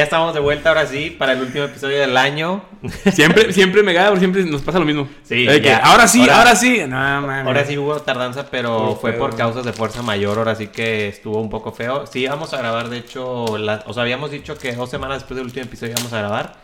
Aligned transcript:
Ya 0.00 0.04
estamos 0.04 0.32
de 0.32 0.40
vuelta 0.40 0.70
ahora 0.70 0.86
sí 0.86 1.10
para 1.10 1.32
el 1.34 1.42
último 1.42 1.64
episodio 1.66 2.00
del 2.00 2.16
año. 2.16 2.64
Siempre, 3.12 3.52
siempre 3.52 3.82
me 3.82 3.92
gana, 3.92 4.18
siempre 4.18 4.42
nos 4.44 4.62
pasa 4.62 4.78
lo 4.78 4.86
mismo. 4.86 5.06
Sí, 5.24 5.44
que, 5.46 5.74
ahora 5.74 6.08
sí, 6.08 6.22
Ahora- 6.22 6.38
ahora, 6.38 6.56
sí. 6.56 6.78
No, 6.88 6.96
mames. 6.96 7.46
Ahora 7.46 7.64
sí 7.66 7.76
hubo 7.76 8.00
tardanza, 8.00 8.46
pero 8.50 8.96
fue 8.98 9.10
feo. 9.10 9.20
por 9.20 9.36
causas 9.36 9.62
de 9.62 9.74
fuerza 9.74 10.00
mayor, 10.00 10.38
ahora 10.38 10.54
sí 10.54 10.68
que 10.68 11.08
estuvo 11.08 11.38
un 11.38 11.50
poco 11.50 11.72
feo. 11.72 12.06
Sí, 12.06 12.20
íbamos 12.20 12.54
a 12.54 12.56
grabar, 12.56 12.88
de 12.88 12.96
hecho, 12.96 13.58
la- 13.58 13.84
o 13.86 13.92
sea, 13.92 14.04
habíamos 14.04 14.30
dicho 14.30 14.56
que 14.56 14.72
dos 14.72 14.88
semanas 14.88 15.18
después 15.18 15.36
del 15.36 15.44
último 15.44 15.66
episodio 15.66 15.92
íbamos 15.92 16.14
a 16.14 16.18
grabar, 16.20 16.54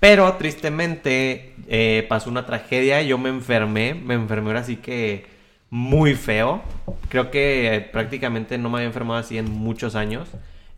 pero 0.00 0.32
tristemente 0.32 1.54
eh, 1.68 2.04
pasó 2.08 2.30
una 2.30 2.46
tragedia, 2.46 3.00
yo 3.02 3.16
me 3.16 3.28
enfermé, 3.28 3.94
me 3.94 4.14
enfermé 4.14 4.48
ahora 4.48 4.64
sí 4.64 4.74
que 4.78 5.26
muy 5.70 6.16
feo. 6.16 6.60
Creo 7.10 7.30
que 7.30 7.76
eh, 7.76 7.80
prácticamente 7.80 8.58
no 8.58 8.70
me 8.70 8.78
había 8.78 8.88
enfermado 8.88 9.20
así 9.20 9.38
en 9.38 9.52
muchos 9.52 9.94
años. 9.94 10.26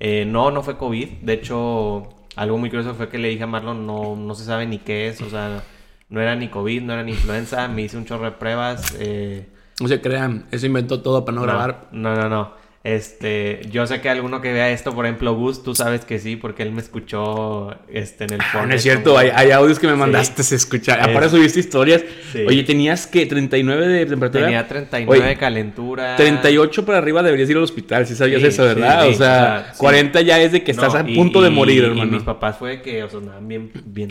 Eh, 0.06 0.26
no, 0.26 0.50
no 0.50 0.62
fue 0.62 0.76
COVID, 0.76 1.08
de 1.22 1.32
hecho, 1.32 2.10
algo 2.36 2.58
muy 2.58 2.68
curioso 2.68 2.94
fue 2.94 3.08
que 3.08 3.16
le 3.16 3.28
dije 3.30 3.44
a 3.44 3.46
Marlon, 3.46 3.86
no, 3.86 4.16
no 4.16 4.34
se 4.34 4.44
sabe 4.44 4.66
ni 4.66 4.77
qué 4.78 5.08
es, 5.08 5.22
o 5.22 5.30
sea... 5.30 5.64
No 6.10 6.20
era 6.20 6.36
ni 6.36 6.48
COVID, 6.48 6.82
no 6.82 6.92
era 6.92 7.02
ni 7.02 7.12
influenza, 7.12 7.66
me 7.74 7.80
hice 7.80 7.96
un 7.96 8.04
chorro 8.04 8.27
de 8.27 8.32
pruebas. 8.32 8.94
Eh, 8.98 9.48
No 9.80 9.88
se 9.88 10.02
crean, 10.02 10.44
eso 10.50 10.66
inventó 10.66 11.00
todo 11.00 11.24
para 11.24 11.34
no, 11.34 11.42
grabar. 11.42 11.88
No, 11.90 12.14
no, 12.14 12.28
no. 12.28 12.52
Este, 12.84 13.62
yo 13.70 13.86
sé 13.86 14.02
que 14.02 14.10
alguno 14.10 14.42
que 14.42 14.52
vea 14.52 14.68
esto, 14.70 14.94
por 14.94 15.06
ejemplo, 15.06 15.34
Gus, 15.34 15.62
tú 15.62 15.74
sabes 15.74 16.04
que 16.04 16.18
sí, 16.18 16.36
porque 16.36 16.62
él 16.62 16.70
me 16.70 16.82
escuchó 16.82 17.74
este, 17.88 18.24
en 18.24 18.34
el 18.34 18.40
Ah, 18.42 18.48
fondo. 18.52 18.66
no 18.68 18.74
es 18.74 18.82
cierto, 18.82 19.16
hay, 19.16 19.30
hay 19.34 19.52
audios 19.52 19.78
que 19.78 19.86
me 19.86 19.94
Sí. 19.94 19.98
mandaste 19.98 20.42
a 20.42 20.54
escuchar. 20.56 20.98
Es- 21.00 21.06
Aparte 21.08 21.30
subiste 21.30 21.60
historias. 21.60 22.04
Sí. 22.30 22.44
Oye, 22.46 22.62
¿tenías 22.62 23.06
que 23.06 23.24
39 23.24 23.88
de 23.88 24.04
temperatura? 24.04 24.44
Tenía 24.44 24.68
39 24.68 25.26
de 25.28 25.36
calentura. 25.36 26.14
38 26.16 26.84
para 26.84 26.98
arriba 26.98 27.22
deberías 27.22 27.48
ir 27.48 27.56
al 27.56 27.62
hospital, 27.62 28.06
si 28.06 28.14
sabías 28.14 28.42
Sí, 28.42 28.48
eso, 28.48 28.64
¿verdad? 28.64 29.00
sí, 29.04 29.08
sí, 29.08 29.14
o, 29.14 29.16
sea, 29.16 29.32
o 29.60 29.62
sea, 29.64 29.72
sí. 29.72 29.78
40 29.80 30.20
ya 30.20 30.38
es 30.42 30.52
de 30.52 30.62
que 30.62 30.70
estás 30.72 30.92
No, 30.92 31.00
a 31.00 31.08
y- 31.10 31.14
punto 31.14 31.41
de 31.41 31.48
morir, 31.48 31.84
y 31.84 31.86
hermano. 31.86 32.12
mis 32.12 32.22
papás 32.22 32.58
fue 32.58 32.82
que, 32.82 33.02
o 33.02 33.08
sea, 33.08 33.19
andaban 33.20 33.48
bien, 33.48 33.70
bien 33.86 34.10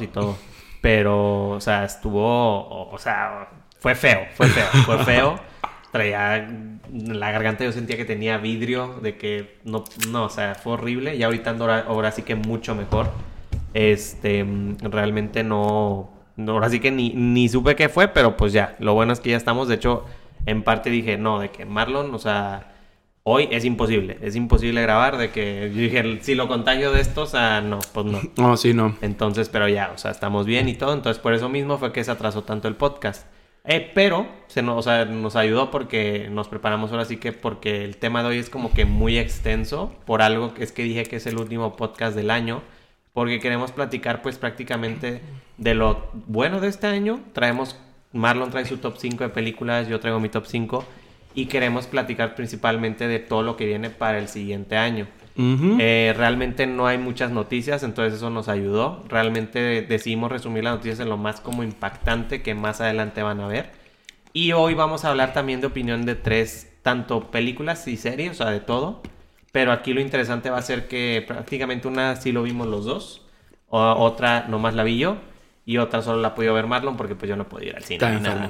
y 0.00 0.06
todo. 0.06 0.38
Pero, 0.80 1.48
o 1.50 1.60
sea, 1.60 1.84
estuvo, 1.84 2.22
o, 2.24 2.94
o 2.94 2.98
sea, 2.98 3.48
fue 3.80 3.94
feo, 3.94 4.20
fue 4.34 4.46
feo, 4.46 4.66
fue 4.86 5.04
feo. 5.04 5.40
Traía 5.92 6.48
la 6.92 7.30
garganta, 7.30 7.64
yo 7.64 7.72
sentía 7.72 7.96
que 7.96 8.04
tenía 8.04 8.38
vidrio, 8.38 9.00
de 9.02 9.16
que 9.16 9.58
no, 9.64 9.84
no, 10.10 10.24
o 10.24 10.30
sea, 10.30 10.54
fue 10.54 10.74
horrible. 10.74 11.16
Y 11.16 11.22
ahorita 11.22 11.50
ando 11.50 11.64
ahora, 11.64 11.84
ahora 11.88 12.12
sí 12.12 12.22
que 12.22 12.34
mucho 12.34 12.74
mejor. 12.74 13.10
Este, 13.74 14.46
realmente 14.82 15.44
no, 15.44 16.10
no, 16.36 16.52
ahora 16.52 16.70
sí 16.70 16.80
que 16.80 16.90
ni, 16.90 17.10
ni 17.10 17.48
supe 17.48 17.76
qué 17.76 17.88
fue, 17.88 18.08
pero 18.08 18.36
pues 18.36 18.52
ya, 18.52 18.76
lo 18.78 18.94
bueno 18.94 19.12
es 19.12 19.20
que 19.20 19.30
ya 19.30 19.36
estamos. 19.36 19.68
De 19.68 19.74
hecho, 19.74 20.04
en 20.46 20.62
parte 20.62 20.90
dije, 20.90 21.16
no, 21.16 21.40
de 21.40 21.50
que 21.50 21.64
Marlon, 21.64 22.14
o 22.14 22.18
sea, 22.18 22.72
hoy 23.22 23.48
es 23.50 23.64
imposible, 23.64 24.18
es 24.22 24.36
imposible 24.36 24.80
grabar, 24.80 25.18
de 25.18 25.30
que 25.30 25.70
yo 25.74 25.80
dije, 25.80 26.18
si 26.22 26.34
lo 26.34 26.48
contagio 26.48 26.92
de 26.92 27.00
esto, 27.00 27.22
o 27.22 27.26
sea, 27.26 27.60
no, 27.60 27.78
pues 27.92 28.06
no. 28.06 28.20
No, 28.36 28.56
sí, 28.56 28.72
no. 28.72 28.96
Entonces, 29.02 29.48
pero 29.48 29.68
ya, 29.68 29.90
o 29.94 29.98
sea, 29.98 30.10
estamos 30.10 30.46
bien 30.46 30.68
y 30.68 30.74
todo. 30.74 30.94
Entonces, 30.94 31.20
por 31.20 31.34
eso 31.34 31.48
mismo 31.48 31.76
fue 31.78 31.92
que 31.92 32.02
se 32.04 32.10
atrasó 32.10 32.42
tanto 32.42 32.68
el 32.68 32.76
podcast. 32.76 33.26
Eh, 33.64 33.90
pero 33.94 34.26
se 34.46 34.62
nos, 34.62 34.86
o 34.86 35.38
ayudó 35.38 35.70
porque 35.70 36.28
nos 36.30 36.48
preparamos 36.48 36.90
ahora 36.90 37.04
sí 37.04 37.18
que 37.18 37.32
porque 37.32 37.84
el 37.84 37.98
tema 37.98 38.22
de 38.22 38.30
hoy 38.30 38.38
es 38.38 38.48
como 38.48 38.72
que 38.72 38.84
muy 38.86 39.18
extenso 39.18 39.94
por 40.06 40.22
algo 40.22 40.54
es 40.58 40.72
que 40.72 40.84
dije 40.84 41.04
que 41.04 41.16
es 41.16 41.26
el 41.26 41.38
último 41.38 41.76
podcast 41.76 42.16
del 42.16 42.30
año 42.30 42.62
porque 43.12 43.40
queremos 43.40 43.72
platicar 43.72 44.22
pues 44.22 44.38
prácticamente 44.38 45.20
de 45.56 45.74
lo 45.74 46.08
bueno 46.12 46.60
de 46.60 46.68
este 46.68 46.86
año. 46.86 47.20
Traemos, 47.32 47.76
Marlon 48.12 48.50
trae 48.50 48.64
su 48.64 48.78
top 48.78 48.96
5 48.96 49.24
de 49.24 49.30
películas, 49.30 49.88
yo 49.88 50.00
traigo 50.00 50.20
mi 50.20 50.28
top 50.28 50.46
5 50.46 50.84
y 51.34 51.46
queremos 51.46 51.86
platicar 51.86 52.34
principalmente 52.34 53.08
de 53.08 53.18
todo 53.18 53.42
lo 53.42 53.56
que 53.56 53.66
viene 53.66 53.90
para 53.90 54.18
el 54.18 54.28
siguiente 54.28 54.76
año. 54.76 55.08
Eh, 55.80 56.12
realmente 56.16 56.66
no 56.66 56.86
hay 56.86 56.98
muchas 56.98 57.30
noticias, 57.30 57.82
entonces 57.84 58.14
eso 58.14 58.28
nos 58.30 58.48
ayudó. 58.48 59.04
Realmente 59.08 59.82
decidimos 59.82 60.32
resumir 60.32 60.64
las 60.64 60.74
noticias 60.74 61.00
en 61.00 61.08
lo 61.08 61.16
más 61.16 61.40
como 61.40 61.62
impactante 61.62 62.42
que 62.42 62.54
más 62.54 62.80
adelante 62.80 63.22
van 63.22 63.40
a 63.40 63.46
ver. 63.46 63.70
Y 64.32 64.52
hoy 64.52 64.74
vamos 64.74 65.04
a 65.04 65.10
hablar 65.10 65.32
también 65.32 65.60
de 65.60 65.68
opinión 65.68 66.04
de 66.04 66.14
tres, 66.16 66.72
tanto 66.82 67.30
películas 67.30 67.86
y 67.88 67.96
series, 67.96 68.32
o 68.32 68.34
sea, 68.34 68.50
de 68.50 68.60
todo. 68.60 69.02
Pero 69.52 69.72
aquí 69.72 69.92
lo 69.94 70.00
interesante 70.00 70.50
va 70.50 70.58
a 70.58 70.62
ser 70.62 70.88
que 70.88 71.24
prácticamente 71.26 71.88
una 71.88 72.16
sí 72.16 72.32
lo 72.32 72.42
vimos 72.42 72.66
los 72.66 72.84
dos, 72.84 73.22
o- 73.68 73.80
otra 73.80 74.46
nomás 74.48 74.74
la 74.74 74.82
vi 74.84 74.98
yo, 74.98 75.16
y 75.64 75.78
otra 75.78 76.02
solo 76.02 76.20
la 76.20 76.34
pudo 76.34 76.52
ver 76.54 76.66
Marlon 76.66 76.96
porque 76.96 77.14
pues 77.14 77.28
yo 77.28 77.36
no 77.36 77.48
podía 77.48 77.70
ir 77.70 77.76
al 77.76 77.84
cine 77.84 77.96
Está 77.96 78.08
ni 78.10 78.16
nada. 78.20 78.46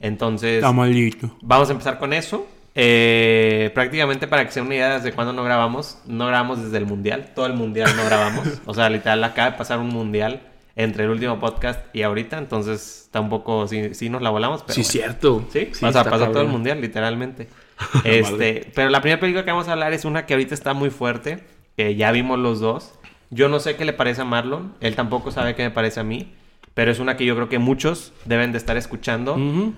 Entonces... 0.00 0.60
Está. 0.60 1.36
Vamos 1.42 1.68
a 1.68 1.72
empezar 1.72 1.98
con 1.98 2.12
eso. 2.12 2.46
Eh, 2.80 3.72
prácticamente 3.74 4.28
para 4.28 4.44
que 4.44 4.52
sea 4.52 4.62
una 4.62 4.76
idea 4.76 4.98
desde 4.98 5.10
cuándo 5.10 5.32
no 5.32 5.42
grabamos, 5.42 5.98
no 6.06 6.28
grabamos 6.28 6.62
desde 6.62 6.76
el 6.76 6.86
mundial, 6.86 7.32
todo 7.34 7.46
el 7.46 7.54
mundial 7.54 7.90
no 7.96 8.04
grabamos. 8.04 8.46
O 8.66 8.72
sea, 8.72 8.88
literal 8.88 9.24
acaba 9.24 9.50
de 9.50 9.56
pasar 9.56 9.80
un 9.80 9.88
mundial 9.88 10.42
entre 10.76 11.02
el 11.02 11.10
último 11.10 11.40
podcast 11.40 11.80
y 11.92 12.02
ahorita, 12.02 12.38
entonces 12.38 13.02
está 13.06 13.18
un 13.18 13.30
poco, 13.30 13.66
sí, 13.66 13.94
sí 13.94 14.08
nos 14.08 14.22
la 14.22 14.30
volamos, 14.30 14.62
pero 14.62 14.74
sí, 14.74 14.82
bueno. 14.82 14.92
cierto. 14.92 15.44
Sí, 15.52 15.70
Sí, 15.72 15.86
está 15.86 16.04
pasó 16.04 16.28
todo 16.28 16.42
el 16.42 16.48
mundial, 16.48 16.80
literalmente. 16.80 17.48
Este, 18.04 18.70
pero 18.76 18.90
la 18.90 19.00
primera 19.00 19.20
película 19.20 19.44
que 19.44 19.50
vamos 19.50 19.66
a 19.66 19.72
hablar 19.72 19.92
es 19.92 20.04
una 20.04 20.24
que 20.24 20.34
ahorita 20.34 20.54
está 20.54 20.72
muy 20.72 20.90
fuerte, 20.90 21.42
que 21.76 21.96
ya 21.96 22.12
vimos 22.12 22.38
los 22.38 22.60
dos. 22.60 22.94
Yo 23.30 23.48
no 23.48 23.58
sé 23.58 23.74
qué 23.74 23.84
le 23.86 23.92
parece 23.92 24.22
a 24.22 24.24
Marlon, 24.24 24.74
él 24.80 24.94
tampoco 24.94 25.32
sabe 25.32 25.56
qué 25.56 25.64
me 25.64 25.70
parece 25.72 25.98
a 25.98 26.04
mí, 26.04 26.32
pero 26.78 26.92
es 26.92 27.00
una 27.00 27.16
que 27.16 27.24
yo 27.24 27.34
creo 27.34 27.48
que 27.48 27.58
muchos 27.58 28.12
deben 28.24 28.52
de 28.52 28.58
estar 28.58 28.76
escuchando, 28.76 29.34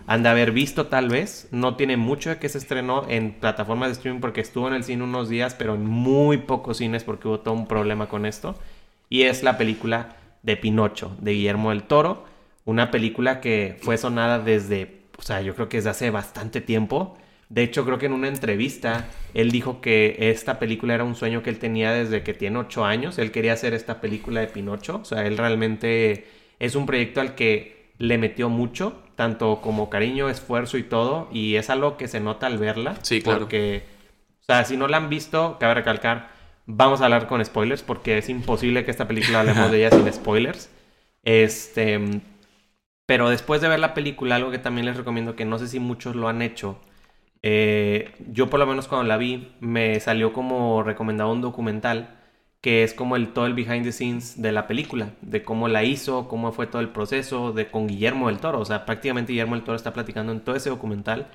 han 0.06 0.22
de 0.22 0.28
haber 0.28 0.52
visto 0.52 0.88
tal 0.88 1.08
vez. 1.08 1.48
No 1.50 1.74
tiene 1.74 1.96
mucho 1.96 2.28
de 2.28 2.36
que 2.36 2.50
se 2.50 2.58
estrenó 2.58 3.06
en 3.08 3.32
plataformas 3.32 3.88
de 3.88 3.92
streaming 3.94 4.20
porque 4.20 4.42
estuvo 4.42 4.68
en 4.68 4.74
el 4.74 4.84
cine 4.84 5.02
unos 5.04 5.30
días, 5.30 5.54
pero 5.54 5.76
en 5.76 5.86
muy 5.86 6.36
pocos 6.36 6.76
cines 6.76 7.02
porque 7.02 7.26
hubo 7.26 7.40
todo 7.40 7.54
un 7.54 7.66
problema 7.66 8.10
con 8.10 8.26
esto. 8.26 8.54
Y 9.08 9.22
es 9.22 9.42
la 9.42 9.56
película 9.56 10.16
de 10.42 10.58
Pinocho, 10.58 11.16
de 11.22 11.32
Guillermo 11.32 11.70
del 11.70 11.84
Toro. 11.84 12.26
Una 12.66 12.90
película 12.90 13.40
que 13.40 13.78
fue 13.80 13.96
sonada 13.96 14.38
desde, 14.38 15.04
o 15.16 15.22
sea, 15.22 15.40
yo 15.40 15.54
creo 15.54 15.70
que 15.70 15.78
desde 15.78 15.88
hace 15.88 16.10
bastante 16.10 16.60
tiempo. 16.60 17.16
De 17.48 17.62
hecho, 17.62 17.86
creo 17.86 17.96
que 17.96 18.06
en 18.06 18.12
una 18.12 18.28
entrevista 18.28 19.08
él 19.32 19.50
dijo 19.50 19.80
que 19.80 20.16
esta 20.18 20.58
película 20.58 20.96
era 20.96 21.04
un 21.04 21.14
sueño 21.14 21.42
que 21.42 21.48
él 21.48 21.60
tenía 21.60 21.92
desde 21.92 22.22
que 22.22 22.34
tiene 22.34 22.58
ocho 22.58 22.84
años. 22.84 23.18
Él 23.18 23.30
quería 23.30 23.54
hacer 23.54 23.72
esta 23.72 24.02
película 24.02 24.40
de 24.40 24.48
Pinocho. 24.48 25.00
O 25.02 25.06
sea, 25.06 25.26
él 25.26 25.38
realmente 25.38 26.39
es 26.60 26.76
un 26.76 26.86
proyecto 26.86 27.20
al 27.22 27.36
que 27.36 27.94
le 27.98 28.18
metió 28.18 28.50
mucho, 28.50 29.02
tanto 29.16 29.62
como 29.62 29.90
cariño, 29.90 30.30
esfuerzo 30.30 30.78
y 30.78 30.84
todo. 30.84 31.28
Y 31.32 31.56
es 31.56 31.70
algo 31.70 31.98
que 31.98 32.08
se 32.08 32.20
nota 32.20 32.46
al 32.48 32.58
verla. 32.58 33.00
Sí, 33.02 33.22
claro. 33.22 33.48
Porque, 33.48 33.84
o 34.42 34.44
sea, 34.44 34.64
si 34.66 34.76
no 34.78 34.88
la 34.88 34.98
han 34.98 35.10
visto, 35.10 35.58
cabe 35.60 35.74
recalcar, 35.74 36.30
vamos 36.66 37.02
a 37.02 37.06
hablar 37.06 37.28
con 37.28 37.44
spoilers 37.44 37.82
porque 37.84 38.18
es 38.18 38.30
imposible 38.30 38.84
que 38.84 38.92
esta 38.92 39.08
película 39.08 39.40
hablemos 39.42 39.70
de 39.70 39.78
ella 39.78 39.92
sin 39.92 40.12
spoilers. 40.12 40.70
Este, 41.24 42.22
pero 43.06 43.28
después 43.30 43.60
de 43.60 43.68
ver 43.68 43.80
la 43.80 43.94
película, 43.94 44.36
algo 44.36 44.50
que 44.50 44.58
también 44.58 44.86
les 44.86 44.96
recomiendo 44.96 45.36
que 45.36 45.44
no 45.44 45.58
sé 45.58 45.68
si 45.68 45.80
muchos 45.80 46.16
lo 46.16 46.28
han 46.28 46.42
hecho. 46.42 46.80
eh, 47.42 48.12
yo 48.32 48.50
por 48.50 48.60
lo 48.60 48.66
menos 48.66 48.88
cuando 48.88 49.08
la 49.08 49.18
vi 49.18 49.52
me 49.60 50.00
salió 50.00 50.32
como 50.34 50.82
recomendado 50.84 51.32
un 51.32 51.42
documental 51.42 52.19
que 52.60 52.82
es 52.82 52.92
como 52.92 53.16
el 53.16 53.32
todo 53.32 53.46
el 53.46 53.54
behind 53.54 53.84
the 53.84 53.92
scenes 53.92 54.40
de 54.40 54.52
la 54.52 54.66
película, 54.66 55.10
de 55.22 55.42
cómo 55.42 55.68
la 55.68 55.84
hizo, 55.84 56.28
cómo 56.28 56.52
fue 56.52 56.66
todo 56.66 56.82
el 56.82 56.90
proceso, 56.90 57.52
de 57.52 57.70
con 57.70 57.86
Guillermo 57.86 58.28
del 58.28 58.38
Toro, 58.38 58.60
o 58.60 58.64
sea, 58.64 58.84
prácticamente 58.84 59.32
Guillermo 59.32 59.54
del 59.54 59.64
Toro 59.64 59.76
está 59.76 59.92
platicando 59.92 60.32
en 60.32 60.40
todo 60.40 60.56
ese 60.56 60.68
documental, 60.68 61.28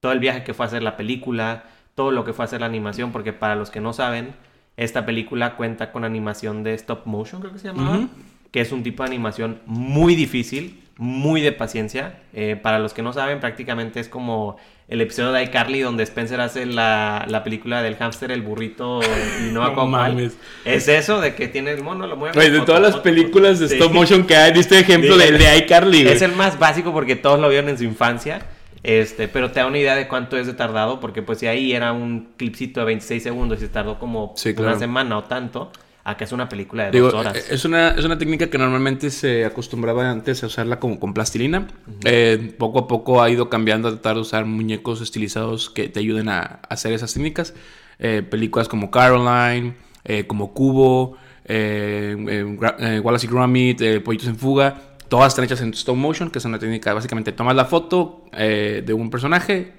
todo 0.00 0.12
el 0.12 0.18
viaje 0.18 0.44
que 0.44 0.54
fue 0.54 0.66
a 0.66 0.68
hacer 0.68 0.82
la 0.82 0.96
película, 0.96 1.64
todo 1.94 2.10
lo 2.10 2.24
que 2.24 2.32
fue 2.32 2.44
a 2.44 2.46
hacer 2.46 2.60
la 2.60 2.66
animación, 2.66 3.10
porque 3.10 3.32
para 3.32 3.56
los 3.56 3.70
que 3.70 3.80
no 3.80 3.92
saben, 3.92 4.34
esta 4.76 5.06
película 5.06 5.56
cuenta 5.56 5.92
con 5.92 6.04
animación 6.04 6.62
de 6.62 6.74
stop 6.74 7.06
motion, 7.06 7.40
creo 7.40 7.52
que 7.54 7.58
se 7.58 7.68
llamaba, 7.68 8.08
que 8.50 8.60
es 8.60 8.72
un 8.72 8.82
tipo 8.82 9.02
de 9.02 9.08
animación 9.08 9.60
muy 9.64 10.14
difícil, 10.14 10.82
muy 10.98 11.40
de 11.40 11.52
paciencia. 11.52 12.20
Eh, 12.32 12.56
para 12.62 12.78
los 12.78 12.92
que 12.92 13.02
no 13.02 13.12
saben, 13.12 13.40
prácticamente 13.40 14.00
es 14.00 14.08
como 14.08 14.56
el 14.88 15.00
episodio 15.00 15.32
de 15.32 15.42
iCarly 15.44 15.80
donde 15.80 16.04
Spencer 16.04 16.40
hace 16.40 16.64
la, 16.64 17.24
la 17.28 17.42
película 17.42 17.82
del 17.82 17.96
hámster, 17.96 18.30
el 18.30 18.42
burrito 18.42 19.00
y 19.44 19.52
no, 19.52 19.68
No. 19.74 20.18
Es 20.64 20.86
eso, 20.88 21.20
de 21.20 21.34
que 21.34 21.48
tiene 21.48 21.72
el 21.72 21.82
mono, 21.82 22.06
lo 22.06 22.16
mueve. 22.16 22.34
Güey, 22.34 22.50
de 22.50 22.60
todas 22.60 22.80
las 22.80 22.96
películas 22.96 23.58
de 23.58 23.68
sí. 23.68 23.74
stop 23.74 23.92
motion 23.92 24.24
que 24.24 24.36
hay, 24.36 24.52
diste 24.52 24.78
ejemplo 24.78 25.16
Sí. 25.18 25.24
del 25.24 25.38
de 25.38 25.56
iCarly. 25.58 26.06
Es 26.06 26.22
el 26.22 26.32
más 26.32 26.58
básico 26.58 26.92
porque 26.92 27.16
todos 27.16 27.40
lo 27.40 27.48
vieron 27.48 27.68
en 27.68 27.78
su 27.78 27.84
infancia. 27.84 28.42
Este, 28.84 29.26
pero 29.26 29.50
te 29.50 29.58
da 29.58 29.66
una 29.66 29.78
idea 29.78 29.96
de 29.96 30.06
cuánto 30.06 30.36
es 30.36 30.46
de 30.46 30.52
tardado, 30.54 31.00
porque 31.00 31.20
pues 31.20 31.38
si 31.40 31.48
ahí 31.48 31.72
era 31.72 31.92
un 31.92 32.28
clipcito 32.36 32.78
de 32.78 32.86
26 32.86 33.20
segundos 33.20 33.58
y 33.58 33.62
se 33.62 33.68
tardó 33.68 33.98
como 33.98 34.34
Sí, 34.36 34.54
una 34.56 34.78
semana 34.78 35.18
o 35.18 35.24
tanto, 35.24 35.72
acá 36.06 36.24
es 36.24 36.32
una 36.32 36.48
película 36.48 36.84
de 36.84 36.92
Digo, 36.92 37.10
dos 37.10 37.14
horas. 37.20 37.36
eh, 37.36 37.44
es 37.50 37.64
una, 37.64 37.90
es 37.90 38.04
una 38.04 38.16
técnica 38.16 38.48
que 38.48 38.58
normalmente 38.58 39.10
se 39.10 39.44
acostumbraba 39.44 40.08
antes 40.08 40.42
a 40.44 40.46
usarla 40.46 40.78
como 40.78 41.00
con 41.00 41.12
plastilina. 41.12 41.66
Eh, 42.04 42.54
poco 42.58 42.78
a 42.78 42.86
poco 42.86 43.22
ha 43.22 43.28
ido 43.28 43.50
cambiando 43.50 43.88
a 43.88 43.90
tratar 43.90 44.14
de 44.14 44.20
usar 44.20 44.44
muñecos 44.46 45.00
estilizados 45.00 45.68
que 45.68 45.88
te 45.88 45.98
ayuden 46.00 46.28
a, 46.28 46.38
a 46.40 46.60
hacer 46.68 46.92
esas 46.92 47.12
técnicas. 47.12 47.54
Eh, 47.98 48.22
películas 48.22 48.68
como 48.68 48.90
Caroline, 48.90 49.74
eh, 50.04 50.26
como 50.26 50.54
Cubo, 50.54 51.16
Wallace 51.48 53.26
y 53.26 53.28
Gromit, 53.28 54.02
Pollitos 54.04 54.28
en 54.28 54.36
Fuga. 54.36 54.82
Todas 55.08 55.32
están 55.32 55.44
hechas 55.44 55.60
en 55.60 55.72
stop 55.72 55.96
motion, 55.96 56.30
que 56.30 56.38
es 56.38 56.44
una 56.44 56.58
técnica 56.58 56.94
básicamente 56.94 57.32
tomas 57.32 57.56
la 57.56 57.64
foto 57.64 58.24
de 58.32 58.92
un 58.92 59.08
personaje, 59.10 59.72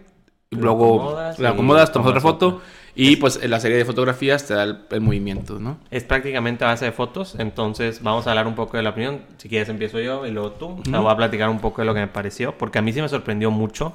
luego 0.51 1.17
la 1.37 1.49
acomodas, 1.49 1.91
tomas 1.91 2.09
otra 2.09 2.21
foto. 2.21 2.61
Y 2.99 3.17
pues 3.17 3.39
en 3.43 3.51
la 3.51 3.59
serie 3.59 3.77
de 3.77 3.85
fotografías 3.85 4.47
te 4.47 4.55
da 4.55 4.63
el, 4.63 5.01
movimiento, 5.01 5.59
¿no? 5.59 5.77
Es 5.91 6.03
prácticamente 6.03 6.65
a 6.65 6.69
base 6.69 6.85
de 6.85 6.91
fotos, 6.91 7.35
entonces 7.37 8.01
vamos 8.01 8.25
a 8.25 8.31
hablar 8.31 8.47
un 8.47 8.55
poco 8.55 8.75
de 8.75 8.81
la 8.81 8.89
opinión. 8.89 9.21
Si 9.37 9.47
quieres 9.47 9.69
empiezo 9.69 9.99
yo 9.99 10.25
y 10.25 10.31
luego 10.31 10.53
tú. 10.53 10.81
Te 10.81 10.97
voy 10.97 11.11
a 11.11 11.15
platicar 11.15 11.47
un 11.49 11.59
poco 11.59 11.83
de 11.83 11.85
lo 11.85 11.93
que 11.93 11.99
me 11.99 12.07
pareció, 12.07 12.57
porque 12.57 12.79
a 12.79 12.81
mí 12.81 12.91
sí 12.91 12.99
me 12.99 13.07
sorprendió 13.07 13.51
mucho. 13.51 13.93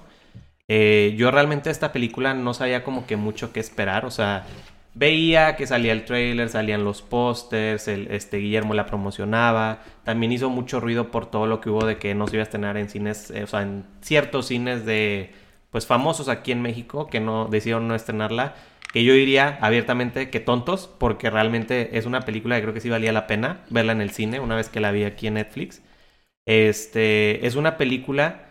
Eh, 0.68 1.16
yo 1.18 1.32
realmente 1.32 1.68
esta 1.68 1.90
película 1.90 2.32
no 2.32 2.54
sabía 2.54 2.84
como 2.84 3.04
que 3.04 3.16
mucho 3.16 3.52
qué 3.52 3.58
esperar, 3.58 4.04
o 4.04 4.12
sea, 4.12 4.46
veía 4.94 5.56
que 5.56 5.66
salía 5.66 5.92
el 5.92 6.04
trailer, 6.04 6.48
salían 6.48 6.84
los 6.84 7.02
pósters, 7.02 7.88
este 7.88 8.36
Guillermo 8.36 8.72
la 8.72 8.86
promocionaba, 8.86 9.80
también 10.04 10.30
hizo 10.30 10.48
mucho 10.48 10.78
ruido 10.78 11.10
por 11.10 11.26
todo 11.26 11.48
lo 11.48 11.60
que 11.60 11.70
hubo 11.70 11.84
de 11.84 11.98
que 11.98 12.14
no 12.14 12.28
se 12.28 12.36
iba 12.36 12.42
a 12.42 12.44
estrenar 12.44 12.76
en 12.76 12.88
cines, 12.88 13.32
eh, 13.32 13.42
o 13.42 13.48
sea, 13.48 13.62
en 13.62 13.84
ciertos 14.00 14.46
cines 14.46 14.86
de 14.86 15.34
pues 15.72 15.86
famosos 15.86 16.28
aquí 16.28 16.52
en 16.52 16.62
México 16.62 17.08
que 17.08 17.18
no 17.18 17.46
decidieron 17.46 17.88
no 17.88 17.96
estrenarla, 17.96 18.54
que 18.92 19.04
yo 19.04 19.14
diría 19.14 19.58
abiertamente 19.62 20.30
que 20.30 20.40
tontos, 20.40 20.88
porque 20.98 21.30
realmente 21.30 21.98
es 21.98 22.06
una 22.06 22.22
película 22.22 22.56
que 22.56 22.62
creo 22.62 22.74
que 22.74 22.80
sí 22.80 22.90
valía 22.90 23.12
la 23.12 23.26
pena 23.26 23.64
verla 23.70 23.92
en 23.92 24.02
el 24.02 24.10
cine 24.10 24.40
una 24.40 24.56
vez 24.56 24.68
que 24.68 24.80
la 24.80 24.92
vi 24.92 25.04
aquí 25.04 25.26
en 25.26 25.34
Netflix. 25.34 25.82
Este, 26.46 27.46
es 27.46 27.56
una 27.56 27.76
película 27.78 28.46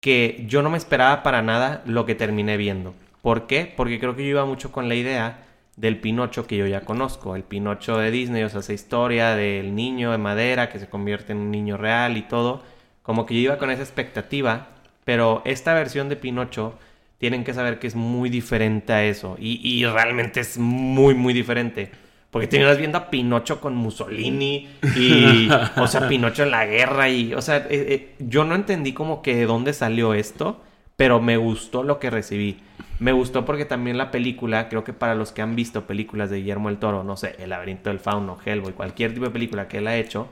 que 0.00 0.44
yo 0.46 0.62
no 0.62 0.70
me 0.70 0.78
esperaba 0.78 1.22
para 1.22 1.42
nada 1.42 1.82
lo 1.86 2.06
que 2.06 2.14
terminé 2.14 2.56
viendo. 2.56 2.94
¿Por 3.22 3.46
qué? 3.46 3.72
Porque 3.76 3.98
creo 3.98 4.16
que 4.16 4.24
yo 4.24 4.30
iba 4.30 4.44
mucho 4.44 4.72
con 4.72 4.88
la 4.88 4.94
idea 4.94 5.44
del 5.76 5.98
Pinocho 6.00 6.46
que 6.46 6.56
yo 6.56 6.66
ya 6.66 6.82
conozco, 6.82 7.36
el 7.36 7.42
Pinocho 7.42 7.98
de 7.98 8.10
Disney, 8.10 8.42
o 8.44 8.48
sea, 8.48 8.60
esa 8.60 8.72
historia 8.72 9.34
del 9.34 9.74
niño 9.74 10.12
de 10.12 10.18
madera 10.18 10.68
que 10.68 10.78
se 10.78 10.88
convierte 10.88 11.32
en 11.32 11.38
un 11.38 11.50
niño 11.50 11.76
real 11.76 12.16
y 12.16 12.22
todo, 12.22 12.62
como 13.02 13.26
que 13.26 13.34
yo 13.34 13.40
iba 13.40 13.58
con 13.58 13.70
esa 13.70 13.82
expectativa, 13.82 14.68
pero 15.04 15.42
esta 15.44 15.74
versión 15.74 16.08
de 16.08 16.16
Pinocho 16.16 16.78
tienen 17.24 17.42
que 17.42 17.54
saber 17.54 17.78
que 17.78 17.86
es 17.86 17.94
muy 17.94 18.28
diferente 18.28 18.92
a 18.92 19.02
eso, 19.02 19.38
y, 19.40 19.82
realmente 19.86 20.40
es 20.40 20.58
muy, 20.58 21.14
muy 21.14 21.32
diferente. 21.32 21.90
Porque 22.30 22.46
tenías 22.46 22.76
viendo 22.76 22.98
a 22.98 23.08
Pinocho 23.08 23.62
con 23.62 23.74
Mussolini 23.74 24.68
y, 24.94 25.48
o 25.80 25.86
sea, 25.86 26.06
Pinocho 26.06 26.42
en 26.42 26.50
la 26.50 26.66
guerra 26.66 27.08
y, 27.08 27.32
o 27.32 27.40
sea, 27.40 27.56
eh, 27.56 27.64
eh, 27.70 28.14
yo 28.18 28.44
no 28.44 28.54
entendí 28.54 28.92
como 28.92 29.22
que 29.22 29.34
de 29.36 29.46
dónde 29.46 29.72
salió 29.72 30.12
esto 30.12 30.60
pero 30.96 31.20
me 31.20 31.36
gustó 31.36 31.82
lo 31.82 31.98
que 31.98 32.10
recibí. 32.10 32.58
Me 32.98 33.12
gustó 33.12 33.44
porque 33.44 33.64
también 33.64 33.98
la 33.98 34.10
película, 34.10 34.68
creo 34.68 34.84
que 34.84 34.92
para 34.92 35.14
los 35.14 35.32
que 35.32 35.42
han 35.42 35.56
visto 35.56 35.86
películas 35.86 36.30
de 36.30 36.38
Guillermo 36.38 36.68
el 36.68 36.78
Toro, 36.78 37.02
no 37.02 37.16
sé, 37.16 37.34
El 37.38 37.50
laberinto 37.50 37.90
del 37.90 37.98
fauno, 37.98 38.38
Hellboy, 38.44 38.72
cualquier 38.72 39.12
tipo 39.12 39.26
de 39.26 39.32
película 39.32 39.66
que 39.66 39.78
él 39.78 39.88
ha 39.88 39.96
hecho, 39.96 40.28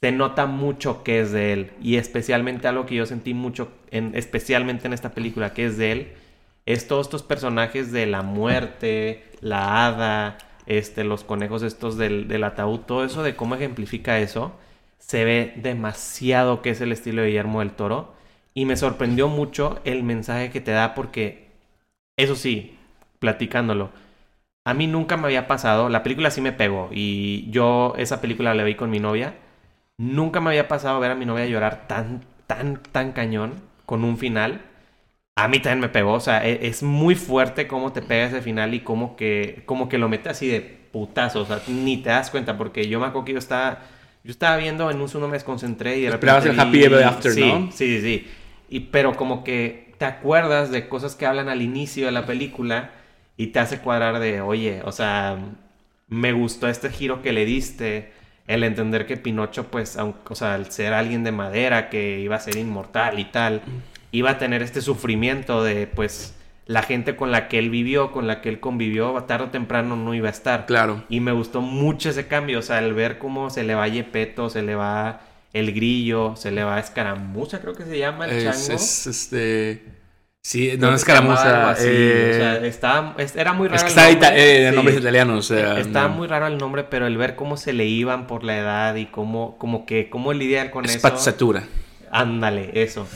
se 0.00 0.12
nota 0.12 0.46
mucho 0.46 1.02
que 1.02 1.20
es 1.20 1.32
de 1.32 1.52
él. 1.52 1.72
Y 1.82 1.96
especialmente 1.96 2.68
algo 2.68 2.86
que 2.86 2.94
yo 2.96 3.06
sentí 3.06 3.34
mucho, 3.34 3.70
en, 3.90 4.12
especialmente 4.14 4.86
en 4.86 4.92
esta 4.92 5.10
película 5.10 5.52
que 5.54 5.66
es 5.66 5.78
de 5.78 5.92
él, 5.92 6.12
es 6.66 6.86
todos 6.88 7.06
estos 7.06 7.22
personajes 7.22 7.92
de 7.92 8.06
la 8.06 8.22
muerte, 8.22 9.24
la 9.40 9.86
hada, 9.86 10.38
este, 10.66 11.04
los 11.04 11.24
conejos 11.24 11.62
estos 11.62 11.96
del, 11.96 12.28
del 12.28 12.44
ataúd, 12.44 12.80
todo 12.80 13.04
eso 13.04 13.22
de 13.22 13.36
cómo 13.36 13.54
ejemplifica 13.54 14.18
eso, 14.20 14.52
se 14.98 15.24
ve 15.24 15.54
demasiado 15.56 16.62
que 16.62 16.70
es 16.70 16.80
el 16.80 16.92
estilo 16.92 17.22
de 17.22 17.28
Guillermo 17.28 17.60
del 17.60 17.72
Toro 17.72 18.14
y 18.54 18.64
me 18.66 18.76
sorprendió 18.76 19.28
mucho 19.28 19.80
el 19.84 20.02
mensaje 20.02 20.50
que 20.50 20.60
te 20.60 20.72
da 20.72 20.94
porque, 20.94 21.48
eso 22.16 22.36
sí, 22.36 22.76
platicándolo, 23.18 23.90
a 24.64 24.74
mí 24.74 24.86
nunca 24.86 25.16
me 25.16 25.24
había 25.26 25.48
pasado, 25.48 25.88
la 25.88 26.02
película 26.02 26.30
sí 26.30 26.40
me 26.42 26.52
pegó 26.52 26.90
y 26.92 27.50
yo 27.50 27.94
esa 27.96 28.20
película 28.20 28.54
la 28.54 28.64
vi 28.64 28.74
con 28.74 28.90
mi 28.90 29.00
novia, 29.00 29.34
nunca 29.98 30.40
me 30.40 30.50
había 30.50 30.68
pasado 30.68 30.98
ver 31.00 31.10
a 31.10 31.14
mi 31.14 31.26
novia 31.26 31.44
llorar 31.46 31.86
tan, 31.86 32.24
tan, 32.46 32.80
tan 32.82 33.12
cañón 33.12 33.54
con 33.84 34.04
un 34.04 34.16
final. 34.16 34.62
A 35.36 35.48
mí 35.48 35.60
también 35.60 35.80
me 35.80 35.88
pegó, 35.88 36.14
o 36.14 36.20
sea, 36.20 36.46
e, 36.46 36.66
es, 36.66 36.82
muy 36.82 37.14
fuerte 37.14 37.68
cómo 37.68 37.92
te 37.92 38.02
pega 38.02 38.26
ese 38.26 38.40
final 38.40 38.74
y 38.74 38.80
cómo 38.80 39.16
que, 39.16 39.62
como 39.66 39.88
que 39.88 39.98
lo 39.98 40.08
mete 40.08 40.30
así 40.30 40.48
de 40.48 40.60
putazo, 40.60 41.42
o 41.42 41.46
sea, 41.46 41.60
ni 41.68 41.98
te 41.98 42.08
das 42.08 42.30
cuenta 42.30 42.56
porque 42.56 42.88
yo 42.88 42.98
me 42.98 43.06
acuerdo 43.06 43.26
que 43.26 43.32
yo 43.32 43.38
estaba... 43.38 43.82
Yo 44.24 44.32
estaba 44.32 44.56
viendo, 44.56 44.90
en 44.90 45.00
un 45.00 45.08
segundo 45.08 45.28
me 45.28 45.36
desconcentré 45.36 45.98
y 45.98 46.02
de 46.02 46.10
repente... 46.10 46.50
el 46.50 46.60
Happy 46.60 46.82
Ever 46.82 47.04
After, 47.04 47.38
¿no? 47.38 47.70
Sí, 47.72 48.00
sí, 48.00 48.00
sí. 48.00 48.26
Y, 48.68 48.80
pero 48.80 49.14
como 49.14 49.42
que 49.42 49.94
te 49.96 50.04
acuerdas 50.04 50.70
de 50.70 50.88
cosas 50.88 51.14
que 51.14 51.24
hablan 51.24 51.48
al 51.48 51.62
inicio 51.62 52.06
de 52.06 52.12
la 52.12 52.26
película 52.26 52.90
y 53.36 53.48
te 53.48 53.60
hace 53.60 53.78
cuadrar 53.78 54.18
de, 54.18 54.40
oye, 54.40 54.82
o 54.84 54.92
sea, 54.92 55.38
me 56.08 56.32
gustó 56.32 56.68
este 56.68 56.90
giro 56.90 57.22
que 57.22 57.32
le 57.32 57.44
diste, 57.46 58.12
el 58.48 58.64
entender 58.64 59.06
que 59.06 59.16
Pinocho, 59.16 59.68
pues, 59.68 59.96
aunque, 59.96 60.32
o 60.32 60.34
sea, 60.34 60.54
al 60.54 60.72
ser 60.72 60.94
alguien 60.94 61.22
de 61.22 61.32
madera 61.32 61.90
que 61.90 62.18
iba 62.18 62.34
a 62.34 62.40
ser 62.40 62.56
inmortal 62.56 63.18
y 63.18 63.26
tal, 63.26 63.62
iba 64.10 64.30
a 64.30 64.38
tener 64.38 64.62
este 64.62 64.80
sufrimiento 64.80 65.62
de, 65.62 65.86
pues, 65.86 66.34
la 66.66 66.82
gente 66.82 67.14
con 67.14 67.30
la 67.30 67.48
que 67.48 67.58
él 67.58 67.70
vivió, 67.70 68.10
con 68.10 68.26
la 68.26 68.40
que 68.40 68.48
él 68.48 68.58
convivió, 68.58 69.12
tarde 69.24 69.46
o 69.46 69.50
temprano 69.50 69.96
no 69.96 70.14
iba 70.14 70.28
a 70.28 70.32
estar. 70.32 70.66
Claro. 70.66 71.04
Y 71.08 71.20
me 71.20 71.32
gustó 71.32 71.60
mucho 71.60 72.10
ese 72.10 72.26
cambio, 72.26 72.58
o 72.58 72.62
sea, 72.62 72.78
el 72.78 72.94
ver 72.94 73.18
cómo 73.18 73.50
se 73.50 73.64
le 73.64 73.74
va 73.74 73.86
Yepeto, 73.86 74.50
se 74.50 74.62
le 74.62 74.74
va 74.74 75.20
el 75.52 75.72
grillo, 75.72 76.34
se 76.36 76.50
le 76.50 76.64
va 76.64 76.78
escaramuza, 76.78 77.60
creo 77.60 77.74
que 77.74 77.84
se 77.84 77.98
llama 77.98 78.26
el 78.26 78.44
chango. 78.44 78.74
Es 78.74 79.06
este. 79.06 79.82
Sí, 80.48 80.78
no, 80.78 80.88
es 80.88 81.02
escaramuza. 81.02 81.76
Eh... 81.78 82.30
O 82.30 82.38
sea, 82.38 82.66
estaba, 82.66 83.14
era 83.36 83.52
muy 83.52 83.68
raro. 83.68 83.86
Es 83.86 83.92
que 83.92 84.00
el 84.00 84.18
nombre, 84.18 84.68
eh, 84.68 84.72
nombres 84.72 84.96
italianos. 84.96 85.50
O 85.50 85.54
sea, 85.54 85.78
estaba 85.78 86.08
muy 86.08 86.26
raro 86.26 86.46
el 86.46 86.56
nombre, 86.56 86.84
pero 86.84 87.06
el 87.06 87.18
ver 87.18 87.36
cómo 87.36 87.58
se 87.58 87.74
le 87.74 87.84
iban 87.84 88.26
por 88.26 88.44
la 88.44 88.56
edad 88.56 88.94
y 88.94 89.04
cómo, 89.04 89.58
como 89.58 89.84
que, 89.84 90.08
cómo 90.08 90.32
lidiar 90.32 90.70
con 90.70 90.86
eso. 90.86 90.96
eso. 90.96 91.02
Ándale, 92.10 92.70
eso. 92.72 93.06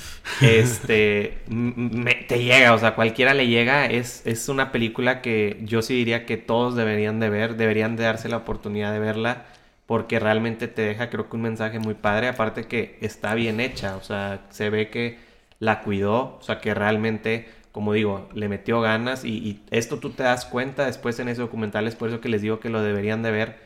Este, 0.43 1.39
te 2.29 2.45
llega, 2.45 2.75
o 2.75 2.79
sea, 2.79 2.95
cualquiera 2.95 3.33
le 3.33 3.47
llega. 3.47 3.87
Es, 3.87 4.21
es 4.27 4.51
una 4.51 4.71
película 4.71 5.23
que 5.23 5.59
yo 5.63 5.81
sí 5.81 5.95
diría 5.95 6.27
que 6.27 6.37
todos 6.37 6.77
deberían 6.77 7.19
de 7.19 7.31
ver, 7.31 7.57
deberían 7.57 7.97
de 7.97 8.03
darse 8.05 8.29
la 8.29 8.37
oportunidad 8.37 8.93
de 8.93 8.99
verla 8.99 9.47
porque 9.87 10.21
realmente 10.21 10.69
te 10.69 10.83
deja 10.83 11.09
creo 11.09 11.31
que 11.31 11.37
un 11.37 11.43
mensaje 11.43 11.79
muy 11.79 11.95
padre, 11.95 12.29
aparte 12.29 12.65
que 12.65 12.99
está 13.01 13.33
bien 13.35 13.59
hecha, 13.59 13.97
o 13.97 14.03
sea, 14.03 14.43
se 14.51 14.69
ve 14.69 14.91
que 14.91 15.32
la 15.63 15.81
cuidó, 15.81 16.39
o 16.41 16.43
sea, 16.43 16.61
que 16.61 16.75
realmente, 16.75 17.49
como 17.71 17.93
digo, 17.93 18.29
le 18.35 18.49
metió 18.49 18.81
ganas 18.81 19.25
y, 19.25 19.63
esto 19.71 20.01
tú 20.01 20.11
te 20.11 20.25
das 20.25 20.45
cuenta 20.45 20.87
después 20.87 21.21
en 21.21 21.29
ese 21.29 21.41
documental, 21.41 21.87
es 21.87 21.95
por 21.95 22.09
eso 22.09 22.21
que 22.21 22.29
les 22.29 22.43
digo 22.43 22.59
que 22.59 22.69
lo 22.69 22.83
deberían 22.83 23.23
de 23.23 23.31
ver, 23.31 23.61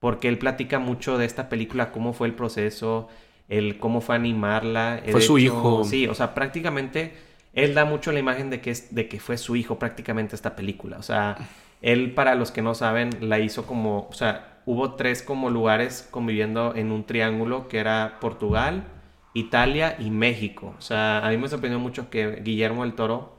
porque 0.00 0.28
él 0.28 0.38
platica 0.38 0.78
mucho 0.78 1.18
de 1.18 1.26
esta 1.26 1.50
película, 1.50 1.92
cómo 1.92 2.14
fue 2.14 2.26
el 2.26 2.32
proceso, 2.32 3.10
el 3.50 3.78
cómo 3.78 4.00
fue 4.00 4.16
animarla. 4.16 5.02
Fue 5.10 5.20
su 5.20 5.36
hijo. 5.36 5.84
Sí, 5.84 6.06
o 6.06 6.14
sea, 6.14 6.32
prácticamente 6.32 7.12
él 7.52 7.74
da 7.74 7.84
mucho 7.84 8.12
la 8.12 8.18
imagen 8.18 8.48
de 8.48 8.62
que, 8.62 8.70
es, 8.70 8.94
de 8.94 9.06
que 9.06 9.20
fue 9.20 9.36
su 9.36 9.54
hijo 9.54 9.78
prácticamente 9.78 10.34
esta 10.34 10.56
película, 10.56 10.96
o 10.96 11.02
sea, 11.02 11.36
él 11.82 12.14
para 12.14 12.34
los 12.34 12.50
que 12.50 12.62
no 12.62 12.74
saben 12.74 13.10
la 13.20 13.40
hizo 13.40 13.66
como, 13.66 14.08
o 14.08 14.14
sea, 14.14 14.62
hubo 14.64 14.94
tres 14.94 15.22
como 15.22 15.50
lugares 15.50 16.08
conviviendo 16.10 16.74
en 16.74 16.92
un 16.92 17.04
triángulo 17.04 17.68
que 17.68 17.76
era 17.76 18.16
Portugal, 18.22 18.84
Italia 19.34 19.96
y 19.98 20.10
México. 20.10 20.74
O 20.78 20.80
sea, 20.82 21.26
a 21.26 21.30
mí 21.30 21.36
me 21.36 21.48
sorprendió 21.48 21.78
mucho 21.78 22.10
que 22.10 22.40
Guillermo 22.42 22.82
del 22.82 22.94
Toro, 22.94 23.34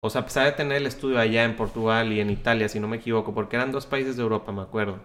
o 0.00 0.10
sea, 0.10 0.22
a 0.22 0.24
pesar 0.24 0.46
de 0.46 0.52
tener 0.52 0.78
el 0.78 0.86
estudio 0.86 1.18
allá 1.18 1.44
en 1.44 1.56
Portugal 1.56 2.12
y 2.12 2.20
en 2.20 2.30
Italia, 2.30 2.68
si 2.68 2.80
no 2.80 2.88
me 2.88 2.98
equivoco, 2.98 3.34
porque 3.34 3.56
eran 3.56 3.72
dos 3.72 3.86
países 3.86 4.16
de 4.16 4.22
Europa, 4.22 4.52
me 4.52 4.62
acuerdo, 4.62 5.00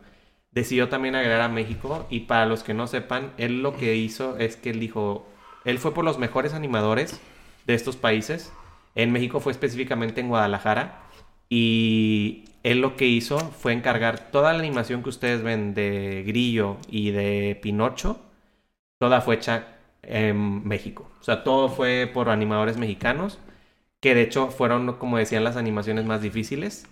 decidió 0.51 0.89
también 0.89 1.15
agregar 1.15 1.41
a 1.41 1.49
México 1.49 2.07
y 2.09 2.21
para 2.21 2.45
los 2.45 2.63
que 2.63 2.73
no 2.73 2.87
sepan, 2.87 3.33
él 3.37 3.61
lo 3.61 3.75
que 3.75 3.95
hizo 3.95 4.37
es 4.37 4.55
que 4.55 4.71
él 4.71 4.79
dijo, 4.79 5.27
él 5.65 5.79
fue 5.79 5.93
por 5.93 6.05
los 6.05 6.17
mejores 6.17 6.53
animadores 6.53 7.19
de 7.67 7.73
estos 7.75 7.97
países. 7.97 8.53
En 8.95 9.11
México 9.11 9.39
fue 9.41 9.51
específicamente 9.51 10.21
en 10.21 10.29
Guadalajara 10.29 11.01
y 11.49 12.45
él 12.63 12.79
lo 12.81 12.95
que 12.95 13.05
hizo 13.07 13.37
fue 13.39 13.73
encargar 13.73 14.31
toda 14.31 14.53
la 14.53 14.59
animación 14.59 15.03
que 15.03 15.09
ustedes 15.09 15.43
ven 15.43 15.73
de 15.73 16.23
Grillo 16.25 16.77
y 16.89 17.11
de 17.11 17.59
Pinocho, 17.61 18.19
toda 18.99 19.21
fue 19.21 19.35
hecha 19.35 19.74
en 20.07 20.67
México. 20.67 21.09
O 21.19 21.23
sea, 21.23 21.43
todo 21.43 21.69
fue 21.69 22.09
por 22.13 22.29
animadores 22.29 22.77
mexicanos, 22.77 23.39
que 23.99 24.15
de 24.15 24.21
hecho 24.21 24.49
fueron, 24.49 24.93
como 24.93 25.17
decían, 25.17 25.43
las 25.43 25.57
animaciones 25.57 26.05
más 26.05 26.21
difíciles. 26.21 26.87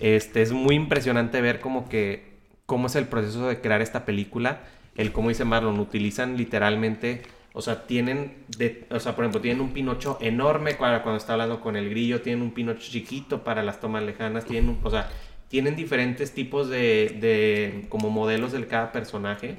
Este, 0.00 0.42
es 0.42 0.52
muy 0.52 0.74
impresionante 0.76 1.40
ver 1.40 1.60
como 1.60 1.88
que, 1.88 2.38
cómo 2.66 2.86
es 2.88 2.96
el 2.96 3.06
proceso 3.06 3.48
de 3.48 3.60
crear 3.60 3.82
esta 3.82 4.04
película. 4.04 4.60
El, 4.96 5.12
como 5.12 5.28
dice 5.30 5.44
Marlon, 5.44 5.78
utilizan 5.80 6.36
literalmente 6.36 7.22
o 7.52 7.62
sea, 7.62 7.86
tienen, 7.86 8.44
de, 8.56 8.86
o 8.90 9.00
sea, 9.00 9.16
por 9.16 9.24
ejemplo, 9.24 9.40
tienen 9.40 9.60
un 9.60 9.72
Pinocho 9.72 10.18
enorme 10.20 10.74
para 10.74 11.02
cuando 11.02 11.18
está 11.18 11.32
hablando 11.32 11.60
con 11.60 11.76
el 11.76 11.90
grillo, 11.90 12.22
tienen 12.22 12.42
un 12.42 12.52
Pinocho 12.52 12.90
chiquito 12.90 13.42
para 13.42 13.62
las 13.64 13.80
tomas 13.80 14.04
lejanas, 14.04 14.44
tienen, 14.44 14.78
o 14.82 14.90
sea, 14.90 15.10
tienen 15.48 15.74
diferentes 15.74 16.32
tipos 16.32 16.68
de, 16.68 17.16
de, 17.20 17.86
como 17.88 18.10
modelos 18.10 18.52
de 18.52 18.66
cada 18.66 18.92
personaje. 18.92 19.58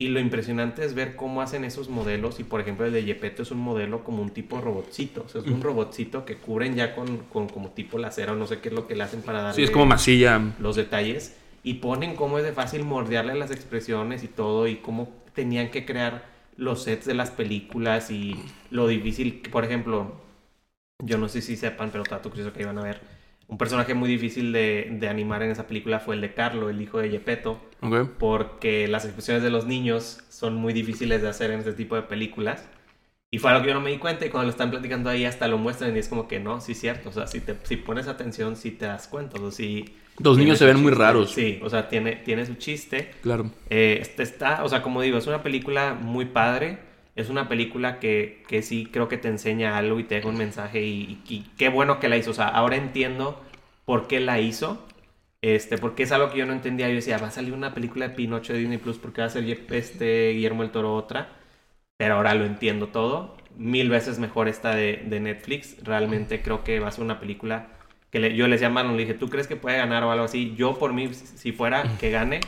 Y 0.00 0.08
lo 0.08 0.20
impresionante 0.20 0.84
es 0.84 0.94
ver 0.94 1.16
cómo 1.16 1.42
hacen 1.42 1.64
esos 1.64 1.88
modelos. 1.88 2.38
Y 2.38 2.44
por 2.44 2.60
ejemplo, 2.60 2.86
el 2.86 2.92
de 2.92 3.04
Yepeto 3.04 3.42
es 3.42 3.50
un 3.50 3.58
modelo 3.58 4.04
como 4.04 4.22
un 4.22 4.30
tipo 4.30 4.60
robotcito. 4.60 5.24
O 5.26 5.28
sea, 5.28 5.40
es 5.40 5.46
un 5.48 5.60
robotcito 5.60 6.24
que 6.24 6.36
cubren 6.36 6.76
ya 6.76 6.94
con, 6.94 7.18
con 7.32 7.48
como 7.48 7.70
tipo 7.70 7.98
lacera 7.98 8.32
o 8.32 8.36
no 8.36 8.46
sé 8.46 8.60
qué 8.60 8.68
es 8.68 8.74
lo 8.74 8.86
que 8.86 8.94
le 8.94 9.02
hacen 9.02 9.22
para 9.22 9.42
darle. 9.42 9.56
Sí, 9.56 9.64
es 9.64 9.70
como 9.70 9.86
masilla. 9.86 10.40
Los 10.60 10.76
detalles. 10.76 11.36
Y 11.64 11.74
ponen 11.74 12.14
cómo 12.14 12.38
es 12.38 12.44
de 12.44 12.52
fácil 12.52 12.84
mordearle 12.84 13.34
las 13.34 13.50
expresiones 13.50 14.22
y 14.22 14.28
todo. 14.28 14.68
Y 14.68 14.76
cómo 14.76 15.12
tenían 15.34 15.70
que 15.70 15.84
crear 15.84 16.24
los 16.58 16.82
sets 16.82 17.06
de 17.06 17.14
las 17.14 17.30
películas 17.30 18.10
y 18.10 18.36
lo 18.70 18.88
difícil, 18.88 19.40
por 19.50 19.64
ejemplo, 19.64 20.20
yo 21.02 21.16
no 21.16 21.28
sé 21.28 21.40
si 21.40 21.56
sepan, 21.56 21.90
pero 21.90 22.02
Tato 22.02 22.30
creo 22.30 22.52
que 22.52 22.62
iban 22.62 22.76
a 22.78 22.82
ver, 22.82 23.00
un 23.48 23.56
personaje 23.58 23.94
muy 23.94 24.08
difícil 24.08 24.52
de, 24.52 24.88
de, 24.92 25.08
animar 25.08 25.42
en 25.42 25.50
esa 25.50 25.66
película 25.66 26.00
fue 26.00 26.14
el 26.14 26.20
de 26.20 26.34
Carlo, 26.34 26.68
el 26.68 26.80
hijo 26.80 26.98
de 26.98 27.10
Gepetto. 27.10 27.60
Porque 28.18 28.86
las 28.88 29.04
expresiones 29.06 29.42
de 29.42 29.50
los 29.50 29.66
niños 29.66 30.20
son 30.28 30.54
muy 30.54 30.74
difíciles 30.74 31.22
de 31.22 31.28
hacer 31.28 31.50
en 31.50 31.60
este 31.60 31.72
tipo 31.72 31.96
de 31.96 32.02
películas. 32.02 32.68
Y 33.30 33.38
fue 33.38 33.50
algo 33.50 33.62
que 33.62 33.68
yo 33.68 33.74
no 33.74 33.80
me 33.80 33.90
di 33.90 33.98
cuenta 33.98 34.24
y 34.24 34.30
cuando 34.30 34.46
lo 34.46 34.50
están 34.50 34.70
platicando 34.70 35.10
ahí 35.10 35.24
hasta 35.24 35.48
lo 35.48 35.58
muestran 35.58 35.94
y 35.94 35.98
es 35.98 36.08
como 36.08 36.28
que 36.28 36.40
no, 36.40 36.60
sí 36.60 36.72
es 36.72 36.80
cierto. 36.80 37.08
O 37.08 37.12
sea, 37.12 37.26
si, 37.26 37.40
te, 37.40 37.56
si 37.62 37.76
pones 37.76 38.06
atención, 38.06 38.56
sí 38.56 38.70
te 38.70 38.86
das 38.86 39.08
cuenta. 39.08 39.36
O 39.36 39.50
sea, 39.50 39.50
si 39.50 39.96
los 40.18 40.36
niños 40.36 40.58
se 40.58 40.66
ven 40.66 40.80
muy 40.82 40.92
raros. 40.92 41.30
Sí, 41.30 41.60
o 41.62 41.70
sea, 41.70 41.88
tiene, 41.88 42.16
tiene 42.16 42.44
su 42.44 42.54
chiste. 42.54 43.12
Claro. 43.22 43.50
Eh, 43.70 43.98
este 44.00 44.22
está, 44.22 44.64
o 44.64 44.68
sea, 44.68 44.82
como 44.82 45.02
digo, 45.02 45.18
es 45.18 45.26
una 45.26 45.42
película 45.42 45.94
muy 45.94 46.26
padre. 46.26 46.87
Es 47.18 47.30
una 47.30 47.48
película 47.48 47.98
que, 47.98 48.44
que 48.46 48.62
sí 48.62 48.88
creo 48.92 49.08
que 49.08 49.18
te 49.18 49.26
enseña 49.26 49.76
algo 49.76 49.98
y 49.98 50.04
te 50.04 50.14
deja 50.14 50.28
un 50.28 50.38
mensaje 50.38 50.82
y, 50.82 51.50
qué 51.58 51.68
bueno 51.68 51.98
que 51.98 52.08
la 52.08 52.16
hizo. 52.16 52.30
O 52.30 52.34
sea, 52.34 52.46
ahora 52.46 52.76
entiendo 52.76 53.42
por 53.84 54.06
qué 54.06 54.20
la 54.20 54.38
hizo. 54.38 54.86
Este, 55.42 55.78
porque 55.78 56.04
es 56.04 56.12
algo 56.12 56.30
que 56.30 56.38
yo 56.38 56.46
no 56.46 56.52
entendía. 56.52 56.88
Yo 56.88 56.94
decía, 56.94 57.18
va 57.18 57.26
a 57.26 57.30
salir 57.32 57.54
una 57.54 57.74
película 57.74 58.06
de 58.06 58.14
Pinocho 58.14 58.52
de 58.52 58.60
Disney 58.60 58.78
Plus 58.78 58.98
porque 58.98 59.20
va 59.20 59.26
a 59.26 59.30
ser 59.30 59.44
este 59.70 60.30
Guillermo 60.30 60.62
el 60.62 60.70
Toro 60.70 60.94
otra. 60.94 61.28
Pero 61.96 62.14
ahora 62.14 62.34
lo 62.34 62.44
entiendo 62.44 62.88
todo. 62.88 63.36
Mil 63.56 63.90
veces 63.90 64.20
mejor 64.20 64.46
esta 64.46 64.76
de, 64.76 65.04
Netflix. 65.20 65.82
Realmente 65.82 66.40
creo 66.40 66.62
que 66.62 66.78
va 66.78 66.86
a 66.86 66.92
ser 66.92 67.02
una 67.02 67.18
película 67.18 67.66
que 68.12 68.36
yo 68.36 68.46
le 68.46 68.52
decía 68.52 68.68
a 68.68 68.70
Marlon, 68.70 68.96
le 68.96 69.02
dije, 69.02 69.14
¿tú 69.14 69.28
crees 69.28 69.48
que 69.48 69.56
puede 69.56 69.76
ganar 69.76 70.04
o 70.04 70.12
algo 70.12 70.24
así? 70.24 70.54
Yo 70.56 70.78
por 70.78 70.92
mí, 70.92 71.12
si 71.12 71.50
fuera 71.50 71.82
que 71.98 72.10
gane, 72.10 72.40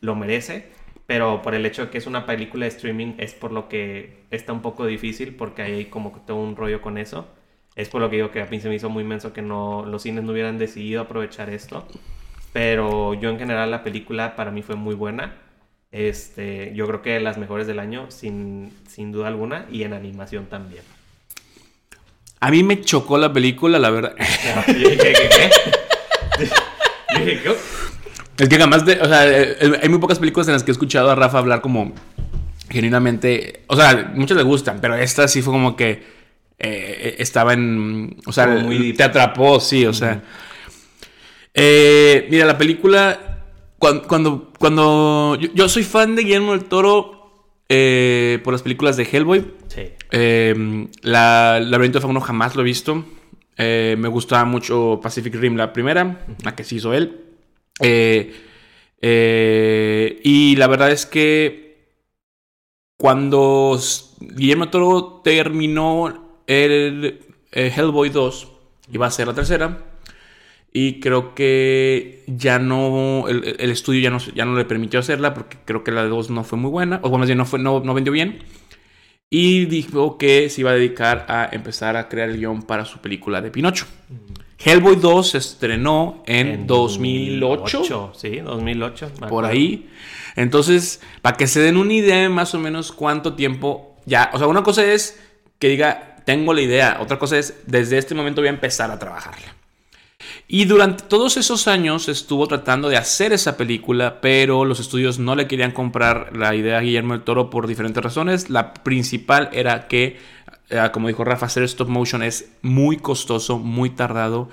lo 0.00 0.16
merece, 0.16 0.70
pero 1.06 1.40
por 1.42 1.54
el 1.54 1.64
hecho 1.64 1.86
de 1.86 1.90
que 1.90 1.98
es 1.98 2.06
una 2.06 2.26
película 2.26 2.64
de 2.64 2.70
streaming 2.70 3.14
es 3.18 3.32
por 3.32 3.52
lo 3.52 3.68
que 3.68 4.24
está 4.30 4.52
un 4.52 4.60
poco 4.60 4.86
difícil, 4.86 5.34
porque 5.34 5.62
hay 5.62 5.84
como 5.86 6.10
todo 6.26 6.36
un 6.38 6.56
rollo 6.56 6.82
con 6.82 6.98
eso. 6.98 7.28
Es 7.76 7.88
por 7.88 8.00
lo 8.00 8.10
que 8.10 8.16
digo 8.16 8.30
que 8.30 8.40
a 8.40 8.46
mí 8.46 8.60
se 8.60 8.68
me 8.68 8.74
hizo 8.74 8.88
muy 8.88 9.04
inmenso 9.04 9.32
que 9.32 9.42
no, 9.42 9.84
los 9.84 10.02
cines 10.02 10.24
no 10.24 10.32
hubieran 10.32 10.58
decidido 10.58 11.02
aprovechar 11.02 11.50
esto. 11.50 11.86
Pero 12.52 13.14
yo 13.14 13.30
en 13.30 13.38
general 13.38 13.70
la 13.70 13.84
película 13.84 14.34
para 14.34 14.50
mí 14.50 14.62
fue 14.62 14.74
muy 14.76 14.94
buena. 14.94 15.34
Este, 15.92 16.72
yo 16.74 16.86
creo 16.86 17.02
que 17.02 17.20
las 17.20 17.38
mejores 17.38 17.66
del 17.66 17.78
año 17.78 18.10
sin, 18.10 18.72
sin 18.88 19.12
duda 19.12 19.28
alguna 19.28 19.66
y 19.70 19.84
en 19.84 19.92
animación 19.92 20.46
también. 20.46 20.82
A 22.40 22.50
mí 22.50 22.62
me 22.62 22.80
chocó 22.80 23.18
la 23.18 23.32
película, 23.32 23.78
la 23.78 23.90
verdad. 23.90 24.16
Es 28.38 28.48
que 28.48 28.58
jamás, 28.58 28.84
de, 28.84 29.00
o 29.00 29.06
sea, 29.06 29.26
eh, 29.28 29.56
eh, 29.60 29.80
hay 29.82 29.88
muy 29.88 29.98
pocas 29.98 30.18
películas 30.18 30.46
en 30.48 30.54
las 30.54 30.62
que 30.62 30.70
he 30.70 30.72
escuchado 30.72 31.10
a 31.10 31.14
Rafa 31.14 31.38
hablar 31.38 31.60
como 31.60 31.92
genuinamente, 32.68 33.64
o 33.68 33.76
sea, 33.76 34.12
muchas 34.14 34.36
le 34.36 34.42
gustan, 34.42 34.78
pero 34.80 34.94
esta 34.96 35.28
sí 35.28 35.40
fue 35.40 35.52
como 35.52 35.76
que 35.76 36.02
eh, 36.58 37.16
estaba 37.18 37.52
en, 37.52 38.16
o 38.26 38.32
sea, 38.32 38.66
te 38.96 39.02
atrapó, 39.02 39.60
sí, 39.60 39.86
o 39.86 39.92
sea. 39.92 40.22
mira, 41.54 42.44
la 42.44 42.58
película, 42.58 43.44
cuando, 43.78 44.52
cuando, 44.58 45.38
yo, 45.54 45.68
soy 45.68 45.84
fan 45.84 46.16
de 46.16 46.22
Guillermo 46.22 46.52
del 46.52 46.64
Toro 46.64 47.12
por 47.68 48.52
las 48.52 48.62
películas 48.62 48.96
de 48.96 49.08
Hellboy. 49.10 49.44
Sí. 49.68 49.82
Eh, 50.10 50.88
la 51.02 51.60
Laberinto 51.60 51.98
de 51.98 52.02
Fauno 52.02 52.20
jamás 52.20 52.54
lo 52.54 52.62
he 52.62 52.64
visto. 52.64 53.04
Eh, 53.56 53.96
me 53.98 54.08
gustaba 54.08 54.44
mucho 54.44 55.00
Pacific 55.02 55.34
Rim, 55.34 55.56
la 55.56 55.72
primera, 55.72 56.24
la 56.42 56.54
que 56.54 56.64
se 56.64 56.76
hizo 56.76 56.94
él. 56.94 57.25
Eh, 57.80 58.34
eh, 59.00 60.20
y 60.24 60.56
la 60.56 60.66
verdad 60.66 60.90
es 60.90 61.06
que 61.06 61.76
cuando 62.98 63.78
Guillermo 64.20 64.70
Toro 64.70 65.20
terminó 65.22 66.42
el 66.46 67.20
Hellboy 67.52 68.08
2, 68.10 68.52
iba 68.92 69.06
a 69.06 69.10
ser 69.10 69.26
la 69.28 69.34
tercera. 69.34 69.78
Y 70.72 71.00
creo 71.00 71.34
que 71.34 72.22
ya 72.26 72.58
no, 72.58 73.28
el, 73.28 73.70
estudio 73.70 74.00
ya 74.02 74.10
no, 74.10 74.18
ya 74.18 74.44
no 74.44 74.56
le 74.56 74.66
permitió 74.66 75.00
hacerla 75.00 75.32
porque 75.32 75.56
creo 75.64 75.82
que 75.82 75.90
la 75.90 76.04
2 76.04 76.28
no 76.30 76.44
fue 76.44 76.58
muy 76.58 76.70
buena, 76.70 77.00
o 77.02 77.16
más 77.16 77.28
bien 77.28 77.38
no, 77.38 77.46
fue, 77.46 77.58
no, 77.58 77.80
no 77.80 77.94
vendió 77.94 78.12
bien. 78.12 78.40
Y 79.30 79.64
dijo 79.66 80.18
que 80.18 80.50
se 80.50 80.60
iba 80.60 80.70
a 80.70 80.74
dedicar 80.74 81.24
a 81.28 81.48
empezar 81.50 81.96
a 81.96 82.08
crear 82.08 82.28
el 82.28 82.36
guion 82.36 82.62
para 82.62 82.84
su 82.84 82.98
película 82.98 83.40
de 83.40 83.50
Pinocho. 83.50 83.86
Hellboy 84.58 84.96
2 84.96 85.30
se 85.30 85.38
estrenó 85.38 86.22
en, 86.26 86.66
2008. 86.66 88.12
sí, 88.16 88.38
2008. 88.38 89.12
Por 89.28 89.44
ahí. 89.44 89.88
Entonces, 90.34 91.00
para 91.22 91.36
que 91.36 91.46
se 91.46 91.60
den 91.60 91.76
una 91.76 91.92
idea 91.92 92.16
de 92.22 92.28
más 92.28 92.54
o 92.54 92.58
menos 92.58 92.92
cuánto 92.92 93.34
tiempo 93.34 93.96
ya. 94.06 94.30
O 94.32 94.38
sea, 94.38 94.46
una 94.46 94.62
cosa 94.62 94.84
es 94.84 95.20
que 95.58 95.68
diga, 95.68 96.16
tengo 96.24 96.52
la 96.54 96.60
idea. 96.60 96.98
Otra 97.00 97.18
cosa 97.18 97.38
es, 97.38 97.54
desde 97.66 97.98
este 97.98 98.14
momento 98.14 98.40
voy 98.40 98.48
a 98.48 98.50
empezar 98.50 98.90
a 98.90 98.98
trabajarla. 98.98 99.54
Y 100.48 100.64
durante 100.64 101.04
todos 101.04 101.36
esos 101.36 101.66
años 101.68 102.08
estuvo 102.08 102.46
tratando 102.46 102.88
de 102.88 102.96
hacer 102.96 103.32
esa 103.32 103.56
película, 103.56 104.20
pero 104.20 104.64
los 104.64 104.80
estudios 104.80 105.18
no 105.18 105.34
le 105.34 105.46
querían 105.46 105.72
comprar 105.72 106.36
la 106.36 106.54
idea 106.54 106.78
a 106.78 106.80
Guillermo 106.80 107.14
del 107.14 107.22
Toro 107.22 107.50
por 107.50 107.66
diferentes 107.66 108.02
razones. 108.02 108.48
La 108.48 108.74
principal 108.74 109.50
era 109.52 109.88
que, 109.88 110.18
eh, 110.70 110.88
como 110.92 111.08
dijo 111.08 111.24
Rafa, 111.24 111.46
hacer 111.46 111.62
stop 111.64 111.88
motion 111.88 112.22
es 112.22 112.50
muy 112.62 112.96
costoso, 112.96 113.58
muy 113.58 113.90
tardado. 113.90 114.48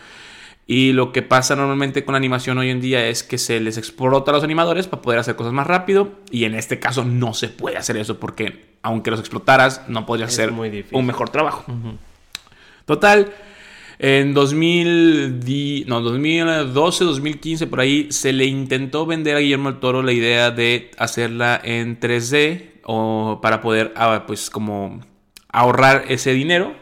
Y 0.65 0.93
lo 0.93 1.11
que 1.11 1.21
pasa 1.21 1.55
normalmente 1.57 2.05
con 2.05 2.13
la 2.13 2.17
animación 2.17 2.57
hoy 2.57 2.69
en 2.69 2.79
día 2.79 3.05
es 3.07 3.21
que 3.21 3.37
se 3.37 3.59
les 3.59 3.77
explota 3.77 4.31
a 4.31 4.33
los 4.33 4.45
animadores 4.45 4.87
para 4.87 5.01
poder 5.01 5.19
hacer 5.19 5.35
cosas 5.35 5.51
más 5.51 5.67
rápido. 5.67 6.13
Y 6.31 6.45
en 6.45 6.55
este 6.55 6.79
caso 6.79 7.03
no 7.03 7.33
se 7.33 7.49
puede 7.49 7.77
hacer 7.77 7.97
eso 7.97 8.17
porque 8.19 8.73
aunque 8.81 9.11
los 9.11 9.19
explotaras, 9.19 9.81
no 9.87 10.05
podrías 10.05 10.31
hacer 10.31 10.53
un 10.91 11.05
mejor 11.05 11.29
trabajo. 11.29 11.65
Total. 12.85 13.33
En 13.99 14.33
2012, 14.33 15.85
2015, 17.05 17.67
por 17.67 17.79
ahí, 17.79 18.07
se 18.11 18.33
le 18.33 18.45
intentó 18.45 19.05
vender 19.05 19.37
a 19.37 19.39
Guillermo 19.39 19.71
del 19.71 19.79
Toro 19.79 20.01
la 20.01 20.11
idea 20.11 20.51
de 20.51 20.91
hacerla 20.97 21.61
en 21.63 21.99
3D 21.99 22.71
o 22.83 23.39
para 23.41 23.61
poder, 23.61 23.93
ah, 23.95 24.23
pues, 24.27 24.49
como 24.49 24.99
ahorrar 25.53 26.05
ese 26.09 26.33
dinero 26.33 26.75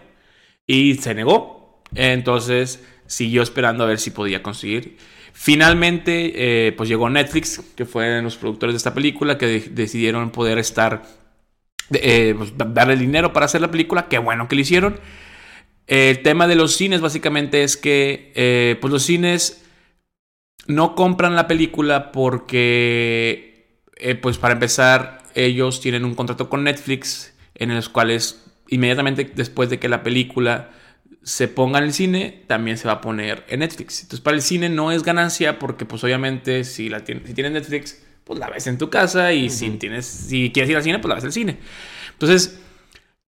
y 0.66 0.96
se 0.96 1.14
negó. 1.14 1.84
Entonces 1.94 2.84
siguió 3.06 3.44
esperando 3.44 3.84
a 3.84 3.88
ver 3.88 4.00
si 4.00 4.10
podía 4.10 4.42
conseguir. 4.42 4.98
Finalmente, 5.34 6.68
eh, 6.68 6.72
pues 6.72 6.90
llegó 6.90 7.10
Netflix, 7.10 7.62
que 7.76 7.86
fueron 7.86 8.24
los 8.24 8.38
productores 8.38 8.74
de 8.74 8.78
esta 8.78 8.94
película, 8.94 9.38
que 9.38 9.60
decidieron 9.72 10.32
poder 10.32 10.58
estar, 10.58 11.04
eh, 11.94 12.34
pues, 12.38 12.54
darle 12.56 12.96
dinero 12.96 13.34
para 13.34 13.46
hacer 13.46 13.62
la 13.62 13.72
película. 13.72 14.08
Qué 14.08 14.18
bueno 14.18 14.48
que 14.48 14.56
lo 14.56 14.62
hicieron. 14.62 15.00
El 15.88 16.22
tema 16.22 16.48
de 16.48 16.56
los 16.56 16.76
cines 16.76 17.02
básicamente 17.02 17.64
es 17.64 17.76
que 17.76 18.32
eh, 18.36 18.78
pues 18.80 18.94
los 18.94 19.04
cines 19.04 19.66
no 20.68 20.96
compran 20.96 21.36
la 21.36 21.48
película 21.48 22.12
porque, 22.12 23.82
pues 24.22 24.38
para 24.38 24.54
empezar, 24.54 25.24
ellos 25.34 25.82
tienen 25.82 26.06
un 26.06 26.16
contrato 26.16 26.50
con 26.50 26.64
Netflix 26.64 27.34
en 27.56 27.74
los 27.74 27.90
cuales 27.90 28.51
inmediatamente 28.72 29.30
después 29.36 29.70
de 29.70 29.80
que 29.80 29.88
la 29.88 30.02
película 30.02 30.72
se 31.24 31.48
ponga 31.48 31.78
en 31.78 31.86
el 31.86 31.94
cine, 31.94 32.44
también 32.48 32.78
se 32.78 32.88
va 32.88 32.96
a 32.96 33.02
poner 33.02 33.46
en 33.48 33.60
Netflix. 33.60 34.02
Entonces 34.02 34.22
para 34.22 34.36
el 34.36 34.42
cine 34.42 34.70
no 34.70 34.92
es 34.92 35.04
ganancia 35.04 35.60
porque 35.60 35.86
pues 35.86 36.04
obviamente 36.04 36.64
si, 36.64 36.90
la 36.90 37.00
si 37.06 37.34
tienes 37.34 37.52
Netflix, 37.52 38.02
pues 38.24 38.40
la 38.40 38.50
ves 38.50 38.66
en 38.66 38.80
tu 38.80 38.90
casa 38.90 39.32
y 39.34 39.50
si, 39.50 39.70
tienes, 39.72 40.06
si 40.06 40.52
quieres 40.52 40.70
ir 40.72 40.78
al 40.78 40.84
cine, 40.84 41.00
pues 41.00 41.10
la 41.10 41.16
ves 41.16 41.24
en 41.24 41.28
el 41.28 41.34
cine. 41.34 41.58
Entonces 42.14 42.60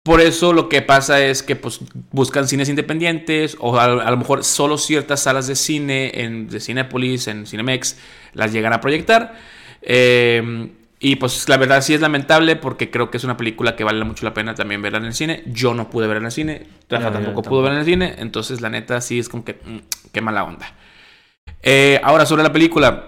por 0.04 0.22
eso 0.22 0.54
lo 0.54 0.70
que 0.70 0.82
pasa 0.82 1.24
es 1.24 1.44
que 1.44 1.56
pues, 1.56 1.80
buscan 2.12 2.48
cines 2.48 2.70
independientes 2.70 3.58
o 3.60 3.78
a, 3.78 4.10
lo 4.10 4.18
mejor 4.18 4.44
solo 4.44 4.78
ciertas 4.78 5.22
salas 5.22 5.48
de 5.48 5.56
cine 5.56 6.12
en, 6.24 6.48
de 6.48 6.60
Cinepolis, 6.60 7.28
en 7.28 7.46
Cinemex, 7.46 7.98
las 8.34 8.54
llegan 8.54 8.74
a 8.74 8.82
proyectar. 8.82 9.36
Eh, 9.82 10.72
y 11.00 11.18
pues 11.18 11.48
la 11.48 11.58
verdad 11.58 11.82
sí 11.82 11.94
es 11.94 12.02
lamentable 12.02 12.56
porque 12.56 12.90
creo 12.90 13.12
que 13.12 13.18
es 13.18 13.24
una 13.24 13.38
película 13.38 13.76
que 13.76 13.84
vale 13.84 14.04
mucho 14.04 14.26
la 14.26 14.34
pena 14.34 14.56
también 14.56 14.82
verla 14.82 14.98
en 14.98 15.06
el 15.06 15.14
cine. 15.14 15.44
Yo 15.46 15.76
no 15.76 15.90
pude 15.90 16.08
verla 16.08 16.22
en 16.22 16.26
el 16.26 16.32
cine, 16.32 16.68
Rafa 16.90 17.12
tampoco 17.12 17.44
pudo 17.44 17.62
verla 17.62 17.76
en 17.76 17.80
el 17.82 17.86
cine, 17.86 18.16
entonces 18.18 18.62
la 18.62 18.70
neta 18.70 19.00
sí 19.02 19.20
es 19.20 19.30
como 19.30 19.46
que 19.46 19.54
mm, 19.54 19.78
qué 20.12 20.22
mala 20.22 20.44
onda. 20.44 20.74
Eh, 21.62 22.00
ahora 22.04 22.26
sobre 22.26 22.44
la 22.44 22.52
película, 22.52 23.06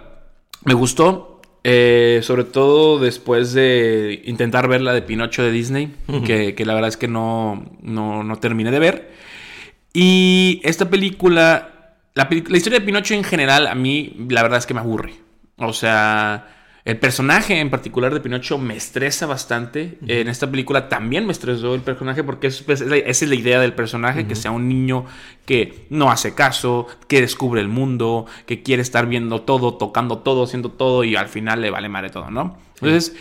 me 0.66 0.76
gustó, 0.76 1.42
eh, 1.64 2.20
sobre 2.22 2.44
todo 2.44 3.00
después 3.00 3.54
de 3.54 4.22
intentar 4.26 4.68
ver 4.68 4.82
la 4.82 4.94
de 4.94 5.02
Pinocho 5.02 5.42
de 5.42 5.52
Disney, 5.52 5.94
que, 6.26 6.56
la 6.66 6.74
verdad 6.76 6.90
es 6.90 6.98
que 6.98 7.08
no, 7.08 7.66
no, 7.82 8.36
terminé 8.40 8.70
de 8.70 8.80
ver. 8.80 9.12
Y 9.94 10.62
esta 10.64 10.90
película, 10.92 11.96
la, 12.14 12.30
la, 12.30 12.58
historia 12.58 12.80
de 12.80 12.86
Pinocho 12.86 13.16
en 13.16 13.24
general, 13.24 13.66
a 13.66 13.74
mí 13.74 14.16
la 14.30 14.44
verdad 14.44 14.60
es 14.60 14.68
que 14.68 14.76
me 14.76 14.80
aburre. 14.80 15.14
O 15.58 15.74
sea, 15.74 16.59
el 16.90 16.98
personaje 16.98 17.60
en 17.60 17.70
particular 17.70 18.12
de 18.12 18.20
Pinocho 18.20 18.58
me 18.58 18.76
estresa 18.76 19.28
bastante. 19.28 20.00
En 20.08 20.28
esta 20.28 20.50
película 20.50 20.90
también 20.90 21.24
me 21.28 21.32
estresó 21.32 21.76
el 21.76 21.82
personaje 21.82 22.24
porque 22.24 22.50
pues, 22.66 22.82
esa 22.82 22.96
es 23.06 23.30
la 23.30 23.36
idea 23.36 23.60
del 23.60 23.74
personaje, 23.74 24.26
que 24.26 24.34
sea 24.34 24.50
un 24.50 24.68
niño 24.68 25.06
que 25.46 25.86
no 25.92 26.10
hace 26.10 26.34
caso, 26.34 26.88
que 27.08 27.22
descubre 27.22 27.62
el 27.62 27.68
mundo, 27.68 28.26
que 28.48 28.64
quiere 28.64 28.82
estar 28.82 29.06
viendo 29.06 29.42
todo, 29.42 29.76
tocando 29.76 30.18
todo, 30.20 30.46
haciendo 30.46 30.72
todo 30.72 31.04
y 31.04 31.16
al 31.16 31.28
final 31.28 31.62
le 31.62 31.70
vale 31.70 31.90
madre 31.90 32.10
todo, 32.10 32.32
¿no? 32.32 32.58
Entonces, 32.82 33.16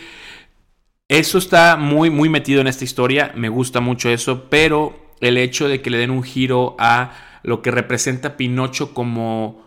eso 1.07 1.37
está 1.37 1.75
muy, 1.75 2.09
muy 2.09 2.27
metido 2.27 2.61
en 2.61 2.67
esta 2.67 2.85
historia, 2.85 3.33
me 3.35 3.49
gusta 3.49 3.81
mucho 3.81 4.09
eso, 4.09 4.49
pero 4.49 5.13
el 5.21 5.37
hecho 5.37 5.67
de 5.67 5.83
que 5.83 5.91
le 5.91 5.99
den 5.99 6.09
un 6.09 6.23
giro 6.23 6.75
a 6.79 7.13
lo 7.43 7.61
que 7.61 7.69
representa 7.69 8.35
Pinocho 8.35 8.95
como, 8.95 9.63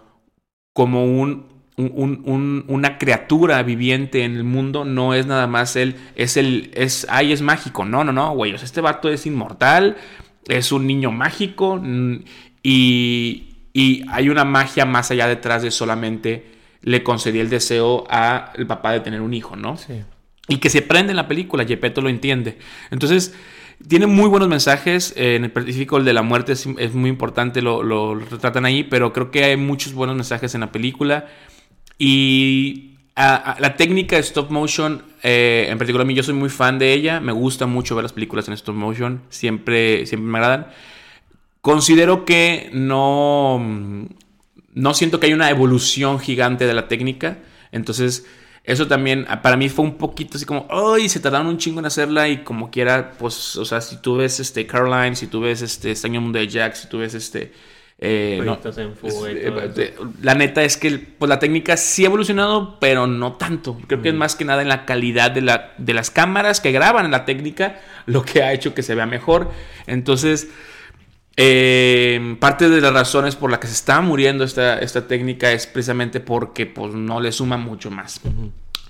como 0.72 1.04
un, 1.04 1.51
una 1.76 2.98
criatura 2.98 3.62
viviente 3.62 4.24
en 4.24 4.36
el 4.36 4.44
mundo 4.44 4.84
no 4.84 5.14
es 5.14 5.26
nada 5.26 5.46
más 5.46 5.74
él, 5.76 5.96
es 6.16 6.36
el, 6.36 6.70
es, 6.74 7.06
ay, 7.08 7.32
es 7.32 7.42
mágico. 7.42 7.84
No, 7.84 8.04
no, 8.04 8.12
no, 8.12 8.34
güey. 8.34 8.54
este 8.54 8.80
vato 8.80 9.08
es 9.08 9.26
inmortal, 9.26 9.96
es 10.48 10.70
un 10.72 10.86
niño 10.86 11.10
mágico 11.10 11.82
y, 12.62 13.48
y 13.72 14.04
hay 14.10 14.28
una 14.28 14.44
magia 14.44 14.84
más 14.84 15.10
allá 15.10 15.26
detrás 15.26 15.62
de 15.62 15.70
solamente 15.70 16.52
le 16.82 17.02
concedí 17.02 17.38
el 17.38 17.48
deseo 17.48 18.04
al 18.08 18.66
papá 18.66 18.92
de 18.92 19.00
tener 19.00 19.20
un 19.20 19.34
hijo, 19.34 19.56
¿no? 19.56 19.76
Sí. 19.76 20.02
Y 20.48 20.58
que 20.58 20.68
se 20.68 20.82
prende 20.82 21.12
en 21.12 21.16
la 21.16 21.28
película, 21.28 21.64
Gepetto 21.64 22.00
lo 22.00 22.08
entiende. 22.08 22.58
Entonces, 22.90 23.34
tiene 23.88 24.06
muy 24.06 24.28
buenos 24.28 24.48
mensajes. 24.48 25.14
Eh, 25.16 25.36
en 25.36 25.44
el 25.44 25.50
específico, 25.50 25.96
el 25.96 26.04
de 26.04 26.12
la 26.12 26.22
muerte 26.22 26.52
es, 26.52 26.66
muy 26.66 27.10
importante, 27.10 27.62
lo, 27.62 28.14
retratan 28.14 28.64
ahí, 28.64 28.82
pero 28.84 29.12
creo 29.12 29.30
que 29.30 29.44
hay 29.44 29.56
muchos 29.56 29.94
buenos 29.94 30.16
mensajes 30.16 30.54
en 30.54 30.62
la 30.62 30.72
película. 30.72 31.28
Y 31.98 32.92
la 33.16 33.76
técnica 33.76 34.16
de 34.16 34.22
stop 34.22 34.50
motion, 34.50 35.02
eh, 35.22 35.66
en 35.68 35.78
particular 35.78 36.04
a 36.04 36.06
mí, 36.06 36.14
yo 36.14 36.22
soy 36.22 36.34
muy 36.34 36.48
fan 36.48 36.78
de 36.78 36.92
ella. 36.92 37.20
Me 37.20 37.32
gusta 37.32 37.66
mucho 37.66 37.94
ver 37.94 38.02
las 38.02 38.12
películas 38.12 38.48
en 38.48 38.54
stop 38.54 38.74
motion, 38.74 39.22
siempre, 39.28 40.06
siempre 40.06 40.30
me 40.30 40.38
agradan. 40.38 40.68
Considero 41.60 42.24
que 42.24 42.70
no, 42.72 43.64
no 44.74 44.94
siento 44.94 45.20
que 45.20 45.26
hay 45.26 45.32
una 45.32 45.50
evolución 45.50 46.18
gigante 46.18 46.66
de 46.66 46.74
la 46.74 46.88
técnica. 46.88 47.38
Entonces, 47.70 48.26
eso 48.64 48.86
también 48.86 49.26
para 49.42 49.56
mí 49.56 49.68
fue 49.68 49.84
un 49.84 49.96
poquito 49.96 50.36
así 50.36 50.46
como, 50.46 50.66
ay, 50.70 51.08
se 51.08 51.20
tardaron 51.20 51.46
un 51.48 51.58
chingo 51.58 51.80
en 51.80 51.86
hacerla 51.86 52.28
y 52.28 52.38
como 52.38 52.70
quiera, 52.70 53.12
pues, 53.18 53.56
o 53.56 53.64
sea, 53.64 53.80
si 53.80 53.96
tú 53.96 54.16
ves 54.16 54.40
este 54.40 54.66
Caroline, 54.66 55.16
si 55.16 55.26
tú 55.26 55.40
ves 55.40 55.62
este 55.62 55.90
Extraño 55.90 56.20
Mundo 56.20 56.38
de 56.38 56.48
Jack, 56.48 56.74
si 56.74 56.88
tú 56.88 56.98
ves 56.98 57.14
este... 57.14 57.52
Eh, 58.04 58.42
eh, 58.44 59.94
la 60.20 60.34
neta 60.34 60.64
es 60.64 60.76
que 60.76 60.98
pues, 60.98 61.28
la 61.28 61.38
técnica 61.38 61.76
sí 61.76 62.02
ha 62.02 62.08
evolucionado, 62.08 62.78
pero 62.80 63.06
no 63.06 63.34
tanto. 63.34 63.78
Creo 63.86 64.02
que 64.02 64.08
es 64.08 64.14
más 64.14 64.34
que 64.34 64.44
nada 64.44 64.60
en 64.62 64.68
la 64.68 64.84
calidad 64.84 65.30
de, 65.30 65.40
la, 65.40 65.72
de 65.78 65.94
las 65.94 66.10
cámaras 66.10 66.60
que 66.60 66.72
graban 66.72 67.04
en 67.04 67.12
la 67.12 67.24
técnica 67.24 67.80
lo 68.06 68.24
que 68.24 68.42
ha 68.42 68.52
hecho 68.52 68.74
que 68.74 68.82
se 68.82 68.96
vea 68.96 69.06
mejor. 69.06 69.50
Entonces, 69.86 70.48
eh, 71.36 72.36
parte 72.40 72.68
de 72.68 72.80
las 72.80 72.92
razones 72.92 73.36
por 73.36 73.50
las 73.50 73.60
que 73.60 73.66
se 73.66 73.72
está 73.72 74.00
muriendo 74.00 74.44
esta, 74.44 74.78
esta 74.78 75.06
técnica 75.06 75.52
es 75.52 75.66
precisamente 75.66 76.20
porque 76.20 76.66
pues, 76.66 76.94
no 76.94 77.20
le 77.20 77.32
suma 77.32 77.56
mucho 77.56 77.90
más. 77.90 78.20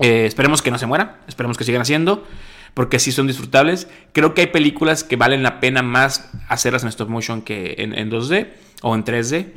Eh, 0.00 0.26
esperemos 0.26 0.62
que 0.62 0.70
no 0.70 0.78
se 0.78 0.86
muera, 0.86 1.20
esperemos 1.28 1.56
que 1.56 1.64
sigan 1.64 1.82
haciendo, 1.82 2.26
porque 2.74 2.98
sí 2.98 3.12
son 3.12 3.26
disfrutables. 3.26 3.88
Creo 4.12 4.34
que 4.34 4.42
hay 4.42 4.46
películas 4.48 5.04
que 5.04 5.16
valen 5.16 5.42
la 5.42 5.60
pena 5.60 5.82
más 5.82 6.30
hacerlas 6.48 6.82
en 6.82 6.88
stop 6.88 7.08
motion 7.08 7.42
que 7.42 7.76
en, 7.78 8.10
2D 8.10 8.48
o 8.82 8.94
en 8.94 9.04
3D. 9.04 9.52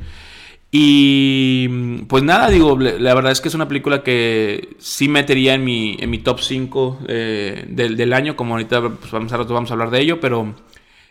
Y 0.70 1.68
pues 2.08 2.22
nada, 2.22 2.50
digo, 2.50 2.78
la 2.78 3.14
verdad 3.14 3.32
es 3.32 3.40
que 3.40 3.48
es 3.48 3.54
una 3.54 3.68
película 3.68 4.02
que 4.02 4.76
sí 4.78 5.08
metería 5.08 5.54
en 5.54 5.64
mi, 5.64 5.96
en 6.00 6.10
mi 6.10 6.18
top 6.18 6.40
5 6.40 6.98
eh, 7.08 7.64
del, 7.68 7.96
del, 7.96 8.12
año, 8.12 8.36
como 8.36 8.54
ahorita 8.54 8.82
pues, 8.82 9.10
vamos, 9.10 9.32
a, 9.32 9.36
vamos 9.38 9.70
a 9.70 9.74
hablar 9.74 9.90
de 9.90 10.00
ello, 10.00 10.20
pero 10.20 10.54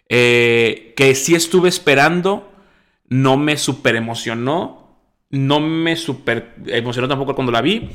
eh, 0.10 0.94
que 0.96 1.16
sí 1.16 1.36
estuve 1.36 1.70
esperando, 1.70 2.52
no 3.10 3.38
me 3.38 3.58
super 3.58 3.96
emocionó, 3.96 5.00
no 5.30 5.60
me 5.60 5.96
super 5.96 6.56
emocionó 6.68 7.08
tampoco 7.08 7.34
cuando 7.34 7.52
la 7.52 7.62
vi, 7.62 7.90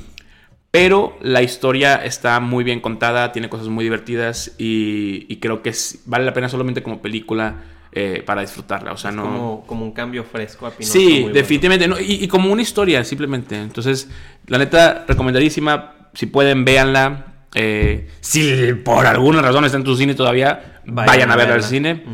pero 0.71 1.17
la 1.21 1.43
historia 1.43 1.97
está 1.97 2.39
muy 2.41 2.65
bien 2.65 2.81
contada, 2.81 3.33
tiene 3.33 3.49
cosas 3.49 3.69
muy 3.69 3.85
divertidas 3.85 4.55
y, 4.59 5.37
creo 5.37 5.63
que 5.63 5.73
vale 6.07 6.25
la 6.25 6.33
pena 6.33 6.49
solamente 6.49 6.83
como 6.83 7.03
película. 7.03 7.63
Eh, 7.93 8.23
para 8.25 8.43
disfrutarla, 8.43 8.93
o 8.93 8.97
sea, 8.97 9.11
no... 9.11 9.65
Como, 9.67 9.85
un 9.85 9.91
cambio 9.91 10.23
fresco 10.23 10.65
a 10.65 10.71
Pinocho. 10.71 10.93
Sí, 10.93 11.29
definitivamente, 11.33 12.05
y, 12.05 12.25
y, 12.25 12.29
como 12.29 12.53
una 12.53 12.63
historia, 12.63 13.03
simplemente. 13.03 13.57
Entonces, 13.57 14.09
la 14.47 14.59
neta, 14.59 15.05
recomendadísima, 15.09 15.95
si 16.15 16.27
pueden, 16.27 16.65
véanla. 16.65 17.27
Eh, 17.55 18.09
si 18.21 18.75
por 18.85 19.07
alguna 19.07 19.43
razón 19.43 19.65
está 19.65 19.77
en 19.77 19.83
tu 19.83 19.97
cine 19.97 20.15
todavía, 20.15 20.81
vayan, 20.85 21.31
a, 21.31 21.37
verla 21.37 21.55
al 21.55 21.63
cine. 21.63 22.05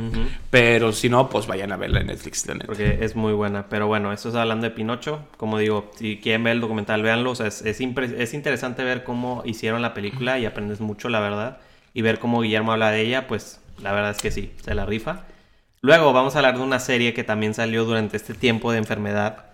Pero 0.51 0.93
si 0.93 1.09
no, 1.09 1.29
pues 1.29 1.47
vayan 1.47 1.73
a 1.73 1.77
verla 1.77 2.01
en 2.01 2.07
Netflix. 2.07 2.47
Porque 2.65 2.99
es 3.03 3.17
muy 3.17 3.33
buena. 3.33 3.67
Pero 3.69 3.87
bueno, 3.87 4.13
esto 4.13 4.31
es 4.31 4.35
hablando 4.35 4.65
de 4.65 4.71
Pinocho. 4.71 5.27
Como 5.37 5.59
digo, 5.59 5.91
si 5.97 6.19
quieren 6.19 6.43
ver 6.45 6.55
el 6.55 6.61
documental, 6.61 7.03
véanlo. 7.03 7.33
es, 7.33 7.63
es, 7.63 7.81
interesante 7.81 8.83
ver 8.85 9.05
cómo 9.05 9.43
hicieron 9.45 9.83
la 9.83 9.93
película 9.93 10.39
y 10.39 10.47
aprendes 10.47 10.81
mucho, 10.81 11.09
la 11.09 11.21
verdad. 11.21 11.59
Y 11.93 12.03
ver 12.03 12.19
cómo 12.19 12.41
Guillermo 12.41 12.73
habla 12.73 12.91
de 12.91 13.03
ella, 13.03 13.27
pues 13.27 13.61
la 13.83 13.93
verdad 13.93 14.11
es 14.11 14.19
que 14.19 14.31
sí, 14.31 14.53
se 14.63 14.75
la 14.75 14.87
rifa. 14.87 15.25
Luego 15.81 16.13
vamos 16.13 16.35
a 16.35 16.39
hablar 16.39 16.57
de 16.57 16.63
una 16.63 16.79
serie 16.81 17.15
que 17.15 17.25
también 17.25 17.55
salió 17.55 17.85
durante 17.85 18.17
este 18.17 18.35
tiempo 18.35 18.73
de 18.73 18.79
enfermedad 18.79 19.47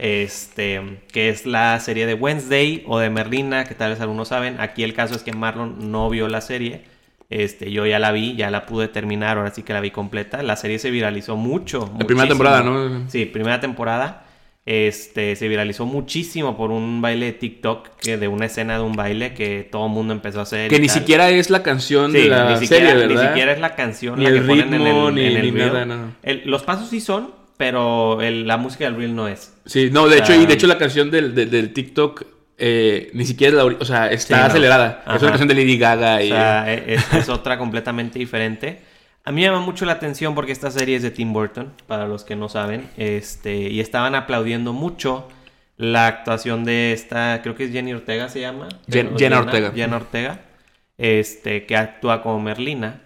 este, 0.00 1.02
que 1.12 1.28
es 1.28 1.44
la 1.44 1.78
serie 1.78 2.06
de 2.06 2.14
Wednesday 2.14 2.82
o 2.86 2.98
de 2.98 3.10
Merlina, 3.10 3.66
que 3.66 3.74
tal 3.74 3.90
vez 3.90 4.00
algunos 4.00 4.28
saben. 4.28 4.58
Aquí 4.58 4.82
el 4.82 4.94
caso 4.94 5.14
es 5.14 5.22
que 5.22 5.32
Marlon 5.32 5.90
no 5.90 6.08
vio 6.08 6.26
la 6.28 6.40
serie. 6.40 6.84
Este, 7.28 7.70
yo 7.70 7.84
ya 7.84 7.98
la 7.98 8.10
vi, 8.10 8.34
ya 8.34 8.50
la 8.50 8.64
pude 8.64 8.88
terminar, 8.88 9.36
ahora 9.36 9.50
sí 9.50 9.62
que 9.62 9.74
la 9.74 9.80
vi 9.80 9.90
completa. 9.90 10.42
La 10.42 10.56
serie 10.56 10.78
se 10.78 10.90
viralizó 10.90 11.36
mucho. 11.36 11.92
La 11.98 12.06
primera 12.06 12.26
temporada, 12.26 12.62
¿no? 12.62 13.10
Sí, 13.10 13.26
primera 13.26 13.60
temporada. 13.60 14.24
Este, 14.66 15.36
se 15.36 15.48
viralizó 15.48 15.86
muchísimo 15.86 16.56
por 16.56 16.70
un 16.70 17.00
baile 17.00 17.26
de 17.26 17.32
TikTok, 17.32 17.96
que 17.96 18.18
de 18.18 18.28
una 18.28 18.46
escena 18.46 18.74
de 18.74 18.84
un 18.84 18.92
baile 18.92 19.32
que 19.32 19.66
todo 19.70 19.86
el 19.86 19.92
mundo 19.92 20.12
empezó 20.12 20.40
a 20.40 20.42
hacer. 20.42 20.70
Que 20.70 20.78
ni 20.78 20.88
siquiera 20.88 21.30
es 21.30 21.50
la 21.50 21.62
canción 21.62 22.12
de 22.12 22.28
la 22.28 22.58
ni 22.58 22.66
serie, 22.66 22.94
¿verdad? 22.94 23.22
Ni 23.22 23.28
siquiera 23.28 23.52
es 23.52 23.60
la 23.60 23.74
canción 23.74 24.22
la 24.22 24.30
que 24.30 24.40
ponen 24.42 24.74
en 24.74 24.86
el, 24.86 25.14
ni, 25.14 25.48
en 25.48 25.58
nada, 25.58 25.86
no. 25.86 26.14
los 26.44 26.62
pasos 26.62 26.90
sí 26.90 27.00
son, 27.00 27.32
pero 27.56 28.18
la 28.20 28.58
música 28.58 28.84
del 28.84 28.96
reel 28.96 29.14
no 29.14 29.28
es. 29.28 29.54
Sí, 29.64 29.88
no, 29.90 30.08
de 30.08 30.18
hecho, 30.18 30.34
y 30.34 30.46
de 30.46 30.54
hecho 30.54 30.66
la 30.66 30.78
canción 30.78 31.10
del, 31.10 31.34
del, 31.34 31.72
TikTok 31.72 32.24
eh, 32.56 33.10
ni 33.14 33.24
siquiera 33.24 33.56
la, 33.56 33.64
o 33.64 33.84
sea, 33.84 34.10
está 34.10 34.46
acelerada. 34.46 35.02
Es 35.14 35.22
una 35.22 35.30
canción 35.30 35.48
de 35.48 35.54
Lady 35.54 35.78
Gaga. 35.78 36.22
Y... 36.22 36.30
O 36.30 36.34
sea, 36.34 36.72
e, 36.72 36.94
es, 36.94 37.28
otra 37.30 37.56
completamente 37.56 38.18
diferente. 38.18 38.80
A 39.24 39.32
mí 39.32 39.42
me 39.42 39.48
llama 39.48 39.60
mucho 39.60 39.84
la 39.84 39.92
atención 39.92 40.34
porque 40.34 40.52
esta 40.52 40.70
serie 40.70 40.96
es 40.96 41.02
de 41.02 41.10
Tim 41.10 41.32
Burton, 41.32 41.72
para 41.86 42.06
los 42.06 42.24
que 42.24 42.36
no 42.36 42.48
saben. 42.48 42.88
Este, 42.96 43.56
y 43.56 43.80
estaban 43.80 44.14
aplaudiendo 44.14 44.72
mucho 44.72 45.28
la 45.76 46.06
actuación 46.06 46.64
de 46.64 46.92
esta, 46.92 47.40
creo 47.42 47.54
que 47.54 47.64
es 47.64 47.72
Jenny 47.72 47.92
Ortega 47.92 48.28
se 48.28 48.40
llama. 48.40 48.68
Jenna, 48.88 49.40
Ortega. 49.40 49.72
Jenna 49.72 49.96
Ortega. 49.96 50.40
Este, 50.98 51.66
que 51.66 51.76
actúa 51.76 52.22
como 52.22 52.40
Merlina. 52.40 53.02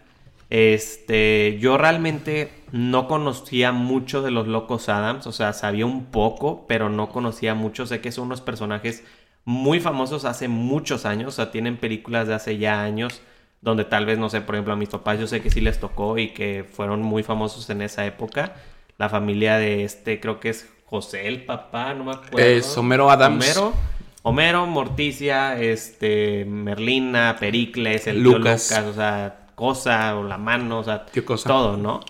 Este, 0.50 1.58
yo 1.60 1.78
realmente 1.78 2.50
no 2.70 3.08
conocía 3.08 3.72
mucho 3.72 4.22
de 4.22 4.30
los 4.30 4.46
Locos 4.46 4.88
Adams, 4.88 5.26
o 5.26 5.32
sea, 5.32 5.52
sabía 5.52 5.86
un 5.86 6.06
poco, 6.06 6.66
pero 6.68 6.88
no 6.88 7.08
conocía 7.08 7.54
mucho. 7.54 7.86
Sé 7.86 8.00
que 8.00 8.12
son 8.12 8.26
unos 8.26 8.40
personajes 8.40 9.04
muy 9.44 9.80
famosos 9.80 10.24
hace 10.24 10.48
muchos 10.48 11.06
años, 11.06 11.28
o 11.28 11.32
sea, 11.32 11.50
tienen 11.50 11.76
películas 11.76 12.28
de 12.28 12.34
hace 12.34 12.58
ya 12.58 12.82
años 12.82 13.20
donde 13.64 13.86
tal 13.86 14.04
vez, 14.04 14.18
no 14.18 14.28
sé, 14.28 14.42
por 14.42 14.54
ejemplo, 14.54 14.74
a 14.74 14.76
mis 14.76 14.90
papás 14.90 15.18
yo 15.18 15.26
sé 15.26 15.40
que 15.40 15.50
sí 15.50 15.62
les 15.62 15.80
tocó 15.80 16.18
y 16.18 16.28
que 16.28 16.64
fueron 16.70 17.00
muy 17.00 17.22
famosos 17.22 17.68
en 17.70 17.80
esa 17.80 18.04
época. 18.04 18.52
La 18.98 19.08
familia 19.08 19.56
de 19.56 19.84
este, 19.84 20.20
creo 20.20 20.38
que 20.38 20.50
es 20.50 20.70
José 20.84 21.26
el 21.26 21.46
papá, 21.46 21.94
no 21.94 22.04
me 22.04 22.12
acuerdo. 22.12 22.38
Es 22.38 22.76
Homero 22.76 23.10
Adams. 23.10 23.56
Homero. 23.56 23.74
Homero, 24.22 24.66
Morticia, 24.66 25.58
este, 25.60 26.44
Merlina, 26.44 27.36
Pericles, 27.40 28.06
el 28.06 28.22
Lucas. 28.22 28.70
Lucas, 28.70 28.84
o 28.84 28.92
sea, 28.92 29.46
cosa 29.54 30.16
o 30.16 30.24
la 30.24 30.38
mano, 30.38 30.78
o 30.78 30.84
sea, 30.84 31.06
todo, 31.44 31.76
¿no? 31.78 32.00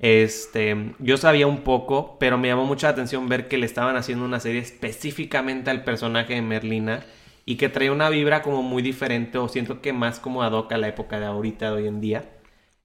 Este, 0.00 0.94
yo 0.98 1.16
sabía 1.16 1.46
un 1.46 1.62
poco, 1.62 2.16
pero 2.18 2.38
me 2.38 2.48
llamó 2.48 2.64
mucha 2.64 2.88
atención 2.88 3.28
ver 3.28 3.48
que 3.48 3.58
le 3.58 3.66
estaban 3.66 3.96
haciendo 3.96 4.24
una 4.24 4.40
serie 4.40 4.60
específicamente 4.60 5.70
al 5.70 5.84
personaje 5.84 6.34
de 6.34 6.42
Merlina 6.42 7.04
y 7.46 7.56
que 7.56 7.68
traía 7.68 7.92
una 7.92 8.08
vibra 8.08 8.42
como 8.42 8.62
muy 8.62 8.82
diferente 8.82 9.38
o 9.38 9.48
siento 9.48 9.80
que 9.80 9.92
más 9.92 10.18
como 10.18 10.42
ad 10.42 10.52
hoc 10.52 10.72
a 10.72 10.78
la 10.78 10.88
época 10.88 11.20
de 11.20 11.26
ahorita, 11.26 11.70
de 11.70 11.72
hoy 11.72 11.86
en 11.86 12.00
día. 12.00 12.30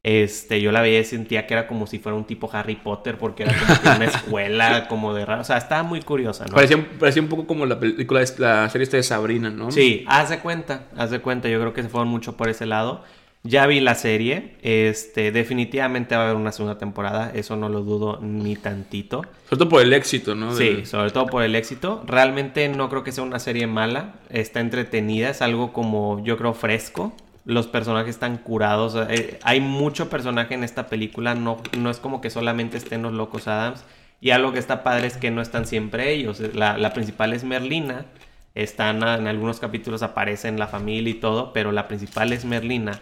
Este, 0.01 0.61
yo 0.61 0.71
la 0.71 0.81
veía 0.81 1.01
y 1.01 1.03
sentía 1.03 1.45
que 1.45 1.53
era 1.53 1.67
como 1.67 1.85
si 1.85 1.99
fuera 1.99 2.17
un 2.17 2.23
tipo 2.23 2.49
Harry 2.53 2.75
Potter 2.75 3.17
porque 3.17 3.43
era 3.43 3.53
como 3.53 3.95
una 3.97 4.05
escuela 4.05 4.87
como 4.87 5.13
de 5.13 5.25
raro, 5.25 5.41
o 5.41 5.43
sea, 5.43 5.57
estaba 5.57 5.83
muy 5.83 6.01
curiosa, 6.01 6.45
¿no? 6.45 6.53
Parecía, 6.53 6.87
parecía, 6.97 7.21
un 7.21 7.27
poco 7.27 7.45
como 7.45 7.65
la 7.65 7.77
película, 7.77 8.23
la 8.37 8.69
serie 8.69 8.83
esta 8.83 8.95
de 8.95 9.03
Sabrina, 9.03 9.49
¿no? 9.49 9.71
Sí, 9.71 10.05
haz 10.07 10.29
de 10.29 10.39
cuenta, 10.39 10.87
haz 10.95 11.11
de 11.11 11.19
cuenta, 11.19 11.49
yo 11.49 11.59
creo 11.59 11.73
que 11.73 11.83
se 11.83 11.89
fueron 11.89 12.07
mucho 12.07 12.37
por 12.37 12.47
ese 12.47 12.65
lado. 12.65 13.03
Ya 13.43 13.65
vi 13.67 13.79
la 13.79 13.95
serie, 13.95 14.57
este, 14.63 15.31
definitivamente 15.31 16.13
va 16.13 16.23
a 16.23 16.25
haber 16.25 16.35
una 16.35 16.51
segunda 16.51 16.77
temporada, 16.77 17.31
eso 17.33 17.55
no 17.55 17.69
lo 17.69 17.83
dudo 17.83 18.19
ni 18.21 18.57
tantito. 18.57 19.23
Sobre 19.45 19.57
todo 19.57 19.69
por 19.69 19.81
el 19.81 19.93
éxito, 19.93 20.35
¿no? 20.35 20.53
Sí, 20.53 20.85
sobre 20.85 21.11
todo 21.11 21.27
por 21.27 21.43
el 21.43 21.55
éxito. 21.55 22.03
Realmente 22.05 22.67
no 22.67 22.89
creo 22.89 23.05
que 23.05 23.13
sea 23.13 23.23
una 23.23 23.39
serie 23.39 23.65
mala, 23.65 24.15
está 24.29 24.59
entretenida, 24.59 25.29
es 25.29 25.41
algo 25.41 25.71
como 25.71 26.21
yo 26.25 26.37
creo 26.37 26.53
fresco. 26.53 27.13
Los 27.45 27.67
personajes 27.67 28.09
están 28.09 28.37
curados, 28.37 28.97
eh, 29.09 29.39
hay 29.43 29.61
mucho 29.61 30.09
personaje 30.09 30.53
en 30.53 30.65
esta 30.65 30.87
película, 30.87 31.33
no, 31.33 31.61
no 31.77 31.89
es 31.89 31.99
como 31.99 32.19
que 32.19 32.29
solamente 32.29 32.77
estén 32.77 33.03
los 33.03 33.13
locos 33.13 33.47
Adams. 33.47 33.85
Y 34.19 34.31
algo 34.31 34.51
que 34.51 34.59
está 34.59 34.83
padre 34.83 35.07
es 35.07 35.15
que 35.15 35.31
no 35.31 35.41
están 35.41 35.65
siempre 35.65 36.11
ellos. 36.11 36.41
La, 36.53 36.77
la 36.77 36.91
principal 36.91 37.31
es 37.31 37.45
Merlina, 37.45 38.05
están 38.53 38.97
en 38.97 39.27
algunos 39.27 39.61
capítulos 39.61 40.03
aparecen 40.03 40.59
la 40.59 40.67
familia 40.67 41.11
y 41.11 41.13
todo, 41.13 41.53
pero 41.53 41.71
la 41.71 41.87
principal 41.87 42.33
es 42.33 42.43
Merlina 42.43 42.99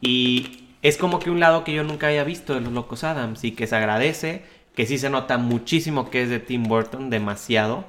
y 0.00 0.64
es 0.82 0.96
como 0.96 1.18
que 1.18 1.30
un 1.30 1.40
lado 1.40 1.64
que 1.64 1.72
yo 1.72 1.84
nunca 1.84 2.08
había 2.08 2.24
visto 2.24 2.54
de 2.54 2.60
los 2.60 2.72
Locos 2.72 3.04
Adams 3.04 3.44
y 3.44 3.52
que 3.52 3.66
se 3.66 3.76
agradece 3.76 4.42
que 4.76 4.86
sí 4.86 4.98
se 4.98 5.10
nota 5.10 5.38
muchísimo 5.38 6.10
que 6.10 6.22
es 6.22 6.28
de 6.28 6.38
Tim 6.38 6.64
Burton, 6.64 7.08
demasiado. 7.08 7.86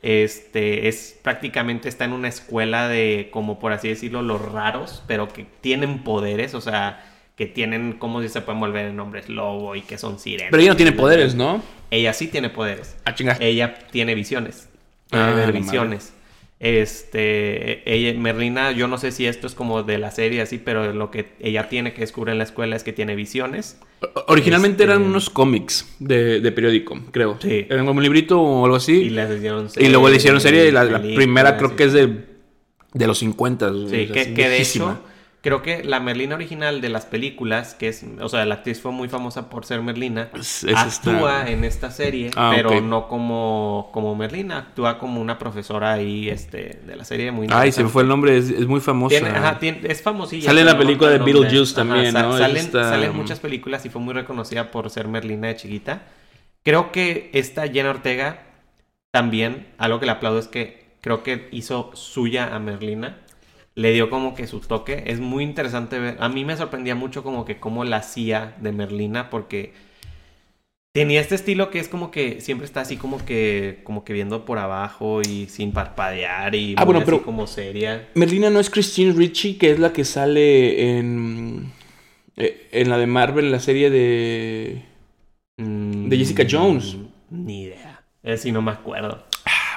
Este 0.00 0.86
es 0.86 1.18
prácticamente 1.20 1.88
está 1.88 2.04
en 2.04 2.12
una 2.12 2.28
escuela 2.28 2.88
de, 2.88 3.28
como 3.32 3.58
por 3.58 3.72
así 3.72 3.88
decirlo, 3.88 4.22
los 4.22 4.40
raros, 4.40 5.02
pero 5.08 5.28
que 5.28 5.44
tienen 5.60 6.04
poderes, 6.04 6.54
o 6.54 6.60
sea, 6.60 7.04
que 7.34 7.46
tienen, 7.46 7.94
como 7.94 8.22
si 8.22 8.28
se 8.28 8.40
pueden 8.40 8.60
volver 8.60 8.86
en 8.86 9.00
hombres 9.00 9.28
lobo 9.28 9.74
y 9.74 9.82
que 9.82 9.98
son 9.98 10.20
sirenas. 10.20 10.52
Pero 10.52 10.62
ella 10.62 10.70
no 10.70 10.76
tiene 10.76 10.92
poderes, 10.92 11.34
¿no? 11.34 11.60
Ella 11.90 12.12
sí 12.12 12.28
tiene 12.28 12.50
poderes. 12.50 12.96
Ah, 13.04 13.14
chinga. 13.14 13.36
Ella 13.40 13.76
tiene 13.90 14.14
visiones. 14.14 14.68
Ah, 15.10 15.50
visiones. 15.52 16.12
Este, 16.60 17.88
ella, 17.92 18.18
Merlina, 18.18 18.72
yo 18.72 18.88
no 18.88 18.98
sé 18.98 19.12
si 19.12 19.26
esto 19.26 19.46
es 19.46 19.54
como 19.54 19.84
de 19.84 19.98
la 19.98 20.10
serie 20.10 20.40
así, 20.40 20.58
pero 20.58 20.92
lo 20.92 21.10
que 21.10 21.26
ella 21.38 21.68
tiene 21.68 21.92
que 21.92 22.00
descubrir 22.00 22.32
en 22.32 22.38
la 22.38 22.44
escuela 22.44 22.74
es 22.74 22.82
que 22.82 22.92
tiene 22.92 23.14
visiones. 23.14 23.78
Originalmente 24.26 24.82
Este- 24.82 24.92
eran 24.92 25.02
unos 25.04 25.30
cómics 25.30 25.96
de, 26.00 26.40
de 26.40 26.52
periódico, 26.52 26.98
creo. 27.12 27.38
Sí. 27.40 27.66
Eran 27.68 27.86
como 27.86 27.98
un 27.98 28.02
librito 28.02 28.40
o 28.40 28.64
algo 28.64 28.76
así. 28.76 28.92
Y 29.02 29.10
les 29.10 29.36
hicieron 29.36 29.68
Y 29.76 29.88
luego 29.88 30.08
le 30.08 30.16
hicieron 30.16 30.40
serie 30.40 30.66
y 30.66 30.72
la, 30.72 31.00
primera 31.00 31.56
creo 31.56 31.76
que 31.76 31.84
es 31.84 31.92
de, 31.92 32.24
de 32.92 33.06
los 33.06 33.18
50. 33.18 33.72
Sí, 33.88 34.08
que, 34.12 34.34
que 34.34 34.48
de 34.48 34.60
hecho, 34.60 34.98
creo 35.40 35.62
que 35.62 35.84
la 35.84 36.00
Merlina 36.00 36.34
original 36.34 36.80
de 36.80 36.88
las 36.88 37.06
películas, 37.06 37.74
que 37.74 37.88
es, 37.88 38.04
o 38.20 38.28
sea, 38.28 38.44
la 38.44 38.56
actriz 38.56 38.80
fue 38.80 38.90
muy 38.92 39.08
famosa 39.08 39.48
por 39.48 39.64
ser 39.64 39.80
Merlina, 39.82 40.30
Es- 40.34 40.64
es 40.64 40.76
actúa 40.76 41.40
esta- 41.40 41.50
en 41.50 41.64
esta 41.64 41.90
serie, 41.90 42.30
Ah, 42.36 42.52
pero 42.54 42.80
no 42.80 43.06
como, 43.08 43.90
como 43.92 44.14
Merlina, 44.16 44.58
actúa 44.58 44.98
como 44.98 45.20
una 45.20 45.38
profesora 45.38 45.92
ahí 45.92 46.28
este, 46.28 46.80
de 46.84 46.96
la 46.96 47.04
serie 47.04 47.30
muy 47.30 47.46
Ay, 47.50 47.70
se 47.72 47.82
me 47.84 47.88
fue 47.88 48.02
el 48.02 48.08
nombre, 48.08 48.36
es, 48.36 48.50
es 48.50 48.66
muy 48.66 48.80
famosa. 48.80 49.16
Tiene- 49.20 49.30
ajá, 49.30 49.58
tiene- 49.58 49.80
es 49.84 50.02
famosilla. 50.02 50.46
Sale 50.46 50.60
en 50.60 50.66
la 50.66 50.76
película 50.78 51.10
de. 51.10 51.18
Beetlejuice 51.18 51.74
también, 51.74 52.12
Salen, 52.12 52.56
esta- 52.56 52.90
salen 52.90 53.14
muchas 53.16 53.38
películas 53.40 53.84
y 53.86 53.88
fue 53.90 54.00
muy 54.00 54.14
reconocida 54.14 54.70
por 54.70 54.90
ser 54.90 55.08
Merlina 55.08 55.48
de 55.48 55.56
chiquita. 55.56 56.02
Creo 56.64 56.90
que 56.92 57.30
esta 57.32 57.66
Jenna 57.68 57.90
Ortega 57.90 58.42
también, 59.10 59.68
algo 59.78 60.00
que 60.00 60.06
le 60.06 60.12
aplaudo 60.12 60.38
es 60.38 60.48
que 60.48 60.88
creo 61.00 61.22
que 61.22 61.48
hizo 61.52 61.90
suya 61.94 62.54
a 62.54 62.58
Merlina. 62.58 63.18
Le 63.78 63.92
dio 63.92 64.10
como 64.10 64.34
que 64.34 64.46
su 64.48 64.58
toque. 64.60 65.04
Es 65.06 65.20
muy 65.20 65.44
interesante 65.44 65.98
ver. 66.00 66.16
A 66.18 66.28
mí 66.28 66.44
me 66.44 66.56
sorprendía 66.56 66.94
mucho 66.96 67.22
como 67.22 67.44
que 67.44 67.58
cómo 67.60 67.84
la 67.84 67.98
hacía 67.98 68.56
de 68.60 68.72
Merlina 68.72 69.30
porque 69.30 69.72
tenía 70.92 71.20
este 71.20 71.36
estilo 71.36 71.70
que 71.70 71.78
es 71.78 71.88
como 71.88 72.10
que 72.10 72.40
siempre 72.40 72.64
está 72.64 72.80
así 72.80 72.96
como 72.96 73.24
que 73.24 73.80
como 73.84 74.02
que 74.04 74.12
viendo 74.12 74.44
por 74.44 74.58
abajo 74.58 75.20
y 75.22 75.46
sin 75.46 75.70
parpadear 75.72 76.56
y 76.56 76.74
Ah, 76.76 76.84
bueno, 76.84 76.98
así 77.00 77.04
pero- 77.06 77.22
como 77.22 77.46
seria. 77.46 78.08
Merlina 78.14 78.50
no 78.50 78.58
es 78.58 78.68
Christine 78.68 79.12
Ricci, 79.12 79.54
que 79.58 79.70
es 79.70 79.78
la 79.78 79.92
que 79.92 80.04
sale 80.04 80.98
en. 80.98 81.72
eh, 82.36 82.68
En 82.72 82.90
la 82.90 82.98
de 82.98 83.06
Marvel, 83.06 83.44
en 83.46 83.52
la 83.52 83.60
serie 83.60 83.90
de. 83.90 84.82
Mm, 85.58 86.08
De 86.08 86.16
Jessica 86.16 86.44
Jones. 86.50 86.96
Ni 87.30 87.62
idea. 87.62 88.02
Es 88.24 88.40
si 88.42 88.50
no 88.50 88.60
me 88.60 88.72
acuerdo. 88.72 89.24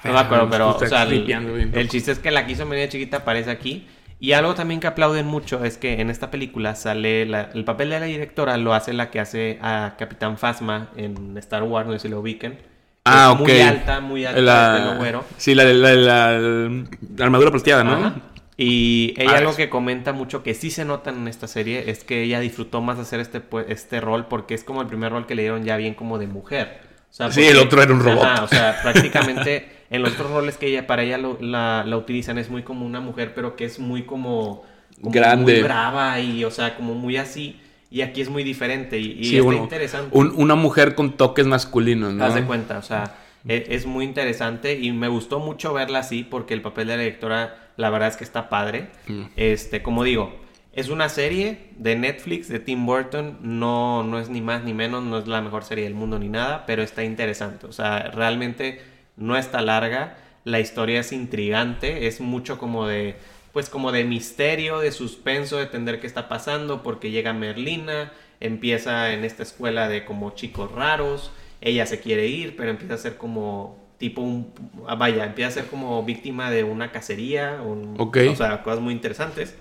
No 0.04 0.14
ver, 0.14 0.14
me 0.14 0.20
acuerdo, 0.20 0.50
pero 0.50 0.76
o 0.76 0.86
sea, 0.88 1.04
el, 1.04 1.72
el 1.74 1.90
chiste 1.90 2.12
es 2.12 2.20
que 2.20 2.32
la 2.32 2.46
quiso 2.46 2.66
media 2.66 2.90
chiquita 2.90 3.18
aparece 3.18 3.52
aquí. 3.52 3.88
Y 4.20 4.34
algo 4.34 4.54
también 4.54 4.80
que 4.80 4.86
aplauden 4.88 5.26
mucho 5.26 5.64
es 5.64 5.78
que 5.80 6.00
en 6.00 6.12
esta 6.12 6.30
película 6.30 6.76
sale 6.76 7.26
la- 7.26 7.50
el 7.56 7.66
papel 7.66 7.90
de 7.90 8.00
la 8.00 8.06
directora 8.06 8.56
lo 8.58 8.74
hace 8.76 8.94
la 8.94 9.10
que 9.10 9.20
hace 9.20 9.58
a 9.64 9.96
Capitán 9.98 10.38
Phasma 10.38 10.90
en 10.96 11.36
Star 11.40 11.64
Wars, 11.64 11.88
no 11.88 11.94
sé 11.94 12.00
si 12.00 12.08
lo 12.10 12.20
ubiquen. 12.20 12.60
Ah, 13.04 13.32
Es 13.34 13.42
ok. 13.42 13.48
Muy 13.50 13.62
alta, 13.62 14.00
muy 14.00 14.26
alta, 14.26 14.42
La, 14.42 14.96
de 15.04 15.20
sí, 15.38 15.56
la, 15.56 15.64
la, 15.66 15.94
la- 15.96 16.84
armadura 17.20 17.50
plateada, 17.50 17.84
¿no? 17.84 17.94
Ajá. 17.94 18.14
Y 18.58 19.16
ella 19.18 19.38
algo 19.40 19.56
que 19.56 19.70
comenta 19.70 20.14
mucho 20.14 20.44
que 20.44 20.54
sí 20.54 20.70
se 20.70 20.86
nota 20.86 21.10
en 21.10 21.28
esta 21.28 21.48
serie 21.48 21.90
es 21.90 22.04
que 22.04 22.22
ella 22.22 22.40
disfrutó 22.40 22.80
más 22.82 23.00
hacer 23.00 23.20
este, 23.20 23.42
pu- 23.42 23.66
este 23.68 24.00
rol 24.02 24.28
porque 24.28 24.54
es 24.54 24.64
como 24.64 24.82
el 24.82 24.88
primer 24.88 25.12
rol 25.14 25.26
que 25.26 25.34
le 25.34 25.42
dieron 25.42 25.64
ya 25.64 25.78
bien 25.78 25.96
como 25.96 26.20
de 26.20 26.28
mujer. 26.28 26.82
O 27.10 27.14
sea, 27.14 27.32
Sí, 27.32 27.44
el 27.44 27.58
otro 27.58 27.82
era 27.82 27.92
un 27.92 28.02
robot. 28.02 28.24
Ajá, 28.24 28.44
o 28.44 28.48
sea, 28.48 28.80
prácticamente 28.84 29.68
en 29.92 30.02
los 30.02 30.14
otros 30.14 30.32
roles 30.32 30.58
que 30.58 30.66
ella 30.68 30.88
para 30.88 31.04
ella 31.04 31.18
lo- 31.20 31.38
la, 31.40 31.84
la 31.86 31.98
utilizan 31.98 32.38
es 32.40 32.50
muy 32.50 32.64
como 32.64 32.86
una 32.86 33.00
mujer, 33.00 33.34
pero 33.36 33.56
que 33.56 33.66
es 33.66 33.78
muy 33.78 34.04
como, 34.04 34.64
como 35.00 35.12
Grande. 35.12 35.54
muy 35.54 35.62
brava 35.62 36.20
y, 36.20 36.44
o 36.46 36.50
sea, 36.52 36.76
como 36.76 36.96
muy 36.96 37.18
así. 37.18 37.60
Y 37.92 38.02
aquí 38.02 38.22
es 38.22 38.30
muy 38.30 38.44
diferente 38.44 38.98
y, 39.00 39.18
y 39.20 39.26
Sí, 39.26 39.36
está 39.36 39.44
bueno, 39.46 39.64
interesante. 39.64 40.18
un- 40.18 40.34
una 40.38 40.56
mujer 40.56 40.96
con 40.96 41.12
toques 41.18 41.46
masculinos, 41.46 42.14
¿no? 42.14 42.24
Haz 42.24 42.36
de 42.36 42.44
cuenta, 42.46 42.78
o 42.78 42.82
sea, 42.82 43.16
e- 43.48 43.66
es, 43.70 43.86
muy 43.86 44.06
interesante 44.06 44.80
y 44.80 44.92
me 44.94 45.10
gustó 45.10 45.40
mucho 45.40 45.74
verla 45.74 46.00
así 46.00 46.24
porque 46.24 46.54
el 46.54 46.62
papel 46.62 46.88
de 46.88 46.96
la 46.96 47.04
directora, 47.04 47.58
la 47.76 47.90
verdad 47.90 48.08
es 48.08 48.16
que 48.16 48.24
está 48.24 48.48
padre. 48.48 48.88
Mm. 49.08 49.24
Este, 49.36 49.82
como 49.82 50.06
digo, 50.06 50.34
es 50.74 50.88
una 50.88 51.10
serie 51.10 51.68
de 51.78 51.98
Netflix 51.98 52.48
de 52.48 52.60
Tim 52.60 52.86
Burton, 52.86 53.40
no, 53.42 54.04
no 54.04 54.20
es 54.20 54.30
ni 54.30 54.40
más 54.40 54.64
ni 54.64 54.74
menos, 54.74 55.04
no 55.04 55.18
es 55.18 55.28
la 55.28 55.42
mejor 55.42 55.66
serie 55.66 55.84
del 55.84 55.94
mundo 55.96 56.18
ni 56.18 56.30
nada, 56.30 56.64
pero 56.66 56.82
está 56.84 57.04
interesante, 57.04 57.66
o 57.68 57.74
sea, 57.74 58.04
realmente 58.14 58.80
no 59.18 59.38
está 59.38 59.62
larga, 59.62 60.18
la 60.44 60.60
historia 60.60 61.00
es 61.02 61.12
intrigante, 61.12 62.08
es 62.08 62.22
mucho 62.22 62.58
como 62.58 62.88
de 62.88 63.16
pues 63.54 63.70
como 63.70 63.92
de 63.92 64.06
misterio, 64.06 64.80
de 64.80 64.92
suspenso, 64.94 65.58
de 65.58 65.64
entender 65.64 66.00
qué 66.00 66.08
está 66.08 66.30
pasando, 66.30 66.84
porque 66.84 67.12
llega 67.12 67.34
Merlina, 67.34 68.14
empieza 68.40 69.12
en 69.14 69.26
esta 69.26 69.44
escuela 69.44 69.90
de 69.90 70.06
como 70.06 70.32
chicos 70.32 70.72
raros, 70.72 71.32
ella 71.60 71.86
se 71.86 72.00
quiere 72.00 72.28
ir, 72.28 72.56
pero 72.56 72.70
empieza 72.70 72.94
a 72.94 72.98
ser 72.98 73.18
como 73.18 73.78
tipo 73.98 74.22
un, 74.22 74.54
ah, 74.88 74.96
vaya, 74.96 75.26
empieza 75.26 75.50
a 75.50 75.52
ser 75.64 75.66
como 75.70 76.02
víctima 76.04 76.50
de 76.50 76.64
una 76.64 76.92
cacería, 76.94 77.62
un- 77.62 77.96
Ok. 78.00 78.18
o 78.32 78.36
sea, 78.36 78.64
cosas 78.64 78.80
muy 78.80 78.94
interesantes. 78.94 79.56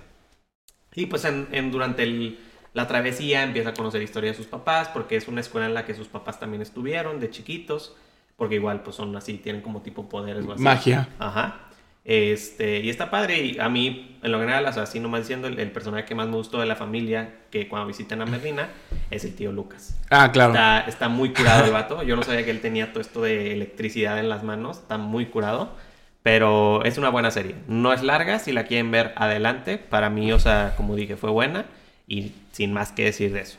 Y 0.94 1.06
pues 1.06 1.24
en, 1.24 1.48
en- 1.52 1.70
durante 1.70 2.02
el- 2.04 2.38
la 2.72 2.86
travesía 2.86 3.42
empieza 3.42 3.70
a 3.70 3.74
conocer 3.74 4.02
historia 4.02 4.30
de 4.30 4.36
sus 4.36 4.46
papás, 4.46 4.88
porque 4.88 5.16
es 5.16 5.26
una 5.28 5.40
escuela 5.40 5.66
en 5.66 5.74
la 5.74 5.84
que 5.84 5.94
sus 5.94 6.06
papás 6.08 6.38
también 6.38 6.62
estuvieron 6.62 7.18
de 7.20 7.30
chiquitos, 7.30 7.96
porque 8.40 8.54
igual 8.54 8.80
pues 8.80 8.96
son 8.96 9.14
así, 9.16 9.34
tienen 9.34 9.60
como 9.60 9.82
tipo 9.82 10.08
poderes 10.08 10.46
o 10.46 10.54
así. 10.54 10.62
Magia. 10.62 11.10
Ajá. 11.18 11.60
Este, 12.06 12.80
y 12.80 12.88
está 12.88 13.10
padre. 13.10 13.38
Y 13.38 13.58
a 13.58 13.68
mí, 13.68 14.16
en 14.22 14.32
lo 14.32 14.40
general, 14.40 14.64
o 14.64 14.72
sea, 14.72 14.84
así 14.84 14.98
nomás 14.98 15.20
diciendo, 15.20 15.46
el, 15.46 15.58
el 15.58 15.70
personaje 15.70 16.06
que 16.06 16.14
más 16.14 16.26
me 16.26 16.36
gustó 16.36 16.58
de 16.58 16.64
la 16.64 16.74
familia, 16.74 17.34
que 17.50 17.68
cuando 17.68 17.86
visitan 17.86 18.22
a 18.22 18.24
Merlina, 18.24 18.70
es 19.10 19.26
el 19.26 19.34
tío 19.34 19.52
Lucas. 19.52 20.00
Ah, 20.08 20.32
claro. 20.32 20.54
Está, 20.54 20.80
está 20.88 21.08
muy 21.10 21.34
curado 21.34 21.66
el 21.66 21.72
vato. 21.72 22.02
Yo 22.02 22.16
no 22.16 22.22
sabía 22.22 22.42
que 22.42 22.50
él 22.50 22.62
tenía 22.62 22.92
todo 22.92 23.02
esto 23.02 23.20
de 23.20 23.52
electricidad 23.52 24.18
en 24.18 24.30
las 24.30 24.42
manos. 24.42 24.78
Está 24.78 24.96
muy 24.96 25.26
curado. 25.26 25.76
Pero 26.22 26.82
es 26.86 26.96
una 26.96 27.10
buena 27.10 27.30
serie. 27.30 27.56
No 27.68 27.92
es 27.92 28.02
larga. 28.02 28.38
Si 28.38 28.52
la 28.52 28.64
quieren 28.64 28.90
ver, 28.90 29.12
adelante. 29.16 29.76
Para 29.76 30.08
mí, 30.08 30.32
o 30.32 30.38
sea, 30.38 30.72
como 30.78 30.96
dije, 30.96 31.18
fue 31.18 31.28
buena. 31.28 31.66
Y 32.08 32.32
sin 32.52 32.72
más 32.72 32.90
que 32.90 33.04
decir 33.04 33.34
de 33.34 33.40
eso. 33.40 33.58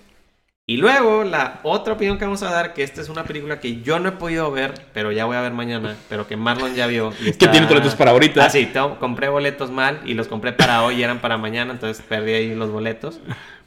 Y 0.71 0.77
luego, 0.77 1.25
la 1.25 1.60
otra 1.63 1.95
opinión 1.95 2.17
que 2.17 2.23
vamos 2.23 2.41
a 2.43 2.49
dar, 2.49 2.73
que 2.73 2.81
esta 2.81 3.01
es 3.01 3.10
una 3.10 3.25
película 3.25 3.60
que 3.60 3.81
yo 3.81 3.99
no 3.99 4.07
he 4.07 4.12
podido 4.13 4.49
ver, 4.51 4.73
pero 4.93 5.12
ya 5.12 5.25
voy 5.25 5.36
a 5.36 5.41
ver 5.41 5.51
mañana, 5.51 5.97
pero 6.07 6.27
que 6.27 6.38
Marlon 6.38 6.75
ya 6.75 6.88
vio. 6.88 7.12
y 7.19 7.23
Que 7.25 7.29
está- 7.31 7.51
tiene 7.51 7.67
boletos 7.67 7.93
para 7.95 8.12
ahorita. 8.12 8.45
Ah, 8.45 8.49
sí, 8.49 8.65
tengo- 8.71 8.97
compré 8.97 9.27
boletos 9.27 9.69
mal 9.69 9.99
y 10.05 10.13
los 10.13 10.29
compré 10.29 10.53
para 10.53 10.81
hoy 10.84 10.95
y 10.95 11.03
eran 11.03 11.19
para 11.19 11.38
mañana, 11.38 11.73
entonces 11.73 12.01
perdí 12.07 12.31
ahí 12.31 12.55
los 12.55 12.69
boletos. 12.71 13.19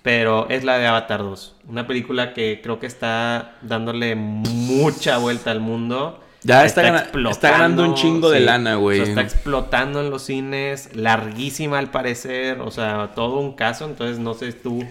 Pero 0.02 0.48
es 0.48 0.64
la 0.64 0.78
de 0.78 0.86
Avatar 0.86 1.20
2, 1.20 1.56
una 1.68 1.86
película 1.86 2.32
que 2.32 2.60
creo 2.62 2.78
que 2.78 2.86
está 2.86 3.56
dándole 3.60 4.14
mucha 4.14 5.18
vuelta 5.18 5.50
al 5.50 5.60
mundo. 5.60 6.20
Ya 6.42 6.64
está 6.64 6.80
gana- 6.82 7.06
está 7.30 7.50
ganando 7.50 7.84
un 7.84 7.94
chingo 7.94 8.30
de 8.30 8.40
lana, 8.40 8.76
güey. 8.76 9.00
O 9.00 9.04
sea, 9.04 9.10
está 9.14 9.20
explotando 9.22 10.00
en 10.00 10.08
los 10.08 10.22
cines, 10.22 10.90
larguísima 10.94 11.78
al 11.78 11.90
parecer, 11.90 12.60
o 12.60 12.70
sea, 12.70 13.12
todo 13.14 13.40
un 13.40 13.52
caso, 13.54 13.84
entonces 13.84 14.18
no 14.18 14.32
sé 14.32 14.52
tú. 14.52 14.84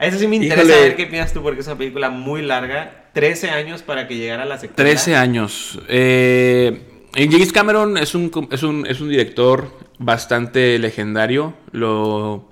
A 0.00 0.06
eso 0.06 0.18
sí 0.18 0.26
me 0.26 0.36
interesa 0.36 0.62
Híjole. 0.62 0.80
ver 0.80 0.96
qué 0.96 1.06
piensas 1.06 1.34
tú, 1.34 1.42
porque 1.42 1.60
es 1.60 1.66
una 1.66 1.76
película 1.76 2.08
muy 2.08 2.40
larga, 2.40 3.10
13 3.12 3.50
años 3.50 3.82
para 3.82 4.08
que 4.08 4.16
llegara 4.16 4.44
a 4.44 4.46
la 4.46 4.56
secuela. 4.56 4.76
13 4.76 5.14
años. 5.14 5.78
Eh, 5.88 7.04
James 7.14 7.52
Cameron 7.52 7.98
es 7.98 8.14
un, 8.14 8.30
es, 8.50 8.62
un, 8.62 8.86
es 8.86 9.00
un 9.02 9.10
director 9.10 9.70
bastante 9.98 10.78
legendario. 10.78 11.52
Lo. 11.72 12.48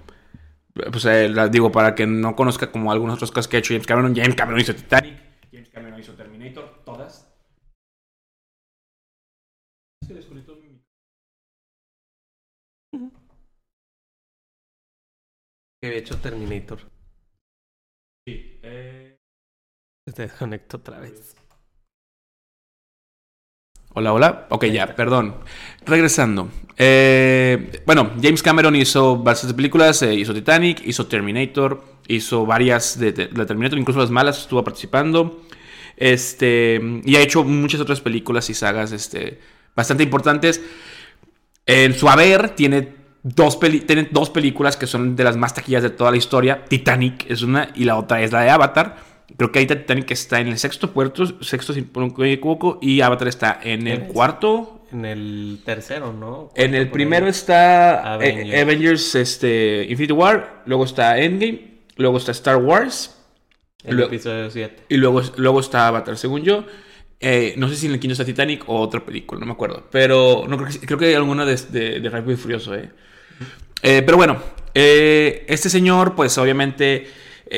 Pues 0.93 1.07
eh, 1.07 1.31
la- 1.31 1.49
digo, 1.49 1.73
para 1.73 1.95
que 1.95 2.07
no 2.07 2.37
conozca 2.37 2.71
como 2.71 2.93
algunas 2.93 3.17
otras 3.17 3.31
cosas 3.31 3.49
que 3.49 3.57
ha 3.57 3.61
hecho 3.61 3.73
James 3.73 3.87
Cameron. 3.87 4.15
James 4.15 4.35
Cameron 4.35 4.61
hizo 4.61 4.75
Titanic. 4.75 5.17
James 5.51 5.71
Cameron 5.71 5.99
hizo 5.99 6.13
Terminator. 6.13 6.83
Todas. 6.85 7.25
Que 15.81 15.87
había 15.87 15.99
hecho 16.01 16.19
Terminator. 16.21 16.81
Se 20.15 20.23
desconectó 20.23 20.79
otra 20.79 20.99
vez. 21.01 21.37
Hola, 23.95 24.13
hola. 24.13 24.47
Ok, 24.51 24.67
ya, 24.67 24.95
perdón. 24.95 25.37
Regresando. 25.85 26.49
Eh, 26.77 27.83
bueno, 27.85 28.13
James 28.23 28.43
Cameron 28.43 28.77
hizo 28.77 29.17
bastantes 29.17 29.55
películas. 29.55 30.03
eh, 30.03 30.15
hizo 30.15 30.33
Titanic, 30.33 30.81
hizo 30.87 31.07
Terminator, 31.07 31.83
hizo 32.07 32.47
varias 32.47 32.99
de 32.99 33.13
Terminator, 33.13 33.79
incluso 33.79 34.01
las 34.01 34.11
malas 34.11 34.39
estuvo 34.39 34.63
participando. 34.65 35.43
Este, 35.97 36.81
y 37.05 37.17
ha 37.17 37.21
hecho 37.21 37.43
muchas 37.45 37.81
otras 37.81 38.01
películas 38.01 38.49
y 38.51 38.55
sagas 38.55 38.93
este, 38.93 39.41
bastante 39.75 40.05
importantes. 40.05 40.63
En 41.67 41.93
su 41.95 42.09
haber 42.09 42.51
tiene 42.51 42.95
dos, 43.23 43.57
peli- 43.57 43.81
tiene 43.81 44.09
dos 44.11 44.31
películas 44.31 44.77
que 44.77 44.87
son 44.87 45.17
de 45.17 45.25
las 45.25 45.37
más 45.37 45.55
taquillas 45.55 45.83
de 45.83 45.91
toda 45.91 46.13
la 46.13 46.17
historia. 46.17 46.65
Titanic 46.65 47.29
es 47.29 47.43
una 47.43 47.73
y 47.75 47.85
la 47.85 47.97
otra 47.97 48.23
es 48.23 48.33
la 48.33 48.43
de 48.43 48.51
Avatar. 48.51 49.18
Creo 49.37 49.53
que 49.53 49.59
ahorita 49.59 49.77
Titanic 49.77 50.11
está 50.11 50.41
en 50.41 50.49
el 50.49 50.59
sexto 50.59 50.93
puerto, 50.93 51.27
sexto 51.43 51.73
si 51.73 51.83
no 51.83 52.09
me 52.17 52.33
equivoco, 52.33 52.79
y 52.81 53.03
Avatar 53.03 53.29
está 53.29 53.61
en 53.63 53.87
el 53.87 54.05
cuarto. 54.05 54.85
En 54.91 55.05
el 55.05 55.61
tercero, 55.65 56.13
¿no? 56.13 56.51
En 56.55 56.75
el 56.75 56.91
primero 56.91 57.29
está 57.29 58.15
Avengers. 58.15 58.51
Eh, 58.51 58.61
Avengers 58.61 59.15
este, 59.15 59.87
Infinity 59.89 60.13
War, 60.13 60.63
luego 60.65 60.85
está 60.85 61.19
Endgame, 61.19 61.83
luego 61.97 62.17
está 62.17 62.33
Star 62.33 62.57
Wars. 62.57 63.15
El 63.85 64.01
episodio 64.01 64.51
7. 64.51 64.85
Y 64.89 64.97
luego, 64.97 65.23
luego 65.37 65.61
está 65.61 65.87
Avatar, 65.87 66.17
según 66.17 66.43
yo. 66.43 66.65
Eh, 67.21 67.55
no 67.57 67.69
sé 67.69 67.77
si 67.77 67.87
en 67.87 67.93
el 67.93 68.01
quinto 68.01 68.13
está 68.13 68.25
Titanic 68.25 68.65
o 68.69 68.81
otra 68.81 69.05
película, 69.05 69.41
no 69.41 69.47
me 69.47 69.53
acuerdo. 69.53 69.89
Pero 69.91 70.45
no 70.49 70.57
creo 70.57 70.69
que, 70.69 70.87
creo 70.87 70.99
que 70.99 71.07
hay 71.07 71.15
alguna 71.15 71.45
de, 71.45 71.57
de, 71.57 72.01
de 72.01 72.11
Rápido 72.11 72.33
y 72.33 72.37
Furioso, 72.37 72.75
¿eh? 72.75 72.91
eh 73.83 74.03
pero 74.05 74.17
bueno, 74.17 74.39
eh, 74.75 75.45
este 75.49 75.69
señor, 75.69 76.15
pues 76.15 76.39
obviamente, 76.39 77.09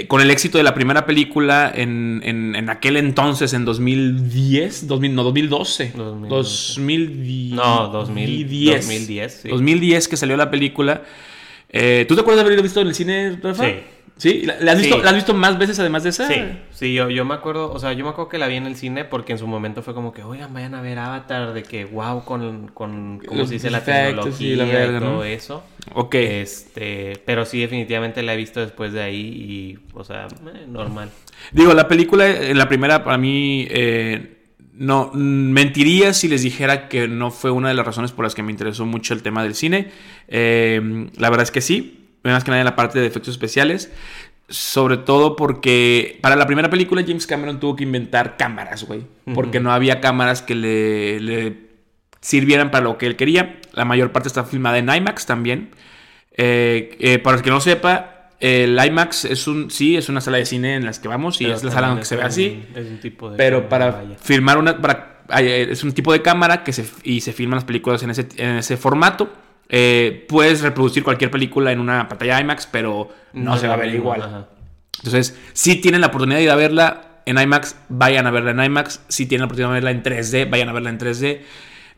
con 0.09 0.21
el 0.21 0.31
éxito 0.31 0.59
de 0.59 0.65
la 0.65 0.75
primera 0.75 1.07
película 1.07 1.73
en, 1.75 2.23
en, 2.25 2.71
aquel 2.71 2.97
entonces, 2.97 3.53
en 3.55 3.65
2010, 3.65 4.87
2000, 4.87 5.15
no, 5.15 5.25
2012. 5.25 5.93
2012. 5.97 6.81
2010. 6.81 7.55
No, 7.55 7.89
2010. 7.89 8.87
2010, 8.87 9.45
2010 9.51 10.09
que 10.09 10.17
salió 10.17 10.37
la 10.37 10.51
película. 10.51 11.03
¿Tú 11.73 12.15
te 12.15 12.21
acuerdas 12.21 12.37
de 12.37 12.41
haberlo 12.41 12.63
visto 12.63 12.81
en 12.81 12.89
el 12.89 12.95
cine, 12.95 13.39
Rafa? 13.43 13.65
Sí. 13.65 13.75
¿Sí? 14.21 14.43
¿La 14.43 14.73
has, 14.73 14.79
Visto, 14.79 15.03
¿La 15.03 15.09
has 15.09 15.15
visto 15.15 15.33
más 15.33 15.57
veces 15.57 15.79
además 15.79 16.03
de 16.03 16.11
esa? 16.11 16.29
Sí, 16.29 16.35
sí 16.73 16.93
yo, 16.93 17.09
yo 17.09 17.25
me 17.25 17.33
acuerdo, 17.33 17.73
o 17.73 17.79
sea, 17.79 17.95
yo 17.95 18.05
me 18.05 18.11
acuerdo 18.11 18.29
que 18.29 18.37
la 18.37 18.49
vi 18.49 18.57
en 18.57 18.67
el 18.67 18.77
cine 18.77 19.07
porque 19.07 19.33
en 19.33 19.39
su 19.39 19.47
momento 19.47 19.83
fue 19.83 19.95
como 19.95 20.13
que, 20.13 20.23
oigan, 20.23 20.53
vayan 20.53 20.75
a 20.75 20.83
ver 20.83 20.99
Avatar, 20.99 21.55
de 21.55 21.63
que 21.63 21.87
wow, 21.87 22.23
con, 22.27 22.69
con 22.69 23.19
¿cómo 23.27 23.47
se 23.47 23.55
dice? 23.55 23.71
La 23.71 23.83
tecnología 23.83 24.53
y, 24.53 24.57
la 24.57 24.67
y 24.67 25.01
todo 25.01 25.25
eso. 25.25 25.65
Ok. 25.95 26.17
Este, 26.17 27.15
pero 27.25 27.47
sí, 27.47 27.61
definitivamente 27.61 28.23
la 28.23 28.35
he 28.35 28.37
visto 28.37 28.61
después 28.61 28.93
de 28.93 29.01
ahí 29.01 29.17
y, 29.17 29.79
o 29.95 30.05
sea, 30.05 30.27
eh, 30.27 30.67
normal. 30.69 31.09
Digo, 31.53 31.73
la 31.73 31.89
película, 31.89 32.29
en 32.29 32.59
la 32.59 32.69
primera, 32.69 33.03
para 33.03 33.17
mí, 33.17 33.67
eh, 33.71 34.37
no, 34.75 35.13
mentiría 35.15 36.13
si 36.13 36.29
les 36.29 36.43
dijera 36.43 36.91
que 36.91 37.09
no 37.09 37.31
fue 37.31 37.51
una 37.51 37.69
de 37.69 37.75
las 37.75 37.87
razones 37.87 38.13
por 38.13 38.27
las 38.27 38.35
que 38.35 38.43
me 38.43 38.53
interesó 38.53 38.85
mucho 38.85 39.15
el 39.15 39.23
tema 39.23 39.43
del 39.43 39.55
cine. 39.55 39.91
Eh, 40.29 41.09
la 41.17 41.31
verdad 41.31 41.45
es 41.45 41.51
que 41.51 41.63
sí, 41.63 41.97
más 42.23 42.45
que 42.45 42.51
nada 42.51 42.61
en 42.61 42.67
la 42.67 42.77
parte 42.77 42.99
de 42.99 43.07
efectos 43.07 43.33
especiales. 43.33 43.91
Sobre 44.49 44.97
todo 44.97 45.37
porque 45.37 46.19
para 46.23 46.35
la 46.35 46.47
primera 46.47 46.69
película 46.71 47.05
James 47.07 47.27
Cameron 47.27 47.61
tuvo 47.61 47.77
que 47.77 47.85
inventar 47.85 48.37
cámaras, 48.37 48.85
güey. 48.85 49.03
Porque 49.33 49.61
no 49.61 49.73
había 49.73 50.01
cámaras 50.01 50.43
que 50.43 50.57
le, 50.57 51.55
sirvieran 52.21 52.71
para 52.71 52.85
lo 52.85 52.99
que 52.99 53.07
él 53.07 53.17
quería. 53.17 53.61
La 53.73 53.85
mayor 53.85 54.11
parte 54.11 54.29
está 54.29 54.45
filmada 54.45 54.79
en 54.79 54.89
IMAX 54.93 55.25
también. 55.25 55.71
Eh, 56.33 56.97
eh, 56.99 57.19
para 57.21 57.37
el 57.37 57.43
que 57.45 57.51
no 57.51 57.61
sepa, 57.61 58.21
el 58.41 58.79
IMAX 58.85 59.27
es 59.27 59.47
un, 59.47 59.71
sí, 59.71 59.97
es 59.97 60.09
una 60.09 60.21
sala 60.21 60.39
de 60.39 60.47
cine 60.47 60.75
en 60.75 60.85
las 60.85 60.99
que 60.99 61.09
vamos 61.09 61.41
y 61.41 61.47
es 61.47 61.63
la 61.63 61.71
sala 61.71 61.97
que 61.99 62.07
se 62.07 62.17
ve 62.17 62.23
así. 62.23 62.65
Es 62.75 62.87
un 62.89 62.99
tipo 62.99 63.31
de 63.31 63.37
pero 63.37 63.69
para 63.69 64.03
filmar 64.21 64.57
una, 64.57 64.81
para, 64.81 65.23
es 65.39 65.85
un 65.85 65.93
tipo 65.93 66.13
de 66.13 66.23
cámara 66.23 66.65
que 66.65 66.73
se, 66.73 66.87
y 67.05 67.21
se 67.21 67.35
filman 67.35 67.59
las 67.59 67.65
películas 67.65 68.03
en 68.03 68.11
ese, 68.11 68.27
en 68.37 68.57
ese 68.57 68.79
formato. 68.79 69.31
Eh, 69.73 70.27
puedes 70.29 70.63
reproducir 70.63 71.05
cualquier 71.05 71.31
película 71.31 71.71
en 71.71 71.79
una 71.79 72.09
pantalla 72.09 72.41
IMAX, 72.41 72.67
pero 72.67 73.09
no, 73.33 73.57
se 73.57 73.69
va 73.69 73.75
a 73.75 73.77
ver 73.77 73.95
igual. 73.95 74.49
Entonces, 74.99 75.39
si 75.53 75.81
tienen 75.81 76.01
la 76.01 76.09
oportunidad 76.09 76.39
de 76.39 76.45
ir 76.45 76.51
a 76.51 76.57
verla 76.57 77.23
en 77.25 77.39
IMAX, 77.39 77.77
vayan 77.89 78.27
a 78.27 78.31
verla 78.31 78.51
en 78.51 78.65
IMAX. 78.65 79.01
Si 79.09 79.27
tienen 79.27 79.43
la 79.43 79.47
oportunidad 79.47 79.69
de 79.71 79.75
verla 79.75 79.91
en 79.93 80.03
3D, 80.03 80.51
vayan 80.51 80.69
a 80.69 80.73
verla 80.73 80.91
en 80.91 80.99
3D. 80.99 81.41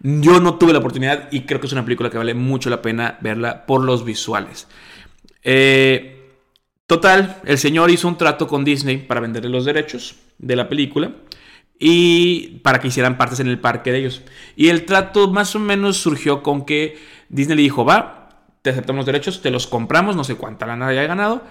Yo 0.01 0.41
no 0.41 0.59
tuve 0.59 0.73
la 0.73 0.81
oportunidad 0.81 1.29
y 1.33 1.43
creo 1.43 1.61
que 1.61 1.67
es 1.67 1.73
una 1.73 1.85
película 1.85 2.11
que 2.11 2.19
vale 2.19 2.35
mucho 2.35 2.69
la 2.69 2.83
pena 2.83 3.19
verla 3.21 3.65
por 3.67 3.83
los 3.83 4.05
visuales. 4.05 4.69
Eh, 5.43 6.31
total, 6.87 7.41
el 7.45 7.57
señor 7.57 7.91
hizo 7.91 8.07
un 8.07 8.19
trato 8.19 8.47
con 8.49 8.65
Disney 8.65 8.99
para 8.99 9.21
venderle 9.21 9.49
los 9.49 9.65
derechos 9.65 10.17
de 10.39 10.57
la 10.57 10.69
película 10.69 11.13
y 11.79 12.59
para 12.63 12.81
que 12.81 12.89
hicieran 12.89 13.17
partes 13.17 13.41
en 13.41 13.49
el 13.49 13.59
parque 13.59 13.93
de 13.93 13.99
ellos. 13.99 14.23
Y 14.57 14.69
el 14.69 14.85
trato 14.85 15.31
más 15.31 15.55
o 15.57 15.59
menos 15.59 15.97
surgió 15.97 16.43
con 16.43 16.65
que 16.65 16.97
Disney 17.33 17.57
le 17.57 17.63
dijo, 17.63 17.85
va, 17.85 18.29
te 18.61 18.71
aceptamos 18.71 19.01
los 19.01 19.07
derechos, 19.07 19.43
te 19.43 19.51
los 19.51 19.67
compramos, 19.67 20.15
no 20.15 20.23
sé 20.23 20.37
cuánta 20.37 20.67
lana 20.67 20.87
haya 20.87 21.03
ganado, 21.05 21.43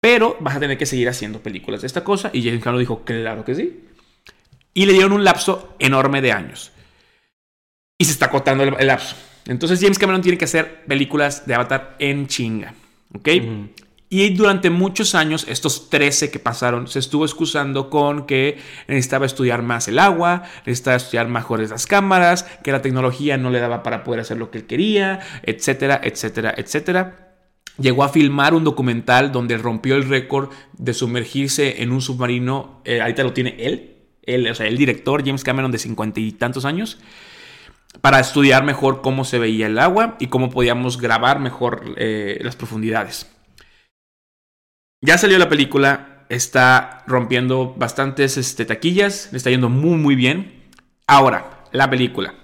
pero 0.00 0.36
vas 0.38 0.56
a 0.56 0.60
tener 0.60 0.78
que 0.78 0.86
seguir 0.86 1.08
haciendo 1.08 1.40
películas 1.40 1.80
de 1.80 1.88
esta 1.88 2.04
cosa. 2.04 2.30
Y 2.32 2.44
James 2.44 2.62
Cameron 2.62 2.80
dijo, 2.80 3.02
claro 3.04 3.44
que 3.44 3.54
sí. 3.54 3.84
Y 4.74 4.84
le 4.84 4.92
dieron 4.92 5.12
un 5.12 5.24
lapso 5.24 5.74
enorme 5.78 6.20
de 6.20 6.30
años. 6.30 6.70
Y 7.98 8.04
se 8.04 8.12
está 8.12 8.26
acotando 8.26 8.62
el, 8.62 8.86
lapso. 8.86 9.16
Entonces 9.46 9.80
James 9.80 9.98
Cameron 9.98 10.20
tiene 10.20 10.36
que 10.36 10.44
hacer 10.44 10.84
películas 10.84 11.46
de 11.46 11.54
Avatar 11.54 11.96
en 11.98 12.26
chinga. 12.26 12.74
¿Ok? 13.14 13.28
Y 14.08 14.30
durante 14.30 14.70
muchos 14.70 15.16
años, 15.16 15.46
estos 15.48 15.90
13 15.90 16.30
que 16.30 16.38
pasaron, 16.38 16.86
se 16.86 17.00
estuvo 17.00 17.24
excusando 17.24 17.90
con 17.90 18.26
que 18.26 18.58
necesitaba 18.86 19.26
estudiar 19.26 19.62
más 19.62 19.88
el 19.88 19.98
agua, 19.98 20.44
necesitaba 20.64 20.96
estudiar 20.96 21.28
mejores 21.28 21.70
las 21.70 21.86
cámaras, 21.86 22.44
que 22.62 22.70
la 22.70 22.82
tecnología 22.82 23.36
no 23.36 23.50
le 23.50 23.58
daba 23.58 23.82
para 23.82 24.04
poder 24.04 24.20
hacer 24.20 24.36
lo 24.36 24.52
que 24.52 24.58
él 24.58 24.66
quería, 24.66 25.20
etcétera, 25.42 26.00
etcétera, 26.04 26.54
etcétera. 26.56 27.34
Llegó 27.78 28.04
a 28.04 28.08
filmar 28.08 28.54
un 28.54 28.62
documental 28.62 29.32
donde 29.32 29.58
rompió 29.58 29.96
el 29.96 30.08
récord 30.08 30.50
de 30.78 30.94
sumergirse 30.94 31.82
en 31.82 31.90
un 31.90 32.00
submarino. 32.00 32.80
Eh, 32.84 33.00
ahorita 33.00 33.24
lo 33.24 33.32
tiene 33.32 33.56
él, 33.58 34.48
o 34.48 34.54
sea, 34.54 34.66
el 34.66 34.78
director 34.78 35.24
James 35.26 35.42
Cameron 35.42 35.72
de 35.72 35.78
cincuenta 35.78 36.20
y 36.20 36.30
tantos 36.30 36.64
años 36.64 36.98
para 38.00 38.20
estudiar 38.20 38.64
mejor 38.64 39.00
cómo 39.02 39.24
se 39.24 39.38
veía 39.38 39.66
el 39.66 39.78
agua 39.78 40.16
y 40.20 40.28
cómo 40.28 40.48
podíamos 40.50 41.00
grabar 41.00 41.40
mejor 41.40 41.94
eh, 41.96 42.38
las 42.42 42.54
profundidades. 42.54 43.35
Ya 45.06 45.16
salió 45.16 45.38
la 45.38 45.48
película, 45.48 46.24
está 46.28 47.04
rompiendo 47.06 47.76
bastantes 47.78 48.36
este, 48.36 48.64
taquillas, 48.64 49.28
le 49.30 49.38
está 49.38 49.50
yendo 49.50 49.68
muy 49.68 49.96
muy 49.98 50.16
bien. 50.16 50.64
Ahora, 51.06 51.62
la 51.70 51.88
película. 51.88 52.34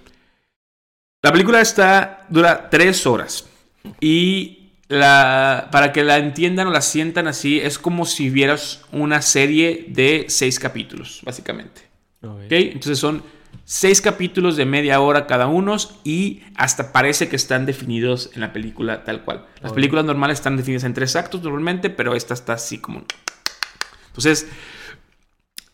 La 1.23 1.33
película 1.33 1.61
está 1.61 2.25
dura 2.29 2.71
tres 2.71 3.05
horas 3.05 3.49
y 4.01 4.75
la, 4.87 5.71
para 5.73 5.93
que 5.93 6.05
la 6.05 6.19
entiendan 6.19 6.69
o 6.69 6.71
la 6.71 6.83
sientan 6.83 7.27
así 7.27 7.59
es 7.59 7.81
como 7.81 8.07
si 8.07 8.31
vieras 8.31 8.85
una 8.93 9.23
serie 9.23 9.87
de 9.89 10.27
seis 10.29 10.61
capítulos, 10.61 11.21
básicamente. 11.25 11.83
Entonces 12.49 12.97
son 12.97 13.25
seis 13.65 14.01
capítulos 14.01 14.57
de 14.57 14.67
media 14.67 15.01
hora 15.01 15.27
cada 15.27 15.47
uno 15.47 15.77
y 16.05 16.43
hasta 16.57 16.93
parece 16.93 17.29
que 17.29 17.37
están 17.37 17.67
definidos 17.67 18.31
en 18.35 18.41
la 18.41 18.53
película 18.53 19.05
tal 19.05 19.25
cual. 19.25 19.47
Las 19.61 19.73
películas 19.73 20.05
normales 20.05 20.39
están 20.39 20.57
definidas 20.57 20.85
en 20.85 20.95
tres 20.95 21.17
actos 21.17 21.43
normalmente, 21.43 21.91
pero 21.91 22.15
esta 22.15 22.35
está 22.35 22.55
así 22.55 22.79
como... 22.79 23.05
Entonces, 24.09 24.47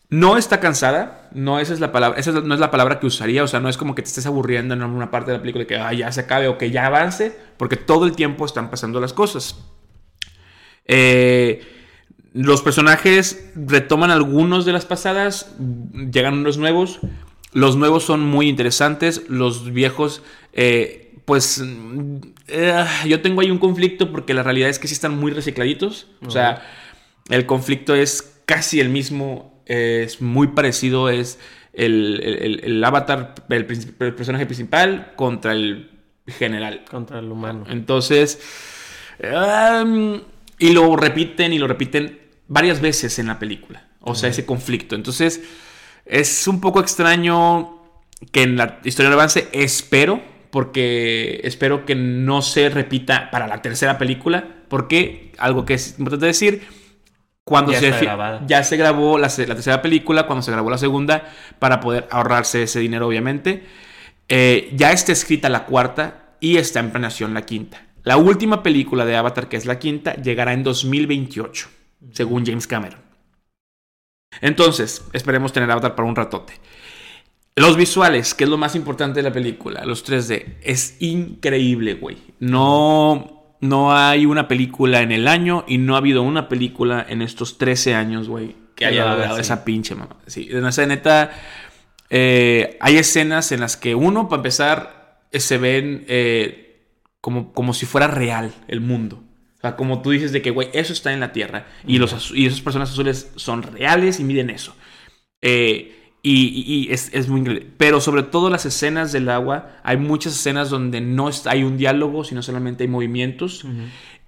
no 0.09 0.37
está 0.37 0.59
cansada, 0.59 1.29
no 1.33 1.59
esa 1.59 1.73
es 1.73 1.79
la 1.79 1.91
palabra, 1.91 2.19
esa 2.19 2.31
no 2.31 2.53
es 2.53 2.59
la 2.59 2.71
palabra 2.71 2.99
que 2.99 3.05
usaría, 3.05 3.43
o 3.43 3.47
sea, 3.47 3.59
no 3.59 3.69
es 3.69 3.77
como 3.77 3.93
que 3.95 4.01
te 4.01 4.07
estés 4.07 4.25
aburriendo 4.25 4.73
en 4.73 4.81
una 4.81 5.11
parte 5.11 5.31
de 5.31 5.37
la 5.37 5.41
película 5.41 5.65
que 5.65 5.97
ya 5.97 6.11
se 6.11 6.21
acabe 6.21 6.47
o 6.47 6.57
que 6.57 6.71
ya 6.71 6.87
avance, 6.87 7.37
porque 7.57 7.75
todo 7.75 8.05
el 8.05 8.15
tiempo 8.15 8.45
están 8.45 8.71
pasando 8.71 8.99
las 8.99 9.13
cosas. 9.13 9.57
Eh, 10.85 11.61
los 12.33 12.61
personajes 12.63 13.51
retoman 13.55 14.09
algunos 14.09 14.65
de 14.65 14.73
las 14.73 14.85
pasadas, 14.85 15.55
llegan 16.11 16.35
unos 16.35 16.57
nuevos, 16.57 16.99
los 17.51 17.75
nuevos 17.75 18.03
son 18.03 18.21
muy 18.21 18.47
interesantes, 18.47 19.23
los 19.27 19.71
viejos, 19.71 20.21
eh, 20.53 21.13
pues 21.25 21.63
eh, 22.47 22.85
yo 23.07 23.21
tengo 23.21 23.41
ahí 23.41 23.51
un 23.51 23.57
conflicto 23.57 24.11
porque 24.11 24.33
la 24.33 24.43
realidad 24.43 24.69
es 24.69 24.79
que 24.79 24.87
sí 24.87 24.93
están 24.93 25.17
muy 25.17 25.31
recicladitos. 25.31 26.07
O 26.25 26.31
sea, 26.31 26.63
el 27.29 27.45
conflicto 27.45 27.95
es 27.95 28.41
casi 28.45 28.79
el 28.79 28.89
mismo, 28.89 29.61
es 29.65 30.21
muy 30.21 30.47
parecido, 30.47 31.09
es 31.09 31.39
el, 31.73 32.83
avatar, 32.83 33.35
el, 33.49 33.65
personaje 33.65 34.45
principal 34.45 35.13
contra 35.15 35.53
el 35.53 35.91
general. 36.27 36.83
Contra 36.89 37.19
el 37.19 37.31
humano. 37.31 37.65
Entonces, 37.69 38.39
y 40.59 40.73
lo 40.73 40.95
repiten 40.95 41.53
y 41.53 41.59
lo 41.59 41.67
repiten 41.67 42.19
varias 42.47 42.81
veces 42.81 43.17
en 43.19 43.27
la 43.27 43.39
película. 43.39 43.87
O 44.01 44.13
sea, 44.13 44.29
ese 44.29 44.45
conflicto. 44.45 44.95
Entonces... 44.95 45.41
Es 46.09 46.47
un 46.47 46.59
poco 46.59 46.79
extraño 46.79 47.79
que 48.31 48.41
en 48.41 48.57
la 48.57 48.79
historia 48.83 49.09
de 49.09 49.15
avance, 49.15 49.47
espero, 49.51 50.21
porque 50.49 51.39
espero 51.43 51.85
que 51.85 51.93
no 51.93 52.41
se 52.41 52.69
repita 52.69 53.29
para 53.29 53.47
la 53.47 53.61
tercera 53.61 53.99
película, 53.99 54.43
porque 54.67 55.33
algo 55.37 55.65
que 55.65 55.75
es 55.75 55.99
importante 55.99 56.25
decir, 56.25 56.67
cuando 57.43 57.71
ya 57.71 57.79
se, 57.79 58.09
ya 58.47 58.63
se 58.63 58.77
grabó 58.77 59.19
la, 59.19 59.29
tercera 59.29 59.83
película, 59.83 60.25
cuando 60.25 60.41
se 60.41 60.51
grabó 60.51 60.71
la 60.71 60.79
segunda, 60.79 61.31
para 61.59 61.79
poder 61.79 62.07
ahorrarse 62.09 62.63
ese 62.63 62.79
dinero, 62.79 63.07
obviamente, 63.07 63.63
eh, 64.27 64.71
ya 64.73 64.91
está 64.91 65.11
escrita 65.11 65.47
la 65.47 65.65
cuarta 65.65 66.35
y 66.39 66.57
está 66.57 66.79
en 66.79 66.89
planeación 66.89 67.35
la 67.35 67.43
quinta. 67.43 67.85
La 68.03 68.17
última 68.17 68.63
película 68.63 69.05
de 69.05 69.15
Avatar, 69.15 69.47
que 69.47 69.57
es 69.57 69.67
la 69.67 69.77
quinta, 69.77 70.15
llegará 70.15 70.53
en 70.53 70.63
2028, 70.63 71.69
según 72.13 72.45
James 72.45 72.65
Cameron. 72.65 73.08
Entonces, 74.41 75.05
esperemos 75.13 75.53
tener 75.53 75.69
Avatar 75.71 75.95
para 75.95 76.07
un 76.07 76.15
ratote. 76.15 76.53
Los 77.55 77.75
visuales, 77.75 78.33
que 78.33 78.45
es 78.45 78.49
lo 78.49 78.57
más 78.57 78.75
importante 78.75 79.19
de 79.19 79.23
la 79.23 79.33
película, 79.33 79.83
los 79.83 80.07
3D, 80.07 80.59
es 80.63 80.95
increíble, 81.01 81.95
güey. 81.95 82.17
No, 82.39 83.55
no 83.59 83.93
hay 83.93 84.25
una 84.25 84.47
película 84.47 85.01
en 85.01 85.11
el 85.11 85.27
año 85.27 85.65
y 85.67 85.77
no 85.77 85.95
ha 85.95 85.97
habido 85.97 86.21
una 86.23 86.47
película 86.47 87.05
en 87.07 87.21
estos 87.21 87.57
13 87.57 87.95
años, 87.95 88.29
güey, 88.29 88.55
que 88.75 88.85
haya 88.85 89.05
logrado 89.05 89.39
esa 89.39 89.65
pinche 89.65 89.93
mamá. 89.93 90.15
Sí, 90.25 90.47
en 90.49 90.65
esa 90.65 90.85
neta, 90.85 91.31
eh, 92.09 92.77
hay 92.79 92.97
escenas 92.97 93.51
en 93.51 93.59
las 93.59 93.75
que 93.75 93.93
uno, 93.93 94.29
para 94.29 94.39
empezar, 94.39 95.19
eh, 95.31 95.39
se 95.41 95.57
ven 95.57 96.05
eh, 96.07 96.87
como, 97.19 97.51
como 97.51 97.73
si 97.73 97.85
fuera 97.85 98.07
real 98.07 98.53
el 98.69 98.79
mundo. 98.79 99.21
O 99.59 99.61
sea, 99.61 99.75
como 99.75 100.01
tú 100.01 100.11
dices 100.11 100.31
de 100.31 100.41
que, 100.41 100.51
güey, 100.51 100.69
eso 100.71 100.93
está 100.93 101.11
en 101.11 101.19
la 101.19 101.33
Tierra. 101.33 101.67
Y, 101.85 101.97
los, 101.97 102.31
y 102.33 102.45
esas 102.45 102.61
personas 102.61 102.91
azules 102.91 103.29
son 103.35 103.61
reales 103.61 104.21
y 104.21 104.23
miden 104.23 104.49
eso. 104.49 104.73
y, 105.41 105.91
y, 106.23 106.87
es, 106.91 107.13
es, 107.13 107.27
muy 107.27 107.41
increíble. 107.41 107.67
Pero 107.77 107.99
sobre 107.99 108.23
todo 108.23 108.49
las 108.49 108.65
escenas 108.65 109.11
del 109.11 109.27
agua, 109.27 109.81
hay 109.83 109.97
muchas 109.97 110.33
escenas 110.33 110.69
donde 110.69 111.01
no 111.01 111.29
hay 111.45 111.63
un 111.63 111.75
diálogo, 111.77 112.23
sino 112.23 112.41
solamente 112.41 112.85
hay 112.85 112.87
movimientos. 112.87 113.65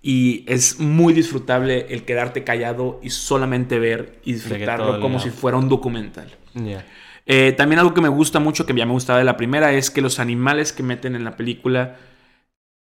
Y 0.01 0.43
es 0.47 0.79
muy 0.79 1.13
disfrutable 1.13 1.85
el 1.91 2.03
quedarte 2.03 2.43
callado 2.43 2.99
y 3.01 3.11
solamente 3.11 3.79
ver 3.79 4.19
y 4.25 4.33
disfrutarlo 4.33 4.99
como 4.99 5.19
si 5.19 5.29
fuera 5.29 5.57
un 5.57 5.69
documental. 5.69 6.27
Eh, 7.25 7.53
también 7.53 7.79
algo 7.79 7.93
que 7.93 8.01
me 8.01 8.09
gusta 8.09 8.41
mucho, 8.41 8.65
que 8.65 8.73
ya 8.73 8.85
me 8.85 8.91
gustaba 8.91 9.19
de 9.19 9.25
la 9.25 9.37
primera, 9.37 9.71
es 9.71 9.89
que 9.91 10.01
los 10.01 10.19
animales 10.19 10.73
que 10.73 10.83
meten 10.83 11.15
en 11.15 11.23
la 11.23 11.37
película 11.37 11.95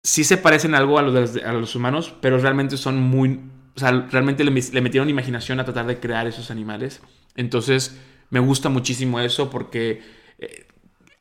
sí 0.02 0.24
se 0.24 0.36
parecen 0.36 0.74
algo 0.74 0.98
a 0.98 1.02
los, 1.02 1.36
a 1.36 1.52
los 1.52 1.74
humanos, 1.74 2.14
pero 2.20 2.38
realmente 2.38 2.76
son 2.76 3.00
muy... 3.00 3.40
O 3.76 3.78
sea, 3.78 3.92
realmente 4.10 4.44
le, 4.44 4.50
metieron 4.50 5.08
imaginación 5.08 5.60
a 5.60 5.64
tratar 5.64 5.86
de 5.86 6.00
crear 6.00 6.26
esos 6.26 6.50
animales. 6.50 7.00
Entonces, 7.36 8.00
me 8.28 8.40
gusta 8.40 8.68
muchísimo 8.68 9.20
eso 9.20 9.48
porque 9.48 10.02
eh, 10.38 10.66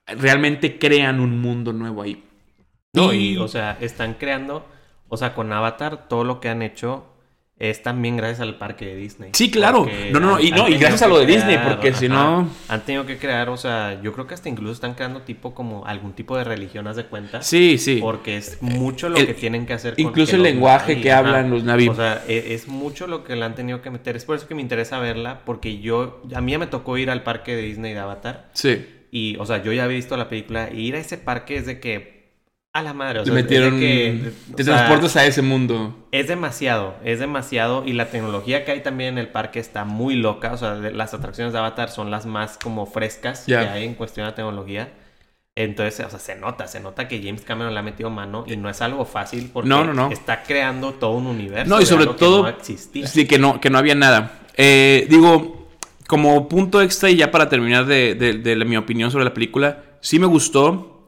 realmente 0.07 0.79
crean 0.79 1.19
un 1.19 1.39
mundo 1.39 1.73
nuevo 1.73 2.01
ahí. 2.01 2.25
No, 2.93 3.13
y 3.13 3.37
o 3.37 3.47
sea, 3.47 3.77
están 3.79 4.15
creando 4.15 4.65
o 5.09 5.17
sea, 5.17 5.33
con 5.33 5.51
Avatar, 5.51 6.07
todo 6.07 6.23
lo 6.23 6.39
que 6.39 6.49
han 6.49 6.61
hecho 6.61 7.08
es 7.59 7.83
también 7.83 8.15
gracias 8.15 8.39
al 8.39 8.57
parque 8.57 8.85
de 8.85 8.95
Disney. 8.95 9.31
Sí, 9.33 9.51
claro. 9.51 9.85
No, 10.13 10.21
no, 10.21 10.39
y, 10.39 10.51
no, 10.51 10.69
y 10.69 10.77
gracias 10.77 11.01
a 11.01 11.07
lo 11.07 11.19
de 11.19 11.25
Disney, 11.25 11.57
porque 11.61 11.93
si 11.93 12.07
no. 12.07 12.49
Han 12.69 12.85
tenido 12.85 13.05
que 13.05 13.17
crear, 13.17 13.49
o 13.49 13.57
sea, 13.57 14.01
yo 14.01 14.13
creo 14.13 14.27
que 14.27 14.33
hasta 14.33 14.47
incluso 14.47 14.71
están 14.71 14.93
creando 14.93 15.23
tipo 15.23 15.53
como 15.53 15.85
algún 15.85 16.13
tipo 16.13 16.37
de 16.37 16.45
religión, 16.45 16.87
haz 16.87 16.95
de 16.95 17.05
cuenta. 17.05 17.41
Sí, 17.41 17.77
sí. 17.77 17.99
Porque 18.01 18.37
es 18.37 18.61
mucho 18.61 19.09
lo 19.09 19.17
que 19.17 19.33
tienen 19.33 19.65
que 19.65 19.73
hacer. 19.73 19.95
Incluso 19.97 20.37
el 20.37 20.43
lenguaje 20.43 21.01
que 21.01 21.11
hablan 21.11 21.49
los 21.49 21.65
naví. 21.65 21.89
O 21.89 21.95
sea, 21.95 22.23
e, 22.29 22.53
es, 22.53 22.69
mucho 22.69 23.07
lo 23.07 23.25
que 23.25 23.35
le 23.35 23.43
han 23.43 23.55
tenido 23.55 23.81
que 23.81 23.89
meter. 23.89 24.15
Es 24.15 24.23
por 24.23 24.37
eso 24.37 24.47
que 24.47 24.55
me 24.55 24.61
interesa 24.61 24.99
verla, 24.99 25.41
porque 25.45 25.79
yo, 25.79 26.21
a 26.33 26.39
mí 26.39 26.53
ya 26.53 26.59
me 26.59 26.67
tocó 26.67 26.97
ir 26.97 27.09
al 27.09 27.23
parque 27.23 27.57
de 27.57 27.63
Disney 27.63 27.93
de 27.93 27.99
Avatar. 27.99 28.49
Sí. 28.53 28.85
Y, 29.11 29.35
o 29.37 29.45
sea, 29.45 29.61
yo 29.61 29.73
ya 29.73 29.83
había 29.83 29.97
visto 29.97 30.15
la 30.15 30.29
película. 30.29 30.69
Y 30.71 30.87
ir 30.87 30.95
a 30.95 30.99
ese 30.99 31.17
parque 31.17 31.57
es 31.57 31.65
de 31.65 31.81
que 31.81 32.18
a 32.73 32.83
la 32.83 32.93
madre. 32.93 33.19
O 33.19 33.25
sea, 33.25 33.33
te 33.33 33.41
metieron. 33.41 33.79
Que, 33.79 34.31
te 34.55 34.63
transportas 34.63 35.15
a 35.15 35.25
ese 35.25 35.41
mundo. 35.41 35.95
Es 36.11 36.27
demasiado, 36.27 36.95
es 37.03 37.19
demasiado. 37.19 37.83
Y 37.85 37.93
la 37.93 38.09
tecnología 38.09 38.65
que 38.65 38.71
hay 38.71 38.81
también 38.81 39.13
en 39.13 39.17
el 39.17 39.27
parque 39.29 39.59
está 39.59 39.85
muy 39.85 40.15
loca. 40.15 40.53
O 40.53 40.57
sea, 40.57 40.75
las 40.75 41.13
atracciones 41.13 41.53
de 41.53 41.59
Avatar 41.59 41.89
son 41.89 42.11
las 42.11 42.25
más 42.25 42.57
como 42.57 42.85
frescas 42.85 43.45
que 43.45 43.57
hay 43.57 43.85
en 43.85 43.95
cuestión 43.95 44.27
de 44.27 44.33
tecnología. 44.33 44.89
Entonces, 45.55 46.05
o 46.05 46.09
sea, 46.09 46.19
se 46.19 46.35
nota, 46.35 46.67
se 46.67 46.79
nota 46.79 47.09
que 47.09 47.21
James 47.21 47.41
Cameron 47.41 47.73
le 47.73 47.79
ha 47.79 47.83
metido 47.83 48.09
mano 48.09 48.45
y 48.47 48.55
no 48.55 48.69
es 48.69 48.81
algo 48.81 49.03
fácil 49.03 49.49
porque 49.51 49.67
no, 49.67 49.83
no, 49.83 49.93
no. 49.93 50.09
está 50.09 50.43
creando 50.43 50.93
todo 50.93 51.11
un 51.11 51.27
universo. 51.27 51.69
No, 51.69 51.81
y 51.81 51.85
sobre 51.85 52.05
todo. 52.05 52.45
Que 52.45 52.51
no 52.51 52.57
existía. 52.57 53.07
Sí, 53.07 53.27
que 53.27 53.39
no, 53.39 53.59
que 53.59 53.69
no 53.69 53.77
había 53.77 53.95
nada. 53.95 54.39
Eh, 54.55 55.05
digo, 55.09 55.67
como 56.07 56.47
punto 56.47 56.81
extra 56.81 57.09
y 57.09 57.17
ya 57.17 57.29
para 57.29 57.49
terminar 57.49 57.87
de, 57.87 58.15
de 58.15 58.55
mi 58.65 58.77
opinión 58.77 59.11
sobre 59.11 59.25
la 59.25 59.33
película, 59.33 59.83
sí 59.99 60.17
me 60.17 60.27
gustó 60.27 60.98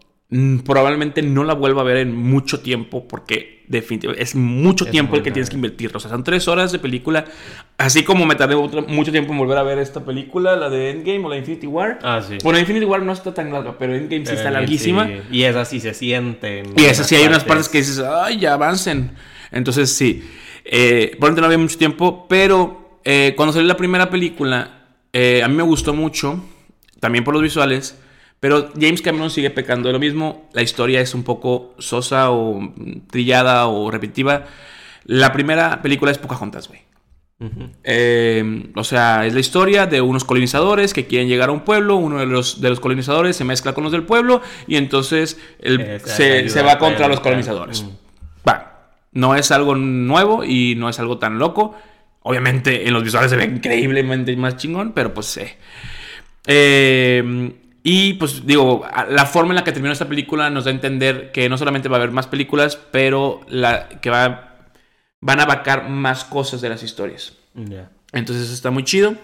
probablemente 0.63 1.21
no 1.21 1.43
la 1.43 1.53
vuelva 1.53 1.81
a 1.81 1.83
ver 1.83 1.97
en 1.97 2.15
mucho 2.15 2.61
tiempo 2.61 3.05
porque 3.05 3.63
definitivamente 3.67 4.23
es 4.23 4.33
mucho 4.33 4.85
tiempo 4.85 5.17
el 5.17 5.23
que 5.23 5.31
tienes 5.31 5.49
que 5.49 5.57
invertir. 5.57 5.91
O 5.93 5.99
sea, 5.99 6.09
son 6.09 6.23
tres 6.23 6.47
horas 6.47 6.71
de 6.71 6.79
película. 6.79 7.25
Así 7.77 8.03
como 8.03 8.25
me 8.25 8.35
tardé 8.35 8.55
mucho 8.55 9.11
tiempo 9.11 9.33
en 9.33 9.39
volver 9.39 9.57
a 9.57 9.63
ver 9.63 9.77
esta 9.79 10.05
película, 10.05 10.55
la 10.55 10.69
de 10.69 10.91
Endgame 10.91 11.25
o 11.25 11.29
la 11.29 11.37
Infinity 11.37 11.67
War. 11.67 11.99
Ah, 12.01 12.21
sí. 12.25 12.37
Bueno, 12.43 12.59
Infinity 12.59 12.85
War 12.85 13.01
no 13.01 13.11
está 13.11 13.33
tan 13.33 13.51
larga, 13.51 13.77
pero 13.77 13.93
Endgame 13.93 14.25
sí 14.25 14.33
está 14.33 14.51
larguísima. 14.51 15.09
Y 15.29 15.43
esa 15.43 15.65
sí 15.65 15.81
se 15.81 15.93
siente. 15.93 16.63
Y 16.77 16.85
esa 16.85 17.03
sí 17.03 17.15
hay 17.15 17.25
unas 17.25 17.43
partes 17.43 17.67
que 17.67 17.79
dices, 17.79 17.99
ay, 17.99 18.39
ya 18.39 18.53
avancen. 18.53 19.11
Entonces 19.51 19.91
sí. 19.91 20.23
Eh, 20.63 21.17
por 21.19 21.37
no 21.37 21.45
había 21.45 21.57
mucho 21.57 21.77
tiempo, 21.77 22.25
pero 22.29 22.99
eh, 23.03 23.33
cuando 23.35 23.51
salió 23.51 23.67
la 23.67 23.77
primera 23.77 24.09
película, 24.09 24.85
eh, 25.11 25.41
a 25.43 25.47
mí 25.49 25.55
me 25.55 25.63
gustó 25.63 25.93
mucho, 25.93 26.41
también 27.01 27.25
por 27.25 27.33
los 27.33 27.43
visuales. 27.43 27.97
Pero 28.41 28.71
James 28.73 29.03
Cameron 29.03 29.29
sigue 29.29 29.51
pecando 29.51 29.87
de 29.87 29.93
lo 29.93 29.99
mismo. 29.99 30.49
La 30.53 30.63
historia 30.63 30.99
es 30.99 31.13
un 31.13 31.23
poco 31.23 31.75
sosa 31.77 32.31
o 32.31 32.73
trillada 33.11 33.67
o 33.67 33.91
repetitiva. 33.91 34.45
La 35.05 35.31
primera 35.31 35.83
película 35.83 36.11
es 36.11 36.17
Pocahontas, 36.17 36.67
güey. 36.67 36.81
Eh, 37.83 38.71
o 38.75 38.83
sea, 38.83 39.27
es 39.27 39.35
la 39.35 39.39
historia 39.39 39.85
de 39.85 40.01
unos 40.01 40.25
colonizadores 40.25 40.93
que 40.93 41.05
quieren 41.05 41.27
llegar 41.27 41.49
a 41.49 41.51
un 41.51 41.61
pueblo, 41.61 41.97
uno 41.97 42.17
de 42.17 42.25
los, 42.25 42.61
de 42.61 42.69
los 42.69 42.79
colonizadores 42.79 43.35
se 43.35 43.43
mezcla 43.43 43.73
con 43.73 43.83
los 43.83 43.91
del 43.91 44.03
pueblo 44.03 44.41
y 44.67 44.75
entonces 44.75 45.39
se, 46.05 46.61
va 46.63 46.79
contra 46.79 47.07
los 47.07 47.19
colonizadores. 47.19 47.85
Va, 48.47 48.89
no 49.11 49.35
es 49.35 49.51
algo 49.51 49.75
nuevo 49.75 50.43
y 50.43 50.73
no 50.75 50.89
es 50.89 50.99
algo 50.99 51.19
tan 51.19 51.37
loco. 51.37 51.75
Obviamente 52.21 52.87
en 52.87 52.93
los 52.93 53.03
visuales 53.03 53.29
se 53.29 53.37
ve 53.37 53.45
increíblemente 53.45 54.35
más 54.35 54.57
chingón, 54.57 54.93
pero 54.93 55.13
pues 55.13 55.37
eh, 55.37 55.57
eh 56.47 57.53
y 57.83 58.13
pues 58.13 58.45
digo, 58.45 58.85
la 59.09 59.25
forma 59.25 59.51
en 59.51 59.55
la 59.55 59.63
que 59.63 59.71
terminó 59.71 59.91
esta 59.91 60.07
película 60.07 60.49
nos 60.49 60.65
da 60.65 60.71
a 60.71 60.73
entender 60.73 61.31
que 61.31 61.49
no 61.49 61.57
solamente 61.57 61.89
va 61.89 61.97
a 61.97 61.99
haber 61.99 62.11
más 62.11 62.27
películas, 62.27 62.75
pero 62.75 63.41
la, 63.47 63.89
que 63.89 64.09
va, 64.09 64.57
van 65.19 65.39
a 65.39 65.43
abarcar 65.43 65.89
más 65.89 66.23
cosas 66.23 66.61
de 66.61 66.69
las 66.69 66.83
historias. 66.83 67.33
Entonces 68.13 68.51
está 68.51 68.69
muy 68.69 68.83
chido. 68.83 69.15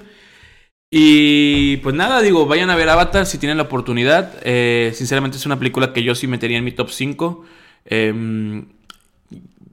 Y 0.89 1.78
pues 1.78 1.96
nada, 1.96 2.22
digo, 2.22 2.46
vayan 2.46 2.70
a 2.70 2.76
ver 2.76 2.89
Avatar 2.89 3.26
si 3.26 3.38
tienen 3.38 3.58
la 3.58 3.63
oportunidad. 3.63 4.34
Eh, 4.43 4.91
sinceramente 4.96 5.38
es 5.38 5.46
una 5.46 5.60
película 5.60 5.93
que 5.93 6.02
yo 6.02 6.15
sí 6.15 6.28
metería 6.28 6.58
en 6.58 6.63
mi 6.63 6.72
top 6.72 6.89
5. 6.89 7.46
Em, 7.86 8.67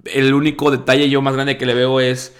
el 0.04 0.34
único 0.34 0.70
detalle 0.70 1.08
yo 1.08 1.22
más 1.22 1.34
grande 1.34 1.56
que 1.56 1.66
le 1.66 1.74
veo 1.74 2.00
es, 2.00 2.34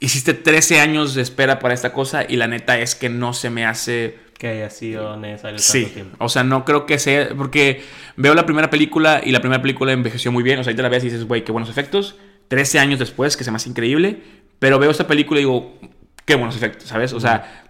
hiciste 0.00 0.34
13 0.34 0.80
años 0.80 1.14
de 1.14 1.22
espera 1.22 1.58
para 1.58 1.74
esta 1.74 1.92
cosa 1.92 2.24
y 2.28 2.36
la 2.36 2.46
neta 2.46 2.78
es 2.78 2.94
que 2.94 3.08
no 3.08 3.32
se 3.32 3.50
me 3.50 3.64
hace 3.64 4.18
que 4.42 4.48
haya 4.48 4.70
sido 4.70 5.16
necesario 5.16 5.60
sí. 5.60 5.86
tiempo. 5.86 6.16
O 6.18 6.28
sea, 6.28 6.42
no 6.42 6.64
creo 6.64 6.84
que 6.84 6.98
sea. 6.98 7.28
Porque 7.36 7.84
veo 8.16 8.34
la 8.34 8.44
primera 8.44 8.70
película 8.70 9.20
y 9.24 9.30
la 9.30 9.38
primera 9.38 9.62
película 9.62 9.92
envejeció 9.92 10.32
muy 10.32 10.42
bien. 10.42 10.58
O 10.58 10.64
sea, 10.64 10.72
ahí 10.72 10.76
te 10.76 10.82
la 10.82 10.88
ves 10.88 11.04
y 11.04 11.10
dices, 11.10 11.28
güey, 11.28 11.44
qué 11.44 11.52
buenos 11.52 11.70
efectos. 11.70 12.16
13 12.48 12.80
años 12.80 12.98
después, 12.98 13.36
que 13.36 13.44
se 13.44 13.52
me 13.52 13.58
hace 13.58 13.68
increíble. 13.68 14.20
Pero 14.58 14.80
veo 14.80 14.90
esta 14.90 15.06
película 15.06 15.38
y 15.38 15.44
digo, 15.44 15.78
qué 16.24 16.34
buenos 16.34 16.56
efectos, 16.56 16.88
¿sabes? 16.88 17.12
O 17.12 17.20
sea, 17.20 17.66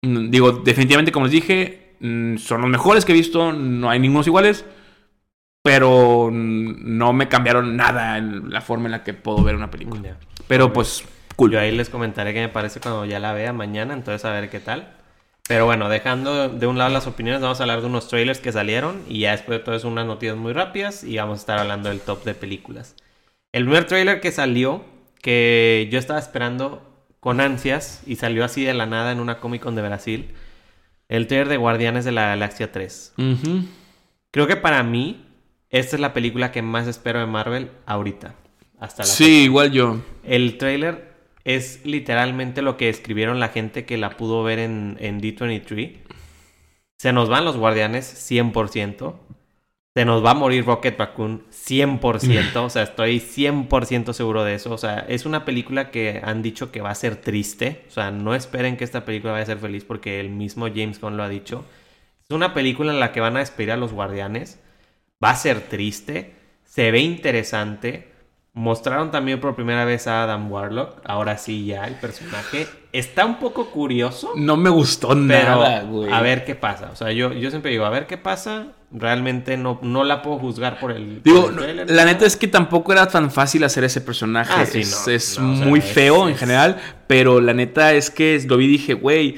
mm, 0.00 0.30
digo, 0.30 0.52
definitivamente, 0.52 1.12
como 1.12 1.26
les 1.26 1.32
dije, 1.32 1.96
mm, 2.00 2.38
son 2.38 2.62
los 2.62 2.70
mejores 2.70 3.04
que 3.04 3.12
he 3.12 3.14
visto. 3.14 3.52
No 3.52 3.90
hay 3.90 4.00
ningunos 4.00 4.26
iguales. 4.26 4.64
Pero 5.62 6.30
no 6.32 7.12
me 7.12 7.28
cambiaron 7.28 7.76
nada 7.76 8.16
en 8.16 8.50
la 8.50 8.62
forma 8.62 8.86
en 8.86 8.92
la 8.92 9.04
que 9.04 9.12
puedo 9.12 9.44
ver 9.44 9.54
una 9.54 9.70
película. 9.70 10.16
Pero 10.48 10.72
pues, 10.72 11.04
cool. 11.36 11.50
Yo 11.50 11.60
ahí 11.60 11.72
les 11.72 11.90
comentaré 11.90 12.32
qué 12.32 12.40
me 12.40 12.48
parece 12.48 12.80
cuando 12.80 13.04
ya 13.04 13.18
la 13.18 13.34
vea 13.34 13.52
mañana. 13.52 13.92
Entonces, 13.92 14.24
a 14.24 14.30
ver 14.30 14.48
qué 14.48 14.60
tal. 14.60 14.96
Pero 15.48 15.64
bueno, 15.64 15.88
dejando 15.88 16.48
de 16.48 16.66
un 16.66 16.76
lado 16.76 16.90
las 16.90 17.06
opiniones, 17.06 17.40
vamos 17.40 17.60
a 17.60 17.62
hablar 17.62 17.80
de 17.80 17.86
unos 17.86 18.08
trailers 18.08 18.40
que 18.40 18.50
salieron 18.50 19.02
y 19.08 19.20
ya 19.20 19.32
después 19.32 19.58
de 19.58 19.64
todo 19.64 19.76
eso 19.76 19.86
unas 19.86 20.06
noticias 20.06 20.36
muy 20.36 20.52
rápidas 20.52 21.04
y 21.04 21.16
vamos 21.16 21.38
a 21.38 21.40
estar 21.40 21.58
hablando 21.58 21.88
del 21.88 22.00
top 22.00 22.24
de 22.24 22.34
películas. 22.34 22.96
El 23.52 23.64
primer 23.64 23.86
trailer 23.86 24.20
que 24.20 24.32
salió, 24.32 24.84
que 25.22 25.88
yo 25.90 25.98
estaba 25.98 26.18
esperando 26.18 26.82
con 27.20 27.40
ansias 27.40 28.02
y 28.06 28.16
salió 28.16 28.44
así 28.44 28.64
de 28.64 28.74
la 28.74 28.86
nada 28.86 29.12
en 29.12 29.20
una 29.20 29.38
Comic 29.38 29.62
Con 29.62 29.76
de 29.76 29.82
Brasil, 29.82 30.34
el 31.08 31.28
trailer 31.28 31.48
de 31.48 31.56
Guardianes 31.56 32.04
de 32.04 32.12
la 32.12 32.28
Galaxia 32.28 32.72
3. 32.72 33.14
Creo 34.32 34.46
que 34.46 34.56
para 34.56 34.82
mí, 34.82 35.24
esta 35.70 35.96
es 35.96 36.00
la 36.00 36.12
película 36.12 36.50
que 36.50 36.62
más 36.62 36.88
espero 36.88 37.20
de 37.20 37.26
Marvel 37.26 37.70
ahorita. 37.86 38.34
Hasta 38.78 39.04
la 39.04 39.08
sí, 39.08 39.44
igual 39.44 39.70
yo. 39.70 40.00
El 40.24 40.58
trailer 40.58 41.15
es 41.46 41.80
literalmente 41.84 42.60
lo 42.60 42.76
que 42.76 42.88
escribieron 42.88 43.38
la 43.38 43.50
gente 43.50 43.84
que 43.84 43.96
la 43.96 44.10
pudo 44.10 44.42
ver 44.42 44.58
en, 44.58 44.96
en 44.98 45.20
D23. 45.20 45.94
Se 46.98 47.12
nos 47.12 47.28
van 47.28 47.44
los 47.44 47.56
guardianes 47.56 48.30
100%. 48.30 49.14
Se 49.94 50.04
nos 50.04 50.24
va 50.24 50.32
a 50.32 50.34
morir 50.34 50.66
Rocket 50.66 50.98
Raccoon 50.98 51.44
100%. 51.52 52.56
o 52.56 52.68
sea, 52.68 52.82
estoy 52.82 53.20
100% 53.20 54.12
seguro 54.12 54.42
de 54.42 54.56
eso. 54.56 54.74
O 54.74 54.78
sea, 54.78 55.06
es 55.08 55.24
una 55.24 55.44
película 55.44 55.92
que 55.92 56.20
han 56.24 56.42
dicho 56.42 56.72
que 56.72 56.80
va 56.80 56.90
a 56.90 56.96
ser 56.96 57.14
triste. 57.14 57.84
O 57.88 57.92
sea, 57.92 58.10
no 58.10 58.34
esperen 58.34 58.76
que 58.76 58.82
esta 58.82 59.04
película 59.04 59.32
vaya 59.32 59.44
a 59.44 59.46
ser 59.46 59.58
feliz 59.58 59.84
porque 59.84 60.18
el 60.18 60.30
mismo 60.30 60.66
James 60.66 61.00
Gunn 61.00 61.16
lo 61.16 61.22
ha 61.22 61.28
dicho. 61.28 61.64
Es 62.28 62.34
una 62.34 62.54
película 62.54 62.92
en 62.92 62.98
la 62.98 63.12
que 63.12 63.20
van 63.20 63.36
a 63.36 63.40
despedir 63.40 63.70
a 63.70 63.76
los 63.76 63.92
guardianes. 63.92 64.58
Va 65.22 65.30
a 65.30 65.36
ser 65.36 65.60
triste. 65.60 66.34
Se 66.64 66.90
ve 66.90 66.98
interesante. 66.98 68.15
Mostraron 68.56 69.10
también 69.10 69.38
por 69.38 69.54
primera 69.54 69.84
vez 69.84 70.06
a 70.06 70.22
Adam 70.22 70.50
Warlock. 70.50 71.00
Ahora 71.04 71.36
sí, 71.36 71.66
ya 71.66 71.86
el 71.86 71.94
personaje 71.96 72.66
está 72.90 73.26
un 73.26 73.38
poco 73.38 73.66
curioso. 73.70 74.30
No 74.34 74.56
me 74.56 74.70
gustó 74.70 75.14
nada, 75.14 75.82
güey. 75.82 76.10
A 76.10 76.22
ver 76.22 76.46
qué 76.46 76.54
pasa. 76.54 76.88
O 76.90 76.96
sea, 76.96 77.12
yo, 77.12 77.34
yo 77.34 77.50
siempre 77.50 77.70
digo, 77.70 77.84
a 77.84 77.90
ver 77.90 78.06
qué 78.06 78.16
pasa. 78.16 78.68
realmente 78.90 79.58
no, 79.58 79.78
no 79.82 80.04
la 80.04 80.22
puedo 80.22 80.38
juzgar 80.38 80.80
por 80.80 80.90
el. 80.92 81.22
Digo, 81.22 81.42
por 81.42 81.50
el 81.50 81.56
trailer, 81.58 81.90
la 81.90 82.04
¿no? 82.04 82.08
neta 82.10 82.24
es 82.24 82.34
que 82.34 82.48
tampoco 82.48 82.92
era 82.92 83.06
tan 83.08 83.30
fácil 83.30 83.62
hacer 83.62 83.84
ese 83.84 84.00
personaje. 84.00 84.54
Ah, 84.56 84.64
sí, 84.64 84.80
es 84.80 85.04
no, 85.06 85.12
es 85.12 85.38
no, 85.38 85.52
o 85.52 85.56
sea, 85.56 85.66
muy 85.66 85.80
es- 85.80 85.92
feo 85.92 86.26
en 86.26 86.36
general, 86.36 86.78
pero 87.06 87.42
la 87.42 87.52
neta 87.52 87.92
es 87.92 88.10
que 88.10 88.42
lo 88.48 88.56
vi 88.56 88.64
y 88.64 88.68
dije, 88.68 88.94
güey, 88.94 89.36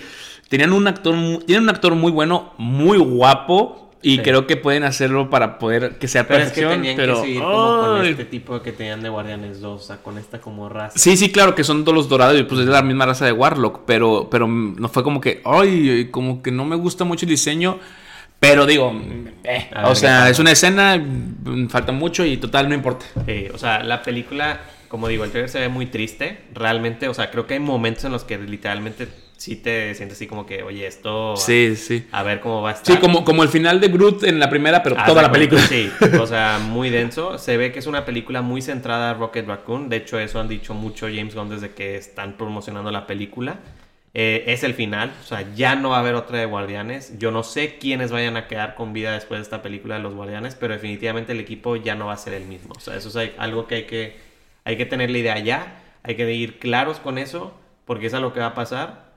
tenían 0.49 0.73
un 0.73 0.87
actor, 0.87 1.15
tienen 1.45 1.65
un 1.65 1.71
actor 1.71 1.97
muy 1.97 2.13
bueno, 2.13 2.53
muy 2.57 2.99
guapo. 2.99 3.78
Y 4.01 4.17
Sí. 4.17 4.23
creo 4.23 4.47
que 4.47 4.57
pueden 4.57 4.85
hacerlo 4.85 5.29
para 5.29 5.59
poder 5.59 5.99
que 5.99 6.07
sea 6.07 6.27
Pero 6.29 6.45
es 6.45 6.53
que 6.53 6.61
perfección. 6.63 6.73
tenían 6.83 6.97
pero, 6.97 7.15
que 7.17 7.21
seguir 7.23 7.41
como 7.43 7.79
con 7.81 8.07
este 8.07 8.25
tipo 8.27 8.63
que 8.63 8.71
tenían 8.73 9.03
de 9.03 9.09
Guardianes 9.09 9.61
2, 9.61 9.83
o 9.83 9.85
sea, 9.85 9.97
con 9.97 10.19
esta 10.19 10.41
como 10.41 10.69
raza. 10.69 10.97
Sí, 10.97 11.17
sí, 11.17 11.33
claro 11.33 11.55
que 11.57 11.65
son 11.65 11.85
todos 11.85 11.97
los 11.97 12.09
dorados 12.09 12.39
y 12.39 12.45
pues 12.45 12.61
es 12.61 12.69
la 12.69 12.83
misma 12.83 13.07
raza 13.07 13.25
de 13.27 13.33
Warlock, 13.33 13.81
pero, 13.87 14.29
pero 14.31 14.47
no 14.47 14.89
fue 14.89 15.03
como 15.03 15.21
que, 15.21 15.43
ay, 15.45 16.09
como 16.13 16.43
que 16.43 16.53
no 16.53 16.65
me 16.65 16.77
gusta 16.77 17.03
mucho 17.05 17.27
el 17.27 17.31
diseño, 17.31 17.81
pero 18.39 18.67
digo, 18.67 18.93
eh, 19.43 19.69
A 19.75 19.83
ver 19.83 19.91
o 19.91 19.95
sea, 19.97 20.29
es 20.31 20.39
una 20.39 20.53
escena, 20.53 20.97
mm, 20.97 21.67
falta 21.69 21.91
mucho 21.91 22.25
y 22.25 22.37
total 22.37 22.69
no 22.69 22.77
importa. 22.77 23.05
Sí, 23.27 23.47
o 23.53 23.59
sea, 23.59 23.83
la 23.83 24.03
película, 24.05 24.61
como 24.87 25.09
digo, 25.09 25.25
el 25.25 25.31
trailer 25.33 25.51
se 25.51 25.59
ve 25.59 25.69
muy 25.69 25.87
triste. 25.87 26.39
Realmente, 26.55 27.09
o 27.09 27.15
sea, 27.15 27.33
creo 27.33 27.49
que 27.49 27.55
hay 27.55 27.61
momentos 27.61 28.05
en 28.05 28.13
los 28.13 28.23
que 28.23 28.39
literalmente 28.39 29.09
sí 29.39 29.57
te 29.57 29.95
sientes 29.95 30.19
así 30.19 30.27
como 30.27 30.45
que, 30.45 30.63
oye, 30.63 30.87
esto. 30.87 31.35
Sí, 31.37 31.75
sí. 31.77 32.07
A 32.13 32.23
ver 32.23 32.41
cómo 32.41 32.61
va 32.61 32.71
a 32.71 32.73
estar. 32.75 32.95
Sí, 32.95 33.01
como, 33.01 33.25
como 33.25 33.43
el 33.43 33.49
final 33.49 33.81
de 33.81 33.89
Groot 33.89 34.25
en 34.25 34.39
la 34.39 34.51
primera, 34.51 34.83
pero 34.83 34.99
Haz 34.99 35.07
toda 35.07 35.23
la 35.23 35.33
película. 35.33 35.63
Sí, 35.63 35.91
o 36.21 36.27
sea, 36.27 36.59
muy 36.63 36.91
denso. 36.91 37.39
Se 37.39 37.57
ve 37.57 37.73
que 37.73 37.79
es 37.79 37.87
una 37.87 38.05
película 38.05 38.43
muy 38.43 38.61
centrada 38.61 39.11
a 39.11 39.15
Rocket 39.15 39.47
Raccoon. 39.47 39.89
De 39.89 39.97
hecho, 39.97 40.19
eso 40.19 40.39
han 40.41 40.49
dicho 40.49 40.75
mucho 40.75 41.07
James 41.07 41.35
Gunn 41.35 41.49
desde 41.49 41.71
que 41.71 41.97
están 41.97 42.37
promocionando 42.37 42.91
la 42.91 43.07
película. 43.07 43.59
Eh, 44.15 44.45
es 44.49 44.65
el 44.65 44.75
final, 44.75 45.13
o 45.23 45.25
sea, 45.27 45.45
ya 45.55 45.77
no 45.77 45.91
va 45.91 45.99
a 45.99 46.01
haber 46.01 46.15
otra 46.15 46.39
de 46.39 46.47
Guardianes. 46.47 47.19
Yo 47.19 47.31
no 47.31 47.43
sé 47.45 47.77
quiénes 47.79 48.11
vayan 48.11 48.37
a 48.37 48.49
quedar 48.49 48.75
con 48.75 48.93
vida 48.93 49.13
después 49.13 49.39
de 49.39 49.43
esta 49.43 49.63
película 49.63 49.97
de 49.97 50.03
los 50.03 50.15
Guardianes, 50.15 50.57
pero 50.57 50.75
definitivamente 50.75 51.33
el 51.33 51.41
equipo 51.41 51.77
ya 51.77 51.95
no 51.95 52.07
va 52.07 52.15
a 52.15 52.17
ser 52.17 52.33
el 52.35 52.45
mismo. 52.45 52.73
O 52.77 52.81
sea, 52.81 52.97
eso 52.97 53.11
es 53.11 53.17
hay- 53.17 53.35
algo 53.39 53.67
que 53.69 53.75
hay 53.77 53.83
que, 53.85 54.17
hay 54.65 54.77
que 54.77 54.87
tener 54.87 55.11
la 55.11 55.19
idea 55.19 55.39
ya. 55.39 55.83
Hay 56.03 56.17
que 56.17 56.33
ir 56.33 56.59
claros 56.59 56.99
con 57.01 57.19
eso, 57.19 57.55
porque 57.85 58.07
es 58.07 58.15
a 58.15 58.19
lo 58.21 58.33
que 58.33 58.41
va 58.41 58.47
a 58.47 58.55
pasar. 58.55 59.08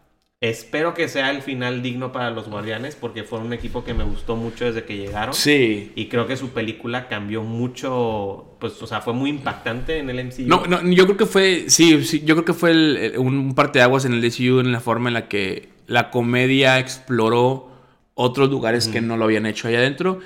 Espero 0.41 0.95
que 0.95 1.07
sea 1.07 1.29
el 1.29 1.43
final 1.43 1.83
digno 1.83 2.11
para 2.11 2.31
los 2.31 2.49
Guardianes, 2.49 2.95
porque 2.95 3.23
fue 3.23 3.37
un 3.37 3.53
equipo 3.53 3.83
que 3.83 3.93
me 3.93 4.03
gustó 4.03 4.35
mucho 4.35 4.65
desde 4.65 4.83
que 4.85 4.97
llegaron. 4.97 5.35
Sí. 5.35 5.91
Y 5.93 6.07
creo 6.07 6.25
que 6.25 6.35
su 6.35 6.49
película 6.49 7.07
cambió 7.07 7.43
mucho, 7.43 8.55
pues, 8.59 8.81
o 8.81 8.87
sea, 8.87 9.01
fue 9.01 9.13
muy 9.13 9.29
impactante 9.29 9.99
en 9.99 10.09
el 10.09 10.17
MCU. 10.17 10.47
No, 10.47 10.65
no, 10.65 10.81
yo 10.89 11.05
creo 11.05 11.15
que 11.17 11.27
fue, 11.27 11.65
sí, 11.67 12.03
sí, 12.03 12.23
yo 12.25 12.33
creo 12.33 12.45
que 12.45 12.53
fue 12.53 12.71
el- 12.71 12.97
el- 12.97 13.17
un 13.19 13.53
parteaguas 13.53 14.05
en 14.05 14.13
el 14.13 14.21
DCU 14.21 14.61
en 14.61 14.71
la 14.71 14.79
forma 14.79 15.09
en 15.09 15.13
la 15.13 15.27
que 15.27 15.69
la 15.85 16.09
comedia 16.09 16.79
exploró 16.79 17.69
otros 18.15 18.49
lugares 18.49 18.87
que 18.87 18.99
no 18.99 19.17
lo 19.17 19.25
habían 19.25 19.45
hecho 19.45 19.67
allá 19.67 19.77
adentro. 19.77 20.21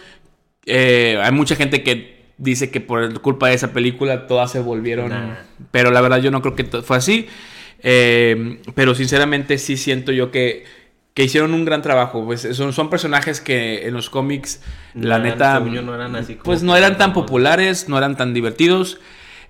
Eh, 0.65 1.19
hay 1.21 1.31
mucha 1.33 1.57
gente 1.57 1.83
que 1.83 2.23
dice 2.37 2.71
que 2.71 2.79
por 2.79 3.19
culpa 3.21 3.49
de 3.49 3.55
esa 3.55 3.73
película 3.73 4.27
todas 4.27 4.49
se 4.49 4.61
volvieron, 4.61 5.09
Nah. 5.09 5.35
pero 5.71 5.91
la 5.91 5.99
verdad 5.99 6.21
yo 6.21 6.31
no 6.31 6.41
creo 6.41 6.55
que 6.55 6.63
fue 6.81 6.95
así. 6.95 7.27
Eh, 7.79 8.59
pero 8.73 8.95
sinceramente 8.95 9.57
sí 9.57 9.77
siento 9.77 10.11
yo 10.11 10.31
que, 10.31 10.65
que 11.13 11.23
hicieron 11.23 11.53
un 11.53 11.65
gran 11.65 11.81
trabajo. 11.81 12.25
Pues 12.25 12.47
son, 12.53 12.73
son 12.73 12.89
personajes 12.89 13.41
que 13.41 13.87
en 13.87 13.93
los 13.93 14.09
cómics, 14.09 14.61
No 14.93 15.09
la 15.09 15.15
eran, 15.17 15.23
neta, 15.29 15.59
no 15.59 15.95
eran 15.95 16.15
así 16.15 16.33
como 16.33 16.43
pues 16.43 16.63
no 16.63 16.75
eran 16.75 16.97
tan 16.97 17.13
populares, 17.13 17.89
no 17.89 17.97
eran 17.97 18.17
tan 18.17 18.33
divertidos. 18.33 18.99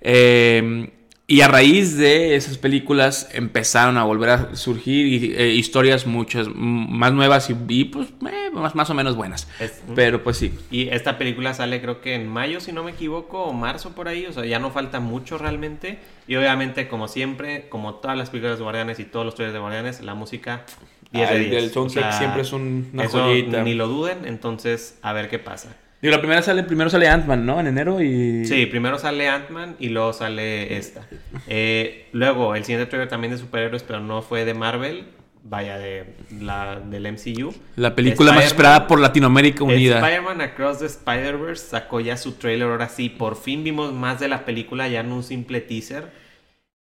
Eh, 0.02 0.92
y 1.28 1.42
a 1.42 1.48
raíz 1.48 1.98
de 1.98 2.36
esas 2.36 2.58
películas 2.60 3.30
empezaron 3.34 3.98
a 3.98 4.04
volver 4.04 4.30
a 4.30 4.56
surgir 4.56 5.36
eh, 5.40 5.50
historias 5.56 6.06
muchas 6.06 6.48
más 6.54 7.14
nuevas 7.14 7.50
y, 7.50 7.56
y, 7.70 7.86
pues 7.86 8.10
eh, 8.32 8.52
más, 8.54 8.76
más 8.76 8.90
o 8.92 8.94
menos 8.94 9.16
buenas. 9.16 9.48
Es- 9.60 9.82
Pero 9.96 10.24
pues 10.24 10.38
sí. 10.38 10.54
Y 10.70 10.90
esta 10.90 11.18
película 11.18 11.54
sale 11.56 11.82
creo 11.82 12.00
que 12.02 12.14
en 12.14 12.28
mayo, 12.28 12.60
si 12.60 12.72
no 12.72 12.84
me 12.84 12.92
equivoco, 12.92 13.44
o 13.46 13.54
marzo 13.54 13.94
por 13.96 14.08
ahí, 14.08 14.26
o 14.28 14.34
sea, 14.34 14.46
ya 14.46 14.60
no 14.60 14.70
falta 14.70 15.00
mucho 15.00 15.38
realmente. 15.40 15.98
Y 16.28 16.36
obviamente, 16.36 16.88
como 16.88 17.08
siempre, 17.08 17.70
como 17.70 17.96
todas 17.96 18.18
las 18.18 18.30
películas 18.30 18.58
de 18.60 18.64
Guardianes 18.64 19.00
y 19.00 19.06
todos 19.06 19.26
los 19.26 19.34
trailers 19.34 19.54
de 19.54 19.60
Guardianes, 19.60 20.02
la 20.02 20.14
música 20.14 20.64
10 21.12 21.28
de 21.30 21.36
Ah, 21.36 21.38
el 21.38 21.50
10. 21.50 21.62
del 21.64 21.72
soundtrack 21.72 22.14
siempre 22.20 22.42
es 22.44 22.54
un- 22.54 22.90
una 22.94 23.04
eso 23.06 23.24
joyita. 23.24 23.64
Ni 23.64 23.74
lo 23.74 23.88
duden, 23.88 24.26
entonces 24.26 25.00
a 25.02 25.12
ver 25.14 25.30
qué 25.30 25.40
pasa. 25.40 25.76
Digo, 26.02 26.14
la 26.16 26.20
primera 26.20 26.42
sale, 26.42 26.64
primero 26.64 26.90
sale 26.90 27.08
Ant-Man, 27.08 27.46
¿no? 27.46 27.60
En 27.60 27.68
enero 27.68 28.02
y... 28.02 28.46
Sí, 28.46 28.66
primero 28.66 29.00
sale 29.00 29.28
Ant-Man 29.28 29.76
y 29.80 29.90
luego 29.90 30.14
sale 30.14 30.78
esta. 30.78 31.08
Eh, 31.48 32.10
luego, 32.12 32.56
el 32.56 32.64
siguiente 32.64 32.88
trailer 32.88 33.10
también 33.10 33.32
de 33.32 33.40
superhéroes, 33.40 33.84
pero 33.84 34.00
no 34.00 34.22
fue 34.22 34.46
de 34.46 34.54
Marvel, 34.54 35.06
vaya, 35.44 35.78
de 35.78 36.16
la, 36.42 36.80
del 36.80 37.12
MCU. 37.12 37.54
La 37.76 37.96
película 37.96 38.34
más 38.34 38.46
esperada 38.46 38.88
por 38.88 39.00
Latinoamérica 39.00 39.64
Unida. 39.64 40.00
Spider-Man 40.00 40.42
Across 40.42 40.80
the 40.80 40.86
Spider-Verse 40.86 41.66
sacó 41.68 42.00
ya 42.02 42.18
su 42.18 42.34
trailer, 42.34 42.68
ahora 42.68 42.90
sí, 42.90 43.10
por 43.10 43.36
fin 43.36 43.64
vimos 43.64 43.94
más 43.94 44.20
de 44.20 44.28
la 44.28 44.46
película, 44.46 44.88
ya 44.88 45.00
en 45.00 45.12
un 45.12 45.24
simple 45.24 45.62
teaser. 45.62 46.12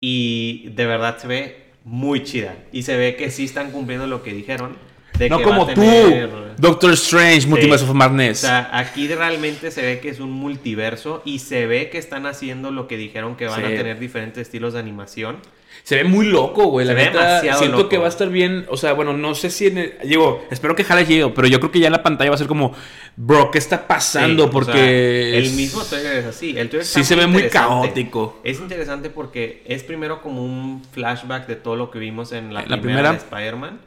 Y 0.01 0.69
de 0.75 0.85
verdad 0.85 1.17
se 1.17 1.27
ve 1.27 1.63
muy 1.85 2.23
chida. 2.23 2.55
Y 2.71 2.83
se 2.83 2.97
ve 2.97 3.15
que 3.15 3.31
sí 3.31 3.45
están 3.45 3.71
cumpliendo 3.71 4.07
lo 4.07 4.23
que 4.23 4.33
dijeron. 4.33 4.75
De 5.23 5.29
no 5.29 5.37
que 5.39 5.45
va 5.45 5.57
como 5.57 5.67
tú, 5.73 5.81
Doctor 6.57 6.91
Strange, 6.93 7.47
Multiverse 7.47 7.83
of 7.85 7.91
O 7.91 7.93
Madness. 7.93 8.39
sea, 8.39 8.69
aquí 8.71 9.07
realmente 9.07 9.71
se 9.71 9.81
ve 9.81 9.99
que 9.99 10.09
es 10.09 10.19
un 10.19 10.31
multiverso 10.31 11.21
y 11.25 11.39
se 11.39 11.65
ve 11.65 11.89
que 11.89 11.97
están 11.97 12.25
haciendo 12.25 12.71
lo 12.71 12.87
que 12.87 12.95
dijeron 12.97 13.35
que 13.35 13.47
van 13.47 13.59
Sí. 13.61 13.65
a 13.73 13.75
tener 13.75 13.99
diferentes 13.99 14.41
estilos 14.43 14.73
de 14.73 14.79
animación. 14.79 15.37
Se 15.83 15.95
ve 15.95 16.03
muy 16.05 16.27
loco, 16.27 16.67
güey. 16.67 16.85
La 16.85 16.93
Se 16.93 16.95
ve 16.97 17.05
neta, 17.05 17.27
demasiado 17.27 17.59
siento 17.59 17.77
loco. 17.77 17.89
que 17.89 17.97
va 17.97 18.05
a 18.05 18.09
estar 18.09 18.29
bien. 18.29 18.65
O 18.69 18.77
sea, 18.77 18.93
bueno, 18.93 19.11
no 19.17 19.33
sé 19.35 19.49
si 19.49 19.67
en 19.67 19.79
el- 19.79 19.93
Digo, 20.05 20.45
espero 20.51 20.75
que 20.75 20.83
jale 20.85 21.05
chido, 21.05 21.33
pero 21.33 21.47
yo 21.47 21.59
creo 21.59 21.71
que 21.71 21.79
ya 21.79 21.87
en 21.87 21.91
la 21.93 22.03
pantalla 22.03 22.29
va 22.29 22.35
a 22.35 22.37
ser 22.37 22.47
como, 22.47 22.73
bro, 23.17 23.49
¿qué 23.51 23.57
está 23.57 23.85
pasando? 23.87 24.43
Sí, 24.43 24.49
o 24.49 24.51
Porque. 24.51 24.71
sea, 24.71 25.37
es- 25.39 25.49
el 25.49 25.53
mismo 25.55 25.83
trailer 25.83 26.17
es 26.17 26.25
así. 26.25 26.49
El 26.57 26.69
trailer 26.69 26.85
Sí 26.85 27.03
se 27.03 27.15
ve 27.15 27.27
muy 27.27 27.49
caótico. 27.49 28.39
Es 28.45 28.59
interesante 28.59 29.09
porque 29.09 29.63
es 29.65 29.83
primero 29.83 30.21
como 30.21 30.45
un 30.45 30.83
flashback 30.93 31.47
de 31.47 31.55
todo 31.55 31.75
lo 31.75 31.89
que 31.91 31.99
vimos 31.99 32.31
en 32.31 32.53
la, 32.53 32.61
primera, 32.61 32.81
primera. 32.81 33.11
de 33.11 33.17
Spider-Man. 33.17 33.79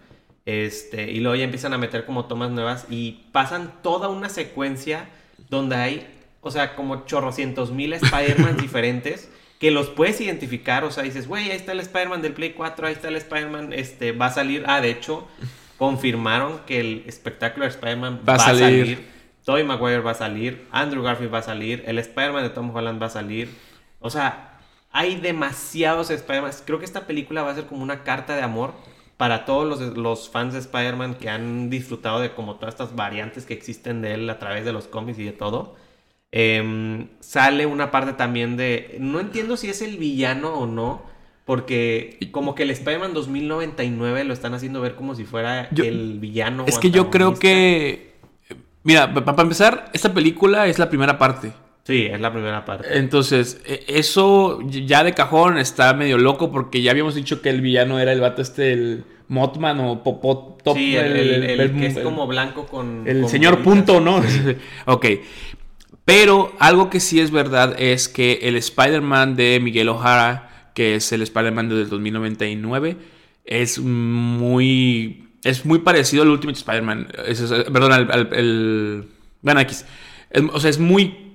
Este, 0.47 1.11
y 1.11 1.18
luego 1.18 1.34
ya 1.34 1.44
empiezan 1.44 1.72
a 1.72 1.78
meter 1.78 2.07
como 2.07 2.26
tomas 2.26 2.51
nuevas 2.51 2.86
y 2.88 3.24
pasan 3.32 3.82
toda 3.82 4.09
una 4.09 4.28
secuencia 4.28 5.09
donde 5.51 5.74
hay, 5.74 6.07
o 6.40 6.53
sea, 6.53 6.76
como 6.76 7.05
chorrocientos 7.05 7.72
mil 7.72 7.92
Spider-Man 7.92 8.57
diferentes 8.61 9.28
que 9.59 9.72
los 9.72 9.88
puedes 9.88 10.20
identificar. 10.20 10.84
O 10.84 10.90
sea, 10.92 11.03
dices, 11.03 11.26
güey, 11.26 11.51
ahí 11.51 11.57
está 11.57 11.72
el 11.72 11.80
Spider-Man 11.80 12.22
del 12.22 12.32
Play 12.32 12.53
4, 12.53 12.86
ahí 12.86 12.92
está 12.94 13.09
el 13.09 13.16
Spider-Man, 13.16 13.72
este, 13.72 14.12
va 14.12 14.26
a 14.26 14.30
salir. 14.30 14.64
Ah, 14.68 14.80
de 14.80 14.90
hecho, 14.90 15.26
confirmaron 15.78 16.61
que 16.66 16.78
el 16.78 17.03
espectáculo 17.07 17.64
de 17.64 17.70
Spider-Man 17.70 18.22
Va 18.26 18.34
a 18.34 18.38
salir. 18.38 19.16
Tobey 19.44 19.62
Maguire 19.62 20.01
va 20.01 20.11
a 20.11 20.14
salir, 20.14 20.66
Andrew 20.72 21.05
Garfield 21.05 21.32
va 21.32 21.38
a 21.38 21.42
salir, 21.42 21.84
el 21.86 21.99
Spider-Man 21.99 22.42
de 22.42 22.51
Tom 22.51 22.74
Holland 22.74 23.01
va 23.01 23.07
a 23.07 23.11
salir. 23.11 23.49
O 24.01 24.11
sea, 24.11 24.59
hay 24.90 25.16
demasiados 25.16 26.11
Spider-Man. 26.11 26.53
Creo 26.64 26.80
que 26.80 26.84
esta 26.84 27.07
película 27.07 27.42
va 27.42 27.53
a 27.53 27.55
ser 27.55 27.66
como 27.66 27.82
una 27.82 28.03
carta 28.03 28.34
de 28.34 28.42
amor 28.42 28.74
para 29.17 29.45
todos 29.45 29.67
los, 29.67 29.97
los 29.97 30.29
fans 30.29 30.53
de 30.53 30.59
Spider-Man 30.61 31.14
que 31.14 31.29
han 31.31 31.71
disfrutado 31.71 32.21
de 32.21 32.33
como 32.35 32.57
todas 32.57 32.75
estas 32.75 32.95
variantes 32.95 33.47
que 33.47 33.55
existen 33.55 34.03
de 34.03 34.14
él 34.14 34.29
a 34.31 34.39
través 34.39 34.64
de 34.64 34.73
los 34.73 34.87
cómics 34.87 35.19
y 35.19 35.25
de 35.25 35.33
todo. 35.33 35.75
Em, 36.33 37.09
sale 37.21 37.64
una 37.67 37.91
parte 37.91 38.12
también 38.12 38.57
de... 38.57 38.97
No 39.01 39.21
entiendo 39.21 39.57
si 39.57 39.69
es 39.71 39.81
el 39.81 39.97
villano 39.97 40.55
o 40.55 40.67
no. 40.67 41.03
Porque 41.47 42.19
como 42.33 42.57
que 42.57 42.64
el 42.64 42.71
Spider-Man 42.73 43.14
2099 43.14 44.25
lo 44.25 44.33
están 44.35 44.53
haciendo 44.55 44.81
ver 44.81 44.97
como 44.97 45.14
si 45.14 45.25
fuera 45.25 45.69
Yo- 45.71 45.85
el 45.85 46.19
villano. 46.19 46.64
Es 46.67 46.77
que 46.79 46.91
yo 46.91 47.09
creo 47.09 47.35
que. 47.35 48.17
Mira, 48.83 49.14
pa- 49.14 49.25
para 49.25 49.43
empezar, 49.43 49.89
esta 49.93 50.12
película 50.12 50.67
es 50.67 50.81
la 50.81 50.89
primera 50.89 51.17
parte. 51.19 51.53
Sí, 51.87 52.07
es 52.11 52.20
la 52.20 52.32
primera 52.32 52.64
parte. 52.64 52.99
Entonces, 52.99 53.61
e- 53.64 53.84
eso 53.87 54.59
ya 54.68 55.05
de 55.05 55.14
cajón 55.14 55.57
está 55.57 55.95
medio 55.95 56.18
loco 56.18 56.51
porque 56.51 56.82
ya 56.82 56.91
habíamos 56.91 57.14
dicho 57.14 57.41
que 57.41 57.49
el 57.51 57.61
villano 57.61 58.01
era 58.01 58.12
el 58.12 58.20
vato 58.20 58.43
este, 58.43 58.72
el 58.72 59.05
Mothman 59.28 59.78
o 59.80 60.03
Popot 60.03 60.62
Top. 60.64 60.76
sí, 60.76 60.97
el, 60.97 61.16
el- 61.16 61.45
el 61.45 61.61
el- 61.61 61.72
que 61.76 61.87
es 61.87 61.99
como 62.01 62.26
blanco 62.26 62.66
con... 62.66 63.05
El 63.07 63.20
con 63.20 63.30
señor 63.30 63.62
punto, 63.62 64.01
¿no? 64.01 64.20
ok. 64.87 65.07
Pero 66.05 66.53
algo 66.59 66.91
que 66.91 67.01
sí 67.01 67.20
es 67.20 67.30
verdad 67.30 67.74
es 67.80 68.09
que 68.09 68.41
el 68.43 68.57
Spider-Man 68.57 69.37
de 69.37 69.61
Miguel 69.61 69.89
O'Hara, 69.89 70.70
que 70.74 70.95
es 70.97 71.11
el 71.12 71.22
Spider-Man 71.22 71.68
del 71.68 71.89
2099, 71.89 72.97
es 73.45 73.78
muy. 73.80 75.24
Es 75.43 75.64
muy 75.64 75.78
parecido 75.80 76.22
al 76.22 76.28
Ultimate 76.30 76.59
Spider-Man. 76.59 77.09
Perdón, 77.72 77.93
al. 77.93 79.07
bueno. 79.43 79.61
Es- 79.61 79.84
o 80.53 80.61
sea, 80.61 80.70
es 80.70 80.78
muy. 80.78 81.26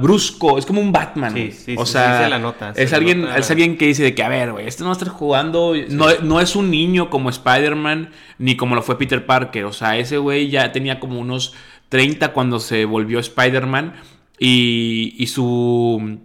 Brusco, 0.00 0.58
es 0.58 0.66
como 0.66 0.80
un 0.80 0.92
Batman. 0.92 1.32
Sí, 1.34 1.50
sí, 1.50 1.74
o 1.76 1.84
sí, 1.86 1.92
sea, 1.92 2.18
sí 2.18 2.24
se 2.24 2.30
la 2.30 2.38
nota, 2.38 2.72
se 2.74 2.82
es 2.84 2.90
la 2.92 2.96
alguien, 2.98 3.22
nota. 3.22 3.36
es 3.38 3.50
alguien 3.50 3.76
que 3.76 3.86
dice 3.88 4.02
de 4.04 4.14
que, 4.14 4.22
a 4.22 4.28
ver, 4.28 4.52
güey, 4.52 4.66
este 4.68 4.82
no 4.82 4.90
va 4.90 4.92
a 4.94 4.98
estar 4.98 5.08
jugando, 5.08 5.74
no, 5.90 6.06
no 6.22 6.40
es 6.40 6.54
un 6.54 6.70
niño 6.70 7.10
como 7.10 7.30
Spider-Man, 7.30 8.10
ni 8.38 8.56
como 8.56 8.74
lo 8.76 8.82
fue 8.82 8.96
Peter 8.98 9.26
Parker, 9.26 9.64
o 9.64 9.72
sea, 9.72 9.96
ese 9.96 10.18
güey 10.18 10.48
ya 10.50 10.70
tenía 10.72 11.00
como 11.00 11.18
unos 11.20 11.54
30 11.88 12.32
cuando 12.32 12.60
se 12.60 12.84
volvió 12.84 13.18
Spider-Man 13.18 13.94
y, 14.38 15.14
y 15.18 15.26
su, 15.26 16.18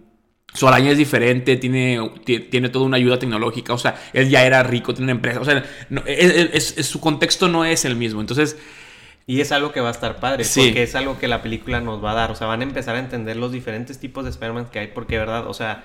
su 0.54 0.68
araña 0.68 0.90
es 0.90 0.98
diferente, 0.98 1.56
tiene, 1.56 1.98
ti- 2.24 2.40
tiene 2.40 2.68
toda 2.68 2.84
una 2.84 2.96
ayuda 2.96 3.18
tecnológica, 3.18 3.72
o 3.72 3.78
sea, 3.78 3.96
él 4.12 4.28
ya 4.28 4.44
era 4.44 4.62
rico, 4.62 4.92
tiene 4.94 5.04
una 5.06 5.12
empresa, 5.18 5.40
o 5.40 5.44
sea, 5.44 5.64
no- 5.90 6.02
es- 6.06 6.50
es- 6.52 6.74
es- 6.78 6.86
su 6.86 7.00
contexto 7.00 7.48
no 7.48 7.64
es 7.64 7.84
el 7.84 7.96
mismo, 7.96 8.20
entonces... 8.20 8.56
Y 9.26 9.40
es 9.40 9.52
algo 9.52 9.72
que 9.72 9.80
va 9.80 9.88
a 9.88 9.92
estar 9.92 10.18
padre, 10.20 10.44
Sí. 10.44 10.60
porque 10.66 10.82
es 10.82 10.94
algo 10.94 11.18
que 11.18 11.28
la 11.28 11.42
película 11.42 11.80
nos 11.80 12.02
va 12.02 12.12
a 12.12 12.14
dar. 12.14 12.30
O 12.30 12.34
sea, 12.34 12.46
van 12.48 12.60
a 12.60 12.64
empezar 12.64 12.96
a 12.96 12.98
entender 12.98 13.36
los 13.36 13.52
diferentes 13.52 13.98
tipos 14.00 14.24
de 14.24 14.30
Spider-Man 14.30 14.66
que 14.70 14.80
hay, 14.80 14.88
porque, 14.88 15.18
¿verdad? 15.18 15.46
O 15.46 15.54
sea, 15.54 15.84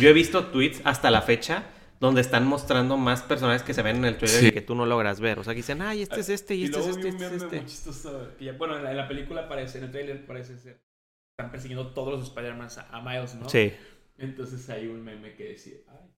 yo 0.00 0.08
he 0.08 0.12
visto 0.12 0.46
tweets 0.48 0.80
hasta 0.84 1.10
la 1.10 1.22
fecha 1.22 1.64
donde 2.00 2.20
están 2.20 2.46
mostrando 2.46 2.98
más 2.98 3.22
personajes 3.22 3.62
que 3.62 3.72
se 3.72 3.80
ven 3.80 3.96
en 3.96 4.04
el 4.04 4.18
trailer 4.18 4.40
Sí. 4.40 4.46
y 4.48 4.52
que 4.52 4.60
tú 4.60 4.74
no 4.74 4.84
logras 4.84 5.20
ver. 5.20 5.38
O 5.38 5.44
sea, 5.44 5.54
que 5.54 5.58
dicen, 5.58 5.80
ay, 5.80 6.02
este 6.02 6.20
es 6.20 6.28
este, 6.28 6.54
y 6.54 6.64
este 6.64 6.80
es 6.80 6.86
este, 6.88 7.08
este 7.08 7.26
es 7.26 7.32
este. 7.42 7.64
chistoso. 7.64 8.28
que 8.38 8.44
ya- 8.44 8.52
bueno, 8.52 8.76
en 8.76 8.84
la, 8.84 8.90
en 8.90 8.96
la 8.98 9.08
película 9.08 9.48
parece, 9.48 9.78
en 9.78 9.84
el 9.84 9.90
trailer 9.90 10.26
parece 10.26 10.58
ser. 10.58 10.82
Están 11.38 11.50
persiguiendo 11.50 11.92
todos 11.94 12.12
los 12.18 12.28
Spider-Man 12.28 12.68
a, 12.90 12.98
a 12.98 13.02
Miles, 13.02 13.34
¿no? 13.36 13.48
Sí. 13.48 13.72
Entonces 14.18 14.68
hay 14.68 14.88
un 14.88 15.02
meme 15.02 15.34
que 15.34 15.44
decía. 15.44 15.76
"Ay. 15.88 16.10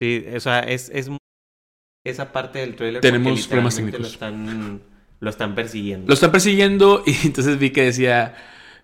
Sí, 0.00 0.24
o 0.36 0.40
sea, 0.40 0.60
es, 0.60 0.90
es 0.90 1.08
esa 2.10 2.32
parte 2.32 2.58
del 2.60 2.74
trailer. 2.76 3.00
Tenemos 3.00 3.46
problemas 3.46 3.76
técnicos. 3.76 4.00
Lo 4.00 4.06
están, 4.06 4.80
lo 5.20 5.30
están 5.30 5.54
persiguiendo. 5.54 6.06
Lo 6.08 6.14
están 6.14 6.32
persiguiendo 6.32 7.02
y 7.06 7.14
entonces 7.26 7.58
vi 7.58 7.70
que 7.70 7.82
decía, 7.84 8.34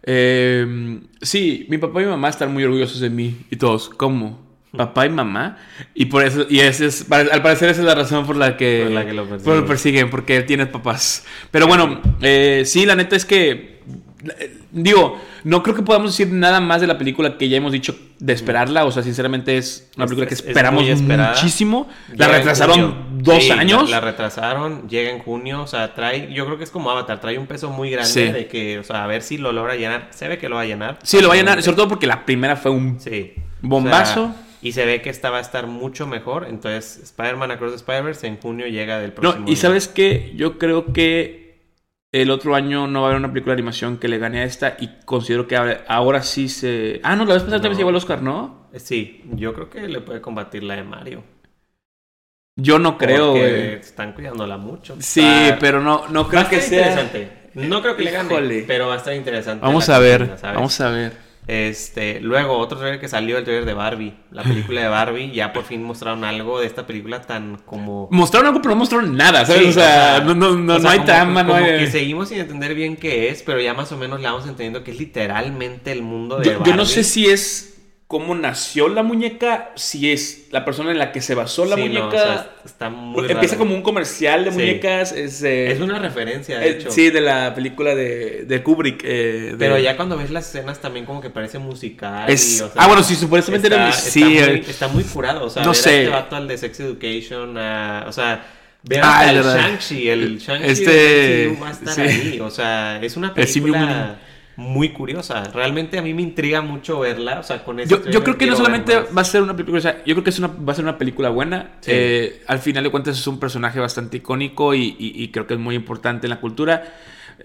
eh, 0.03 1.01
sí, 1.22 1.66
mi 1.68 1.79
papá 1.79 2.03
y 2.03 2.05
mi 2.05 2.11
mamá 2.11 2.29
están 2.29 2.53
muy 2.53 2.64
orgullosos 2.64 3.01
de 3.01 3.11
mí. 3.11 3.37
Y 3.51 3.57
todos, 3.57 3.89
¿cómo? 3.91 4.43
¿Papá 4.77 5.07
y 5.07 5.11
mamá? 5.11 5.57
Y 5.95 6.07
por 6.07 6.25
eso, 6.25 6.47
y 6.51 6.59
ese 6.59 6.87
es, 6.87 7.07
al 7.11 7.43
parecer 7.43 7.68
esa 7.70 7.81
es 7.81 7.87
la 7.87 7.95
razón 7.95 8.27
por 8.27 8.35
la 8.37 8.57
que, 8.57 8.83
Por 8.85 8.93
la 8.93 9.07
que 9.07 9.12
lo 9.12 9.22
por- 9.25 9.37
persiguen. 9.39 9.61
lo 9.61 9.66
persiguen, 9.66 10.11
porque 10.11 10.37
él 10.37 10.47
tiene 10.47 10.66
papás. 10.66 11.25
Pero 11.53 11.68
bueno, 11.68 12.03
eh, 12.20 12.64
sí, 12.66 12.85
la 12.85 12.97
neta 12.97 13.14
es 13.14 13.25
que, 13.25 13.74
digo, 14.72 15.18
no 15.45 15.62
creo 15.62 15.75
que 15.77 15.83
podamos 15.83 16.11
decir 16.16 16.33
nada 16.33 16.61
más 16.61 16.81
de 16.81 16.87
la 16.87 16.99
película 16.99 17.37
que 17.39 17.49
ya 17.49 17.57
hemos 17.57 17.72
dicho 17.72 17.97
de 18.18 18.33
esperarla. 18.33 18.85
O 18.85 18.91
sea, 18.93 19.03
sinceramente 19.03 19.57
es 19.59 19.91
una 19.97 20.07
película 20.07 20.27
que 20.27 20.35
es- 20.35 20.41
es 20.41 20.47
esperamos 20.49 20.85
muchísimo. 20.85 21.89
La 22.16 22.27
Llega 22.27 22.39
retrasaron 22.39 23.18
dos 23.22 23.43
Sí, 23.45 23.51
años. 23.51 23.85
La, 23.91 24.01
la 24.01 24.01
retrasaron, 24.07 24.89
llega 24.89 25.11
en 25.11 25.18
junio, 25.20 25.62
o 25.62 25.66
sea, 25.66 25.95
trae, 25.95 26.33
yo 26.33 26.45
creo 26.47 26.59
que 26.59 26.64
es 26.64 26.70
como 26.70 26.91
Avatar, 26.91 27.20
trae 27.20 27.39
un 27.39 27.47
peso 27.47 27.70
muy 27.70 27.91
grande 27.91 28.11
Sí. 28.11 28.33
de 28.33 28.47
que, 28.47 28.79
o 28.79 28.85
sea, 28.85 29.05
a 29.05 29.07
ver 29.07 29.22
si 29.22 29.39
lo 29.39 29.53
logra 29.53 29.75
llenar. 29.77 30.09
Se 30.11 30.29
ve 30.29 30.39
que 30.39 30.49
lo 30.49 30.57
va 30.57 30.62
a 30.62 30.66
llenar. 30.66 30.99
Sí, 31.03 31.20
lo 31.20 31.29
va 31.29 31.35
a 31.35 31.37
llenar, 31.37 31.62
sobre 31.62 31.77
todo 31.77 31.89
porque 31.89 32.07
la 32.07 32.25
primera 32.25 32.57
fue 32.57 32.70
un 32.70 32.99
Sí. 33.01 33.35
Bombazo. 33.62 34.25
O 34.25 34.27
sea, 34.29 34.41
y 34.62 34.72
se 34.72 34.87
ve 34.87 35.03
que 35.03 35.11
esta 35.11 35.29
va 35.29 35.39
a 35.39 35.41
estar 35.43 35.66
mucho 35.66 36.07
mejor. 36.07 36.47
Entonces, 36.49 36.99
Spider-Man 37.03 37.51
Across 37.51 37.72
the 37.72 37.77
Spider-Verse 37.77 38.27
en 38.27 38.39
junio 38.41 38.66
llega 38.66 38.99
del 38.99 39.11
No, 39.11 39.14
próximo 39.16 39.47
y 39.47 39.51
año. 39.51 39.57
sabes 39.61 39.89
qué, 39.89 40.33
yo 40.37 40.59
creo 40.59 40.93
que 40.95 41.43
el 42.23 42.31
otro 42.31 42.55
año 42.55 42.87
no 42.87 43.01
va 43.01 43.09
a 43.09 43.11
haber 43.11 43.19
una 43.19 43.33
película 43.33 43.55
de 43.57 43.61
animación 43.61 43.99
que 43.99 44.07
le 44.07 44.19
gane 44.19 44.39
a 44.41 44.45
esta 44.45 44.77
y 44.79 44.89
considero 45.05 45.49
que 45.49 45.57
ahora, 45.89 46.23
sí 46.23 46.49
se... 46.49 47.01
Ah, 47.03 47.17
no, 47.17 47.25
la 47.25 47.35
vez 47.35 47.43
pasada 47.43 47.61
también 47.61 47.75
se 47.75 47.81
llevó 47.81 47.91
el 47.91 47.97
Oscar, 47.97 48.23
¿no? 48.23 48.69
Sí, 48.77 49.25
yo 49.33 49.53
creo 49.53 49.69
que 49.69 49.89
le 49.89 50.01
puede 50.01 50.21
combatir 50.21 50.62
la 50.62 50.77
de 50.77 50.85
Mario. 50.85 51.25
Yo 52.57 52.79
no 52.79 52.97
creo, 52.99 53.33
güey. 53.33 53.75
están 53.75 54.12
cuidándola 54.12 54.59
mucho. 54.59 54.97
Sí, 55.01 55.23
Va- 55.23 55.59
pero 55.59 55.81
no, 55.81 56.07
no 56.09 56.23
va 56.23 56.27
a 56.27 56.31
creo 56.31 56.49
que 56.51 56.61
sea... 56.61 56.87
interesante. 56.87 57.29
No 57.55 57.83
creo 57.83 57.97
que 57.97 58.05
le 58.05 58.11
gane, 58.12 58.65
pero 58.67 58.87
va 58.89 58.95
a 58.95 58.97
estar 58.99 59.15
interesante. 59.15 59.65
Vamos 59.65 59.89
a 59.89 59.99
ver, 59.99 60.37
vamos 60.41 60.81
a 60.81 60.91
ver. 60.91 61.24
Este, 61.47 62.20
luego 62.20 62.57
otro 62.57 62.78
trailer 62.78 62.99
que 62.99 63.09
salió, 63.09 63.36
el 63.36 63.45
trailer 63.45 63.66
de 63.66 63.74
Barbie, 63.74 64.14
la 64.30 64.42
película 64.45 64.80
de 64.80 64.88
Barbie, 64.88 65.30
ya 65.32 65.53
por 65.53 65.64
fin 65.64 65.82
mostraron 65.82 66.24
algo 66.24 66.61
de 66.61 66.66
esta 66.66 66.86
película 66.86 67.20
tan 67.20 67.57
como 67.66 68.09
Mostraron 68.11 68.49
algo, 68.49 68.62
pero 68.62 68.74
no 68.74 68.78
mostraron 68.80 69.14
nada, 69.16 69.45
¿sabes? 69.45 69.62
Sí, 69.62 69.68
o 69.68 69.72
sea, 69.72 70.20
no, 70.24 70.34
no, 70.34 70.55
no, 70.57 70.76
o 70.76 70.80
sea, 70.80 70.82
no 70.84 70.88
hay 70.90 70.99
como- 70.99 71.07
trama, 71.07 71.42
no 71.42 71.53
como 71.53 71.64
hay... 71.64 71.78
que 71.80 71.86
seguimos 71.90 72.28
sin 72.30 72.38
entender 72.38 72.74
bien 72.74 72.97
qué 72.97 73.28
es, 73.28 73.42
pero 73.42 73.61
ya 73.61 73.74
más 73.74 73.92
o 73.92 73.97
menos 73.99 74.20
la 74.20 74.30
vamos 74.32 74.45
entendiendo 74.47 74.82
que 74.84 74.92
es 74.92 74.99
literalmente 74.99 75.92
el 75.92 76.03
mundo 76.03 76.38
de 76.38 76.45
Yo, 76.47 76.53
yo 76.53 76.59
no 76.59 76.64
Barbie. 76.78 76.86
sé 76.86 77.05
si 77.05 77.26
es 77.26 77.74
cómo 78.15 78.37
nació 78.37 78.87
la 78.89 79.03
muñeca, 79.03 79.73
si 79.75 80.12
es 80.12 80.47
la 80.53 80.65
persona 80.65 80.93
en 80.93 80.99
la 80.99 81.11
que 81.11 81.21
se 81.21 81.35
basó 81.35 81.65
la 81.65 81.75
Sí, 81.75 81.89
no, 81.89 81.89
muñeca. 81.89 82.07
o 82.07 82.11
sea, 82.12 82.51
está 82.65 82.89
muy 82.89 83.23
Empieza 83.29 83.57
raro. 83.57 83.59
como 83.59 83.75
un 83.75 83.83
comercial 83.83 84.45
de 84.45 84.53
Sí. 84.53 84.57
muñecas. 84.57 85.11
Es, 85.11 85.43
eh, 85.43 85.73
Es 85.73 85.81
una 85.81 85.99
referencia, 85.99 86.61
de 86.61 86.67
eh, 86.69 86.71
hecho. 86.71 86.93
sí, 86.93 87.11
de 87.11 87.21
la 87.21 87.53
película 87.57 87.93
de, 87.97 88.45
de 88.45 88.62
Kubrick. 88.62 89.03
eh, 89.05 89.49
de- 89.51 89.57
Pero 89.59 89.79
ya 89.81 89.97
cuando 89.97 90.17
ves 90.17 90.31
las 90.31 90.47
escenas 90.47 90.81
también 90.81 91.07
como 91.07 91.21
que 91.21 91.29
parece 91.31 91.59
musical. 91.59 92.31
Es- 92.31 92.61
y, 92.61 92.62
o 92.62 92.69
sea, 92.71 92.83
ah, 92.85 92.87
bueno, 92.87 93.03
sí, 93.03 93.17
supuestamente 93.17 93.67
está, 93.67 93.81
era- 93.81 93.89
está 93.91 94.11
sí, 94.11 94.23
muy, 94.23 94.39
eh, 94.39 94.65
está 94.69 94.87
muy 94.87 95.03
curado. 95.03 95.45
O 95.47 95.51
sea, 95.51 95.65
no 95.65 95.71
ver 95.73 95.79
a 95.81 95.83
sé. 95.83 95.99
este 96.05 96.09
vato 96.11 96.37
al 96.37 96.47
de 96.47 96.57
Sex 96.57 96.79
Education, 96.79 97.59
a- 97.59 98.05
o 98.07 98.12
sea, 98.12 98.47
ver 98.85 99.01
Ah, 99.03 99.29
el. 99.29 99.43
Shang-Chi, 99.43 100.09
el 100.09 100.39
Shang-Chi 100.39 100.71
Este- 100.71 101.59
va 101.61 101.69
a 101.69 101.73
estar 101.73 101.99
ahí. 102.01 102.39
O 102.41 102.51
sea, 102.51 103.01
es 103.03 103.17
una 103.17 103.35
película 103.35 104.19
muy 104.57 104.90
curiosa. 104.90 105.44
Realmente 105.52 105.98
a 105.98 106.02
mí 106.02 106.14
me 106.14 106.22
intriga 106.22 106.61
mucho 106.62 107.00
verla. 107.00 107.40
O 107.40 107.42
sea, 107.42 107.64
con 107.64 107.78
Yo, 107.78 108.05
yo 108.05 108.22
creo 108.22 108.38
que 108.38 108.46
no 108.46 108.57
solamente 108.57 108.96
va 108.98 109.22
a 109.22 109.24
ser 109.24 109.42
una 109.42 109.55
película, 109.55 109.78
o 109.78 109.80
sea, 109.80 110.02
yo 110.05 110.14
creo 110.14 110.24
que 110.24 110.30
es 110.30 110.38
una, 110.38 110.48
va 110.48 110.72
a 110.72 110.76
ser 110.76 110.84
una 110.84 110.98
película 110.98 111.28
buena. 111.30 111.72
Sí. 111.80 111.90
Eh, 111.92 112.42
al 112.46 112.59
final 112.61 112.84
de 112.84 112.90
cuentas 112.90 113.18
es 113.18 113.26
un 113.26 113.40
personaje 113.40 113.80
bastante 113.80 114.18
icónico 114.18 114.74
y, 114.74 114.96
y- 114.98 115.22
y 115.22 115.28
creo 115.28 115.46
que 115.46 115.55
es 115.55 115.61
muy 115.61 115.74
importante 115.74 116.26
en 116.26 116.30
la 116.30 116.40
cultura. 116.40 116.84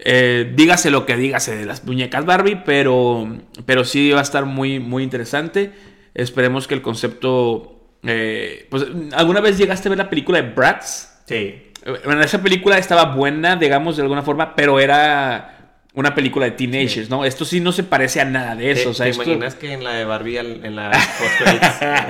Eh, 0.04 0.52
dígase 0.54 0.90
lo 0.90 1.04
que 1.04 1.16
dígase 1.16 1.56
de 1.56 1.66
las 1.66 1.84
muñecas 1.84 2.24
Barbie, 2.24 2.62
pero, 2.64 3.28
pero 3.66 3.84
sí 3.84 4.10
va 4.12 4.20
a 4.20 4.22
estar 4.22 4.44
muy, 4.46 4.78
muy 4.78 5.02
interesante. 5.02 5.72
Esperemos 6.14 6.66
que 6.68 6.74
el 6.74 6.82
concepto... 6.82 7.88
eh, 8.04 8.66
pues, 8.70 8.86
¿alguna 9.14 9.40
vez 9.40 9.58
llegaste 9.58 9.88
a 9.88 9.90
ver 9.90 9.98
la 9.98 10.08
película 10.08 10.40
de 10.40 10.50
Bratz? 10.50 11.22
Sí. 11.26 11.64
Bueno, 12.04 12.20
esa 12.22 12.42
película 12.42 12.76
estaba 12.78 13.14
buena, 13.14 13.56
digamos, 13.56 13.96
de 13.96 14.02
alguna 14.02 14.22
forma, 14.22 14.54
pero 14.54 14.78
era 14.80 15.59
una 16.00 16.14
película 16.14 16.46
de 16.46 16.52
teenagers, 16.52 17.08
¿no? 17.10 17.24
Esto 17.24 17.44
sí 17.44 17.60
no 17.60 17.72
se 17.72 17.84
parece 17.84 18.20
a 18.20 18.24
nada 18.24 18.56
de 18.56 18.70
eso. 18.72 18.82
¿Te, 18.84 18.88
o 18.88 18.94
sea, 18.94 19.04
te 19.04 19.10
esto- 19.10 19.22
imaginas 19.22 19.54
que 19.54 19.72
en 19.72 19.84
la 19.84 19.92
de 19.94 20.04
Barbie, 20.04 20.38
en 20.38 20.74
la 20.76 20.90
post 20.90 21.40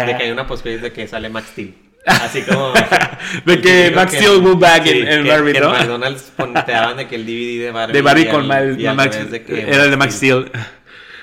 de 0.06 0.16
que 0.16 0.22
hay 0.22 0.30
una 0.30 0.46
post 0.46 0.64
de 0.64 0.92
que 0.92 1.06
sale 1.06 1.28
Max 1.28 1.48
Steel? 1.52 1.74
Así 2.06 2.40
como... 2.42 2.72
De 3.44 3.60
que 3.60 3.92
Max 3.94 4.14
Steel 4.14 4.38
will 4.38 4.56
back 4.56 4.86
en- 4.86 5.06
en 5.06 5.22
que- 5.24 5.28
Barbie, 5.30 5.52
que 5.52 5.60
¿no? 5.60 5.66
En 5.74 5.80
McDonald's 5.80 6.32
te 6.64 6.72
daban 6.72 6.96
de 6.96 7.06
que 7.06 7.14
el 7.16 7.26
DVD 7.26 7.64
de 7.66 7.70
Barbie... 7.72 7.92
De 7.92 8.02
Barbie 8.02 8.28
con 8.28 8.46
Max, 8.46 8.76
revés 9.16 9.30
de 9.30 9.42
que 9.42 9.60
era 9.62 9.84
el 9.84 9.90
de 9.90 9.96
Max 9.98 10.14
Steel. 10.14 10.50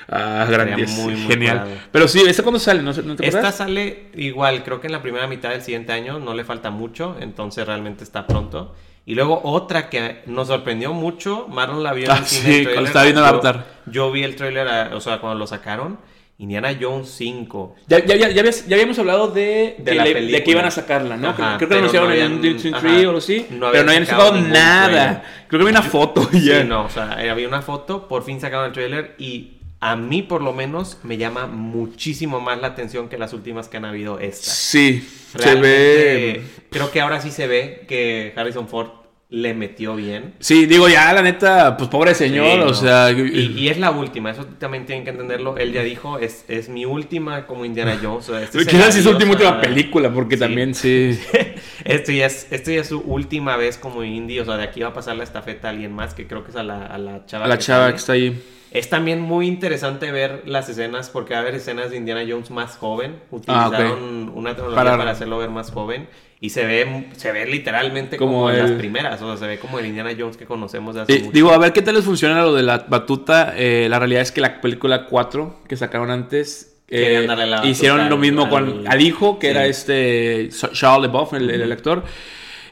Ah, 0.09 0.47
muy 0.95 1.17
Genial. 1.27 1.81
Pero 1.91 2.07
sí, 2.07 2.21
¿esta 2.27 2.43
cuándo 2.43 2.59
sale? 2.59 2.81
¿No, 2.81 2.93
no 2.93 3.15
te 3.15 3.27
Esta 3.27 3.51
sale 3.51 4.03
igual, 4.15 4.63
creo 4.63 4.79
que 4.79 4.87
en 4.87 4.93
la 4.93 5.01
primera 5.01 5.27
mitad 5.27 5.49
del 5.49 5.61
siguiente 5.61 5.91
año 5.91 6.19
no 6.19 6.33
le 6.33 6.43
falta 6.45 6.69
mucho, 6.69 7.17
entonces 7.19 7.65
realmente 7.65 8.03
está 8.03 8.25
pronto. 8.25 8.73
Y 9.07 9.15
luego 9.15 9.39
otra 9.43 9.89
que 9.89 10.21
nos 10.25 10.47
sorprendió 10.49 10.93
mucho, 10.93 11.47
Marlon 11.47 11.81
la 11.81 11.93
vio 11.93 12.05
en 12.05 12.11
Ah, 12.11 12.17
el 12.19 12.25
cine. 12.25 12.43
sí, 12.43 12.49
el 12.59 12.63
cuando 12.65 12.73
tráiler, 12.73 12.87
estaba 12.87 13.03
viendo 13.05 13.21
yo- 13.21 13.27
Avatar. 13.27 13.65
Yo 13.85 14.11
vi 14.11 14.23
el 14.23 14.35
trailer, 14.35 14.93
o 14.93 14.99
sea, 14.99 15.19
cuando 15.19 15.39
lo 15.39 15.47
sacaron, 15.47 15.97
Indiana 16.39 16.75
Jones 16.79 17.09
5. 17.17 17.73
Ya, 17.87 18.03
ya, 18.05 18.15
ya, 18.17 18.29
ya, 18.29 18.41
habías- 18.41 18.67
ya 18.67 18.75
habíamos 18.75 18.99
hablado 18.99 19.29
de, 19.29 19.77
De 19.79 19.91
que 19.91 19.95
la 19.95 20.03
le- 20.03 20.25
de 20.27 20.43
que 20.43 20.51
iban 20.51 20.65
a 20.65 20.71
sacarla, 20.71 21.15
¿no? 21.15 21.29
Ajá, 21.29 21.55
creo 21.57 21.69
que 21.69 21.75
anunciaron 21.77 22.09
no 22.09 22.15
en 22.15 22.41
Disney 22.41 22.73
o 23.05 23.07
algo 23.09 23.17
así. 23.19 23.47
no 23.49 23.71
pero 23.71 23.85
no 23.85 23.91
habían 23.91 24.05
sacado 24.05 24.33
nada. 24.35 24.87
trailer. 24.89 25.21
Creo 25.47 25.59
que 25.61 25.67
había 25.69 25.79
una 25.79 25.89
foto 25.89 26.29
ya. 26.33 26.61
Sí, 26.61 26.67
no, 26.67 26.83
o 26.83 26.89
sea, 26.89 27.13
había 27.13 27.47
una 27.47 27.61
foto, 27.61 28.07
por 28.09 28.23
fin 28.23 28.41
sacaron 28.41 28.65
el 28.67 28.71
trailer 28.73 29.15
y 29.17 29.53
a 29.79 29.95
mí 29.95 30.23
por 30.23 30.41
lo 30.41 30.53
menos 30.53 30.97
me 31.03 31.17
llama 31.17 31.45
muchísimo 31.47 32.39
más 32.39 32.59
la 32.61 32.67
atención 32.67 33.09
que 33.09 33.17
las 33.17 33.33
últimas 33.33 33.67
que 33.67 33.77
han 33.77 33.85
habido 33.85 34.19
estas. 34.19 34.53
Sí, 34.55 35.07
se 35.37 35.55
ve. 35.55 36.41
Creo 36.71 36.91
que 36.91 37.01
ahora 37.01 37.21
sí 37.21 37.31
se 37.31 37.47
ve 37.47 37.85
que 37.87 38.33
Harrison 38.35 38.67
Ford 38.67 38.89
le 39.29 39.53
metió 39.53 39.93
bien. 39.97 40.35
Sí, 40.39 40.65
digo, 40.67 40.87
ya 40.87 41.11
la 41.13 41.21
neta, 41.21 41.75
pues 41.75 41.89
pobre 41.89 42.15
señor, 42.15 42.63
Sí, 42.63 42.69
o 42.69 42.73
sea. 42.73 43.11
Y, 43.11 43.53
y 43.57 43.67
es 43.67 43.77
la 43.77 43.91
última, 43.91 44.31
eso 44.31 44.45
también 44.57 44.85
tienen 44.85 45.03
que 45.03 45.09
entenderlo. 45.11 45.57
Él 45.57 45.73
ya 45.73 45.83
dijo, 45.83 46.17
es, 46.17 46.45
es 46.47 46.69
mi 46.69 46.85
última 46.85 47.45
como 47.45 47.65
Indiana 47.65 47.99
Jones. 48.01 48.29
o 48.29 48.31
sea, 48.33 48.41
este 48.41 48.65
Quizás 48.65 48.95
es 48.95 49.03
su 49.03 49.09
última, 49.09 49.31
última 49.31 49.59
película, 49.59 50.11
porque 50.13 50.37
Sí. 50.37 50.39
también 50.39 50.73
sí. 50.73 51.19
esto, 51.85 52.11
ya 52.13 52.25
es, 52.25 52.47
esto 52.51 52.71
ya 52.71 52.79
es 52.81 52.87
su 52.87 52.99
última 53.01 53.57
vez 53.57 53.77
como 53.77 54.01
indie, 54.03 54.39
o 54.41 54.45
sea, 54.45 54.55
de 54.55 54.63
aquí 54.63 54.79
va 54.79 54.87
a 54.89 54.93
pasar 54.93 55.17
la 55.17 55.23
estafeta 55.25 55.67
a 55.67 55.71
alguien 55.71 55.91
más, 55.93 56.13
que 56.13 56.25
creo 56.25 56.43
que 56.45 56.51
es 56.51 56.55
a 56.57 56.63
la, 56.63 56.85
a 56.85 56.97
la 56.97 57.25
chava. 57.25 57.45
A 57.45 57.47
la 57.49 57.57
que 57.57 57.63
chava 57.65 57.91
que 57.91 57.97
está 57.97 58.13
ahí. 58.13 58.41
Es 58.71 58.89
también 58.89 59.21
muy 59.21 59.47
interesante 59.47 60.11
ver 60.11 60.43
las 60.45 60.67
escenas, 60.69 61.09
porque 61.09 61.33
va 61.33 61.39
a 61.39 61.41
haber 61.43 61.55
escenas 61.55 61.89
de 61.89 61.97
Indiana 61.97 62.23
Jones 62.27 62.51
más 62.51 62.75
joven. 62.77 63.15
Ah. 63.23 63.27
Utilizaron 63.69 64.29
una 64.35 64.51
tecnología 64.51 64.75
Para- 64.83 64.97
para... 64.97 65.11
hacerlo 65.11 65.37
ver 65.37 65.49
más 65.49 65.71
joven. 65.71 66.07
Y 66.39 66.49
se 66.51 66.65
ve, 66.67 67.07
se 67.15 67.31
ve 67.31 67.47
literalmente 67.47 68.17
Como 68.17 68.33
como, 68.33 68.49
el- 68.51 68.59
las 68.59 68.71
primeras. 68.71 69.19
O 69.21 69.27
sea, 69.27 69.37
se 69.37 69.47
ve 69.47 69.57
como 69.57 69.79
el 69.79 69.85
Indiana 69.87 70.11
Jones 70.17 70.37
que 70.37 70.45
conocemos 70.45 70.93
de 70.95 71.01
hace 71.01 71.13
Eh, 71.13 71.19
mucho. 71.19 71.31
digo, 71.31 71.51
a 71.51 71.57
ver 71.57 71.73
qué 71.73 71.81
tal 71.81 71.95
les 71.95 72.05
funciona 72.05 72.41
lo 72.43 72.53
de 72.53 72.61
la 72.63 72.85
batuta. 72.87 73.53
Eh, 73.57 73.87
la 73.89 73.97
realidad 73.99 74.21
es 74.21 74.31
que 74.31 74.41
la 74.41 74.61
película 74.61 75.05
4 75.05 75.61
que 75.67 75.75
sacaron 75.77 76.11
antes 76.11 76.75
eh, 76.89 77.25
darle 77.27 77.47
la 77.47 77.65
hicieron 77.65 78.07
lo 78.09 78.15
al- 78.15 78.21
mismo 78.21 78.49
con 78.49 78.87
al- 78.87 79.01
hijo, 79.01 79.39
que 79.39 79.47
sí. 79.47 79.51
era 79.51 79.65
este 79.65 80.49
Charles 80.73 81.01
LeBoff, 81.07 81.33
el, 81.33 81.49
el 81.49 81.71
actor. 81.71 82.03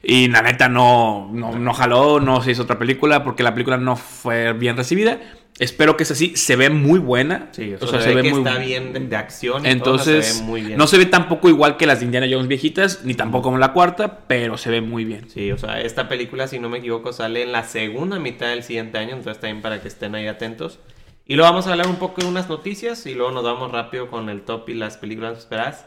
Y 0.03 0.27
la 0.27 0.43
neta 0.43 0.69
no, 0.69 1.29
no, 1.33 1.57
no 1.57 1.73
jaló, 1.73 2.19
no 2.19 2.41
se 2.43 2.51
hizo 2.51 2.61
otra 2.63 2.77
película 2.77 3.23
porque 3.23 3.41
la 3.41 3.53
película 3.53 3.77
no 3.77 3.95
fue 3.95 4.53
bien 4.53 4.77
recibida. 4.77 5.19
Espero 5.57 5.95
que 5.95 6.03
es 6.03 6.11
así, 6.11 6.35
se 6.35 6.57
ve 6.57 6.69
muy 6.69 6.99
buena. 6.99 7.47
Sí, 7.51 7.75
o 7.79 7.87
sea, 7.87 8.01
se, 8.01 8.13
ve, 8.13 8.23
que 8.23 8.29
está 8.29 8.57
bien 8.57 8.91
de, 8.91 8.99
de 8.99 9.15
acción. 9.15 9.61
Y 9.61 9.63
todo, 9.63 9.71
Entonces, 9.71 10.25
se 10.25 10.41
ve 10.41 10.47
muy 10.47 10.61
bien. 10.61 10.77
no 10.77 10.85
se 10.85 10.97
ve 10.97 11.05
tampoco 11.05 11.47
igual 11.47 11.77
que 11.77 11.85
las 11.85 11.99
de 11.99 12.05
Indiana 12.05 12.27
Jones 12.29 12.47
viejitas, 12.47 13.05
ni 13.05 13.13
tampoco 13.13 13.43
como 13.43 13.57
la 13.57 13.71
cuarta, 13.71 14.27
pero 14.27 14.57
se 14.57 14.69
ve 14.69 14.81
muy 14.81 15.05
bien. 15.05 15.29
Sí, 15.29 15.53
o 15.53 15.57
sea, 15.57 15.79
esta 15.79 16.09
película, 16.09 16.47
si 16.49 16.59
no 16.59 16.67
me 16.67 16.79
equivoco, 16.79 17.13
sale 17.13 17.43
en 17.43 17.53
la 17.53 17.63
segunda 17.63 18.19
mitad 18.19 18.47
del 18.47 18.63
siguiente 18.63 18.97
año, 18.97 19.15
entonces 19.15 19.39
también 19.39 19.61
para 19.61 19.81
que 19.81 19.87
estén 19.87 20.13
ahí 20.15 20.27
atentos. 20.27 20.79
Y 21.25 21.35
luego 21.35 21.49
vamos 21.49 21.67
a 21.67 21.71
hablar 21.71 21.87
un 21.87 21.95
poco 21.95 22.21
de 22.21 22.27
unas 22.27 22.49
noticias 22.49 23.05
y 23.05 23.15
luego 23.15 23.31
nos 23.31 23.43
vamos 23.43 23.71
rápido 23.71 24.09
con 24.09 24.29
el 24.29 24.41
top 24.41 24.69
y 24.69 24.73
las 24.73 24.97
películas 24.97 25.37
esperadas. 25.37 25.85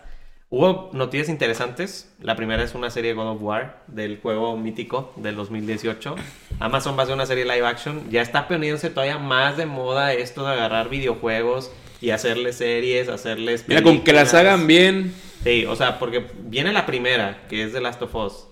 Hubo 0.50 0.88
noticias 0.94 1.28
interesantes. 1.28 2.10
La 2.22 2.34
primera 2.34 2.62
es 2.62 2.74
una 2.74 2.90
serie 2.90 3.12
God 3.12 3.32
of 3.32 3.42
War 3.42 3.82
del 3.86 4.18
juego 4.18 4.56
mítico 4.56 5.12
del 5.16 5.36
2018. 5.36 6.14
Amazon 6.58 6.96
va 6.96 7.00
a 7.00 7.02
hacer 7.02 7.14
una 7.14 7.26
serie 7.26 7.44
live 7.44 7.66
action. 7.66 8.10
Ya 8.10 8.22
está 8.22 8.48
poniéndose 8.48 8.88
todavía 8.88 9.18
más 9.18 9.58
de 9.58 9.66
moda 9.66 10.14
esto 10.14 10.46
de 10.46 10.52
agarrar 10.52 10.88
videojuegos 10.88 11.70
y 12.00 12.10
hacerles 12.10 12.56
series, 12.56 13.10
hacerles. 13.10 13.68
Mira, 13.68 13.82
con 13.82 14.02
que 14.02 14.14
las 14.14 14.32
hagan 14.32 14.66
bien. 14.66 15.14
Sí, 15.44 15.66
o 15.66 15.76
sea, 15.76 15.98
porque 15.98 16.26
viene 16.44 16.72
la 16.72 16.86
primera, 16.86 17.46
que 17.48 17.64
es 17.64 17.74
The 17.74 17.82
Last 17.82 18.00
of 18.00 18.14
Us. 18.14 18.46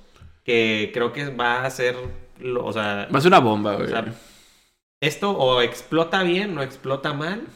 Que 0.44 0.90
creo 0.92 1.14
que 1.14 1.30
va 1.30 1.64
a 1.64 1.70
ser. 1.70 1.96
O 2.62 2.72
sea. 2.74 3.08
Va 3.10 3.18
a 3.18 3.22
ser 3.22 3.28
una 3.28 3.40
bomba, 3.40 3.74
güey. 3.76 3.90
esto 5.00 5.30
o 5.30 5.62
explota 5.62 6.22
bien 6.22 6.58
o 6.58 6.62
explota 6.62 7.14
mal. 7.14 7.46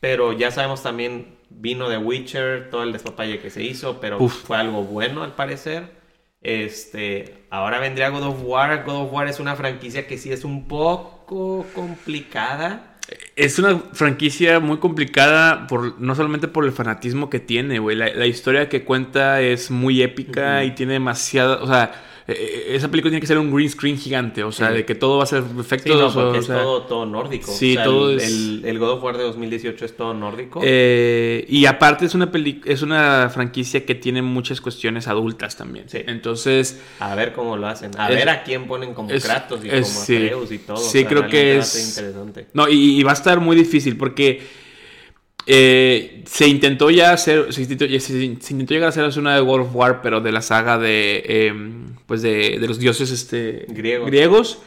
Pero 0.00 0.32
ya 0.32 0.50
sabemos 0.50 0.82
también 0.82 1.38
vino 1.50 1.88
de 1.88 1.98
Witcher, 1.98 2.70
todo 2.70 2.84
el 2.84 2.92
despapalle 2.92 3.40
que 3.40 3.50
se 3.50 3.62
hizo, 3.62 4.00
pero 4.00 4.26
fue 4.28 4.56
algo 4.56 4.84
bueno 4.84 5.22
al 5.22 5.34
parecer. 5.34 6.00
Este, 6.42 7.44
ahora 7.50 7.78
vendría 7.78 8.08
God 8.08 8.22
of 8.22 8.42
War. 8.42 8.84
God 8.84 9.02
of 9.02 9.12
War 9.12 9.28
es 9.28 9.40
una 9.40 9.56
franquicia 9.56 10.06
que 10.06 10.16
sí 10.16 10.32
es 10.32 10.44
un 10.44 10.66
poco 10.66 11.66
complicada. 11.74 12.96
Es 13.34 13.58
una 13.58 13.76
franquicia 13.92 14.60
muy 14.60 14.78
complicada 14.78 15.66
por 15.66 16.00
no 16.00 16.14
solamente 16.14 16.48
por 16.48 16.64
el 16.64 16.72
fanatismo 16.72 17.28
que 17.28 17.40
tiene, 17.40 17.78
güey. 17.78 17.96
La, 17.96 18.26
historia 18.26 18.68
que 18.68 18.84
cuenta 18.84 19.40
es 19.40 19.70
muy 19.70 20.02
épica 20.02 20.64
y 20.64 20.72
tiene 20.72 20.94
demasiada, 20.94 21.62
o 21.62 21.66
sea, 21.66 21.92
esa 22.30 22.90
película 22.90 23.10
tiene 23.10 23.20
que 23.20 23.26
ser 23.26 23.38
un 23.38 23.52
green 23.52 23.70
screen 23.70 23.98
gigante, 23.98 24.42
o 24.44 24.52
sea, 24.52 24.70
de 24.70 24.84
que 24.84 24.94
todo 24.94 25.18
va 25.18 25.24
a 25.24 25.26
ser 25.26 25.42
perfecto. 25.42 25.92
Sí, 25.92 25.98
no, 25.98 26.34
es 26.34 26.46
todo, 26.46 26.82
todo, 26.82 27.06
nórdico. 27.06 27.50
Sí, 27.50 27.76
todo 27.82 28.10
el, 28.10 28.20
es... 28.20 28.64
el, 28.64 28.78
God 28.78 28.90
of 28.90 29.02
War 29.02 29.16
de 29.16 29.24
2018 29.24 29.84
es 29.84 29.96
todo 29.96 30.14
nórdico. 30.14 30.60
Eh, 30.62 31.44
y 31.48 31.66
aparte 31.66 32.06
es 32.06 32.14
una 32.14 32.30
es 32.64 32.82
una 32.82 33.30
franquicia 33.32 33.84
que 33.84 33.94
tiene 33.94 34.22
muchas 34.22 34.60
cuestiones 34.60 35.08
adultas 35.08 35.56
también. 35.56 35.88
Sí. 35.88 35.98
Entonces... 36.06 36.80
A 37.00 37.14
ver 37.14 37.32
cómo 37.32 37.56
lo 37.56 37.66
hacen. 37.66 37.90
A 37.98 38.08
ver 38.08 38.28
a 38.28 38.42
quién 38.42 38.66
ponen 38.66 38.94
como 38.94 39.08
Kratos 39.08 39.64
y 39.64 39.68
como 39.68 40.00
Atreus 40.00 40.52
y 40.52 40.58
todo. 40.58 40.76
Sí, 40.76 41.04
creo 41.04 41.26
que 41.26 41.58
es... 41.58 41.88
Interesante. 41.96 42.46
No, 42.54 42.68
y 42.68 43.02
va 43.02 43.10
a 43.12 43.14
estar 43.14 43.40
muy 43.40 43.56
difícil 43.56 43.96
porque 43.96 44.60
eh, 45.46 46.22
se 46.26 46.46
intentó 46.46 46.90
ya 46.90 47.12
hacer, 47.12 47.52
se 47.52 47.62
intentó, 47.62 47.86
llegar 47.86 48.86
a 48.86 48.88
hacer 48.88 49.18
una 49.18 49.34
de 49.34 49.40
World 49.40 49.66
of 49.66 49.74
War, 49.74 50.00
pero 50.02 50.20
de 50.20 50.32
la 50.32 50.42
saga 50.42 50.78
de, 50.78 51.24
em, 51.26 51.89
pues 52.10 52.22
de, 52.22 52.58
los 52.66 52.80
dioses 52.80 53.12
este, 53.12 53.66
griegos. 53.68 54.58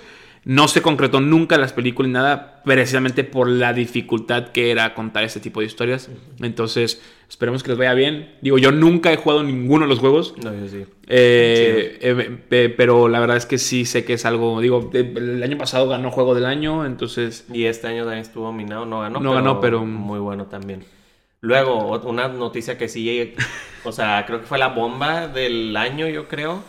No 0.46 0.70
se 0.70 0.82
concretó 0.82 1.20
nunca 1.20 1.58
las 1.58 1.74
películas 1.74 2.08
ni 2.08 2.14
nada, 2.14 2.62
precisamente 2.64 3.26
por 3.26 3.50
la 3.50 3.74
dificultad 3.74 4.54
que 4.54 4.72
era 4.72 4.94
contar 4.94 5.26
este 5.26 5.42
tipo 5.42 5.60
de 5.60 5.66
historias. 5.66 6.10
Entonces, 6.40 7.02
esperemos 7.30 7.62
que 7.62 7.72
les 7.72 7.78
vaya 7.78 7.94
bien. 7.96 8.34
Digo, 8.40 8.58
yo 8.60 8.72
nunca 8.72 9.12
he 9.12 9.18
jugado 9.18 9.44
ninguno 9.44 9.84
de 9.84 9.90
los 9.90 10.00
juegos. 10.00 10.36
No, 10.42 10.54
yo 10.54 10.70
sí. 10.70 10.86
Eh, 11.08 12.40
eh, 12.50 12.74
pero 12.78 13.10
la 13.10 13.20
verdad 13.20 13.36
es 13.36 13.46
que 13.46 13.58
sí 13.58 13.84
sé 13.84 14.06
que 14.06 14.14
es 14.14 14.24
algo. 14.24 14.62
Digo, 14.62 14.90
el 14.94 15.44
año 15.44 15.58
pasado 15.58 15.90
ganó 15.90 16.12
Juego 16.12 16.34
del 16.34 16.46
Año, 16.46 16.86
entonces. 16.86 17.46
Y 17.52 17.66
este 17.66 17.88
año 17.88 18.04
también 18.04 18.22
estuvo 18.22 18.46
nominado, 18.46 18.86
no 18.86 19.02
ganó. 19.02 19.20
No 19.20 19.34
ganó, 19.34 19.60
pero. 19.60 19.86
Muy 19.86 20.20
bueno 20.20 20.46
también. 20.46 20.86
Luego, 21.42 22.00
una 22.06 22.30
noticia 22.30 22.78
que 22.78 22.88
sí, 22.88 23.34
o 23.84 23.92
sea, 23.92 24.26
creo 24.26 24.40
que 24.40 24.46
fue 24.46 24.58
la 24.58 24.70
bomba 24.70 25.28
del 25.28 25.76
año, 25.76 26.08
yo 26.08 26.30
creo. 26.30 26.64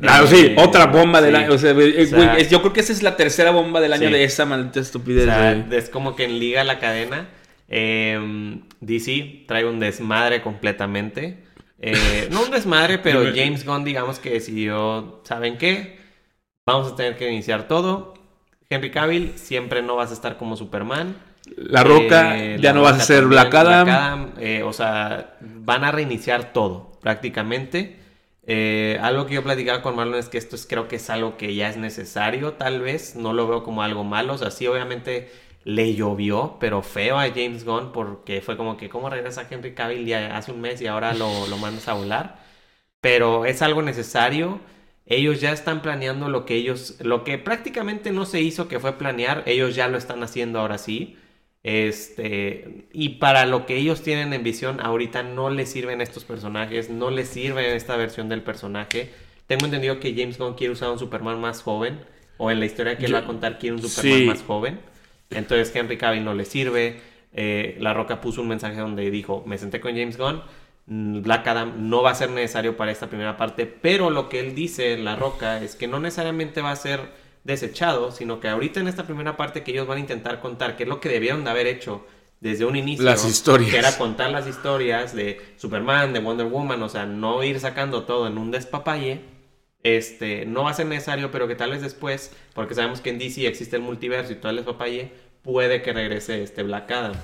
Claro, 0.00 0.26
sí, 0.26 0.46
eh, 0.46 0.56
otra 0.58 0.86
bomba 0.86 1.20
del 1.20 1.36
año. 1.36 1.54
Eh, 1.54 2.48
yo 2.50 2.60
creo 2.60 2.72
que 2.72 2.80
esa 2.80 2.92
es 2.92 3.02
la 3.02 3.16
tercera 3.16 3.50
bomba 3.50 3.80
del 3.80 3.92
año 3.92 4.10
de 4.10 4.24
esa 4.24 4.44
maldita 4.44 4.80
estupidez. 4.80 5.28
es 5.70 5.88
como 5.88 6.16
que 6.16 6.24
en 6.24 6.38
liga 6.38 6.64
la 6.64 6.78
cadena. 6.78 7.28
Em, 7.68 8.62
DC 8.80 9.44
trae 9.46 9.64
un 9.64 9.80
desmadre 9.80 10.42
completamente. 10.42 11.44
Eh, 11.80 12.28
no 12.30 12.42
un 12.42 12.50
desmadre, 12.50 12.98
pero 12.98 13.24
James 13.34 13.64
Gunn, 13.64 13.84
digamos 13.84 14.18
que 14.18 14.30
decidió, 14.30 15.20
¿saben 15.24 15.58
qué? 15.58 15.98
Vamos 16.66 16.92
a 16.92 16.96
tener 16.96 17.16
que 17.16 17.30
iniciar 17.30 17.68
todo. 17.68 18.14
Henry 18.70 18.90
Cavill, 18.90 19.32
siempre 19.36 19.82
no 19.82 19.96
vas 19.96 20.10
a 20.10 20.14
estar 20.14 20.36
como 20.36 20.56
Superman. 20.56 21.16
La 21.56 21.84
Roca, 21.84 22.56
ya 22.56 22.72
no 22.72 22.82
vas 22.82 23.00
a 23.00 23.04
ser 23.04 23.26
Black 23.26 23.54
Adam. 23.54 24.32
o 24.64 24.72
sea, 24.72 25.36
van 25.40 25.84
a 25.84 25.92
reiniciar 25.92 26.52
todo, 26.52 26.92
prácticamente. 27.00 28.03
Eh, 28.46 28.98
algo 29.00 29.26
que 29.26 29.34
yo 29.34 29.42
platicaba 29.42 29.82
con 29.82 29.96
Marlon 29.96 30.18
es 30.18 30.28
que 30.28 30.38
esto 30.38 30.56
es, 30.56 30.66
creo 30.66 30.86
que 30.88 30.96
es 30.96 31.08
algo 31.10 31.36
que 31.36 31.54
ya 31.54 31.68
es 31.70 31.76
necesario, 31.76 32.54
tal 32.54 32.80
vez. 32.80 33.16
No 33.16 33.32
lo 33.32 33.48
veo 33.48 33.62
como 33.64 33.82
algo 33.82 34.04
malo. 34.04 34.34
O 34.34 34.38
sea, 34.38 34.50
sí, 34.50 34.66
obviamente 34.66 35.30
le 35.64 35.94
llovió, 35.94 36.56
pero 36.60 36.82
feo 36.82 37.18
a 37.18 37.28
James 37.30 37.64
Gunn 37.64 37.92
porque 37.92 38.42
fue 38.42 38.56
como 38.56 38.76
que, 38.76 38.88
¿cómo 38.90 39.08
regresa 39.10 39.46
Henry 39.50 39.74
Cavill 39.74 40.06
ya 40.06 40.36
hace 40.36 40.52
un 40.52 40.60
mes 40.60 40.80
y 40.82 40.86
ahora 40.86 41.14
lo, 41.14 41.46
lo 41.46 41.56
mandas 41.58 41.88
a 41.88 41.94
volar? 41.94 42.38
Pero 43.00 43.44
es 43.46 43.62
algo 43.62 43.82
necesario. 43.82 44.60
Ellos 45.06 45.40
ya 45.40 45.52
están 45.52 45.82
planeando 45.82 46.28
lo 46.28 46.46
que 46.46 46.54
ellos, 46.56 46.96
lo 47.00 47.24
que 47.24 47.38
prácticamente 47.38 48.10
no 48.12 48.24
se 48.26 48.40
hizo, 48.40 48.68
que 48.68 48.80
fue 48.80 48.94
planear, 48.98 49.42
ellos 49.46 49.74
ya 49.74 49.88
lo 49.88 49.98
están 49.98 50.22
haciendo 50.22 50.60
ahora 50.60 50.78
sí. 50.78 51.18
Este, 51.64 52.84
y 52.92 53.08
para 53.08 53.46
lo 53.46 53.64
que 53.64 53.78
ellos 53.78 54.02
tienen 54.02 54.34
en 54.34 54.44
visión, 54.44 54.80
ahorita 54.80 55.22
no 55.22 55.48
les 55.48 55.70
sirven 55.70 56.02
estos 56.02 56.24
personajes, 56.24 56.90
no 56.90 57.10
les 57.10 57.28
sirve 57.28 57.74
esta 57.74 57.96
versión 57.96 58.28
del 58.28 58.42
personaje. 58.42 59.10
Tengo 59.46 59.64
entendido 59.64 59.98
que 59.98 60.14
James 60.14 60.38
Gunn 60.38 60.54
quiere 60.54 60.74
usar 60.74 60.90
un 60.90 60.98
Superman 60.98 61.40
más 61.40 61.62
joven, 61.62 62.00
o 62.36 62.50
en 62.50 62.60
la 62.60 62.66
historia 62.66 62.98
que 62.98 63.06
él 63.06 63.14
va 63.14 63.20
a 63.20 63.26
contar 63.26 63.58
quiere 63.58 63.76
un 63.76 63.82
Superman 63.82 64.26
más 64.26 64.42
joven. 64.42 64.78
Entonces 65.30 65.74
Henry 65.74 65.96
Cavill 65.96 66.22
no 66.22 66.34
le 66.34 66.44
sirve. 66.44 67.00
Eh, 67.32 67.76
la 67.80 67.94
Roca 67.94 68.20
puso 68.20 68.42
un 68.42 68.48
mensaje 68.48 68.76
donde 68.76 69.10
dijo, 69.10 69.42
me 69.46 69.56
senté 69.56 69.80
con 69.80 69.96
James 69.96 70.18
Gunn, 70.18 70.42
mm, 70.86 71.22
Black 71.22 71.46
Adam 71.46 71.88
no 71.88 72.02
va 72.02 72.10
a 72.10 72.14
ser 72.14 72.30
necesario 72.30 72.76
para 72.76 72.92
esta 72.92 73.08
primera 73.08 73.38
parte, 73.38 73.66
pero 73.66 74.10
lo 74.10 74.28
que 74.28 74.40
él 74.40 74.54
dice, 74.54 74.98
La 74.98 75.16
Roca, 75.16 75.62
es 75.62 75.76
que 75.76 75.88
no 75.88 75.98
necesariamente 75.98 76.60
va 76.60 76.72
a 76.72 76.76
ser 76.76 77.23
desechado, 77.44 78.10
sino 78.10 78.40
que 78.40 78.48
ahorita 78.48 78.80
en 78.80 78.88
esta 78.88 79.04
primera 79.04 79.36
parte 79.36 79.62
que 79.62 79.70
ellos 79.70 79.86
van 79.86 79.98
a 79.98 80.00
intentar 80.00 80.40
contar, 80.40 80.76
que 80.76 80.82
es 80.82 80.88
lo 80.88 81.00
que 81.00 81.08
debieron 81.08 81.44
de 81.44 81.50
haber 81.50 81.66
hecho 81.66 82.04
desde 82.40 82.64
un 82.64 82.76
inicio, 82.76 83.04
las 83.04 83.24
historias. 83.24 83.70
que 83.70 83.78
era 83.78 83.96
contar 83.96 84.30
las 84.30 84.46
historias 84.46 85.14
de 85.14 85.40
Superman, 85.56 86.12
de 86.12 86.20
Wonder 86.20 86.46
Woman, 86.46 86.82
o 86.82 86.88
sea, 86.88 87.06
no 87.06 87.42
ir 87.42 87.60
sacando 87.60 88.04
todo 88.04 88.26
en 88.26 88.38
un 88.38 88.50
despapalle, 88.50 89.20
este, 89.82 90.46
no 90.46 90.64
va 90.64 90.70
a 90.70 90.74
ser 90.74 90.86
necesario, 90.86 91.30
pero 91.30 91.46
que 91.46 91.54
tal 91.54 91.70
vez 91.70 91.82
después, 91.82 92.32
porque 92.54 92.74
sabemos 92.74 93.00
que 93.00 93.10
en 93.10 93.18
DC 93.18 93.46
existe 93.46 93.76
el 93.76 93.82
multiverso 93.82 94.32
y 94.32 94.36
todo 94.36 94.50
el 94.50 94.56
despapalle, 94.56 95.10
puede 95.42 95.82
que 95.82 95.92
regrese 95.92 96.42
este 96.42 96.62
Black 96.62 96.90
Adam. 96.90 97.14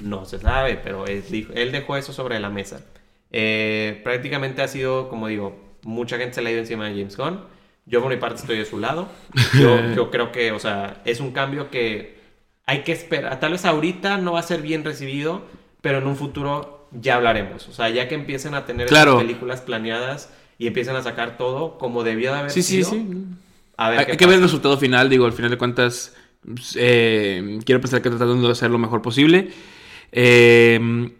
No 0.00 0.24
se 0.24 0.38
sabe, 0.38 0.76
pero 0.82 1.06
él, 1.06 1.24
él 1.54 1.72
dejó 1.72 1.96
eso 1.96 2.12
sobre 2.12 2.38
la 2.40 2.50
mesa. 2.50 2.84
Eh, 3.30 4.00
prácticamente 4.04 4.62
ha 4.62 4.68
sido, 4.68 5.08
como 5.08 5.26
digo, 5.26 5.56
mucha 5.82 6.18
gente 6.18 6.34
se 6.34 6.42
le 6.42 6.50
ha 6.50 6.52
ido 6.52 6.60
encima 6.60 6.86
de 6.86 6.92
James 6.92 7.16
Gunn. 7.16 7.40
Yo 7.86 8.00
por 8.00 8.10
mi 8.10 8.16
parte 8.16 8.40
estoy 8.40 8.58
de 8.58 8.64
su 8.64 8.78
lado. 8.78 9.08
Yo, 9.58 10.10
creo 10.10 10.32
que, 10.32 10.52
o 10.52 10.58
sea, 10.58 11.02
es 11.04 11.20
un 11.20 11.32
cambio 11.32 11.70
que 11.70 12.18
hay 12.66 12.82
que 12.82 12.92
esperar. 12.92 13.38
Tal 13.40 13.52
vez 13.52 13.64
ahorita 13.64 14.18
no 14.18 14.32
va 14.32 14.40
a 14.40 14.42
ser 14.42 14.62
bien 14.62 14.84
recibido, 14.84 15.42
pero 15.80 15.98
en 15.98 16.06
un 16.06 16.16
futuro 16.16 16.88
ya 16.92 17.16
hablaremos. 17.16 17.68
O 17.68 17.72
sea, 17.72 17.90
ya 17.90 18.08
que 18.08 18.14
empiecen 18.14 18.54
a 18.54 18.64
tener 18.64 18.88
claro. 18.88 19.18
películas 19.18 19.60
planeadas 19.60 20.32
y 20.58 20.66
empiecen 20.66 20.96
a 20.96 21.02
sacar 21.02 21.36
todo 21.36 21.78
como 21.78 22.04
debía 22.04 22.32
de 22.32 22.38
haber 22.38 22.50
sí, 22.50 22.62
sido. 22.62 22.90
Sí, 22.90 23.06
sí, 23.06 23.24
Hay 23.76 24.16
que 24.16 24.26
ver 24.26 24.36
el 24.36 24.42
resultado 24.42 24.78
final. 24.78 25.10
Digo, 25.10 25.26
al 25.26 25.32
final 25.32 25.50
de 25.50 25.58
cuentas, 25.58 26.14
pues, 26.42 26.76
eh, 26.78 27.60
quiero 27.64 27.80
pensar 27.80 28.00
que 28.00 28.08
tratando 28.08 28.46
de 28.46 28.52
hacer 28.52 28.70
lo 28.70 28.78
mejor 28.78 29.02
posible. 29.02 29.50
Eh, 30.10 31.10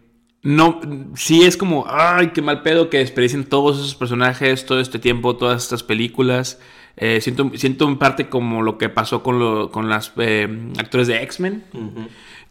no, 0.45 0.79
sí 1.15 1.43
es 1.43 1.57
como, 1.57 1.87
ay, 1.89 2.27
qué 2.27 2.43
mal 2.43 2.61
pedo 2.61 2.91
que 2.91 2.99
desperdicien 2.99 3.45
todos 3.45 3.79
esos 3.79 3.95
personajes, 3.95 4.67
todo 4.67 4.79
este 4.79 4.99
tiempo, 4.99 5.35
todas 5.37 5.63
estas 5.63 5.81
películas. 5.81 6.59
Eh, 6.97 7.19
siento, 7.19 7.49
siento 7.55 7.87
en 7.87 7.97
parte 7.97 8.29
como 8.29 8.61
lo 8.61 8.77
que 8.77 8.87
pasó 8.87 9.23
con, 9.23 9.39
lo, 9.39 9.71
con 9.71 9.89
las 9.89 10.13
eh, 10.17 10.47
actores 10.77 11.07
de 11.07 11.23
X-Men. 11.23 11.63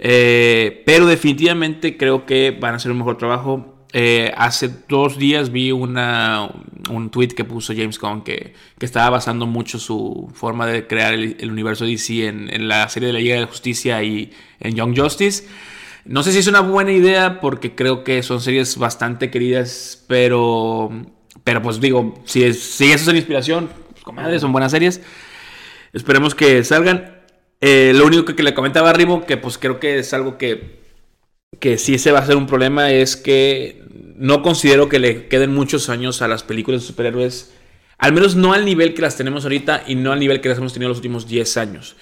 Eh, 0.01 0.82
pero 0.84 1.07
definitivamente 1.07 1.97
creo 1.97 2.26
que 2.26 2.51
van 2.51 2.72
a 2.72 2.76
hacer 2.78 2.90
un 2.90 2.99
mejor 2.99 3.16
trabajo. 3.16 3.86
hace 4.36 4.70
dos 4.88 5.16
días 5.16 5.53
vi 5.53 5.70
una, 5.70 6.51
un 6.90 7.11
tweet 7.11 7.28
que 7.28 7.45
puso 7.45 7.74
James 7.76 8.01
Gunn 8.01 8.22
que, 8.24 8.55
que 8.76 8.86
estaba 8.86 9.11
basando 9.11 9.47
mucho 9.47 9.78
su 9.78 10.28
forma 10.34 10.66
de 10.66 10.88
crear 10.88 11.14
el, 11.14 11.49
universo 11.49 11.84
DC 11.84 12.26
en, 12.26 12.53
en, 12.53 12.66
la 12.66 12.88
serie 12.88 13.07
de 13.07 13.12
la 13.12 13.20
Liga 13.20 13.36
de 13.36 13.45
Justicia 13.45 14.03
y 14.03 14.32
en 14.59 14.74
Young 14.74 14.99
Justice. 14.99 15.45
No 16.05 16.23
sé 16.23 16.33
si 16.33 16.39
es 16.39 16.47
una 16.47 16.61
buena 16.61 16.93
idea 16.93 17.41
porque 17.41 17.75
creo 17.75 18.05
que 18.05 18.23
son 18.23 18.41
series 18.41 18.77
bastante 18.77 19.31
queridas, 19.31 20.05
pero, 20.07 20.91
pero 21.45 21.63
pues 21.63 21.81
digo, 21.81 22.23
si, 22.25 22.53
si 22.53 22.93
eso 22.93 23.03
es 23.05 23.09
una 23.09 23.17
inspiración, 23.17 23.71
pues 23.91 24.05
comadre, 24.05 24.39
son 24.39 24.53
buenas 24.53 24.73
series. 24.73 25.01
Esperemos 25.95 26.35
que 26.35 26.63
salgan. 26.65 27.23
Eh, 27.61 27.93
lo 27.95 28.05
único 28.05 28.25
que, 28.35 28.43
le 28.43 28.53
comentaba 28.53 28.91
a 28.91 28.93
Rimo, 28.93 29.25
que 29.25 29.39
pues 29.39 29.57
creo 29.57 29.81
que 29.81 29.99
es 29.99 30.13
algo 30.13 30.37
que, 30.37 30.81
que 31.59 31.79
sí 31.79 31.99
se 31.99 32.13
va 32.13 32.19
a 32.19 32.27
ser 32.27 32.37
un 32.37 32.47
problema, 32.47 32.91
es 32.91 33.17
que 33.17 33.83
no 34.17 34.43
considero 34.43 34.91
que 34.91 34.99
le 34.99 35.29
queden 35.29 35.55
muchos 35.55 35.89
años 35.89 36.21
a 36.21 36.29
las 36.29 36.43
películas 36.43 36.83
de 36.83 36.87
superhéroes. 36.89 37.55
Al 37.97 38.13
menos 38.13 38.37
no 38.37 38.53
al 38.53 38.67
nivel 38.67 38.93
que 38.93 39.01
las 39.01 39.17
tenemos 39.17 39.45
ahorita 39.45 39.85
y 39.87 39.95
no 39.95 40.13
al 40.13 40.21
nivel 40.21 40.43
que 40.43 40.51
las 40.51 40.59
hemos 40.59 40.75
tenido 40.75 40.91
los 40.91 40.99
últimos 40.99 41.27
10 41.27 41.57
años. 41.57 41.97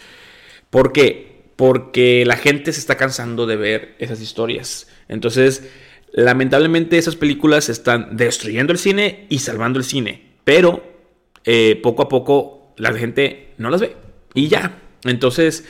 ¿Por 0.70 0.92
qué? 0.92 1.31
Porque 1.56 2.24
la 2.24 2.36
gente 2.36 2.72
se 2.72 2.80
está 2.80 2.96
cansando 2.96 3.46
de 3.46 3.56
ver 3.56 3.94
esas 3.98 4.20
historias. 4.20 4.88
Entonces, 5.08 5.64
Lamentablemente 6.12 6.98
esas 6.98 7.16
películas 7.16 7.70
están 7.70 8.16
destruyendo 8.16 8.72
el 8.72 8.78
cine 8.78 9.26
y 9.30 9.38
salvando 9.38 9.78
el 9.78 9.84
cine, 9.84 10.22
pero 10.44 10.84
eh, 11.44 11.80
poco 11.82 12.02
a 12.02 12.08
poco 12.08 12.74
la 12.76 12.92
gente 12.92 13.54
no 13.56 13.70
las 13.70 13.80
ve 13.80 13.96
y 14.34 14.48
ya. 14.48 14.78
Entonces, 15.04 15.64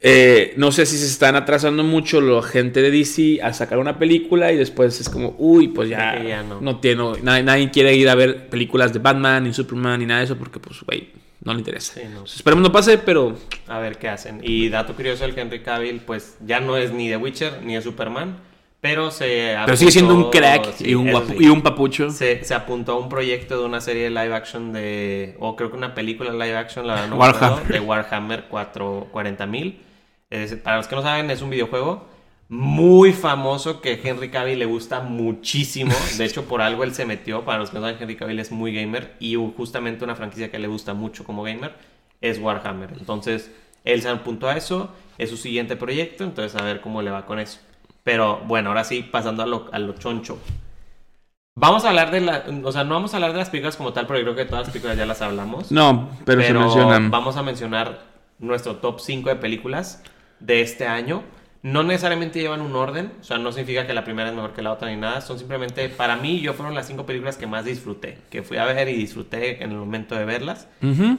eh, 0.00 0.54
no 0.56 0.70
sé 0.70 0.86
si 0.86 0.96
se 0.96 1.06
están 1.06 1.34
atrasando 1.34 1.82
mucho 1.82 2.20
la 2.20 2.42
gente 2.42 2.80
de 2.80 2.92
DC 2.92 3.40
a 3.42 3.52
sacar 3.52 3.78
una 3.78 3.98
película 3.98 4.52
y 4.52 4.56
después 4.56 5.00
es 5.00 5.08
como, 5.08 5.34
uy, 5.36 5.66
pues 5.66 5.88
ya, 5.88 6.44
no. 6.44 6.78
tiene, 6.78 7.02
nadie, 7.20 7.72
quiere 7.72 7.96
ir 7.96 8.08
a 8.08 8.14
ver 8.14 8.50
películas 8.50 8.92
de 8.92 9.00
Batman 9.00 9.42
ni 9.42 9.52
Superman 9.52 9.98
ni 9.98 10.06
nada 10.06 10.20
de 10.20 10.26
eso 10.26 10.38
porque, 10.38 10.60
pues, 10.60 10.80
güey, 10.82 11.08
no 11.42 11.52
le 11.52 11.60
interesa. 11.60 12.00
Esperemos 12.24 12.62
no 12.62 12.72
pase, 12.72 12.98
pero... 12.98 13.36
A 13.66 13.78
ver 13.78 13.98
qué 13.98 14.08
hacen. 14.08 14.40
Y 14.42 14.68
dato 14.68 14.94
curioso, 14.94 15.24
el 15.24 15.38
Henry 15.38 15.62
Cavill, 15.62 16.00
pues, 16.00 16.36
ya 16.44 16.60
no 16.60 16.76
es 16.76 16.92
ni 16.92 17.08
de 17.08 17.16
Witcher 17.16 17.62
ni 17.62 17.74
de 17.74 17.82
Superman 17.82 18.50
pero 18.80 19.10
se 19.10 19.56
Pero 19.66 19.76
sigue 19.76 19.90
siendo 19.90 20.14
un 20.14 20.30
crack 20.30 20.80
y, 20.80 20.94
un 20.94 21.08
y 21.38 21.48
un 21.48 21.60
papucho. 21.60 22.10
Se, 22.10 22.42
se, 22.44 22.54
apuntó 22.54 22.92
a 22.92 22.98
un 22.98 23.10
proyecto 23.10 23.58
de 23.58 23.66
una 23.66 23.80
serie 23.80 24.04
de 24.04 24.10
live 24.10 24.34
action 24.34 24.72
de. 24.72 25.36
O 25.38 25.54
creo 25.54 25.70
que 25.70 25.76
una 25.76 25.94
película 25.94 26.32
live 26.32 26.56
action, 26.56 26.86
la 26.86 27.06
no 27.06 27.16
Warhammer. 27.16 27.66
de 27.66 27.80
Warhammer 27.80 28.48
440.000. 28.48 30.62
Para 30.62 30.78
los 30.78 30.88
que 30.88 30.96
no 30.96 31.02
saben, 31.02 31.30
es 31.30 31.42
un 31.42 31.50
videojuego 31.50 32.08
muy 32.50 33.12
famoso 33.12 33.80
que 33.80 34.00
Henry 34.02 34.28
Cavill 34.28 34.58
le 34.58 34.66
gusta 34.66 34.98
muchísimo. 34.98 35.94
De 36.18 36.24
hecho, 36.24 36.46
por 36.46 36.60
algo 36.60 36.82
él 36.82 36.92
se 36.92 37.06
metió. 37.06 37.44
Para 37.44 37.58
los 37.58 37.70
que 37.70 37.76
no 37.76 37.82
saben, 37.82 37.96
Henry 38.00 38.16
Cavill 38.16 38.40
es 38.40 38.50
muy 38.50 38.74
gamer. 38.74 39.14
Y 39.20 39.36
justamente 39.56 40.02
una 40.02 40.16
franquicia 40.16 40.50
que 40.50 40.58
le 40.58 40.66
gusta 40.66 40.92
mucho 40.92 41.22
como 41.22 41.44
gamer 41.44 41.76
es 42.20 42.40
Warhammer. 42.40 42.90
Entonces, 42.98 43.52
él 43.84 44.02
se 44.02 44.08
apuntó 44.08 44.48
a 44.48 44.56
eso. 44.56 44.90
Es 45.16 45.30
su 45.30 45.36
siguiente 45.36 45.76
proyecto. 45.76 46.24
Entonces, 46.24 46.60
a 46.60 46.64
ver 46.64 46.80
cómo 46.80 47.02
le 47.02 47.12
va 47.12 47.24
con 47.24 47.38
eso. 47.38 47.60
Pero 48.02 48.40
bueno, 48.46 48.70
ahora 48.70 48.82
sí, 48.82 49.04
pasando 49.08 49.44
a 49.44 49.46
lo, 49.46 49.68
a 49.70 49.78
lo 49.78 49.92
choncho. 49.92 50.36
Vamos 51.54 51.84
a 51.84 51.90
hablar 51.90 52.10
de 52.10 52.20
la. 52.20 52.44
O 52.64 52.72
sea, 52.72 52.82
no 52.82 52.94
vamos 52.94 53.14
a 53.14 53.18
hablar 53.18 53.30
de 53.32 53.38
las 53.38 53.50
películas 53.50 53.76
como 53.76 53.92
tal, 53.92 54.08
porque 54.08 54.22
creo 54.22 54.34
que 54.34 54.44
todas 54.44 54.66
las 54.66 54.70
películas 54.70 54.96
ya 54.96 55.06
las 55.06 55.22
hablamos. 55.22 55.70
No, 55.70 56.10
pero, 56.24 56.42
se 56.42 56.52
mencionan. 56.52 57.12
Vamos 57.12 57.36
a 57.36 57.44
mencionar 57.44 58.00
nuestro 58.40 58.76
top 58.76 58.98
5 58.98 59.28
de 59.28 59.36
películas 59.36 60.02
de 60.40 60.62
este 60.62 60.88
año. 60.88 61.22
No 61.62 61.82
necesariamente 61.82 62.40
llevan 62.40 62.62
un 62.62 62.74
orden, 62.74 63.12
o 63.20 63.24
sea, 63.24 63.36
no 63.36 63.52
significa 63.52 63.86
que 63.86 63.92
la 63.92 64.04
primera 64.04 64.30
es 64.30 64.34
mejor 64.34 64.54
que 64.54 64.62
la 64.62 64.72
otra 64.72 64.88
ni 64.88 64.96
nada. 64.96 65.20
Son 65.20 65.38
simplemente, 65.38 65.88
para 65.90 66.16
mí, 66.16 66.40
yo 66.40 66.54
fueron 66.54 66.74
las 66.74 66.86
cinco 66.86 67.04
películas 67.04 67.36
que 67.36 67.46
más 67.46 67.66
disfruté, 67.66 68.18
que 68.30 68.42
fui 68.42 68.56
a 68.56 68.64
ver 68.64 68.88
y 68.88 68.94
disfruté 68.94 69.62
en 69.62 69.72
el 69.72 69.76
momento 69.76 70.14
de 70.14 70.24
verlas. 70.24 70.68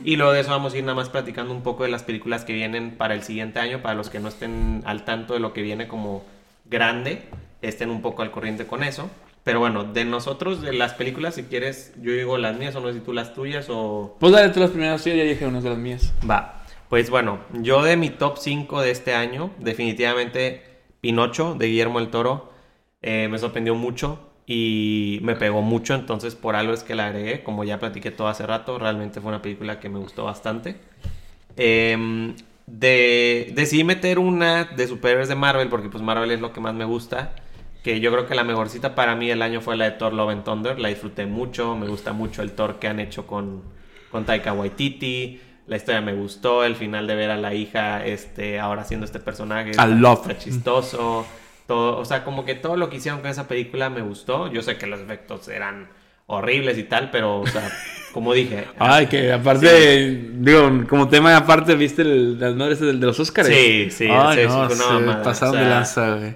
Y 0.04 0.16
luego 0.16 0.32
de 0.32 0.40
eso 0.40 0.50
vamos 0.50 0.74
a 0.74 0.78
ir 0.78 0.84
nada 0.84 0.96
más 0.96 1.10
platicando 1.10 1.54
un 1.54 1.62
poco 1.62 1.84
de 1.84 1.90
las 1.90 2.04
películas 2.04 2.44
que 2.44 2.54
vienen 2.54 2.98
para 2.98 3.14
el 3.14 3.22
siguiente 3.22 3.60
año, 3.60 3.82
para 3.82 3.94
los 3.94 4.10
que 4.10 4.20
no 4.20 4.30
estén 4.30 4.82
al 4.86 5.06
tanto 5.06 5.36
de 5.36 5.40
lo 5.40 5.54
que 5.54 5.62
viene 5.62 5.88
como 5.88 6.24
grande 6.66 7.22
estén 7.62 7.90
un 7.90 8.02
poco 8.02 8.22
al 8.22 8.32
corriente 8.32 8.66
con 8.66 8.84
eso. 8.84 9.10
Pero 9.44 9.60
bueno, 9.60 9.84
de 9.84 10.06
nosotros, 10.06 10.62
de 10.62 10.74
las 10.74 10.94
películas, 10.94 11.36
si 11.36 11.44
quieres, 11.44 11.94
yo 12.00 12.12
digo 12.12 12.38
las 12.38 12.58
mías 12.58 12.76
o 12.76 12.80
no 12.80 12.90
sé 12.90 12.96
si 12.96 13.00
tú 13.00 13.12
las 13.12 13.34
tuyas 13.34 13.68
o... 13.70 14.16
Pues 14.20 14.32
dale 14.34 14.50
tú 14.50 14.60
las 14.60 14.70
primeras, 14.70 15.02
sí, 15.02 15.10
ya 15.16 15.24
dije 15.24 15.48
unas 15.48 15.64
de 15.64 15.70
las 15.70 15.80
mías. 15.80 16.14
Va, 16.30 16.61
pues 16.92 17.10
bueno, 17.10 17.40
yo 17.54 17.82
de 17.84 17.96
mi 17.96 18.10
top 18.10 18.38
5 18.38 18.82
de 18.82 18.92
este 18.92 19.16
año, 19.16 19.50
definitivamente 19.60 20.62
Pinocho 21.00 21.56
de 21.56 21.68
Guillermo 21.68 22.00
el 22.00 22.10
Toro 22.10 22.52
eh, 23.02 23.30
me 23.32 23.40
sorprendió 23.40 23.76
mucho 23.76 24.20
y 24.46 25.20
me 25.24 25.36
pegó 25.36 25.62
mucho, 25.62 25.96
entonces 25.96 26.36
por 26.36 26.56
algo 26.56 26.74
es 26.74 26.84
que 26.84 26.94
la 26.94 27.08
agregué, 27.08 27.44
como 27.44 27.64
ya 27.64 27.80
platiqué 27.80 28.12
todo 28.12 28.28
hace 28.28 28.46
rato, 28.46 28.78
realmente 28.78 29.22
fue 29.22 29.30
una 29.30 29.42
película 29.42 29.80
que 29.80 29.88
me 29.88 30.00
gustó 30.00 30.26
bastante. 30.26 30.76
Eh, 31.56 32.36
de, 32.68 33.54
decidí 33.56 33.86
meter 33.86 34.20
una 34.20 34.66
de 34.66 34.86
superhéroes 34.86 35.30
de 35.30 35.36
Marvel, 35.36 35.70
porque 35.70 35.88
pues 35.88 36.04
Marvel 36.04 36.30
es 36.32 36.42
lo 36.42 36.52
que 36.52 36.60
más 36.60 36.74
me 36.74 36.86
gusta. 36.86 37.36
Que 37.84 38.02
yo 38.02 38.12
creo 38.12 38.28
que 38.28 38.36
la 38.36 38.44
mejorcita 38.44 38.96
para 38.96 39.16
mí 39.16 39.30
el 39.30 39.42
año 39.42 39.62
fue 39.62 39.78
la 39.78 39.86
de 39.86 39.92
Thor 39.92 40.14
Love 40.14 40.30
and 40.30 40.44
Thunder. 40.44 40.80
La 40.80 40.90
disfruté 40.90 41.26
mucho. 41.26 41.76
Me 41.76 41.88
gusta 41.88 42.14
mucho 42.14 42.42
el 42.42 42.52
Thor 42.52 42.80
que 42.80 42.88
han 42.88 43.00
hecho 43.00 43.26
con, 43.26 43.64
con 44.12 44.26
Taika 44.26 44.54
Waititi. 44.54 45.42
La 45.68 45.78
historia 45.78 46.02
me 46.02 46.14
gustó. 46.14 46.64
El 46.64 46.76
final 46.76 47.08
de 47.08 47.16
ver 47.16 47.32
a 47.32 47.38
la 47.38 47.54
hija 47.54 48.06
este, 48.06 48.60
ahora 48.60 48.82
haciendo 48.82 49.06
este 49.06 49.20
personaje. 49.20 49.72
Al 49.78 50.00
love. 50.00 50.38
chistoso. 50.38 51.26
Todo, 51.68 51.98
o 51.98 52.06
sea, 52.06 52.24
como 52.24 52.44
que 52.44 52.56
todo 52.56 52.76
lo 52.76 52.90
que 52.90 52.98
hicieron 52.98 53.22
con 53.22 53.30
esa 53.30 53.48
película 53.48 53.90
me 53.90 54.02
gustó. 54.02 54.52
Yo 54.52 54.62
sé 54.62 54.78
que 54.78 54.88
los 54.88 55.00
efectos 55.00 55.48
eran 55.48 55.88
horribles 56.28 56.78
y 56.78 56.84
tal, 56.84 57.12
pero, 57.12 57.42
o 57.42 57.48
sea, 57.48 57.70
como 58.14 58.34
dije. 58.34 58.68
Ay, 58.80 59.08
que 59.08 59.32
aparte, 59.32 60.30
digo, 60.34 60.84
como 60.90 61.08
tema 61.08 61.36
aparte, 61.36 61.76
¿viste 61.76 62.02
el, 62.02 62.40
las 62.40 62.56
madres 62.56 62.80
de, 62.80 62.94
los 62.94 63.20
Oscars? 63.20 63.48
Sí, 63.48 63.90
sí, 63.92 64.08
Ay, 64.10 64.48
no, 64.48 65.22
pasaron 65.24 65.56
de 65.56 65.66
lanza, 65.66 66.16
güey. 66.16 66.36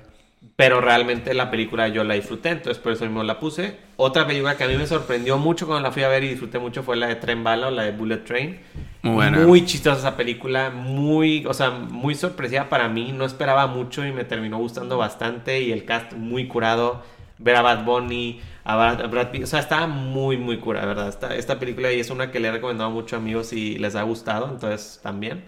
Pero 0.56 0.80
realmente 0.80 1.34
la 1.34 1.52
película 1.52 1.90
yo 1.90 2.06
la 2.06 2.14
disfruté, 2.14 2.50
entonces 2.50 2.82
por 2.82 2.94
eso 2.94 3.04
mismo 3.04 3.24
la 3.24 3.40
puse. 3.40 3.78
Otra 3.98 4.26
película 4.26 4.56
que 4.56 4.64
a 4.64 4.68
mí 4.68 4.78
me 4.78 4.88
sorprendió 4.88 5.38
mucho 5.38 5.68
cuando 5.68 5.84
la 5.84 5.92
fui 5.92 6.04
a 6.04 6.08
ver 6.08 6.24
y 6.24 6.30
disfruté 6.30 6.60
mucho 6.60 6.82
fue 6.82 6.96
la 6.96 7.08
de 7.08 7.16
Tren 7.16 7.44
Bala 7.44 7.68
o 7.68 7.72
la 7.72 7.84
de 7.84 7.92
Bullet 7.92 8.24
Train. 8.24 8.60
Muy 9.02 9.16
buena. 9.16 9.40
Muy 9.40 9.66
chistosa 9.66 10.00
esa 10.00 10.16
película, 10.16 10.70
muy, 10.70 11.46
o 11.46 11.54
sea, 11.54 11.72
muy 11.72 12.16
sorpresiva 12.16 12.70
para 12.70 12.88
mí. 12.88 13.12
No 13.12 13.26
esperaba 13.26 13.68
mucho 13.68 14.06
y 14.06 14.14
me 14.14 14.24
terminó 14.24 14.58
gustando 14.58 14.98
bastante. 14.98 15.62
Y 15.62 15.74
el 15.74 15.84
cast 15.84 16.14
muy 16.14 16.48
curado. 16.48 17.04
Ver 17.38 17.58
a 17.58 17.62
Bad 17.62 17.84
Bunny, 17.84 18.40
a 18.64 18.78
Brad, 19.08 19.32
Pitt. 19.32 19.44
O 19.44 19.48
sea, 19.48 19.60
está 19.60 19.88
muy, 19.88 20.38
muy 20.38 20.58
cura, 20.60 20.86
¿verdad? 20.86 21.10
Esta, 21.10 21.36
esta 21.36 21.60
película 21.60 21.92
y 21.92 22.00
es 22.00 22.10
una 22.10 22.32
que 22.32 22.40
le 22.40 22.48
he 22.48 22.52
recomendado 22.52 22.90
mucho 22.92 23.18
a 23.18 23.20
amigos 23.20 23.52
y 23.52 23.78
les 23.78 23.96
ha 23.96 24.04
gustado, 24.04 24.50
entonces 24.50 25.02
también. 25.04 25.44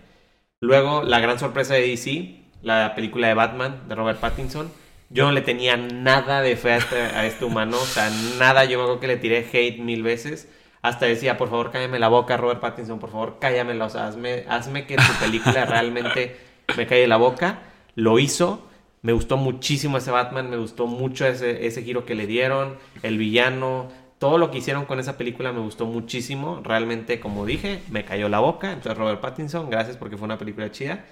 Luego, 0.59 1.03
la 1.03 1.21
gran 1.21 1.39
sorpresa 1.39 1.75
de 1.75 1.87
DC, 1.87 2.41
la 2.61 2.93
película 2.93 3.29
de 3.29 3.35
Batman 3.35 3.83
de 3.87 3.95
Robert 3.95 4.19
Pattinson. 4.19 4.69
Yo 5.09 5.25
no 5.25 5.31
le 5.31 5.41
tenía 5.41 5.77
nada 5.77 6.41
de 6.41 6.55
fe 6.57 6.71
a 6.73 6.77
este, 6.77 6.95
a 6.97 7.25
este 7.25 7.45
humano, 7.45 7.77
o 7.77 7.85
sea, 7.85 8.09
nada. 8.39 8.65
Yo 8.65 8.77
me 8.77 8.83
acuerdo 8.83 8.99
que 8.99 9.07
le 9.07 9.17
tiré 9.17 9.47
hate 9.51 9.79
mil 9.79 10.03
veces. 10.03 10.49
Hasta 10.81 11.05
decía, 11.05 11.37
por 11.37 11.49
favor, 11.49 11.71
cállame 11.71 11.99
la 11.99 12.07
boca, 12.07 12.37
Robert 12.37 12.59
Pattinson, 12.59 12.99
por 12.99 13.11
favor, 13.11 13.37
cállamela. 13.39 13.85
O 13.85 13.89
sea, 13.89 14.07
hazme, 14.07 14.45
hazme 14.47 14.85
que 14.85 14.95
tu 14.95 15.13
película 15.19 15.65
realmente 15.65 16.35
me 16.75 16.85
calle 16.87 17.07
la 17.07 17.17
boca. 17.17 17.59
Lo 17.95 18.19
hizo. 18.19 18.63
Me 19.01 19.13
gustó 19.13 19.37
muchísimo 19.37 19.97
ese 19.97 20.11
Batman, 20.11 20.49
me 20.49 20.57
gustó 20.57 20.87
mucho 20.87 21.25
ese, 21.25 21.65
ese 21.65 21.83
giro 21.83 22.03
que 22.03 22.15
le 22.15 22.27
dieron, 22.27 22.77
el 23.03 23.17
villano, 23.17 23.89
todo 24.19 24.37
lo 24.37 24.49
que 24.49 24.57
hicieron 24.57 24.85
con 24.85 24.99
esa 24.99 25.17
película 25.17 25.51
me 25.51 25.59
gustó 25.59 25.85
muchísimo. 25.85 26.61
Realmente, 26.63 27.19
como 27.19 27.45
dije, 27.45 27.81
me 27.91 28.03
cayó 28.03 28.29
la 28.29 28.39
boca. 28.39 28.71
Entonces, 28.71 28.97
Robert 28.97 29.21
Pattinson, 29.21 29.69
gracias 29.69 29.97
porque 29.97 30.17
fue 30.17 30.25
una 30.25 30.37
película 30.37 30.71
chida. 30.71 31.05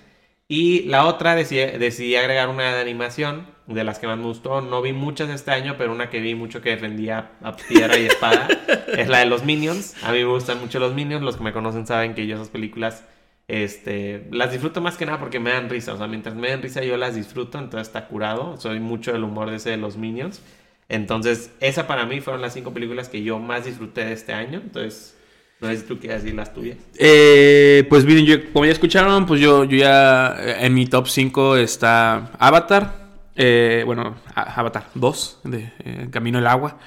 Y 0.47 0.83
la 0.83 1.07
otra 1.07 1.33
decidí, 1.33 2.15
agregar 2.15 2.49
una 2.49 2.75
de 2.75 2.81
animación, 2.81 3.47
de 3.65 3.83
las 3.83 3.97
que 3.97 4.05
más 4.05 4.17
me 4.17 4.25
gustó. 4.25 4.61
No 4.61 4.81
vi 4.83 4.93
muchas 4.93 5.29
este 5.29 5.49
año, 5.51 5.75
pero 5.77 5.91
una 5.91 6.11
que 6.11 6.19
vi 6.19 6.35
mucho 6.35 6.61
que 6.61 6.69
defendía 6.69 7.31
a 7.41 7.55
piedra 7.55 7.97
y 7.97 8.05
espada 8.05 8.47
es 8.95 9.07
la 9.07 9.19
de 9.19 9.25
los 9.25 9.43
Minions. 9.43 9.95
A 10.03 10.11
mí 10.11 10.19
me 10.19 10.25
gustan 10.25 10.59
mucho 10.59 10.79
los 10.79 10.93
Minions. 10.93 11.23
Los 11.23 11.37
que 11.37 11.43
me 11.43 11.51
conocen 11.51 11.87
saben 11.87 12.13
que 12.13 12.27
yo 12.27 12.35
esas 12.35 12.49
películas 12.49 13.03
este, 13.47 14.27
las 14.31 14.51
disfruto 14.51 14.81
más 14.81 14.97
que 14.97 15.05
nada 15.07 15.19
porque 15.19 15.39
me 15.39 15.51
dan 15.51 15.67
risa. 15.67 15.93
O 15.93 15.97
sea, 15.97 16.07
mientras 16.07 16.35
me 16.35 16.49
dan 16.49 16.61
risa 16.61 16.83
yo 16.83 16.95
las 16.95 17.15
disfruto, 17.15 17.57
entonces 17.57 17.87
está 17.87 18.07
curado. 18.07 18.57
Soy 18.57 18.79
mucho 18.79 19.13
del 19.13 19.23
humor 19.23 19.49
de 19.49 19.55
ese 19.55 19.71
de 19.71 19.77
los 19.77 19.97
Minions. 19.97 20.43
Entonces, 20.89 21.51
esa 21.59 21.87
para 21.87 22.05
mí 22.05 22.21
fueron 22.21 22.43
las 22.43 22.53
cinco 22.53 22.71
películas 22.71 23.09
que 23.09 23.23
yo 23.23 23.39
más 23.39 23.65
disfruté 23.65 24.05
de 24.05 24.13
este 24.13 24.33
año. 24.33 24.61
Entonces, 24.63 25.14
no 25.61 25.67
sé 25.69 25.77
si 25.77 25.83
tú 25.83 25.99
quieres 25.99 26.23
decir 26.23 26.35
las 26.35 26.53
tuyas. 26.53 26.77
Eh, 26.97 27.85
pues 27.89 28.05
miren, 28.05 28.25
yo, 28.25 28.51
como 28.51 28.65
ya 28.65 28.71
escucharon, 28.71 29.25
pues 29.25 29.39
yo, 29.41 29.63
yo 29.63 29.77
ya 29.77 30.35
en 30.59 30.73
mi 30.73 30.85
top 30.85 31.07
5 31.07 31.57
está 31.57 32.31
Avatar. 32.39 33.05
Eh, 33.37 33.83
bueno, 33.85 34.15
Avatar 34.33 34.87
2, 34.93 35.39
de 35.43 35.71
eh, 35.83 36.07
Camino 36.09 36.37
al 36.37 36.47
Agua. 36.47 36.79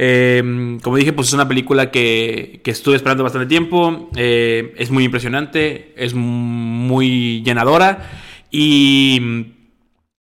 Eh, 0.00 0.78
como 0.82 0.96
dije, 0.96 1.12
pues 1.12 1.28
es 1.28 1.34
una 1.34 1.48
película 1.48 1.90
que, 1.90 2.62
estuve 2.64 2.94
esperando 2.94 3.24
bastante 3.24 3.48
tiempo. 3.48 4.10
Eh, 4.16 4.74
es 4.76 4.90
muy 4.90 5.04
impresionante, 5.04 5.92
es 5.96 6.14
muy 6.14 7.42
llenadora 7.42 8.08
y, 8.50 9.20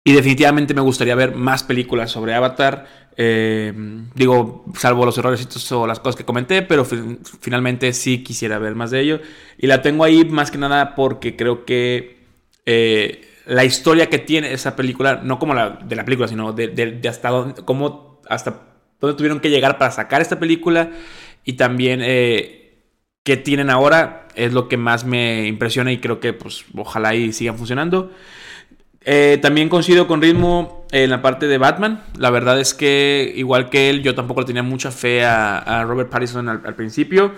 y, 0.03 0.13
definitivamente 0.13 0.75
me 0.75 0.81
gustaría 0.81 1.15
ver 1.15 1.33
más 1.33 1.63
películas 1.63 2.11
sobre 2.11 2.35
Avatar. 2.35 3.04
Eh, 3.17 3.73
digo, 4.13 4.65
salvo 4.77 5.05
los 5.05 5.17
errores 5.17 5.71
o 5.71 5.87
las 5.87 5.99
cosas 5.99 6.15
que 6.15 6.25
comenté, 6.25 6.61
pero 6.61 6.85
finalmente 6.85 7.93
sí 7.93 8.23
quisiera 8.23 8.59
ver 8.59 8.75
más 8.75 8.91
de 8.91 8.99
ello. 9.01 9.19
Y 9.57 9.67
la 9.67 9.81
tengo 9.81 10.03
ahí 10.03 10.25
más 10.25 10.51
que 10.51 10.57
nada 10.57 10.95
porque 10.95 11.35
creo 11.35 11.65
que 11.65 12.15
la 13.45 13.63
historia 13.63 14.09
que 14.09 14.19
tiene 14.19 14.53
esa 14.53 14.75
película, 14.75 15.21
no 15.23 15.39
como 15.39 15.53
la 15.53 15.69
de 15.69 15.95
la 15.95 16.03
película, 16.03 16.27
sino 16.27 16.51
de, 16.51 16.67
de 16.67 17.07
hasta 17.07 17.29
dónde, 17.29 17.61
cómo 17.63 18.21
hasta 18.29 18.61
dónde 18.99 19.17
tuvieron 19.17 19.39
que 19.39 19.49
llegar 19.49 19.77
para 19.77 19.91
sacar 19.91 20.21
esta 20.21 20.39
película 20.39 20.91
y 21.43 21.53
también 21.53 22.01
eh, 22.03 22.81
qué 23.23 23.37
tienen 23.37 23.69
ahora 23.69 24.27
es 24.35 24.53
lo 24.53 24.67
que 24.67 24.77
más 24.77 25.05
me 25.05 25.47
impresiona 25.47 25.91
y 25.91 25.99
creo 25.99 26.19
que 26.19 26.33
pues 26.33 26.65
ojalá 26.75 27.15
y 27.15 27.31
sigan 27.33 27.57
funcionando. 27.57 28.11
Eh, 29.07 29.37
también 29.39 29.69
coincido 29.69 30.07
con 30.07 30.19
Ritmo 30.19 30.85
en 30.91 31.11
la 31.11 31.21
parte 31.21 31.47
de 31.47 31.59
Batman. 31.59 32.03
La 32.17 32.31
verdad 32.31 32.59
es 32.59 32.73
que, 32.73 33.31
igual 33.35 33.69
que 33.69 33.91
él, 33.91 34.01
yo 34.01 34.15
tampoco 34.15 34.41
le 34.41 34.47
tenía 34.47 34.63
mucha 34.63 34.91
fe 34.91 35.23
a, 35.23 35.83
Robert 35.87 36.09
Pattinson 36.09 36.49
al, 36.49 36.75
principio. 36.75 37.31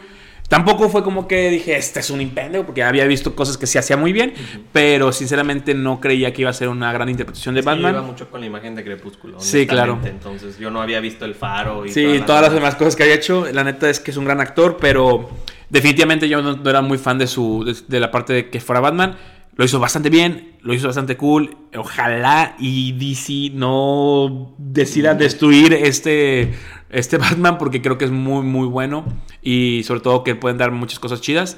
Tampoco 0.47 0.87
fue 0.87 1.03
como 1.03 1.27
que 1.27 1.49
dije, 1.49 1.75
este 1.75 1.99
es 1.99 2.09
un 2.09 2.21
impendio, 2.21 2.65
porque 2.65 2.81
había 2.81 3.05
visto 3.05 3.35
cosas 3.35 3.57
que 3.57 3.67
se 3.67 3.77
hacía 3.77 3.97
muy 3.97 4.13
bien, 4.13 4.33
pero 4.71 5.11
sinceramente 5.11 5.73
no 5.73 5.99
creía 5.99 6.31
que 6.31 6.43
iba 6.43 6.49
a 6.49 6.53
ser 6.53 6.69
una 6.69 6.93
gran 6.93 7.09
interpretación 7.09 7.53
de 7.53 7.59
Es 7.59 7.65
que 7.65 7.71
Batman. 7.71 7.95
iba 7.95 8.01
mucho 8.01 8.31
con 8.31 8.39
la 8.39 8.47
imagen 8.47 8.73
de 8.73 8.85
Crepúsculo. 8.85 9.37
Sí, 9.41 9.67
claro. 9.67 9.99
Entonces 10.05 10.57
yo 10.57 10.71
no 10.71 10.81
había 10.81 11.01
visto 11.01 11.25
el 11.25 11.35
faro 11.35 11.85
y 11.85 11.89
Sí, 11.89 12.23
todas 12.25 12.43
las 12.43 12.53
demás 12.53 12.75
cosas 12.75 12.95
que 12.95 13.03
había 13.03 13.15
hecho. 13.15 13.45
La 13.51 13.65
neta 13.65 13.89
es 13.89 13.99
que 13.99 14.11
es 14.11 14.15
un 14.15 14.23
gran 14.23 14.39
actor, 14.39 14.77
pero 14.79 15.29
definitivamente 15.69 16.29
yo 16.29 16.41
no, 16.41 16.55
no 16.55 16.69
era 16.69 16.81
muy 16.81 16.97
fan 16.97 17.17
de 17.17 17.27
su 17.27 17.65
de, 17.65 17.75
de 17.85 17.99
la 17.99 18.09
parte 18.09 18.31
de 18.31 18.49
que 18.49 18.61
fuera 18.61 18.79
Batman. 18.79 19.17
Lo 19.57 19.65
hizo 19.65 19.79
bastante 19.79 20.11
bien, 20.11 20.55
lo 20.61 20.75
hizo 20.75 20.85
bastante 20.85 21.17
cool. 21.17 21.57
Ojalá 21.75 22.55
y 22.59 22.91
DC 22.91 23.55
no 23.57 24.53
decida 24.59 25.15
destruir 25.15 25.73
este, 25.73 26.53
este 26.91 27.17
Batman 27.17 27.57
porque 27.57 27.81
creo 27.81 27.97
que 27.97 28.05
es 28.05 28.11
muy, 28.11 28.43
muy 28.43 28.67
bueno. 28.67 29.03
Y 29.41 29.81
sobre 29.83 30.01
todo 30.01 30.23
que 30.23 30.35
pueden 30.35 30.59
dar 30.59 30.69
muchas 30.71 30.99
cosas 30.99 31.21
chidas. 31.21 31.57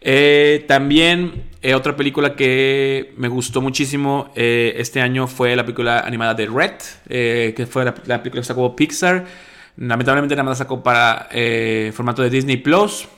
Eh, 0.00 0.64
también 0.68 1.48
eh, 1.62 1.74
otra 1.74 1.96
película 1.96 2.36
que 2.36 3.12
me 3.16 3.26
gustó 3.26 3.60
muchísimo 3.60 4.30
eh, 4.36 4.74
este 4.76 5.00
año 5.00 5.26
fue 5.26 5.56
la 5.56 5.64
película 5.64 5.98
animada 6.00 6.34
de 6.34 6.46
Red, 6.46 6.74
que 7.08 7.66
fue 7.68 7.84
la, 7.84 7.94
la 8.06 8.22
película 8.22 8.40
que 8.40 8.46
sacó 8.46 8.76
Pixar. 8.76 9.26
Lamentablemente 9.78 10.36
nada 10.36 10.44
más 10.44 10.60
la 10.60 10.64
sacó 10.64 10.80
para 10.80 11.28
formato 11.92 12.22
de 12.22 12.30
Disney 12.30 12.58
Plus. 12.58 13.08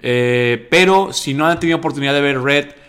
Pero 0.00 1.12
si 1.12 1.34
no 1.34 1.46
han 1.46 1.60
tenido 1.60 1.76
oportunidad 1.76 2.14
de 2.14 2.20
ver 2.22 2.40
Red, 2.40 2.79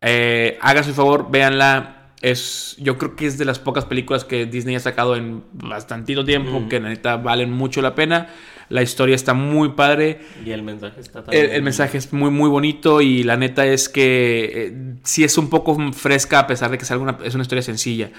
eh, 0.00 0.58
háganse 0.60 0.92
favor, 0.92 1.30
véanla. 1.30 1.94
Es, 2.20 2.74
yo 2.80 2.98
creo 2.98 3.14
que 3.14 3.26
es 3.26 3.38
de 3.38 3.44
las 3.44 3.60
pocas 3.60 3.84
películas 3.84 4.24
que 4.24 4.44
Disney 4.46 4.74
ha 4.74 4.80
sacado 4.80 5.14
en 5.14 5.44
bastantito 5.52 6.24
tiempo, 6.24 6.58
Mm. 6.60 6.68
que 6.68 6.80
la 6.80 6.88
neta 6.88 7.16
valen 7.16 7.52
mucho 7.52 7.80
la 7.80 7.94
pena. 7.94 8.28
La 8.70 8.82
historia 8.82 9.14
está 9.14 9.34
muy 9.34 9.70
padre. 9.70 10.20
Y 10.44 10.50
el 10.50 10.62
mensaje 10.62 11.00
está 11.00 11.20
El, 11.20 11.24
también. 11.26 11.50
el 11.52 11.62
mensaje 11.62 11.96
es 11.96 12.12
muy, 12.12 12.30
muy 12.30 12.50
bonito 12.50 13.00
y 13.00 13.22
la 13.22 13.36
neta 13.36 13.64
es 13.66 13.88
que 13.88 14.50
eh, 14.52 14.96
sí 15.04 15.22
es 15.24 15.38
un 15.38 15.48
poco 15.48 15.76
fresca 15.92 16.40
a 16.40 16.46
pesar 16.48 16.70
de 16.72 16.76
que 16.78 16.84
es, 16.84 16.90
alguna, 16.90 17.18
es 17.24 17.34
una 17.34 17.42
historia 17.42 17.62
sencilla. 17.62 18.10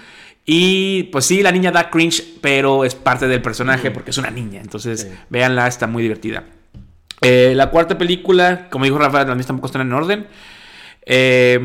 Y 0.46 1.04
pues 1.12 1.26
sí, 1.26 1.42
la 1.42 1.52
niña 1.52 1.70
da 1.70 1.90
cringe, 1.90 2.24
pero 2.40 2.84
es 2.86 2.94
parte 2.94 3.28
del 3.28 3.42
personaje 3.42 3.90
Mm. 3.90 3.92
porque 3.92 4.10
es 4.12 4.18
una 4.18 4.30
niña. 4.30 4.60
Entonces, 4.62 5.02
Sí. 5.02 5.08
véanla, 5.28 5.66
está 5.68 5.86
muy 5.86 6.02
divertida. 6.02 6.44
Eh, 7.20 7.52
la 7.54 7.68
cuarta 7.70 7.98
película, 7.98 8.68
como 8.70 8.86
dijo 8.86 8.96
Rafa, 8.98 9.24
las 9.24 9.36
mías 9.36 9.46
tampoco 9.46 9.66
están 9.66 9.82
en 9.82 9.92
orden. 9.92 10.26
Eh, 11.06 11.58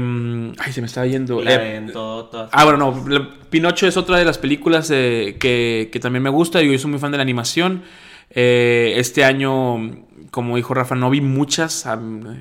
ay, 0.58 0.72
se 0.74 0.82
me 0.82 0.88
estaba 0.88 1.06
yendo. 1.08 1.42
Eh, 1.46 1.88
todo, 1.92 2.50
Ah, 2.52 2.64
bueno, 2.64 2.78
no. 2.78 3.30
Pinocho 3.50 3.88
es 3.88 3.98
otra 3.98 4.18
de 4.18 4.26
las 4.26 4.38
películas 4.38 4.90
eh, 4.92 5.38
que, 5.40 5.90
que 5.92 6.00
también 6.00 6.24
me 6.24 6.30
gusta. 6.30 6.62
Yo 6.62 6.78
soy 6.78 6.92
muy 6.92 7.00
fan 7.00 7.12
de 7.12 7.18
la 7.18 7.24
animación. 7.24 7.84
Eh, 8.30 8.94
este 8.98 9.24
año, 9.24 10.06
como 10.32 10.56
dijo 10.56 10.74
Rafa, 10.74 10.96
no 10.96 11.10
vi 11.10 11.22
muchas. 11.22 11.86
A, 11.86 12.00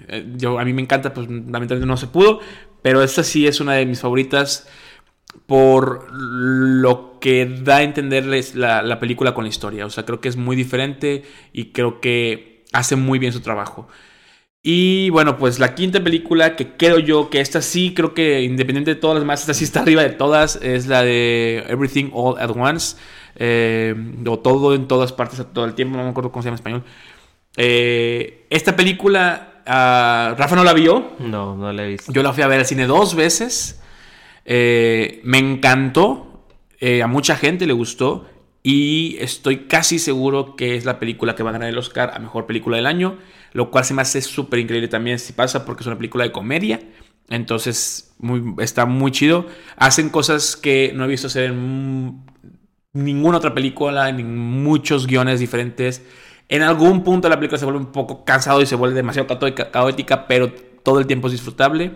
eh, 0.08 0.26
yo, 0.36 0.58
a 0.58 0.64
mí 0.64 0.72
me 0.72 0.82
encanta, 0.82 1.12
pues 1.12 1.28
lamentablemente 1.28 1.86
no 1.86 1.96
se 1.96 2.06
pudo. 2.06 2.40
Pero 2.82 3.02
esta 3.02 3.22
sí 3.22 3.46
es 3.46 3.60
una 3.60 3.74
de 3.74 3.86
mis 3.86 4.00
favoritas 4.00 4.68
por 5.46 6.06
lo 6.12 7.18
que 7.20 7.46
da 7.46 7.78
a 7.78 7.82
entenderles 7.82 8.54
la, 8.54 8.82
la 8.82 9.00
película 9.00 9.34
con 9.34 9.44
la 9.44 9.50
historia. 9.50 9.86
O 9.86 9.90
sea, 9.90 10.04
creo 10.04 10.20
que 10.20 10.28
es 10.28 10.36
muy 10.36 10.54
diferente 10.56 11.24
y 11.52 11.72
creo 11.72 12.00
que 12.00 12.64
hace 12.72 12.96
muy 12.96 13.18
bien 13.18 13.32
su 13.32 13.40
trabajo. 13.40 13.88
Y 14.66 15.10
bueno, 15.10 15.36
pues 15.36 15.58
la 15.58 15.74
quinta 15.74 16.02
película 16.02 16.56
que 16.56 16.68
creo 16.78 16.98
yo 16.98 17.28
que 17.28 17.40
esta 17.40 17.60
sí, 17.60 17.92
creo 17.94 18.14
que 18.14 18.40
independiente 18.40 18.94
de 18.94 18.98
todas 18.98 19.16
las 19.16 19.22
demás, 19.22 19.40
esta 19.42 19.52
sí 19.52 19.62
está 19.64 19.80
arriba 19.82 20.02
de 20.02 20.08
todas, 20.10 20.56
es 20.62 20.86
la 20.86 21.02
de 21.02 21.62
Everything 21.68 22.08
All 22.14 22.38
at 22.40 22.50
Once. 22.56 22.96
eh, 23.36 23.94
o 24.26 24.38
todo 24.38 24.74
en 24.74 24.88
todas 24.88 25.12
partes 25.12 25.38
a 25.40 25.52
todo 25.52 25.66
el 25.66 25.74
tiempo, 25.74 25.98
no 25.98 26.04
me 26.04 26.08
acuerdo 26.10 26.32
cómo 26.32 26.42
se 26.42 26.46
llama 26.46 26.54
en 26.54 26.60
español. 26.60 26.84
Eh, 27.58 28.46
esta 28.48 28.74
película, 28.74 29.60
ah, 29.66 30.34
Rafa 30.38 30.56
no 30.56 30.64
la 30.64 30.72
vio, 30.72 31.12
No, 31.18 31.54
no 31.56 31.70
la 31.70 31.84
he 31.84 31.88
visto. 31.88 32.10
yo 32.10 32.22
la 32.22 32.32
fui 32.32 32.42
a 32.42 32.46
ver 32.48 32.60
al 32.60 32.66
cine 32.66 32.86
dos 32.86 33.14
veces. 33.14 33.82
Eh, 34.46 35.20
me 35.24 35.38
encantó. 35.38 36.46
a 37.02 37.06
mucha 37.06 37.36
gente 37.36 37.66
le 37.66 37.74
gustó. 37.74 38.26
Y 38.66 39.18
estoy 39.20 39.66
casi 39.66 39.98
seguro 39.98 40.56
que 40.56 40.74
es 40.76 40.86
la 40.86 40.98
película 40.98 41.34
que 41.34 41.42
va 41.42 41.50
a 41.50 41.52
ganar 41.52 41.68
el 41.68 41.76
Oscar 41.76 42.12
a 42.14 42.18
mejor 42.18 42.46
película 42.46 42.78
del 42.78 42.86
año. 42.86 43.18
Lo 43.54 43.70
cual 43.70 43.84
se 43.84 43.94
me 43.94 44.02
hace 44.02 44.20
súper 44.20 44.58
increíble 44.58 44.88
también 44.88 45.18
si 45.18 45.32
pasa 45.32 45.64
porque 45.64 45.82
es 45.82 45.86
una 45.86 45.96
película 45.96 46.24
de 46.24 46.32
comedia. 46.32 46.80
Entonces 47.30 48.14
está 48.58 48.84
muy 48.84 49.12
chido. 49.12 49.46
Hacen 49.76 50.10
cosas 50.10 50.56
que 50.56 50.92
no 50.94 51.04
he 51.04 51.08
visto 51.08 51.28
hacer 51.28 51.44
en 51.44 52.26
ninguna 52.92 53.38
otra 53.38 53.54
película, 53.54 54.08
en 54.08 54.36
muchos 54.62 55.06
guiones 55.06 55.38
diferentes. 55.38 56.04
En 56.48 56.62
algún 56.62 57.04
punto 57.04 57.28
la 57.28 57.36
película 57.36 57.56
se 57.58 57.64
vuelve 57.64 57.80
un 57.80 57.92
poco 57.92 58.24
cansado 58.24 58.60
y 58.60 58.66
se 58.66 58.74
vuelve 58.74 58.96
demasiado 58.96 59.28
caótica, 59.72 60.26
pero 60.26 60.52
todo 60.82 60.98
el 60.98 61.06
tiempo 61.06 61.28
es 61.28 61.32
disfrutable. 61.32 61.92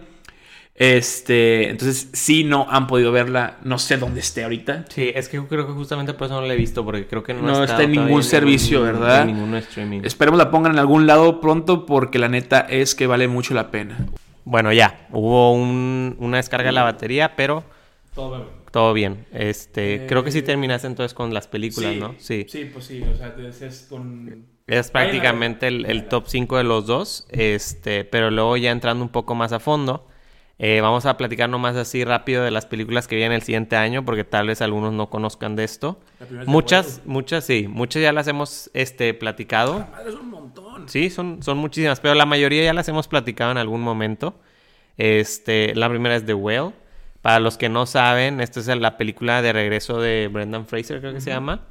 Este, 0.79 1.71
entonces, 1.71 2.09
si 2.13 2.45
no 2.45 2.67
han 2.71 2.87
podido 2.87 3.11
verla, 3.11 3.59
no 3.65 3.79
sé 3.79 3.97
dónde 3.97 4.21
esté 4.21 4.45
ahorita. 4.45 4.85
Sí, 4.89 5.11
es 5.13 5.29
que 5.29 5.37
yo 5.39 5.49
creo 5.49 5.67
que 5.67 5.73
justamente 5.73 6.15
por 6.15 6.27
eso 6.27 6.41
no 6.41 6.47
la 6.47 6.55
he 6.55 6.57
visto, 6.57 6.85
porque 6.85 7.07
creo 7.07 7.23
que 7.25 7.35
no, 7.35 7.43
No 7.43 7.65
está 7.65 7.83
en 7.83 7.91
ningún 7.93 8.23
servicio, 8.23 8.85
ningún- 8.85 9.01
¿verdad? 9.01 9.21
En 9.23 9.27
ningún 9.35 9.55
streaming. 9.57 10.01
Esperemos 10.05 10.39
la 10.39 10.51
pongan 10.53 10.73
en 10.73 10.79
algún 10.79 11.07
lado 11.07 11.41
pronto 11.41 11.85
porque 11.85 12.19
la 12.21 12.29
neta 12.29 12.61
es 12.61 12.95
que 12.95 13.07
vale 13.09 13.27
mucho 13.27 13.55
la 13.55 13.71
pena. 13.73 14.07
Bueno, 14.45 14.73
ya, 14.73 15.09
hubo 15.11 15.53
un- 15.53 16.17
una 16.21 16.37
descarga 16.37 16.67
de 16.69 16.73
la 16.73 16.85
batería, 16.85 17.35
pero 17.35 17.65
todo 18.71 18.93
bien. 18.93 19.27
Este, 19.33 20.07
creo 20.07 20.23
que 20.23 20.31
sí 20.31 20.39
Eh, 20.39 20.43
terminaste 20.43 20.87
entonces 20.87 21.13
con 21.13 21.35
las 21.35 21.49
películas, 21.49 21.97
¿no? 21.97 22.15
Sí. 22.19 22.47
Sí, 22.49 22.67
pues 22.73 22.85
sí, 22.87 23.03
o 23.03 23.17
sea, 23.17 23.35
es 23.67 23.87
con... 23.91 24.47
Es 24.67 24.91
prácticamente 24.91 25.67
el, 25.69 25.87
el 25.87 26.09
top 26.09 26.25
5 26.27 26.59
de 26.59 26.65
los 26.65 26.87
dos, 26.87 27.27
este, 27.31 28.05
pero 28.05 28.31
luego 28.31 28.57
ya 28.59 28.71
entrando 28.71 29.03
un 29.03 29.09
poco 29.09 29.35
más 29.35 29.53
a 29.53 29.59
fondo, 29.61 30.07
eh, 30.61 30.81
vamos 30.81 31.07
a 31.07 31.17
platicar 31.17 31.49
nomás 31.49 31.77
así 31.77 32.05
rápido 32.05 32.43
de 32.43 32.51
las 32.51 32.67
películas 32.67 33.07
que 33.07 33.15
vienen 33.15 33.37
el 33.37 33.43
siguiente 33.43 33.77
año, 33.77 34.05
porque 34.05 34.25
tal 34.25 34.49
vez 34.49 34.61
algunos 34.61 34.93
no 34.93 35.09
conozcan 35.09 35.55
de 35.55 35.63
esto. 35.63 36.01
Muchas, 36.47 37.03
muchas 37.05 37.45
sí, 37.45 37.69
muchas 37.69 38.03
ya 38.03 38.13
las 38.13 38.27
hemos 38.27 38.69
este, 38.75 39.15
platicado. 39.15 39.87
Madre, 39.91 40.09
es 40.09 40.15
un 40.17 40.31
montón. 40.31 40.89
Sí, 40.89 41.11
son, 41.11 41.45
son 41.45 41.59
muchísimas, 41.59 42.01
pero 42.01 42.15
la 42.15 42.27
mayoría 42.27 42.65
ya 42.65 42.73
las 42.73 42.89
hemos 42.89 43.07
platicado 43.07 43.53
en 43.53 43.59
algún 43.59 43.83
momento. 43.83 44.41
Este, 44.97 45.77
la 45.77 45.89
primera 45.89 46.17
es 46.17 46.27
The 46.27 46.35
Whale. 46.35 46.73
Para 47.23 47.39
los 47.39 47.57
que 47.57 47.69
no 47.69 47.87
saben, 47.87 48.41
esta 48.41 48.59
es 48.59 48.67
la 48.67 48.97
película 48.97 49.43
de 49.43 49.53
regreso 49.53 50.01
de 50.01 50.29
Brendan 50.33 50.67
Fraser, 50.67 51.01
creo 51.01 51.13
que 51.13 51.21
se 51.21 51.31
llama. 51.31 51.67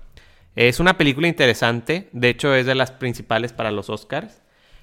Es 0.55 0.79
una 0.79 0.97
película 0.97 1.27
interesante, 1.27 2.09
de 2.13 2.29
hecho 2.29 2.53
es 2.55 2.65
de 2.65 2.75
las 2.75 2.91
principales 2.91 3.53
para 3.53 3.71
los 3.71 3.89
Oscars. 3.89 4.41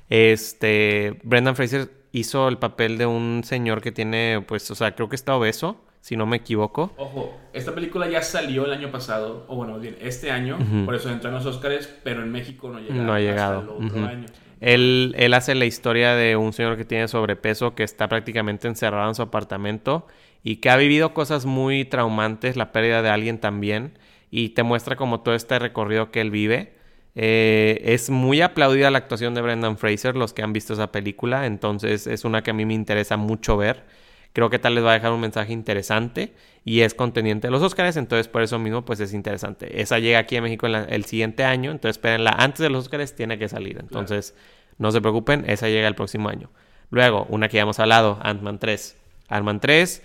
Este, 0.09 1.19
Brendan 1.23 1.57
Fraser 1.57 1.91
hizo 2.15 2.47
el 2.49 2.59
papel 2.59 2.97
de 2.97 3.07
un 3.07 3.43
señor 3.45 3.83
que 3.83 3.91
tiene, 3.91 4.43
pues, 4.47 4.71
o 4.71 4.77
sea, 4.77 4.95
creo 4.95 5.09
que 5.09 5.17
está 5.17 5.35
obeso, 5.35 5.77
si 6.01 6.17
no 6.17 6.27
me 6.27 6.37
equivoco. 6.37 6.93
Ojo, 6.97 7.37
esta 7.53 7.75
película 7.75 8.09
ya 8.09 8.23
salió 8.23 8.67
el 8.67 8.73
año 8.73 8.93
pasado, 8.93 9.45
o 9.49 9.57
bueno, 9.57 9.79
bien, 9.81 9.97
este 10.01 10.31
año, 10.31 10.57
por 10.87 10.95
eso 10.95 11.11
entró 11.11 11.31
en 11.31 11.35
los 11.35 11.45
Oscars, 11.45 11.93
pero 12.05 12.23
en 12.23 12.31
México 12.31 12.71
no 12.71 12.79
llega 12.79 12.95
No 12.95 13.13
ha 13.13 13.17
hasta 13.17 13.31
llegado, 13.31 13.61
el 13.63 13.87
otro 13.87 14.07
año. 14.07 14.27
Él, 14.61 15.15
él 15.19 15.35
hace 15.35 15.57
la 15.57 15.65
historia 15.65 16.15
de 16.15 16.37
un 16.37 16.53
señor 16.53 16.77
que 16.77 16.85
tiene 16.85 17.09
sobrepeso, 17.09 17.75
que 17.75 17.83
está 17.83 18.09
prácticamente 18.09 18.69
encerrado 18.69 19.09
en 19.09 19.17
su 19.17 19.23
apartamento 19.23 20.07
y 20.45 20.57
que 20.57 20.71
ha 20.71 20.77
vivido 20.77 21.15
cosas 21.15 21.47
muy 21.47 21.85
traumantes, 21.85 22.57
la 22.57 22.71
pérdida 22.71 23.03
de 23.03 23.09
alguien 23.09 23.41
también, 23.41 23.99
y 24.31 24.51
te 24.51 24.63
muestra 24.63 24.95
como 24.95 25.21
todo 25.21 25.35
este 25.35 25.59
recorrido 25.59 26.13
que 26.13 26.21
él 26.21 26.31
vive. 26.31 26.75
Eh, 27.17 27.81
es 27.85 28.11
muy 28.11 28.41
aplaudida 28.41 28.91
la 28.91 28.99
actuación 28.99 29.35
de 29.35 29.41
Brendan 29.43 29.79
Fraser, 29.79 30.17
los 30.17 30.33
que 30.33 30.43
han 30.43 30.53
visto 30.53 30.73
esa 30.73 30.91
película, 30.91 31.47
entonces 31.47 32.07
es 32.07 32.25
una 32.25 32.43
que 32.43 32.51
a 32.51 32.55
mí 32.55 32.65
me 32.67 32.75
interesa 32.75 33.17
mucho 33.17 33.57
ver. 33.57 33.85
Creo 34.33 34.51
que 34.51 34.59
tal 34.59 34.75
les 34.75 34.85
va 34.85 34.91
a 34.91 34.95
dejar 34.95 35.13
un 35.13 35.21
mensaje 35.21 35.53
interesante 35.53 36.35
y 36.65 36.81
es 36.81 36.93
contendiente 36.95 37.47
de 37.47 37.53
los 37.53 37.63
Oscars, 37.63 37.97
entonces 37.97 38.27
por 38.27 38.43
eso 38.43 38.59
mismo 38.59 38.85
pues 38.85 38.99
es 38.99 39.15
interesante. 39.15 39.81
Esa 39.81 40.01
llega 40.01 40.19
aquí 40.19 40.37
a 40.37 40.43
México 40.43 40.67
en 40.67 40.73
la- 40.73 40.85
el 40.85 41.05
siguiente 41.05 41.45
año, 41.45 41.71
entonces 41.71 41.97
espérenla 41.99 42.31
antes 42.37 42.59
de 42.59 42.69
los 42.71 42.85
Oscars, 42.87 43.15
tiene 43.15 43.39
que 43.39 43.49
salir. 43.49 43.79
Entonces 43.79 44.35
no 44.79 44.91
se 44.91 45.01
preocupen, 45.01 45.45
esa 45.49 45.69
llega 45.69 45.87
el 45.87 45.95
próximo 45.95 46.29
año. 46.29 46.51
Luego, 46.91 47.27
una 47.31 47.49
que 47.49 47.57
ya 47.59 47.63
hemos 47.63 47.79
hablado, 47.79 48.19
Ant-Man 48.23 48.59
3. 48.59 48.97
Ant-Man 49.29 49.61
3, 49.61 50.03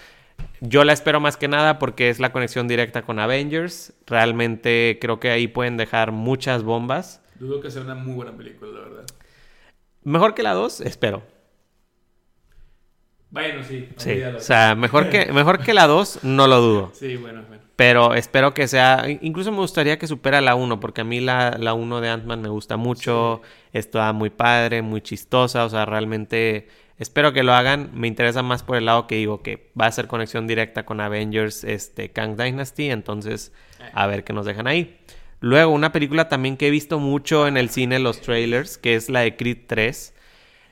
yo 0.62 0.84
la 0.84 0.94
espero 0.94 1.20
más 1.20 1.38
que 1.38 1.48
nada 1.48 1.80
porque 1.80 2.10
es 2.10 2.20
la 2.20 2.32
conexión 2.32 2.68
directa 2.68 3.02
con 3.04 3.20
Avengers. 3.20 3.94
Realmente 4.06 4.98
creo 5.02 5.20
que 5.20 5.30
ahí 5.30 5.48
pueden 5.48 5.78
dejar 5.78 6.12
muchas 6.12 6.64
bombas. 6.64 7.22
Dudo 7.36 7.62
que 7.62 7.72
sea 7.72 7.82
una 7.82 7.96
muy 7.96 8.14
buena 8.14 8.36
película, 8.36 8.72
la 8.72 8.80
verdad. 8.80 9.06
Mejor 10.04 10.34
que 10.34 10.44
la 10.44 10.54
2, 10.54 10.82
espero. 10.82 11.24
Bueno, 13.32 13.64
sí, 13.64 13.88
Sí, 13.98 14.22
o 14.24 14.40
sea, 14.40 14.76
mejor 14.76 15.10
que, 15.10 15.26
mejor 15.34 15.60
que 15.60 15.74
la 15.74 15.88
2, 15.88 16.24
no 16.24 16.48
lo 16.48 16.62
dudo. 16.62 16.92
Sí, 16.94 17.16
bueno, 17.16 17.44
bueno. 17.48 17.64
Pero 17.76 18.14
espero 18.14 18.54
que 18.54 18.68
sea. 18.68 19.06
Incluso 19.22 19.52
me 19.52 19.60
gustaría 19.60 19.98
que 19.98 20.08
supera 20.08 20.42
la 20.42 20.56
1, 20.56 20.82
porque 20.82 21.02
a 21.02 21.04
mí 21.06 21.22
la, 21.22 21.56
la 21.58 21.74
1 21.74 22.02
de 22.02 22.10
Ant-Man 22.10 22.42
me 22.42 22.50
gusta 22.50 22.76
mucho. 22.76 23.42
Está 23.72 24.12
muy 24.12 24.30
padre, 24.30 24.82
muy 24.82 25.00
chistosa. 25.00 25.64
O 25.64 25.70
sea, 25.70 25.86
realmente 25.86 26.68
espero 27.00 27.34
que 27.34 27.44
lo 27.44 27.54
hagan. 27.54 27.90
Me 27.94 28.08
interesa 28.08 28.44
más 28.44 28.62
por 28.62 28.78
el 28.78 28.86
lado 28.86 29.08
que 29.08 29.16
digo 29.16 29.42
que 29.42 29.72
va 29.80 29.88
a 29.88 29.92
ser 29.92 30.08
conexión 30.08 30.46
directa 30.46 30.86
con 30.86 31.02
Avengers, 31.02 31.64
este, 31.64 32.10
Kang 32.10 32.38
Dynasty. 32.38 32.92
Entonces, 32.92 33.52
a 33.94 34.06
ver 34.06 34.24
qué 34.24 34.34
nos 34.34 34.46
dejan 34.46 34.68
ahí. 34.68 35.00
Luego, 35.42 35.72
una 35.72 35.92
película 35.92 36.28
también 36.28 36.58
que 36.58 36.68
he 36.68 36.72
visto 36.72 37.00
mucho 37.00 37.48
en 37.48 37.58
el 37.58 37.70
cine, 37.70 38.00
los 38.00 38.22
trailers, 38.22 38.78
que 38.78 38.96
es 38.96 39.10
la 39.10 39.22
de 39.22 39.36
Creed 39.38 39.60
3. 39.68 40.14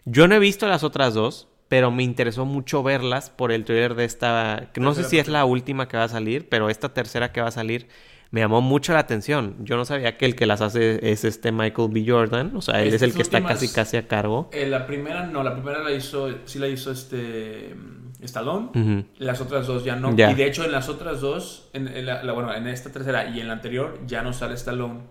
Yo 0.05 0.28
no 0.28 0.36
he 0.36 0.39
visto 0.39 0.67
las 0.67 0.84
otras 0.84 1.13
dos, 1.13 1.47
pero 1.69 1.89
me 1.89 2.03
interesó 2.03 2.45
mucho 2.45 2.84
verlas 2.84 3.30
por 3.30 3.51
el 3.51 3.65
trailer 3.65 3.95
de 3.95 4.05
esta... 4.05 4.69
No 4.75 4.93
sé 4.93 5.05
si 5.05 5.19
es 5.19 5.28
la 5.28 5.45
última 5.45 5.88
que 5.88 5.97
va 5.97 6.03
a 6.03 6.09
salir, 6.09 6.47
pero 6.49 6.69
esta 6.69 6.93
tercera 6.93 7.32
que 7.32 7.41
va 7.41 7.47
a 7.47 7.51
salir 7.51 7.88
me 8.32 8.41
llamó 8.41 8.61
mucho 8.61 8.93
la 8.93 8.99
atención. 8.99 9.55
Yo 9.59 9.78
no 9.78 9.86
sabía 9.86 10.17
que 10.17 10.25
el 10.25 10.36
que 10.36 10.45
las 10.45 10.61
hace 10.61 11.11
es 11.11 11.23
este 11.23 11.51
Michael 11.51 11.89
B. 11.91 12.03
Jordan. 12.07 12.55
O 12.55 12.61
sea, 12.61 12.82
él 12.82 12.93
es 12.93 13.01
el 13.01 13.13
que 13.13 13.21
está 13.21 13.39
casi 13.43 13.67
casi 13.73 13.97
a 13.97 14.07
cargo. 14.07 14.49
Eh, 14.53 14.67
la 14.67 14.86
primera 14.86 15.25
no, 15.28 15.43
la 15.43 15.53
primera 15.53 15.82
la 15.84 15.91
hizo, 15.91 16.30
sí 16.45 16.59
la 16.59 16.67
hizo 16.67 16.91
este 16.91 17.75
mm, 17.75 18.23
Stallone. 18.23 19.05
Las 19.19 19.41
otras 19.41 19.67
dos 19.67 19.84
ya 19.84 19.95
no. 19.95 20.11
Y 20.32 20.36
de 20.36 20.45
hecho 20.45 20.63
en 20.65 20.71
las 20.71 20.89
otras 20.89 21.21
dos, 21.21 21.69
en, 21.73 21.88
en 21.88 22.05
la, 22.05 22.23
la- 22.23 22.34
bueno, 22.34 22.53
en 22.53 22.67
esta 22.67 22.91
tercera 22.91 23.28
y 23.30 23.39
en 23.39 23.47
la 23.47 23.53
anterior 23.53 23.99
ya 24.07 24.21
no 24.23 24.34
sale 24.34 24.55
Stallone. 24.55 25.01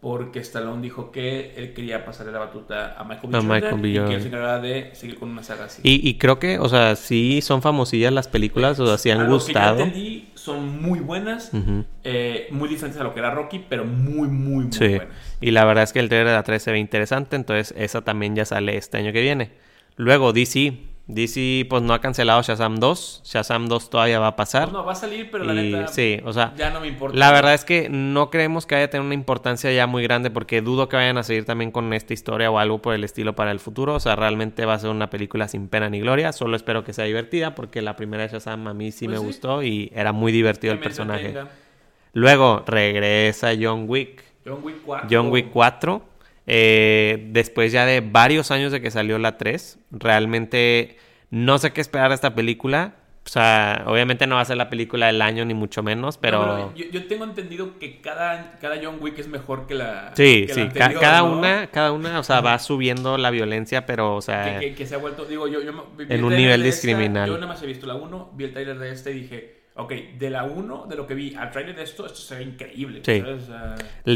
Porque 0.00 0.38
Stallone 0.40 0.82
dijo 0.82 1.10
que 1.10 1.54
él 1.56 1.72
quería 1.72 2.04
pasarle 2.04 2.30
la 2.30 2.38
batuta 2.38 2.94
a 2.98 3.04
Michael 3.04 3.30
B. 3.32 3.38
A 3.38 3.40
Jordan 3.40 3.48
Michael 3.48 3.80
B. 3.82 3.88
y 3.88 4.14
que 4.14 4.20
se 4.20 4.28
encargara 4.28 4.60
de 4.60 4.90
seguir 4.94 5.18
con 5.18 5.30
una 5.30 5.42
saga 5.42 5.64
así. 5.64 5.80
Y, 5.82 6.06
y 6.08 6.14
creo 6.18 6.38
que, 6.38 6.58
o 6.58 6.68
sea, 6.68 6.94
sí 6.96 7.40
son 7.42 7.62
famosillas 7.62 8.12
las 8.12 8.28
películas, 8.28 8.78
o 8.78 8.86
sea, 8.86 8.98
sí 8.98 9.10
han 9.10 9.20
A 9.20 9.22
lo 9.22 9.26
que 9.26 9.30
yo 9.30 9.34
gustado. 9.38 9.80
entendí, 9.80 10.28
son 10.34 10.80
muy 10.82 11.00
buenas, 11.00 11.50
eh, 12.04 12.46
muy 12.50 12.68
diferentes 12.68 13.00
a 13.00 13.04
lo 13.04 13.14
que 13.14 13.20
era 13.20 13.30
Rocky, 13.34 13.64
pero 13.68 13.84
muy, 13.84 14.28
muy, 14.28 14.64
muy 14.64 14.72
Sí. 14.72 14.86
buenas. 14.96 15.08
Y 15.40 15.50
la 15.50 15.64
verdad 15.64 15.84
es 15.84 15.92
que 15.92 15.98
el 16.00 16.08
trailer 16.08 16.28
de 16.28 16.34
la 16.34 16.42
3 16.42 16.62
se 16.62 16.72
ve 16.72 16.78
interesante, 16.78 17.34
entonces 17.34 17.74
esa 17.76 18.02
también 18.02 18.36
ya 18.36 18.44
sale 18.44 18.76
este 18.76 18.98
año 18.98 19.12
que 19.12 19.22
viene. 19.22 19.52
Luego 19.96 20.32
DC. 20.34 20.74
DC 21.08 21.66
pues 21.70 21.82
no 21.82 21.94
ha 21.94 22.00
cancelado 22.00 22.42
Shazam 22.42 22.76
2. 22.76 23.22
Shazam 23.24 23.68
2 23.68 23.90
todavía 23.90 24.18
va 24.18 24.26
a 24.28 24.36
pasar. 24.36 24.64
Pues 24.64 24.72
no, 24.72 24.84
va 24.84 24.92
a 24.92 24.96
salir, 24.96 25.30
pero 25.30 25.44
la 25.44 25.54
y 25.54 25.70
neta 25.72 25.86
sí, 25.86 26.20
o 26.24 26.32
sea, 26.32 26.52
ya 26.56 26.70
no 26.70 26.80
me 26.80 26.88
importa. 26.88 27.16
la 27.16 27.30
verdad 27.30 27.54
es 27.54 27.64
que 27.64 27.88
no 27.88 28.28
creemos 28.28 28.66
que 28.66 28.74
vaya 28.74 28.86
a 28.86 28.90
tener 28.90 29.04
una 29.06 29.14
importancia 29.14 29.70
ya 29.72 29.86
muy 29.86 30.02
grande 30.02 30.30
porque 30.30 30.62
dudo 30.62 30.88
que 30.88 30.96
vayan 30.96 31.16
a 31.16 31.22
seguir 31.22 31.44
también 31.44 31.70
con 31.70 31.92
esta 31.92 32.12
historia 32.12 32.50
o 32.50 32.58
algo 32.58 32.82
por 32.82 32.92
el 32.94 33.04
estilo 33.04 33.34
para 33.36 33.52
el 33.52 33.60
futuro. 33.60 33.94
O 33.94 34.00
sea, 34.00 34.16
realmente 34.16 34.64
va 34.66 34.74
a 34.74 34.78
ser 34.80 34.90
una 34.90 35.08
película 35.08 35.46
sin 35.46 35.68
pena 35.68 35.88
ni 35.88 36.00
gloria. 36.00 36.32
Solo 36.32 36.56
espero 36.56 36.82
que 36.82 36.92
sea 36.92 37.04
divertida 37.04 37.54
porque 37.54 37.82
la 37.82 37.94
primera 37.94 38.24
de 38.24 38.30
Shazam 38.30 38.66
a 38.66 38.74
mí 38.74 38.90
sí 38.90 39.04
Pues 39.06 39.16
me 39.18 39.20
sí. 39.20 39.26
gustó 39.26 39.62
y 39.62 39.92
era 39.94 40.12
muy 40.12 40.32
divertido 40.32 40.72
Que 40.72 40.78
el 40.78 40.82
personaje. 40.82 41.34
Luego 42.14 42.64
regresa 42.66 43.50
John 43.60 43.84
Wick. 43.86 44.24
John 44.44 44.60
Wick 44.62 44.76
4. 44.84 45.08
John 45.10 45.30
Wick 45.30 45.50
4. 45.52 46.02
Eh, 46.46 47.26
después 47.30 47.72
ya 47.72 47.84
de 47.86 48.00
varios 48.00 48.50
años 48.50 48.72
de 48.72 48.80
que 48.80 48.90
salió 48.90 49.18
la 49.18 49.36
3. 49.38 49.78
Realmente 49.90 50.96
no 51.30 51.58
sé 51.58 51.72
qué 51.72 51.80
esperar 51.80 52.08
de 52.10 52.14
esta 52.14 52.34
película. 52.34 52.94
O 53.24 53.28
sea, 53.28 53.82
obviamente 53.88 54.28
no 54.28 54.36
va 54.36 54.42
a 54.42 54.44
ser 54.44 54.56
la 54.56 54.70
película 54.70 55.06
del 55.08 55.20
año 55.20 55.44
ni 55.44 55.52
mucho 55.52 55.82
menos, 55.82 56.16
pero... 56.16 56.46
No, 56.46 56.74
yo, 56.76 56.84
yo 56.92 57.08
tengo 57.08 57.24
entendido 57.24 57.76
que 57.80 58.00
cada, 58.00 58.52
cada 58.60 58.76
John 58.80 58.98
Wick 59.00 59.18
es 59.18 59.26
mejor 59.26 59.66
que 59.66 59.74
la. 59.74 60.12
Sí, 60.14 60.46
que 60.46 60.54
la 60.54 60.54
sí, 60.54 60.60
ca- 60.60 60.66
anterior, 60.84 61.00
cada 61.00 61.18
¿no? 61.22 61.36
una, 61.36 61.66
cada 61.72 61.90
una, 61.90 62.20
o 62.20 62.22
sea, 62.22 62.40
va 62.40 62.56
subiendo 62.60 63.18
la 63.18 63.30
violencia, 63.32 63.84
pero, 63.84 64.14
o 64.14 64.22
sea, 64.22 64.60
Que, 64.60 64.68
que- 64.68 64.74
que 64.76 64.86
se 64.86 64.94
ha 64.94 64.98
vuelto. 64.98 65.24
Digo, 65.24 65.48
yo, 65.48 65.60
yo 65.60 65.88
vi 65.98 66.06
En 66.08 66.22
un 66.22 66.36
nivel 66.36 66.64
esta, 66.64 66.86
discriminal. 66.86 67.28
yo 67.28 67.34
nada 67.34 67.48
más 67.48 67.60
he 67.64 67.66
visto 67.66 67.84
la 67.88 67.96
1, 67.96 68.30
vi 68.36 68.44
el 68.44 68.52
trailer 68.52 68.78
de 68.78 68.92
este 68.92 69.10
y 69.10 69.14
dije, 69.22 69.55
ok, 69.76 69.92
de 70.18 70.30
la 70.30 70.44
1, 70.44 70.86
de 70.88 70.96
lo 70.96 71.06
que 71.06 71.14
vi 71.14 71.34
al 71.34 71.50
trailer 71.50 71.76
de 71.76 71.82
esto, 71.82 72.06
esto 72.06 72.18
se 72.18 72.34
ve 72.36 72.42
increíble. 72.44 73.02
Sí. 73.04 73.22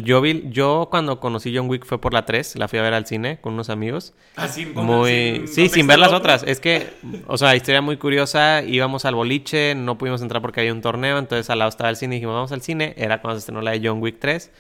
yo 0.02 0.20
vi, 0.20 0.44
yo 0.50 0.88
cuando 0.90 1.20
conocí 1.20 1.54
John 1.54 1.68
Wick 1.68 1.84
fue 1.84 2.00
por 2.00 2.12
la 2.12 2.24
3, 2.24 2.56
la 2.56 2.68
fui 2.68 2.78
a 2.78 2.82
ver 2.82 2.94
al 2.94 3.06
cine 3.06 3.38
con 3.40 3.52
unos 3.54 3.70
amigos. 3.70 4.14
así, 4.36 4.66
con- 4.66 4.86
Muy... 4.86 5.42
sin- 5.46 5.48
Sí, 5.48 5.68
sin 5.68 5.86
ver 5.86 5.98
las 5.98 6.12
otras. 6.12 6.42
Es 6.44 6.60
que, 6.60 6.88
o 7.26 7.36
sea, 7.36 7.54
historia 7.54 7.80
muy 7.82 7.96
curiosa. 7.96 8.62
Íbamos 8.62 9.04
al 9.04 9.14
boliche, 9.14 9.74
no 9.74 9.98
pudimos 9.98 10.22
entrar 10.22 10.40
porque 10.42 10.60
había 10.60 10.72
un 10.72 10.80
torneo. 10.82 11.18
Entonces 11.18 11.50
al 11.50 11.58
lado 11.58 11.68
estaba 11.68 11.90
el 11.90 11.96
cine 11.96 12.14
y 12.14 12.18
dijimos, 12.18 12.34
vamos 12.34 12.52
al 12.52 12.62
cine. 12.62 12.94
Era 12.96 13.20
cuando 13.20 13.36
se 13.36 13.40
estrenó 13.40 13.60
la 13.60 13.72
de 13.72 13.80
John 13.86 14.00
Wick 14.02 14.16
3. 14.18 14.50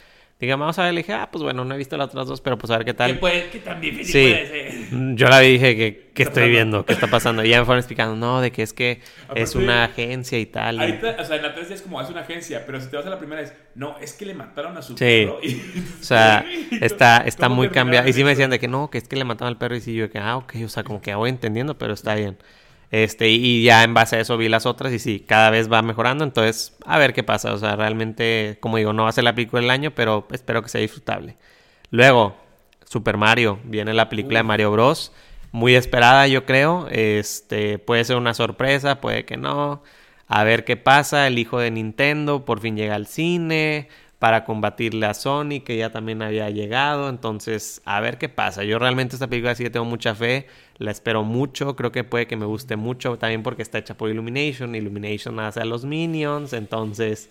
Dije, 0.40 0.54
vamos 0.54 0.78
a 0.78 0.84
ver. 0.84 0.94
Le 0.94 1.00
dije, 1.00 1.12
ah, 1.12 1.28
pues 1.30 1.42
bueno, 1.44 1.64
no 1.64 1.74
he 1.74 1.78
visto 1.78 1.96
las 1.98 2.08
otras 2.08 2.26
dos, 2.26 2.40
pero 2.40 2.56
pues 2.56 2.70
a 2.70 2.78
ver 2.78 2.86
qué 2.86 2.92
¿Qué, 2.92 2.96
tal. 2.96 3.18
puede, 3.18 3.50
¿Qué 3.50 3.58
tan 3.58 3.80
difícil 3.80 4.06
Sí. 4.06 4.30
puede 4.32 4.46
ser? 4.48 5.16
Yo 5.16 5.28
la 5.28 5.40
vi 5.40 5.46
y 5.48 5.52
dije, 5.52 5.76
¿qué, 5.76 6.10
qué 6.14 6.22
estoy 6.22 6.48
viendo? 6.48 6.86
¿Qué 6.86 6.94
está 6.94 7.08
pasando? 7.08 7.44
Y 7.44 7.50
ya 7.50 7.58
me 7.60 7.66
fueron 7.66 7.78
explicando, 7.80 8.16
no, 8.16 8.40
de 8.40 8.50
que 8.50 8.62
es 8.62 8.72
que 8.72 9.00
es 9.34 9.54
una 9.54 9.84
agencia 9.84 10.38
y 10.38 10.46
tal. 10.46 10.76
y- 10.76 10.80
Ahorita, 10.80 11.16
o 11.20 11.24
sea, 11.24 11.36
en 11.36 11.42
la 11.42 11.54
3 11.54 11.70
es 11.70 11.82
como, 11.82 12.00
es 12.00 12.08
una 12.08 12.20
agencia, 12.22 12.64
pero 12.64 12.80
si 12.80 12.88
te 12.88 12.96
vas 12.96 13.04
a 13.06 13.10
la 13.10 13.18
primera 13.18 13.42
es, 13.42 13.52
no, 13.74 13.96
es 14.00 14.14
que 14.14 14.24
le 14.24 14.34
mataron 14.34 14.76
a 14.78 14.82
su 14.82 14.94
Sí. 14.94 14.98
perro. 15.26 15.38
Y, 15.42 15.60
O 16.00 16.02
sea, 16.04 16.44
está, 16.80 17.18
está 17.18 17.46
¿Cómo 17.46 17.56
muy 17.56 17.68
cambiado. 17.68 18.08
Y 18.08 18.12
sí 18.14 18.24
me 18.24 18.30
decían 18.30 18.50
de 18.50 18.58
que 18.58 18.66
no, 18.68 18.88
que 18.90 18.96
es 18.98 19.06
que 19.08 19.16
le 19.16 19.24
mataron 19.24 19.48
al 19.48 19.58
perro. 19.58 19.76
Y 19.76 19.80
sí, 19.80 19.92
yo 19.94 20.04
de 20.04 20.10
que, 20.10 20.18
ah, 20.18 20.36
ok, 20.38 20.54
o 20.64 20.68
sea, 20.68 20.84
como 20.84 21.02
que 21.02 21.14
voy 21.14 21.28
entendiendo, 21.28 21.76
pero 21.76 21.92
está 21.92 22.14
bien. 22.14 22.38
Este, 22.90 23.28
y, 23.28 23.62
ya 23.62 23.84
en 23.84 23.94
base 23.94 24.16
a 24.16 24.20
eso 24.20 24.36
vi 24.36 24.48
las 24.48 24.66
otras 24.66 24.92
y 24.92 24.98
sí, 24.98 25.20
cada 25.26 25.50
vez 25.50 25.70
va 25.70 25.82
mejorando. 25.82 26.24
Entonces, 26.24 26.76
a 26.84 26.98
ver 26.98 27.12
qué 27.14 27.22
pasa. 27.22 27.52
O 27.52 27.58
sea, 27.58 27.76
realmente, 27.76 28.58
como 28.60 28.76
digo, 28.76 28.92
no 28.92 29.04
va 29.04 29.10
a 29.10 29.12
ser 29.12 29.24
la 29.24 29.34
película 29.34 29.62
del 29.62 29.70
año, 29.70 29.92
pero 29.92 30.26
espero 30.32 30.62
que 30.62 30.68
sea 30.68 30.80
disfrutable. 30.80 31.36
Luego, 31.90 32.36
Super 32.84 33.16
Mario. 33.16 33.60
Viene 33.64 33.94
la 33.94 34.08
película 34.08 34.40
de 34.40 34.44
Mario 34.44 34.72
Bros. 34.72 35.12
Muy 35.52 35.74
esperada, 35.76 36.26
yo 36.26 36.44
creo. 36.44 36.88
Este, 36.90 37.78
puede 37.78 38.04
ser 38.04 38.16
una 38.16 38.34
sorpresa, 38.34 39.00
puede 39.00 39.24
que 39.24 39.36
no. 39.36 39.82
A 40.26 40.44
ver 40.44 40.64
qué 40.64 40.76
pasa. 40.76 41.26
El 41.26 41.38
hijo 41.38 41.58
de 41.60 41.70
Nintendo 41.70 42.44
por 42.44 42.60
fin 42.60 42.76
llega 42.76 42.96
al 42.96 43.06
cine 43.06 43.88
para 44.20 44.44
combatirle 44.44 45.06
a 45.06 45.14
Sony, 45.14 45.60
que 45.64 45.76
ya 45.76 45.90
también 45.90 46.20
había 46.22 46.48
llegado. 46.50 47.08
Entonces, 47.08 47.80
a 47.84 48.00
ver 48.00 48.18
qué 48.18 48.28
pasa. 48.28 48.62
Yo 48.62 48.78
realmente 48.78 49.16
esta 49.16 49.26
película 49.26 49.54
sí 49.56 49.64
que 49.64 49.70
tengo 49.70 49.86
mucha 49.86 50.14
fe. 50.14 50.46
La 50.76 50.90
espero 50.92 51.24
mucho. 51.24 51.74
Creo 51.74 51.90
que 51.90 52.04
puede 52.04 52.26
que 52.28 52.36
me 52.36 52.44
guste 52.46 52.76
mucho. 52.76 53.16
También 53.18 53.42
porque 53.42 53.62
está 53.62 53.78
hecha 53.78 53.96
por 53.96 54.10
Illumination. 54.10 54.74
Illumination 54.76 55.40
hace 55.40 55.60
a 55.60 55.64
los 55.64 55.84
Minions. 55.86 56.52
Entonces, 56.52 57.30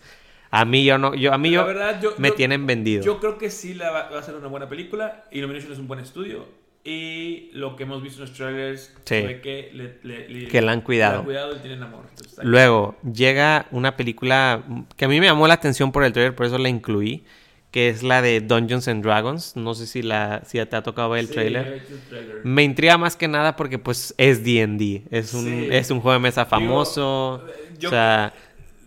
a 0.51 0.65
mí 0.65 0.83
yo 0.83 0.97
no, 0.97 1.13
yo, 1.13 1.31
a 1.31 1.37
mí 1.37 1.51
yo 1.51 1.63
verdad, 1.63 2.01
yo- 2.01 2.15
me 2.17 2.29
yo- 2.29 2.33
tienen 2.33 2.65
vendido. 2.65 3.03
Yo 3.03 3.19
creo 3.19 3.37
que 3.37 3.51
sí 3.51 3.75
la 3.75 3.91
va, 3.91 4.09
va 4.09 4.19
a 4.19 4.23
ser 4.23 4.33
una 4.35 4.47
buena 4.47 4.67
película. 4.67 5.25
Illumination 5.31 5.71
es 5.71 5.77
un 5.79 5.87
buen 5.87 5.99
estudio. 5.99 6.47
Y 6.83 7.49
lo 7.53 7.75
que 7.75 7.83
hemos 7.83 8.01
visto 8.01 8.23
en 8.23 8.29
los 8.29 8.37
trailers 8.37 8.93
Sí. 9.03 9.21
fue 9.21 9.41
que 9.41 9.69
le, 9.73 9.99
le- 10.03 10.29
le- 10.29 10.47
Que 10.47 10.61
la 10.61 10.71
han 10.71 10.81
cuidado. 10.81 11.19
Han 11.19 11.25
cuidado 11.25 11.55
y 11.55 11.59
tienen 11.59 11.83
amor. 11.83 12.05
Entonces, 12.09 12.39
Luego 12.43 12.97
llega 13.13 13.67
una 13.71 13.97
película 13.97 14.63
que 14.95 15.05
a 15.05 15.07
mí 15.07 15.19
me 15.19 15.25
llamó 15.27 15.47
la 15.47 15.55
atención 15.55 15.91
por 15.91 16.03
el 16.03 16.13
trailer, 16.13 16.35
por 16.35 16.45
eso 16.45 16.57
la 16.57 16.69
incluí, 16.69 17.23
que 17.71 17.89
es 17.89 18.01
la 18.01 18.21
de 18.21 18.39
Dungeons 18.41 18.87
and 18.87 19.03
Dragons. 19.03 19.55
No 19.57 19.75
sé 19.75 19.85
si 19.87 20.01
la 20.01 20.41
si 20.45 20.57
te 20.65 20.75
ha 20.75 20.81
tocado 20.81 21.09
ver 21.09 21.19
el 21.19 21.27
Sí, 21.27 21.33
trailer. 21.33 21.67
el 21.67 21.99
trailer. 22.09 22.35
Me 22.45 22.63
intriga 22.63 22.97
más 22.97 23.15
que 23.17 23.27
nada 23.27 23.55
porque 23.57 23.77
pues 23.77 24.15
es 24.17 24.43
D&D, 24.43 25.03
es 25.11 25.33
un 25.33 25.43
Sí. 25.45 25.67
es 25.69 25.91
un 25.91 25.99
juego 25.99 26.13
de 26.13 26.19
mesa 26.23 26.45
famoso, 26.45 27.45
eh, 27.47 27.73
yo- 27.77 27.89
o 27.89 27.91
sea, 27.91 28.33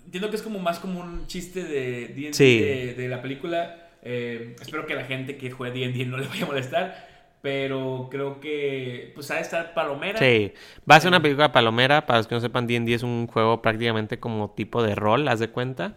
Entiendo 0.06 0.28
que 0.28 0.36
es 0.36 0.42
como 0.42 0.58
más 0.58 0.78
como 0.78 1.00
un 1.00 1.26
chiste 1.26 1.64
de 1.64 2.08
D&D 2.08 2.32
de, 2.38 2.94
de 2.94 3.08
la 3.08 3.22
película. 3.22 3.88
Eh, 4.02 4.56
espero 4.60 4.84
que 4.86 4.94
la 4.94 5.04
gente 5.04 5.36
que 5.38 5.50
juegue 5.50 5.78
D&D 5.86 6.04
no 6.04 6.16
le 6.18 6.26
vaya 6.26 6.44
a 6.44 6.46
molestar. 6.48 7.11
Pero 7.42 8.08
creo 8.10 8.40
que 8.40 9.10
pues 9.14 9.30
ha 9.32 9.34
de 9.34 9.40
estar 9.40 9.74
palomera. 9.74 10.18
sí, 10.18 10.52
va 10.88 10.96
a 10.96 11.00
ser 11.00 11.08
una 11.08 11.20
película 11.20 11.50
palomera, 11.50 12.06
para 12.06 12.20
los 12.20 12.28
que 12.28 12.36
no 12.36 12.40
sepan 12.40 12.68
D&D 12.68 12.94
es 12.94 13.02
un 13.02 13.26
juego 13.26 13.60
prácticamente 13.60 14.20
como 14.20 14.50
tipo 14.50 14.82
de 14.82 14.94
rol, 14.94 15.26
haz 15.28 15.40
de 15.40 15.48
cuenta. 15.48 15.96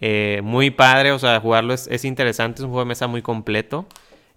Eh, 0.00 0.40
muy 0.42 0.70
padre, 0.70 1.12
o 1.12 1.18
sea, 1.18 1.38
jugarlo 1.40 1.74
es, 1.74 1.86
es 1.88 2.04
interesante, 2.04 2.60
es 2.60 2.64
un 2.64 2.70
juego 2.70 2.80
de 2.80 2.88
mesa 2.88 3.06
muy 3.06 3.22
completo. 3.22 3.86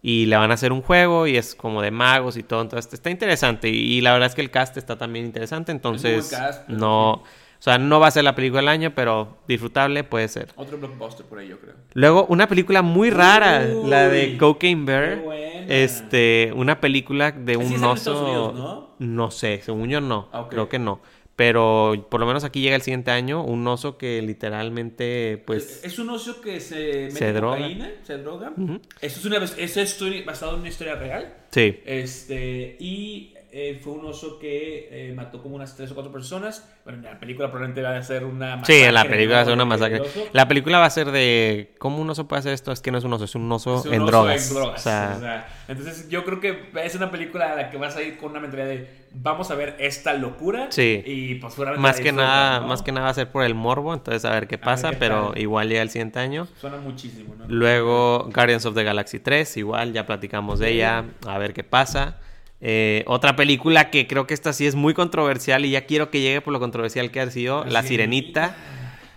Y 0.01 0.27
le 0.27 0.37
van 0.37 0.51
a 0.51 0.53
hacer 0.53 0.71
un 0.71 0.81
juego 0.81 1.27
y 1.27 1.35
es 1.35 1.55
como 1.55 1.81
de 1.81 1.91
magos 1.91 2.37
y 2.37 2.43
todo. 2.43 2.61
Entonces 2.61 2.93
está 2.93 3.09
interesante. 3.09 3.69
Y, 3.69 3.97
y 3.97 4.01
la 4.01 4.13
verdad 4.13 4.27
es 4.27 4.35
que 4.35 4.41
el 4.41 4.49
cast 4.49 4.77
está 4.77 4.97
también 4.97 5.25
interesante. 5.25 5.73
Entonces, 5.73 6.29
cast, 6.29 6.69
no. 6.69 7.23
O 7.59 7.61
sea, 7.61 7.77
no 7.77 7.99
va 7.99 8.07
a 8.07 8.11
ser 8.11 8.23
la 8.23 8.35
película 8.35 8.61
del 8.61 8.69
año, 8.69 8.93
pero 8.95 9.37
disfrutable 9.45 10.05
puede 10.05 10.29
ser. 10.29 10.47
Otro 10.55 10.77
blockbuster 10.77 11.25
por 11.25 11.39
ahí, 11.39 11.49
yo 11.49 11.59
creo. 11.59 11.73
Luego, 11.93 12.25
una 12.27 12.47
película 12.47 12.81
muy 12.81 13.09
rara, 13.09 13.65
la 13.65 14.07
de 14.07 14.37
Cocaine 14.37 14.85
Bear. 14.85 15.15
qué 15.15 15.21
buena. 15.25 15.65
Este, 15.67 16.53
una 16.55 16.79
película 16.79 17.33
de 17.33 17.57
un 17.57 17.73
Estados 17.73 18.07
oso. 18.07 18.23
Unidos, 18.25 18.93
¿no? 18.99 19.31
sé, 19.31 19.61
según 19.61 19.89
yo 19.89 19.99
no. 19.99 20.29
Ah. 20.31 20.47
Creo 20.49 20.69
que 20.69 20.79
no. 20.79 21.01
Pero 21.35 22.07
por 22.09 22.19
lo 22.19 22.25
menos 22.25 22.43
aquí 22.43 22.61
llega 22.61 22.75
el 22.75 22.81
siguiente 22.81 23.11
año 23.11 23.43
un 23.43 23.65
oso 23.67 23.97
que 23.97 24.21
literalmente, 24.21 25.41
pues. 25.45 25.81
Es 25.83 25.99
un 25.99 26.09
oso 26.09 26.41
que 26.41 26.59
se 26.59 27.03
mete 27.07 27.11
Se 27.11 27.33
droga. 27.33 27.57
cocaína, 27.57 27.91
se 28.03 28.17
droga. 28.17 28.53
Esto 29.01 29.19
es 29.19 29.25
una 29.25 29.39
vez, 29.39 29.55
es 29.57 30.25
basado 30.25 30.53
en 30.55 30.59
una 30.61 30.69
historia 30.69 30.95
real. 30.95 31.33
Sí. 31.51 31.79
Este, 31.85 32.77
y 32.79 33.33
eh, 33.69 33.79
fue 33.83 33.93
un 33.93 34.05
oso 34.05 34.39
que 34.39 34.87
eh, 34.91 35.13
mató 35.13 35.41
como 35.41 35.55
unas 35.55 35.75
tres 35.75 35.91
o 35.91 35.93
cuatro 35.95 36.11
personas. 36.11 36.67
Bueno, 36.85 36.99
en 36.99 37.05
la 37.13 37.19
película 37.19 37.49
probablemente 37.49 37.81
va 37.81 37.97
a 37.97 38.01
ser 38.03 38.23
una 38.25 38.63
Sí, 38.65 38.73
en 38.77 38.85
la 38.93 39.01
masacre, 39.01 39.15
película 39.17 39.35
va 39.37 39.41
a 39.41 39.45
ser 39.45 39.53
una 39.53 39.65
masacre. 39.65 40.01
La 40.33 40.47
película 40.47 40.79
va 40.79 40.85
a 40.85 40.89
ser 40.89 41.11
de. 41.11 41.75
¿Cómo 41.77 41.97
un 41.99 42.09
oso 42.09 42.27
puede 42.27 42.39
hacer 42.39 42.53
esto? 42.53 42.71
Es 42.71 42.81
que 42.81 42.91
no 42.91 42.97
es 42.97 43.03
un 43.03 43.13
oso, 43.13 43.25
es 43.25 43.35
un 43.35 43.51
oso, 43.51 43.79
Es 43.79 43.85
un 43.85 43.93
en, 43.93 44.01
oso 44.03 44.11
drogas. 44.11 44.47
en 44.49 44.53
drogas, 44.55 44.79
O 44.79 44.83
sea, 44.83 45.13
o 45.17 45.19
sea, 45.19 45.47
entonces 45.67 46.09
yo 46.09 46.23
creo 46.25 46.39
que 46.39 46.69
es 46.83 46.95
una 46.95 47.11
película 47.11 47.51
a 47.53 47.55
la 47.55 47.69
que 47.69 47.77
vas 47.77 47.95
a 47.95 48.01
ir 48.01 48.17
con 48.17 48.31
una 48.31 48.39
mentalidad 48.39 48.67
de 48.69 48.99
vamos 49.11 49.49
a 49.49 49.55
ver 49.55 49.75
esta 49.79 50.13
locura 50.13 50.67
Sí. 50.69 51.01
y 51.03 51.35
pues 51.35 51.53
seguramente 51.55 51.81
más 51.81 51.99
que 51.99 52.11
nada, 52.11 52.59
¿no? 52.59 52.67
más 52.67 52.83
que 52.83 52.91
nada 52.91 53.05
va 53.05 53.11
a 53.11 53.15
ser 53.15 53.31
por 53.31 53.43
el 53.43 53.55
morbo, 53.55 53.91
entonces 53.93 54.23
a 54.23 54.29
ver 54.31 54.47
qué 54.47 54.59
pasa, 54.59 54.91
qué 54.91 54.97
pero 54.97 55.31
tal. 55.31 55.41
igual 55.41 55.67
llega 55.67 55.81
el 55.81 55.89
siguiente 55.89 56.19
año. 56.19 56.47
suena 56.61 56.77
muchísimo, 56.77 57.33
¿no? 57.35 57.45
Luego 57.47 58.29
Guardians 58.33 58.65
of 58.67 58.75
the 58.75 58.83
Galaxy 58.83 59.19
3, 59.19 59.57
igual 59.57 59.93
ya 59.93 60.05
platicamos 60.05 60.59
de 60.59 60.69
ella, 60.71 61.05
a 61.25 61.37
ver 61.39 61.53
qué 61.53 61.63
pasa. 61.63 62.18
Eh, 62.61 63.03
otra 63.07 63.35
película 63.35 63.89
que 63.89 64.05
creo 64.07 64.27
que 64.27 64.33
esta 64.33 64.51
sí 64.53 64.67
es 64.67 64.75
muy 64.75 64.93
controversial 64.93 65.63
y 65.65 65.71
ya 65.71 65.85
quiero 65.85 66.09
que 66.11 66.19
llegue 66.21 66.41
por 66.41 66.51
lo 66.53 66.59
controversial 66.59 67.09
que 67.11 67.21
ha 67.21 67.31
sido, 67.31 67.63
La 67.65 67.71
La 67.71 67.83
Sirenita. 67.83 68.55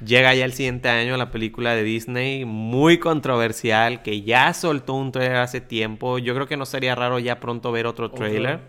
Llega 0.05 0.34
ya 0.34 0.45
el 0.45 0.53
siguiente 0.53 0.88
año 0.88 1.16
la 1.16 1.30
película 1.30 1.74
de 1.76 1.84
Disney, 1.84 2.45
muy 2.45 2.99
controversial, 2.99 4.03
que 4.03 4.22
ya 4.22 4.53
soltó 4.53 4.95
un 4.95 5.12
trailer 5.12 5.36
hace 5.36 5.61
tiempo. 5.61 6.18
Yo 6.18 6.34
creo 6.34 6.49
que 6.49 6.57
no 6.57 6.66
sería 6.66 6.95
raro 6.97 7.18
ya 7.20 7.38
pronto 7.38 7.70
ver 7.70 7.86
otro 7.86 8.11
trailer. 8.11 8.61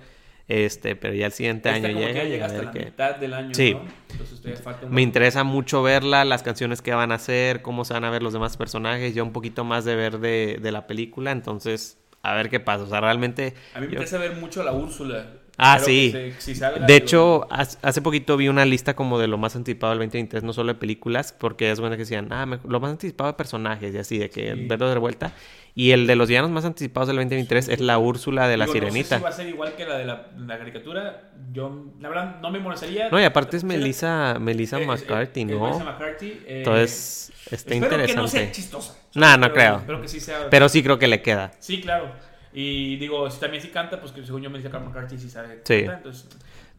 Este, 0.47 0.95
pero 0.95 1.13
ya 1.15 1.25
el 1.27 1.31
siguiente 1.31 1.69
Esta 1.73 1.87
año 1.87 1.97
que 1.97 2.05
llega. 2.05 2.23
ya 2.23 2.29
llega 2.29 2.45
hasta 2.47 2.61
la 2.63 2.71
qué- 2.71 2.85
mitad 2.85 3.15
del 3.15 3.33
año, 3.33 3.53
Sí. 3.53 3.73
¿no? 3.73 3.81
Entonces 4.11 4.41
todavía 4.41 4.61
falta 4.61 4.85
un 4.85 4.91
Me 4.93 5.01
interesa 5.01 5.43
mucho 5.45 5.81
verla, 5.81 6.25
las 6.25 6.43
canciones 6.43 6.81
que 6.81 6.93
van 6.93 7.11
a 7.13 7.15
hacer, 7.15 7.61
cómo 7.61 7.85
se 7.85 7.93
van 7.93 8.03
a 8.03 8.09
ver 8.11 8.21
los 8.21 8.33
demás 8.33 8.57
personajes, 8.57 9.15
yo 9.15 9.23
un 9.23 9.31
poquito 9.31 9.63
más 9.63 9.85
de 9.85 9.95
ver 9.95 10.19
de, 10.19 10.59
de 10.61 10.71
la 10.73 10.85
película, 10.85 11.31
entonces 11.31 11.97
a 12.23 12.33
ver 12.33 12.49
qué 12.49 12.59
pasa. 12.59 12.83
O 12.83 12.87
sea, 12.87 12.99
realmente... 13.01 13.53
A 13.75 13.79
mí 13.79 13.85
me 13.87 13.93
yo- 13.93 13.99
interesa 13.99 14.17
ver 14.17 14.35
mucho 14.37 14.61
a 14.61 14.63
la 14.63 14.71
Úrsula. 14.73 15.27
Ah, 15.55 15.75
Espero 15.77 15.85
sí. 15.93 16.11
se- 16.11 16.41
si 16.41 16.55
salga, 16.55 16.85
De 16.87 16.95
hecho, 16.95 17.47
haz- 17.51 17.77
hace 17.83 18.01
poquito 18.01 18.35
vi 18.37 18.47
una 18.47 18.65
lista 18.65 18.95
como 18.95 19.19
de 19.19 19.27
lo 19.27 19.37
más 19.37 19.55
anticipado 19.55 19.91
del 19.91 19.99
2023, 19.99 20.41
no 20.43 20.51
solo 20.51 20.73
de 20.73 20.79
películas, 20.79 21.31
porque 21.37 21.69
es 21.69 21.79
bueno 21.79 21.95
que 21.95 21.99
decían, 22.01 22.33
ah, 22.33 22.47
me- 22.47 22.57
lo 22.67 22.79
más 22.79 22.89
anticipado 22.89 23.29
de 23.31 23.37
personajes 23.37 23.93
y 23.93 23.97
así, 23.99 24.17
de 24.17 24.31
que 24.31 24.55
Sí. 24.55 24.65
verlo 24.67 24.89
de 24.89 24.97
vuelta. 24.97 25.33
Y 25.75 25.89
el 25.91 26.05
de 26.05 26.15
los 26.15 26.27
villanos 26.29 26.51
más 26.51 26.65
anticipados 26.65 27.07
del 27.07 27.15
2023 27.17 27.67
es 27.67 27.79
la 27.81 27.97
Úrsula 27.97 28.47
de 28.47 28.57
la 28.57 28.65
digo, 28.65 28.75
No 28.75 28.81
sé 28.81 28.87
Sirenita. 28.91 29.17
si 29.17 29.23
va 29.23 29.29
a 29.29 29.31
ser 29.31 29.47
igual 29.47 29.73
que 29.75 29.85
la 29.85 29.97
de 29.97 30.05
la, 30.05 30.27
la 30.37 30.57
caricatura. 30.59 31.31
Yo, 31.51 31.85
la 31.99 32.09
verdad, 32.09 32.39
no 32.41 32.51
me 32.51 32.59
molestaría. 32.59 33.09
No, 33.09 33.19
y 33.19 33.23
aparte 33.23 33.57
es 33.57 33.63
Melissa, 33.63 34.37
Melissa 34.39 34.77
es- 34.77 34.81
es- 34.83 34.87
McCarthy, 34.87 35.41
es 35.41 35.47
¿no? 35.47 35.59
Melissa 35.65 35.83
McCarthy. 35.83 36.27
eh, 36.27 36.43
Entonces, 36.59 37.31
está 37.49 37.55
espero 37.73 37.89
que 37.89 37.95
no 37.97 38.01
interesante. 38.03 38.29
sea 38.31 38.51
chistosa. 38.51 38.95
Nah, 39.15 39.35
no 39.37 39.41
Pero- 39.47 39.53
creo. 39.55 39.77
Espero 39.77 40.01
que 40.01 40.07
sí 40.07 40.19
sea. 40.19 40.47
Pero 40.51 40.69
sí 40.69 40.83
creo 40.83 40.99
que 40.99 41.07
le 41.07 41.21
queda. 41.23 41.51
Sí, 41.59 41.81
claro. 41.81 42.11
Y 42.53 42.97
digo, 42.97 43.29
si 43.31 43.39
también 43.39 43.63
sí 43.63 43.69
canta, 43.69 43.99
pues 43.99 44.11
que 44.11 44.23
según 44.23 44.43
yo 44.43 44.51
Melissa 44.51 44.69
McCarthy 44.77 45.17
sí 45.17 45.27
sabe 45.29 45.61
Sí. 45.63 45.77
cantar, 45.79 45.97
entonces, 45.97 46.27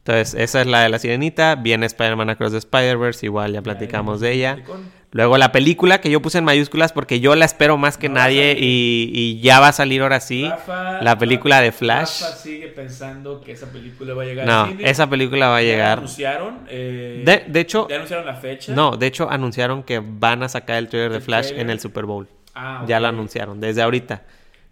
Entonces, 0.06 0.34
esa 0.38 0.60
es 0.60 0.66
la 0.66 0.82
de 0.82 0.90
la 0.90 0.98
Sirenita. 0.98 1.54
Viene 1.54 1.86
Spider-Man 1.86 2.28
Across 2.28 2.52
the 2.52 2.58
Spider-Verse, 2.58 3.24
igual 3.24 3.54
ya 3.54 3.62
platicamos 3.62 4.20
de 4.20 4.32
ella. 4.32 4.54
platicón. 4.56 4.82
Luego 5.16 5.38
la 5.38 5.52
película 5.52 6.00
que 6.00 6.10
yo 6.10 6.20
puse 6.20 6.38
en 6.38 6.44
mayúsculas 6.44 6.92
porque 6.92 7.20
yo 7.20 7.36
la 7.36 7.44
espero 7.44 7.76
más 7.78 7.96
que 7.96 8.08
No 8.08 8.16
va 8.16 8.22
a 8.22 8.24
nadie 8.24 8.56
y, 8.58 9.10
y 9.14 9.40
ya 9.40 9.60
va 9.60 9.68
a 9.68 9.72
salir 9.72 10.02
ahora 10.02 10.18
sí 10.18 10.44
Rafa- 10.48 11.00
la 11.02 11.16
película 11.16 11.60
de 11.60 11.70
Flash. 11.70 12.22
Rafa 12.22 12.34
sigue 12.36 12.66
pensando 12.66 13.40
que 13.40 13.52
esa 13.52 13.70
película 13.70 14.12
va 14.14 14.24
a 14.24 14.26
llegar 14.26 14.44
No, 14.44 14.62
al 14.64 14.70
cine. 14.70 14.90
esa 14.90 15.08
película 15.08 15.48
va 15.50 15.58
a 15.58 15.62
Ya 15.62 15.68
llegar. 15.68 15.98
anunciaron. 15.98 16.58
eh, 16.68 17.22
De, 17.24 17.44
de 17.46 17.60
hecho, 17.60 17.86
ya 17.88 17.94
anunciaron 17.94 18.26
la 18.26 18.34
fecha. 18.34 18.72
no, 18.74 18.96
de 18.96 19.06
hecho 19.06 19.30
anunciaron 19.30 19.84
que 19.84 20.00
van 20.04 20.42
a 20.42 20.48
sacar 20.48 20.78
el 20.78 20.88
trailer 20.88 21.12
de 21.12 21.20
Flash 21.20 21.44
trailer. 21.46 21.62
en 21.64 21.70
el 21.70 21.78
Super 21.78 22.06
Bowl. 22.06 22.26
Ah, 22.56 22.84
Ya 22.88 22.98
lo 22.98 23.06
anunciaron, 23.06 23.60
desde 23.60 23.82
ahorita. 23.82 24.22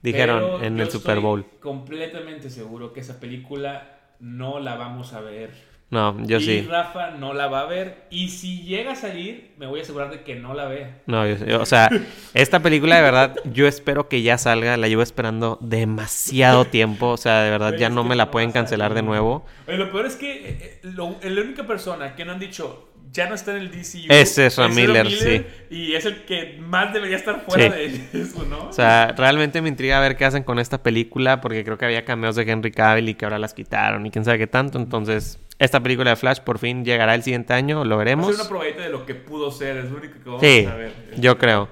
Dijeron 0.02 0.40
Pero 0.40 0.64
en 0.64 0.76
yo 0.76 0.82
el 0.82 0.90
Super 0.90 1.20
Bowl. 1.20 1.46
Completamente 1.60 2.50
seguro 2.50 2.92
que 2.92 2.98
esa 2.98 3.20
película 3.20 4.00
no 4.18 4.58
la 4.58 4.74
vamos 4.74 5.12
a 5.12 5.20
ver. 5.20 5.50
No, 5.92 6.16
yo 6.26 6.38
y 6.38 6.42
sí. 6.44 6.66
Rafa 6.68 7.10
no 7.10 7.34
la 7.34 7.48
va 7.48 7.60
a 7.60 7.66
ver. 7.66 8.06
Y 8.10 8.30
si 8.30 8.62
llega 8.62 8.92
a 8.92 8.96
salir, 8.96 9.52
me 9.58 9.66
voy 9.66 9.80
a 9.80 9.82
asegurar 9.82 10.10
de 10.10 10.22
que 10.22 10.34
no 10.34 10.54
la 10.54 10.64
vea. 10.64 11.02
No, 11.06 11.26
yo- 11.26 11.44
yo- 11.44 11.60
o 11.60 11.66
sea, 11.66 11.90
esta 12.34 12.60
película 12.60 12.96
de 12.96 13.02
verdad, 13.02 13.36
yo 13.44 13.68
espero 13.68 14.08
que 14.08 14.22
ya 14.22 14.38
salga. 14.38 14.76
La 14.78 14.88
llevo 14.88 15.02
esperando 15.02 15.58
demasiado 15.60 16.64
tiempo. 16.64 17.08
O 17.10 17.16
sea, 17.18 17.42
de 17.42 17.50
verdad, 17.50 17.68
Pero 17.70 17.80
ya 17.80 17.90
no 17.90 18.04
me 18.04 18.16
la 18.16 18.24
no 18.24 18.30
pueden 18.30 18.52
cancelar 18.52 18.94
de 18.94 19.02
nuevo. 19.02 19.44
Oye, 19.68 19.76
lo 19.76 19.92
peor 19.92 20.06
es 20.06 20.16
que 20.16 20.32
eh, 20.32 20.58
eh, 20.62 20.80
lo- 20.82 21.16
la 21.22 21.40
única 21.42 21.66
persona 21.66 22.14
que 22.16 22.24
no 22.24 22.32
han 22.32 22.38
dicho 22.40 22.88
ya 23.12 23.28
no 23.28 23.34
está 23.34 23.52
en 23.52 23.58
el 23.58 23.70
DCU 23.70 24.06
Ese 24.08 24.46
es 24.46 24.52
Ezra 24.54 24.68
Miller, 24.68 25.10
sí. 25.10 25.44
Y 25.70 25.94
es 25.94 26.06
el 26.06 26.24
que 26.24 26.56
más 26.60 26.92
debería 26.92 27.16
estar 27.16 27.44
fuera 27.46 27.74
Sí. 27.76 28.06
de 28.12 28.22
eso, 28.22 28.44
¿no? 28.44 28.68
O 28.68 28.72
sea, 28.72 29.14
realmente 29.16 29.60
me 29.60 29.68
intriga 29.68 30.00
ver 30.00 30.16
qué 30.16 30.24
hacen 30.24 30.42
con 30.44 30.58
esta 30.58 30.82
película, 30.82 31.40
porque 31.40 31.62
creo 31.64 31.76
que 31.78 31.84
había 31.84 32.04
cameos 32.04 32.36
de 32.36 32.42
Henry 32.50 32.70
Cavill 32.72 33.08
y 33.10 33.14
que 33.14 33.24
ahora 33.26 33.38
las 33.38 33.54
quitaron 33.54 34.06
y 34.06 34.10
quién 34.10 34.24
sabe 34.24 34.38
qué 34.38 34.46
tanto. 34.46 34.78
Entonces, 34.78 35.38
esta 35.58 35.80
película 35.80 36.10
de 36.10 36.16
Flash 36.16 36.38
por 36.40 36.58
fin 36.58 36.84
llegará 36.84 37.14
el 37.14 37.22
siguiente 37.22 37.52
año, 37.52 37.84
lo 37.84 37.96
Va 37.96 38.02
a 38.02 38.04
veremos. 38.04 38.26
ser 38.26 38.34
una 38.36 38.48
probadita 38.48 38.82
de 38.82 38.88
lo 38.88 39.04
que 39.06 39.14
pudo 39.14 39.50
ser, 39.50 39.76
es 39.76 39.90
lo 39.90 39.98
único 39.98 40.14
que 40.14 40.24
vamos 40.24 40.40
Sí, 40.40 40.66
a 40.70 40.74
ver. 40.74 40.92
yo 41.18 41.38
creo. 41.38 41.68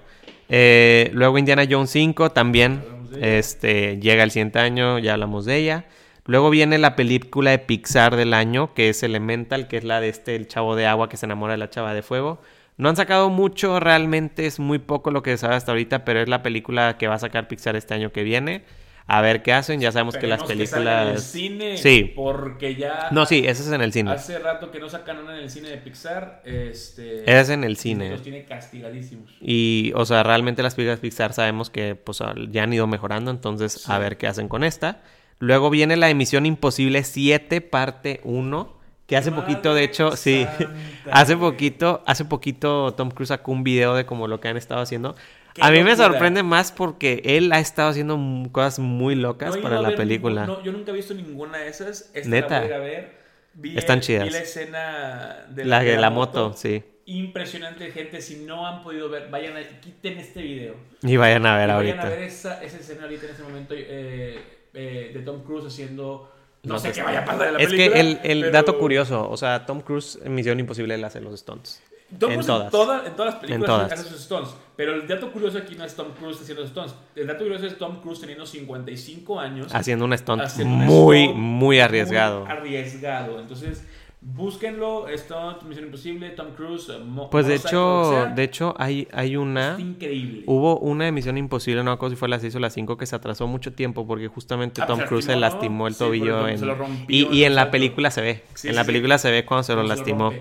Eh, 0.49 1.11
luego 1.15 1.39
Indiana 1.39 1.65
Jones 1.69 1.91
5 1.91 2.31
también 2.33 2.83
este, 3.21 3.99
llega 4.01 4.23
el 4.25 4.31
siguiente 4.31 4.59
año, 4.59 4.99
ya 4.99 5.15
hablamos 5.15 5.45
de 5.45 5.57
ella. 5.57 5.85
Luego 6.31 6.49
viene 6.49 6.79
la 6.79 6.95
película 6.95 7.51
de 7.51 7.59
Pixar 7.59 8.15
del 8.15 8.35
año, 8.35 8.73
que 8.73 8.89
es 8.89 9.03
Elemental, 9.03 9.67
que 9.67 9.79
es 9.79 9.83
la 9.83 10.01
de 10.01 10.11
este, 10.11 10.37
el 10.37 10.47
chavo 10.47 10.77
de 10.77 10.87
agua 10.87 11.09
que 11.09 11.17
se 11.17 11.27
enamora 11.27 11.55
de 11.55 11.59
la 11.59 11.71
chava 11.71 11.93
de 11.93 12.03
fuego. 12.03 12.41
No 12.77 12.89
han 12.89 12.95
sacado 12.95 13.31
mucho, 13.31 13.81
realmente 13.81 14.47
es 14.47 14.61
muy 14.61 14.79
poco 14.79 15.11
lo 15.11 15.25
que 15.25 15.33
se 15.33 15.39
sabe 15.39 15.57
hasta 15.57 15.73
ahorita, 15.73 16.05
pero 16.05 16.21
es 16.21 16.29
la 16.29 16.45
película 16.45 16.97
que 16.99 17.09
va 17.09 17.17
a 17.17 17.19
sacar 17.19 17.49
Pixar 17.49 17.75
este 17.75 17.95
año 17.95 18.13
que 18.13 18.23
viene. 18.23 18.63
A 19.09 19.23
ver 19.23 19.43
qué 19.43 19.53
hacen, 19.53 19.81
ya 19.81 19.91
sabemos 19.91 20.17
que 20.17 20.29
las 20.29 20.43
Esperemos 20.43 20.71
salga 20.71 21.03
en 21.03 21.09
el 21.09 21.15
películas... 21.15 21.33
cine, 21.33 21.77
Sí. 21.79 22.13
porque 22.15 22.77
ya 22.77 23.09
No, 23.11 23.27
sí, 23.27 23.39
ese 23.45 23.63
es 23.65 23.73
en 23.73 23.81
el 23.81 23.93
cine. 23.93 24.13
hace 24.13 24.39
rato 24.39 24.71
que 24.71 24.79
no 24.79 24.89
sacan 24.89 25.19
una 25.19 25.37
en 25.37 25.43
el 25.43 25.51
cine 25.51 25.71
de 25.71 25.79
Pixar, 25.79 26.43
este 26.45 27.23
Ese 27.23 27.41
es 27.41 27.49
en 27.49 27.65
el 27.65 27.77
cine. 27.77 28.09
Los 28.11 28.23
tiene 28.23 28.45
castigadísimos. 28.45 29.37
Y, 29.41 29.91
o 29.97 30.07
sea, 30.07 30.23
realmente 30.23 30.63
las 30.63 30.77
películas 30.77 31.01
Pixar 31.01 31.33
sabemos 31.33 31.71
que 31.71 31.97
pues, 31.97 32.23
ya 32.51 32.63
han 32.63 32.73
ido 32.73 32.87
mejorando, 32.87 33.33
entonces 33.33 33.89
a 33.89 33.99
ver 33.99 34.17
qué 34.17 34.29
hacen 34.29 34.47
con 34.47 34.63
esta. 34.63 35.03
Luego 35.41 35.71
viene 35.71 35.97
la 35.97 36.09
emisión 36.11 36.47
Imposible 36.47 37.03
7, 37.03 37.61
parte 37.63 38.21
1, 38.25 38.77
que 39.07 39.17
hace 39.17 39.31
Madre 39.33 39.43
poquito, 39.43 39.75
de 39.75 39.83
hecho, 39.85 40.15
sí, 40.17 40.47
hace 41.11 41.37
poquito, 41.37 42.03
hace 42.07 42.25
poquito 42.25 42.95
Tom 42.95 43.11
Cruise 43.11 43.29
sacó 43.29 43.51
un 43.51 43.65
video 43.65 43.95
de 43.97 44.07
como 44.07 44.29
lo 44.29 44.39
que 44.39 44.49
han 44.49 44.57
estado 44.57 44.81
haciendo. 44.83 45.17
Qué 45.55 45.63
A 45.65 45.71
mí 45.71 45.79
me 45.83 45.91
locura. 45.91 46.07
sorprende 46.09 46.43
más 46.45 46.71
porque 46.71 47.23
él 47.25 47.51
ha 47.53 47.59
estado 47.59 47.89
haciendo 47.89 48.17
cosas 48.53 48.79
muy 48.79 49.17
locas 49.17 49.57
No 49.57 49.63
para 49.63 49.81
la 49.81 49.97
película. 49.97 50.43
ningún- 50.47 50.59
no, 50.59 50.65
yo 50.65 50.71
nunca 50.73 50.93
he 50.93 50.95
visto 50.95 51.13
ninguna 51.15 51.59
de 51.59 51.69
esas. 51.69 52.11
Esta 52.15 52.29
Neta. 52.29 52.61
La 52.61 52.67
voy 52.67 52.73
a 52.75 52.79
ver. 52.79 53.21
Vi 53.55 53.77
Están 53.77 53.99
el- 53.99 54.05
chidas. 54.05 54.25
Vi 54.27 54.31
la 54.31 54.39
escena 54.39 55.47
de 55.49 55.65
la 55.65 55.81
de 55.83 55.97
la 55.97 56.11
moto, 56.11 56.53
sí. 56.57 56.85
Impresionante, 57.07 57.91
gente. 57.91 58.21
Si 58.23 58.37
no 58.45 58.65
han 58.69 58.83
podido 58.85 59.09
ver, 59.09 59.29
vayan 59.29 59.57
a, 59.57 59.63
quiten 59.81 60.19
este 60.19 60.41
video. 60.43 60.77
Y 61.03 61.17
vayan 61.17 61.45
a 61.47 61.57
ver 61.57 61.69
Y 61.69 61.73
ahorita. 61.73 61.97
vayan 61.97 62.13
a 62.13 62.17
ver 62.17 62.23
esa, 62.23 62.63
esa 62.63 62.77
escena 62.77 63.03
ahorita 63.03 63.27
en 63.27 63.33
ese 63.33 63.43
momento 63.43 63.75
eh, 63.77 64.39
eh, 64.75 65.11
de 65.15 65.21
Tom 65.23 65.43
Cruise 65.43 65.67
haciendo. 65.67 66.31
No, 66.63 66.75
No 66.75 66.79
sé 66.79 66.89
sé. 66.89 66.95
qué 66.95 67.03
vaya 67.03 67.21
a 67.21 67.25
pasar 67.25 67.47
en 67.49 67.55
la 67.55 67.61
Es 67.61 67.67
película. 67.71 67.95
que 67.95 68.01
el, 68.01 68.21
el 68.23 68.41
pero- 68.41 68.53
dato 68.53 68.79
curioso, 68.79 69.31
o 69.31 69.37
sea, 69.39 69.65
Tom 69.65 69.81
Cruise 69.81 70.19
en 70.23 70.35
Misión 70.35 70.61
Imposible 70.61 70.95
él 70.95 71.03
hace 71.05 71.21
los 71.21 71.41
stunts. 71.41 71.83
Tom 72.19 72.33
en 72.33 72.41
todas. 72.45 72.65
En, 72.67 72.71
toda- 72.71 73.07
en 73.07 73.13
todas 73.17 73.33
las 73.35 73.41
películas 73.41 73.61
En 73.61 73.67
todas. 73.67 73.93
hace 73.93 74.09
sus 74.11 74.21
stunts. 74.21 74.51
Pero 74.77 74.95
el 74.95 75.07
dato 75.07 75.31
curioso 75.33 75.59
aquí 75.59 75.75
no 75.77 75.85
es 75.85 75.95
Tom 75.95 76.09
Cruise 76.19 76.39
haciendo 76.41 76.63
los 76.63 76.71
stunts. 76.71 76.95
El 77.15 77.27
dato 77.29 77.45
curioso 77.45 77.67
es 77.67 77.79
Tom 77.79 78.01
Cruise 78.03 78.21
teniendo 78.21 78.45
55 78.45 79.39
años. 79.41 79.73
Haciendo 79.75 80.05
un 80.05 80.19
stunt 80.19 80.43
haciendo 80.43 80.75
un 80.75 80.81
muy, 80.85 81.25
stunt 81.25 81.37
muy 81.39 81.81
arriesgado. 81.81 82.41
muy 82.41 82.51
arriesgado. 82.51 83.39
Entonces, 83.41 83.85
búsquenlo. 84.21 85.07
Stunt, 85.17 85.63
Misión 85.65 85.87
Imposible, 85.87 86.31
Tom 86.31 86.53
Cruise. 86.55 86.89
eh, 86.91 86.99
mo- 86.99 87.31
Pues 87.31 87.47
de 87.47 87.55
hecho, 87.57 88.27
de 88.35 88.43
hecho 88.43 88.75
hay, 88.79 89.09
hay 89.13 89.37
una... 89.37 89.75
Es 89.75 89.81
increíble. 89.81 90.43
Hubo 90.47 90.79
una 90.79 91.09
emisión 91.09 91.39
imposible, 91.39 91.83
no 91.83 91.91
me 91.91 91.95
acuerdo 91.95 92.15
si 92.15 92.19
fue 92.19 92.29
las 92.29 92.41
6 92.43 92.55
o 92.57 92.61
las 92.61 92.73
5, 92.75 92.97
que 92.97 93.07
se 93.07 93.17
atrasó 93.17 93.47
mucho 93.47 93.73
tiempo 93.73 94.07
porque 94.07 94.29
justamente 94.29 94.81
Ah, 94.83 94.87
Tom 94.87 94.97
pues 94.99 95.05
se 95.05 95.09
Cruise 95.09 95.25
se 95.27 95.37
lastimó, 95.37 95.87
el 95.87 95.97
tobillo. 95.97 96.47
el- 96.47 96.53
en- 96.55 96.59
se 96.59 96.67
lo 96.67 96.75
rompió 96.75 97.17
y, 97.17 97.23
en 97.27 97.33
y 97.35 97.45
en 97.45 97.55
la 97.55 97.71
película 97.71 98.11
se 98.11 98.21
ve. 98.21 98.43
Sí, 98.55 98.69
en 98.69 98.75
sí, 98.75 98.77
la 98.79 98.85
película 98.85 99.19
se 99.19 99.31
ve 99.31 99.45
cuando 99.45 99.63
se 99.65 99.75
lo 99.75 99.83
Se 99.83 99.89
lastimó. 99.89 100.33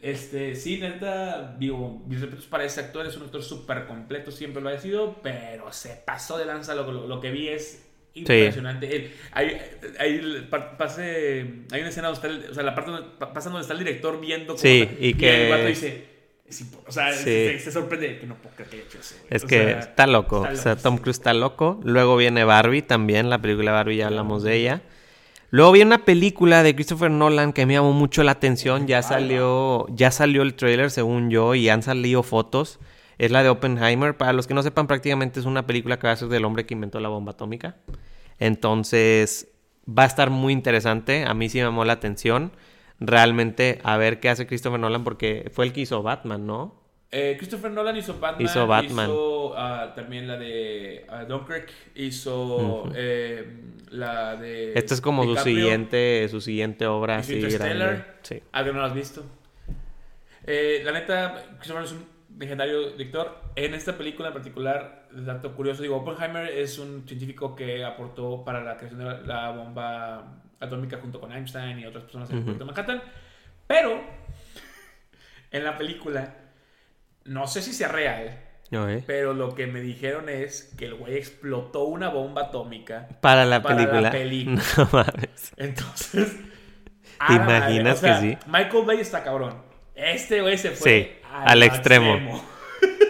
Este, 0.00 0.56
sí, 0.56 0.78
neta, 0.80 1.54
digo, 1.60 2.02
mis 2.08 2.20
respetos 2.20 2.46
para 2.46 2.64
ese 2.64 2.80
actor, 2.80 3.06
es 3.06 3.16
un 3.16 3.22
actor 3.22 3.40
súper 3.40 3.86
completo, 3.86 4.32
siempre 4.32 4.60
lo 4.60 4.68
ha 4.68 4.76
sido, 4.78 5.18
pero 5.22 5.72
se 5.72 5.90
pasó 6.04 6.38
de 6.38 6.44
lanza, 6.44 6.74
lo, 6.74 6.90
lo, 6.90 7.06
lo 7.06 7.20
que 7.20 7.30
vi 7.30 7.46
es 7.46 7.88
impresionante. 8.14 8.94
Él- 8.96 9.12
hay, 9.32 9.58
hay, 9.98 10.48
pase, 10.78 11.46
hay 11.70 11.80
una 11.80 11.88
escena 11.88 12.08
donde 12.08 12.28
está, 12.28 12.28
el- 12.28 12.50
o 12.50 12.54
sea, 12.54 12.62
la 12.62 12.74
parte 12.74 12.90
donde, 12.90 13.08
pa- 13.18 13.32
pasa 13.32 13.48
donde 13.50 13.62
está 13.62 13.72
el 13.72 13.78
director 13.78 14.20
viendo 14.20 14.48
cómo 14.54 14.58
Sí, 14.58 14.88
y 15.00 15.14
que- 15.14 15.50
el 15.50 15.66
dice, 15.68 16.06
es 16.46 16.64
o 16.86 16.92
sea, 16.92 17.12
Sí. 17.12 17.24
se, 17.24 17.58
se 17.60 17.72
sorprende 17.72 18.18
que 18.18 18.26
no 18.26 18.34
puedo 18.36 18.54
creer 18.54 18.70
que 18.70 18.76
haya 18.76 18.84
hecho 18.86 18.98
eso. 18.98 19.14
güey. 19.20 19.26
Es 19.30 19.44
O 19.44 19.46
que 19.46 19.56
sea, 19.58 19.78
está 19.80 20.06
loco. 20.06 20.46
está 20.46 20.52
o 20.52 20.62
sea, 20.62 20.76
Tom 20.76 20.96
sí. 20.96 21.02
Cruise 21.02 21.16
está 21.18 21.32
loco. 21.32 21.80
Luego 21.84 22.16
viene 22.16 22.44
Barbie 22.44 22.82
también, 22.82 23.30
la 23.30 23.40
película 23.40 23.72
Barbie, 23.72 23.96
ya 23.96 24.06
hablamos 24.08 24.42
de 24.42 24.56
ella. 24.56 24.82
Luego 25.50 25.72
viene 25.72 25.88
una 25.88 26.04
película 26.04 26.62
de 26.62 26.74
Christopher 26.74 27.10
Nolan 27.10 27.52
que 27.52 27.66
me 27.66 27.74
llamó 27.74 27.92
mucho 27.92 28.22
la 28.22 28.32
atención. 28.32 28.86
Ya 28.86 29.02
salió, 29.02 29.86
ya 29.90 30.10
salió 30.10 30.42
el 30.42 30.54
trailer, 30.54 30.90
según 30.90 31.30
yo, 31.30 31.54
y 31.54 31.68
han 31.68 31.82
salido 31.82 32.22
fotos. 32.22 32.78
Es 33.22 33.30
la 33.30 33.44
de 33.44 33.50
Oppenheimer. 33.50 34.16
Para 34.16 34.32
los 34.32 34.48
que 34.48 34.54
no 34.54 34.64
sepan, 34.64 34.88
prácticamente 34.88 35.38
es 35.38 35.46
una 35.46 35.64
película 35.64 35.96
que 35.96 36.08
va 36.08 36.12
a 36.12 36.16
ser 36.16 36.26
del 36.26 36.44
hombre 36.44 36.66
que 36.66 36.74
inventó 36.74 36.98
la 36.98 37.08
bomba 37.08 37.30
atómica. 37.30 37.76
Entonces, 38.40 39.46
va 39.88 40.02
a 40.02 40.06
estar 40.06 40.30
muy 40.30 40.52
interesante. 40.52 41.24
A 41.24 41.32
mí 41.32 41.48
sí 41.48 41.58
me 41.58 41.64
llamó 41.64 41.84
la 41.84 41.92
atención. 41.92 42.50
Realmente, 42.98 43.78
a 43.84 43.96
ver 43.96 44.18
qué 44.18 44.28
hace 44.28 44.48
Christopher 44.48 44.80
Nolan, 44.80 45.04
porque 45.04 45.48
fue 45.52 45.66
el 45.66 45.72
que 45.72 45.82
hizo 45.82 46.02
Batman, 46.02 46.48
¿no? 46.48 46.82
Eh, 47.12 47.36
Christopher 47.38 47.70
Nolan 47.70 47.96
hizo 47.96 48.18
Batman. 48.18 48.44
Hizo 48.44 48.66
Batman. 48.66 49.08
hizo, 49.08 49.54
ah, 49.56 49.92
también 49.94 50.26
la 50.26 50.36
de 50.36 51.06
ah, 51.08 51.22
Dunkirk. 51.22 51.70
Hizo 51.94 52.90
eh, 52.92 53.46
la 53.90 54.34
de. 54.34 54.72
Esta 54.72 54.94
es 54.94 55.00
como 55.00 55.22
su 55.22 55.36
siguiente, 55.36 56.26
su 56.28 56.40
siguiente 56.40 56.88
obra 56.88 57.18
así 57.18 57.40
grande. 57.40 58.04
Sí. 58.22 58.42
Ah, 58.50 58.64
que 58.64 58.72
no 58.72 58.80
lo 58.80 58.86
has 58.86 58.94
visto. 58.94 59.24
Eh, 60.44 60.82
la 60.84 60.90
neta, 60.90 61.40
Christopher 61.60 61.84
es 61.84 61.92
un 61.92 62.11
legendario 62.38 62.90
director. 62.90 63.42
En 63.56 63.74
esta 63.74 63.96
película 63.96 64.28
en 64.28 64.34
particular, 64.34 65.08
dato 65.12 65.54
curioso, 65.54 65.82
digo, 65.82 65.96
Oppenheimer 65.96 66.46
es 66.48 66.78
un 66.78 67.06
científico 67.06 67.54
que 67.54 67.84
aportó 67.84 68.44
para 68.44 68.62
la 68.62 68.76
creación 68.76 69.00
de 69.00 69.26
la, 69.26 69.50
bomba 69.50 70.40
atómica 70.60 70.98
junto 71.00 71.20
con 71.20 71.32
Einstein 71.32 71.78
y 71.78 71.86
otras 71.86 72.04
personas 72.04 72.30
en 72.30 72.38
el 72.38 72.42
proyecto 72.42 72.66
Manhattan. 72.66 73.02
Pero, 73.66 74.00
en 75.50 75.64
la 75.64 75.76
película, 75.76 76.36
no 77.24 77.46
sé 77.46 77.62
si 77.62 77.72
sea 77.72 77.88
real, 77.88 78.38
Pero 79.06 79.34
lo 79.34 79.54
que 79.54 79.66
me 79.66 79.80
dijeron 79.80 80.28
es 80.28 80.74
que 80.78 80.86
el 80.86 80.94
güey 80.94 81.16
explotó 81.16 81.84
una 81.84 82.08
bomba 82.08 82.44
atómica. 82.44 83.08
Para 83.20 83.44
la 83.44 83.62
película. 83.62 84.12
No 84.76 84.88
mames. 84.92 85.52
Entonces. 85.56 86.36
¿Te 87.26 87.34
imaginas 87.34 88.00
que 88.00 88.14
sí? 88.14 88.38
Michael 88.46 88.84
Bay 88.84 89.00
está 89.00 89.22
cabrón. 89.22 89.62
Este 89.94 90.40
güey 90.40 90.56
se 90.56 90.70
fue 90.70 91.21
al, 91.32 91.62
extremo. 91.62 92.42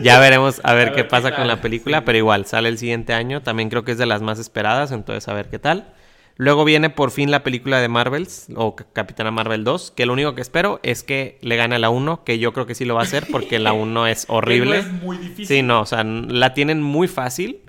Ya 0.01 0.19
veremos 0.19 0.61
a 0.65 0.74
ver, 0.74 0.93
qué 0.93 1.05
pasa 1.05 1.35
con 1.35 1.47
la 1.47 1.61
película, 1.61 2.05
pero 2.05 2.19
igual 2.19 2.44
sale 2.44 2.69
el 2.69 2.77
siguiente 2.77 3.12
año. 3.12 3.40
También 3.40 3.70
creo 3.70 3.85
que 3.85 3.93
es 3.93 3.99
de 3.99 4.07
las 4.07 4.20
más 4.20 4.39
esperadas, 4.39 4.90
entonces 4.90 5.28
a 5.28 5.32
ver 5.32 5.49
qué 5.49 5.61
tal. 5.61 5.94
Luego 6.36 6.65
viene 6.65 6.90
por 6.90 7.11
fin 7.11 7.31
la 7.31 7.43
película 7.43 7.81
de 7.81 7.89
Marvels, 7.89 8.49
o 8.57 8.74
Capitana 8.74 9.31
Marvel 9.31 9.65
2, 9.65 9.93
que 9.93 10.07
lo 10.07 10.12
único 10.15 10.35
que 10.35 10.40
espero 10.40 10.81
es 10.82 11.03
que 11.03 11.39
le 11.43 11.57
gane 11.57 11.77
a 11.77 11.78
la 11.78 11.90
1, 11.90 12.24
que 12.24 12.39
yo 12.39 12.53
creo 12.53 12.66
que 12.66 12.74
sí 12.74 12.85
lo 12.85 12.94
va 12.94 13.01
a 13.01 13.05
hacer, 13.05 13.27
porque 13.31 13.59
la 13.59 13.73
1 13.73 14.07
es 14.07 14.24
horrible. 14.28 14.78
es 14.78 14.90
muy 14.90 15.19
difícil. 15.19 15.47
Sí, 15.47 15.62
no, 15.62 15.82
o 15.82 15.86
sea, 15.86 16.03
la 16.05 16.55
tienen 16.55 16.82
muy 16.82 17.07
fácil. 17.07 17.61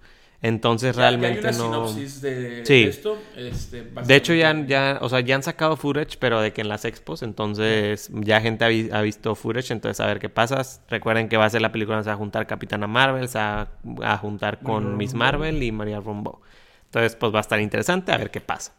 Entonces 0.43 0.97
realmente 0.97 1.47
hay 1.47 1.55
una 1.55 1.69
no. 1.69 1.87
Sinopsis 1.87 2.21
de, 2.21 2.65
sí. 2.65 2.83
esto. 2.83 3.17
Este, 3.33 3.81
de 3.81 4.15
hecho, 4.15 4.33
ya, 4.33 4.53
ya, 4.65 4.97
o 4.99 5.07
sea, 5.07 5.21
ya 5.21 5.35
han 5.35 5.41
sacado 5.41 5.77
footage, 5.77 6.17
pero 6.19 6.41
de 6.41 6.51
que 6.51 6.59
en 6.59 6.67
las 6.67 6.83
expos, 6.83 7.23
entonces 7.23 8.09
ya 8.11 8.41
gente 8.41 8.65
ha, 8.91 9.01
visto 9.01 9.35
footage, 9.35 9.71
entonces 9.71 10.01
a 10.01 10.05
ver 10.05 10.19
qué 10.19 10.27
pasa. 10.27 10.61
Recuerden 10.89 11.29
que 11.29 11.37
va 11.37 11.45
a 11.45 11.49
ser 11.49 11.61
la 11.61 11.71
película 11.71 12.03
se 12.03 12.09
va 12.09 12.15
a 12.15 12.17
juntar 12.17 12.45
Capitana 12.45 12.87
Marvel, 12.87 13.29
se 13.29 13.37
va 13.37 13.69
a, 14.01 14.17
juntar 14.17 14.59
con 14.59 14.97
Miss 14.97 15.13
Marvel 15.13 15.63
y 15.63 15.71
María 15.71 16.01
Rombo. 16.01 16.41
Entonces, 16.87 17.15
pues 17.15 17.33
va 17.33 17.37
a 17.37 17.41
estar 17.41 17.61
interesante 17.61 18.11
a 18.11 18.17
ver 18.17 18.29
qué 18.29 18.41
pasa. 18.41 18.73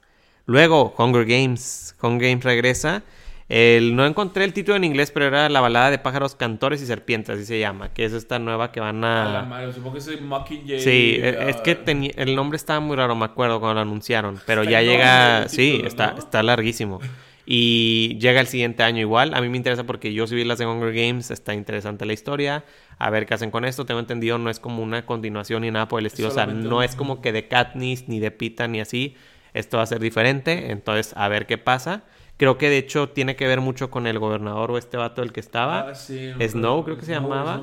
Luego, 0.45 0.95
Hunger 0.99 1.25
Games. 1.25 1.97
Hunger 2.03 2.29
Games 2.29 2.45
regresa. 2.45 3.03
El, 3.49 3.95
no 3.95 4.07
encontré 4.07 4.45
el 4.45 4.55
título 4.55 4.77
en 4.77 4.85
inglés, 4.85 5.11
pero 5.11 5.27
era 5.27 5.49
la 5.51 5.61
balada 5.61 5.91
de 5.91 5.99
pájaros, 5.99 6.35
cantores 6.35 6.81
y 6.81 6.87
serpientes, 6.87 7.37
así 7.37 7.45
se 7.45 7.61
llama, 7.61 7.93
que 7.93 8.07
es 8.07 8.13
esta 8.15 8.39
nueva 8.39 8.73
que 8.73 8.81
van 8.81 9.05
a... 9.05 9.41
a 9.41 9.73
supongo 9.73 9.93
que 9.93 9.99
es 9.99 10.21
Mockingjay. 10.21 10.81
Sí, 10.81 11.19
e, 11.21 11.51
es 11.51 11.57
que 11.57 12.13
el 12.17 12.35
nombre 12.35 12.57
estaba 12.57 12.81
muy 12.81 12.97
raro, 12.97 13.15
me 13.15 13.27
acuerdo 13.27 13.61
cuando 13.61 13.75
lo 13.75 13.81
anunciaron, 13.81 14.41
pero 14.47 14.65
ya 14.65 14.81
llega... 14.81 15.49
sí, 15.49 15.83
está, 15.85 16.15
está 16.19 16.43
larguísimo. 16.43 17.01
Y 17.47 18.17
llega 18.21 18.41
el 18.41 18.47
siguiente 18.47 18.83
año 18.83 19.01
igual. 19.01 19.35
A 19.35 19.41
mí 19.41 19.49
me 19.49 19.57
interesa 19.57 19.85
porque 19.85 20.15
yo 20.15 20.27
sí 20.27 20.35
vi 20.35 20.45
las 20.45 20.59
de 20.59 20.67
Hunger 20.67 20.95
Games, 20.95 21.31
está 21.31 21.53
interesante 21.55 22.07
la 22.07 22.13
historia. 22.15 22.65
A 22.99 23.11
ver 23.11 23.27
qué 23.27 23.35
hacen 23.35 23.51
con 23.51 23.65
esto. 23.65 23.85
Tengo 23.85 24.01
entendido, 24.01 24.39
no 24.39 24.49
es 24.49 24.61
como 24.61 24.83
una 24.83 25.05
continuación 25.05 25.63
ni 25.63 25.71
nada 25.71 25.89
por 25.89 26.01
el 26.01 26.07
estilo. 26.07 26.29
o 26.29 26.31
sea, 26.31 26.47
no 26.47 26.83
es 26.83 26.97
como 26.97 27.21
que 27.21 27.33
de 27.33 27.47
Katniss, 27.47 28.09
ni 28.09 28.19
de 28.19 28.31
Pita, 28.31 28.67
ni 28.67 28.81
así. 28.81 29.15
Esto 29.53 29.77
va 29.77 29.83
a 29.83 29.87
ser 29.87 30.01
diferente. 30.01 30.71
Entonces, 30.71 31.13
a 31.17 31.29
ver 31.29 31.47
qué 31.47 31.59
pasa. 31.59 32.05
Creo 32.37 32.59
que 32.59 32.69
de 32.69 32.79
hecho 32.79 33.09
tiene 33.11 33.37
que 33.37 33.47
ver 33.47 33.61
mucho 33.61 33.91
con 33.91 34.07
el 34.07 34.19
gobernador 34.19 34.73
o 34.73 34.79
este 34.79 34.97
vato 34.97 35.23
el 35.23 35.33
que 35.33 35.41
estaba. 35.41 35.91
Ah, 35.91 35.95
Snow, 35.95 36.85
creo 36.85 36.97
que 36.97 37.05
se 37.05 37.13
llamaba. 37.13 37.63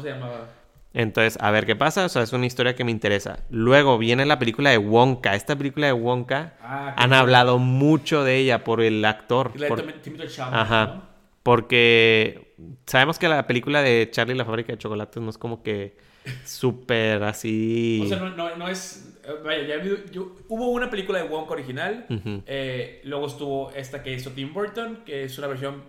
Entonces, 0.94 1.38
a 1.42 1.52
ver 1.52 1.66
qué 1.66 1.76
pasa. 1.76 2.06
O 2.06 2.10
sea, 2.10 2.22
es 2.22 2.34
una 2.34 2.46
historia 2.46 2.76
que 2.76 2.84
me 2.84 2.92
interesa. 2.92 3.40
Luego 3.50 3.98
viene 3.98 4.26
la 4.26 4.40
película 4.40 4.70
de 4.70 4.78
Wonka. 4.78 5.36
Esta 5.36 5.56
película 5.56 5.88
de 5.88 5.94
Wonka 5.94 6.54
ah, 6.62 6.94
han 6.98 7.14
hablado 7.14 7.60
mucho 7.60 8.24
de 8.24 8.38
ella 8.38 8.64
por 8.64 8.82
el 8.82 9.04
actor. 9.06 9.52
Ajá. 10.40 11.04
Porque 11.44 12.56
sabemos 12.86 13.18
que 13.18 13.28
la 13.28 13.48
película 13.48 13.82
de 13.82 14.10
Charlie 14.12 14.36
y 14.36 14.38
la 14.38 14.46
fábrica 14.46 14.74
de 14.74 14.78
chocolates 14.78 15.22
no 15.22 15.30
es 15.30 15.38
como 15.38 15.64
que 15.64 15.98
súper 16.46 17.24
así. 17.24 18.02
O 18.06 18.08
sea, 18.08 18.20
no, 18.20 18.56
no 18.56 18.68
es 18.68 19.11
Vaya, 19.44 19.68
ya 19.68 19.82
hubo 20.48 20.70
una 20.70 20.90
película 20.90 21.22
de 21.22 21.30
Wonka 21.30 21.54
original. 21.54 22.06
Eh, 22.46 23.02
luego 23.04 23.28
estuvo 23.28 23.72
esta 23.72 24.02
que 24.02 24.14
hizo 24.14 24.32
Tim 24.32 24.54
Burton, 24.54 25.04
que 25.06 25.24
es 25.24 25.38
una 25.38 25.48
versión 25.48 25.84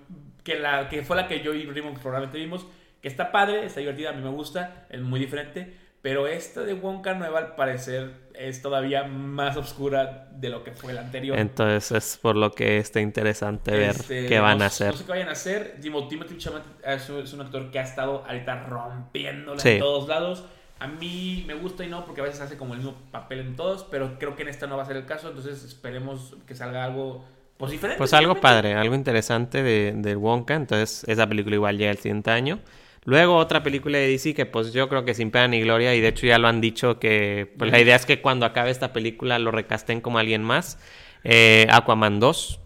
que, 0.44 0.59
la, 0.59 0.88
que 0.88 1.02
fue 1.02 1.16
la 1.16 1.28
que 1.28 1.40
yo 1.40 1.54
y 1.54 1.64
Raymond 1.64 1.98
probablemente 1.98 2.38
vimos. 2.38 2.66
Que 3.00 3.09
está 3.09 3.32
padre, 3.32 3.64
está 3.64 3.80
divertida, 3.80 4.10
a 4.10 4.12
mí 4.12 4.22
me 4.22 4.30
gusta, 4.30 4.86
es 4.88 5.00
muy 5.00 5.18
diferente. 5.18 5.74
Pero 6.02 6.26
esta 6.26 6.62
de 6.62 6.74
Wonka 6.74 7.14
nueva, 7.14 7.38
al 7.38 7.54
parecer, 7.54 8.10
es 8.34 8.60
todavía 8.60 9.04
más 9.04 9.56
oscura 9.56 10.28
de 10.32 10.48
lo 10.48 10.64
que 10.64 10.72
fue 10.72 10.92
la 10.92 11.02
anterior. 11.02 11.38
Entonces, 11.38 11.92
es 11.92 12.16
por 12.16 12.36
lo 12.36 12.50
que 12.50 12.78
está 12.78 13.00
interesante 13.00 13.70
ver 13.70 13.90
este, 13.90 14.26
qué 14.26 14.40
van 14.40 14.62
a 14.62 14.66
hacer. 14.66 14.90
No 14.90 14.96
sé 14.96 15.04
qué 15.04 15.12
vayan 15.12 15.28
a 15.28 15.32
hacer. 15.32 15.76
Timothy 15.80 16.38
Chalamet 16.38 16.64
es 16.84 17.32
un 17.32 17.40
actor 17.40 17.70
que 17.70 17.78
ha 17.78 17.82
estado 17.82 18.24
ahorita 18.26 18.64
rompiéndola 18.64 19.62
en 19.64 19.78
todos 19.78 20.09
lados. 20.09 20.44
A 20.82 20.88
mí 20.88 21.44
me 21.46 21.54
gusta 21.54 21.84
y 21.84 21.88
no, 21.88 22.04
porque 22.04 22.22
a 22.22 22.24
veces 22.24 22.40
hace 22.40 22.56
como 22.56 22.74
el 22.74 22.80
mismo 22.80 22.96
papel 23.12 23.38
en 23.38 23.54
todos, 23.54 23.86
pero 23.88 24.18
creo 24.18 24.34
que 24.34 24.42
en 24.42 24.48
esta 24.48 24.66
no 24.66 24.76
va 24.76 24.82
a 24.82 24.86
ser 24.86 24.96
el 24.96 25.06
caso, 25.06 25.28
entonces 25.28 25.62
esperemos 25.62 26.34
que 26.44 26.56
salga 26.56 26.82
algo 26.82 27.24
pues 27.56 27.70
diferente. 27.70 27.98
Pues 27.98 28.12
algo 28.14 28.40
padre, 28.40 28.74
algo 28.74 28.96
interesante 28.96 29.62
de, 29.62 29.92
de 29.94 30.16
Wonka, 30.16 30.56
entonces 30.56 31.04
esa 31.06 31.28
película 31.28 31.54
igual 31.54 31.78
llega 31.78 31.92
el 31.92 31.98
siguiente 31.98 32.32
año. 32.32 32.59
Luego 33.04 33.36
otra 33.36 33.62
película 33.62 33.98
de 33.98 34.09
DC 34.09 34.34
que 34.34 34.44
pues 34.44 34.72
yo 34.72 34.88
creo 34.88 35.04
que 35.04 35.14
sin 35.14 35.30
pena 35.30 35.46
ni 35.46 35.60
gloria 35.60 35.94
y 35.94 36.00
de 36.00 36.09
hecho 36.09 36.26
ya 36.26 36.38
lo 36.38 36.48
han 36.48 36.60
dicho 36.60 36.98
que 36.98 37.52
pues 37.59 37.70
la 37.70 37.78
idea 37.78 37.94
es 37.94 38.04
que 38.04 38.20
cuando 38.20 38.44
acabe 38.44 38.72
esta 38.72 38.92
película 38.92 39.38
lo 39.38 39.52
recasten 39.52 40.00
como 40.00 40.18
alguien 40.18 40.42
más. 40.42 40.80
Eh, 41.22 41.68
Aquaman 41.70 42.18
2, 42.18 42.59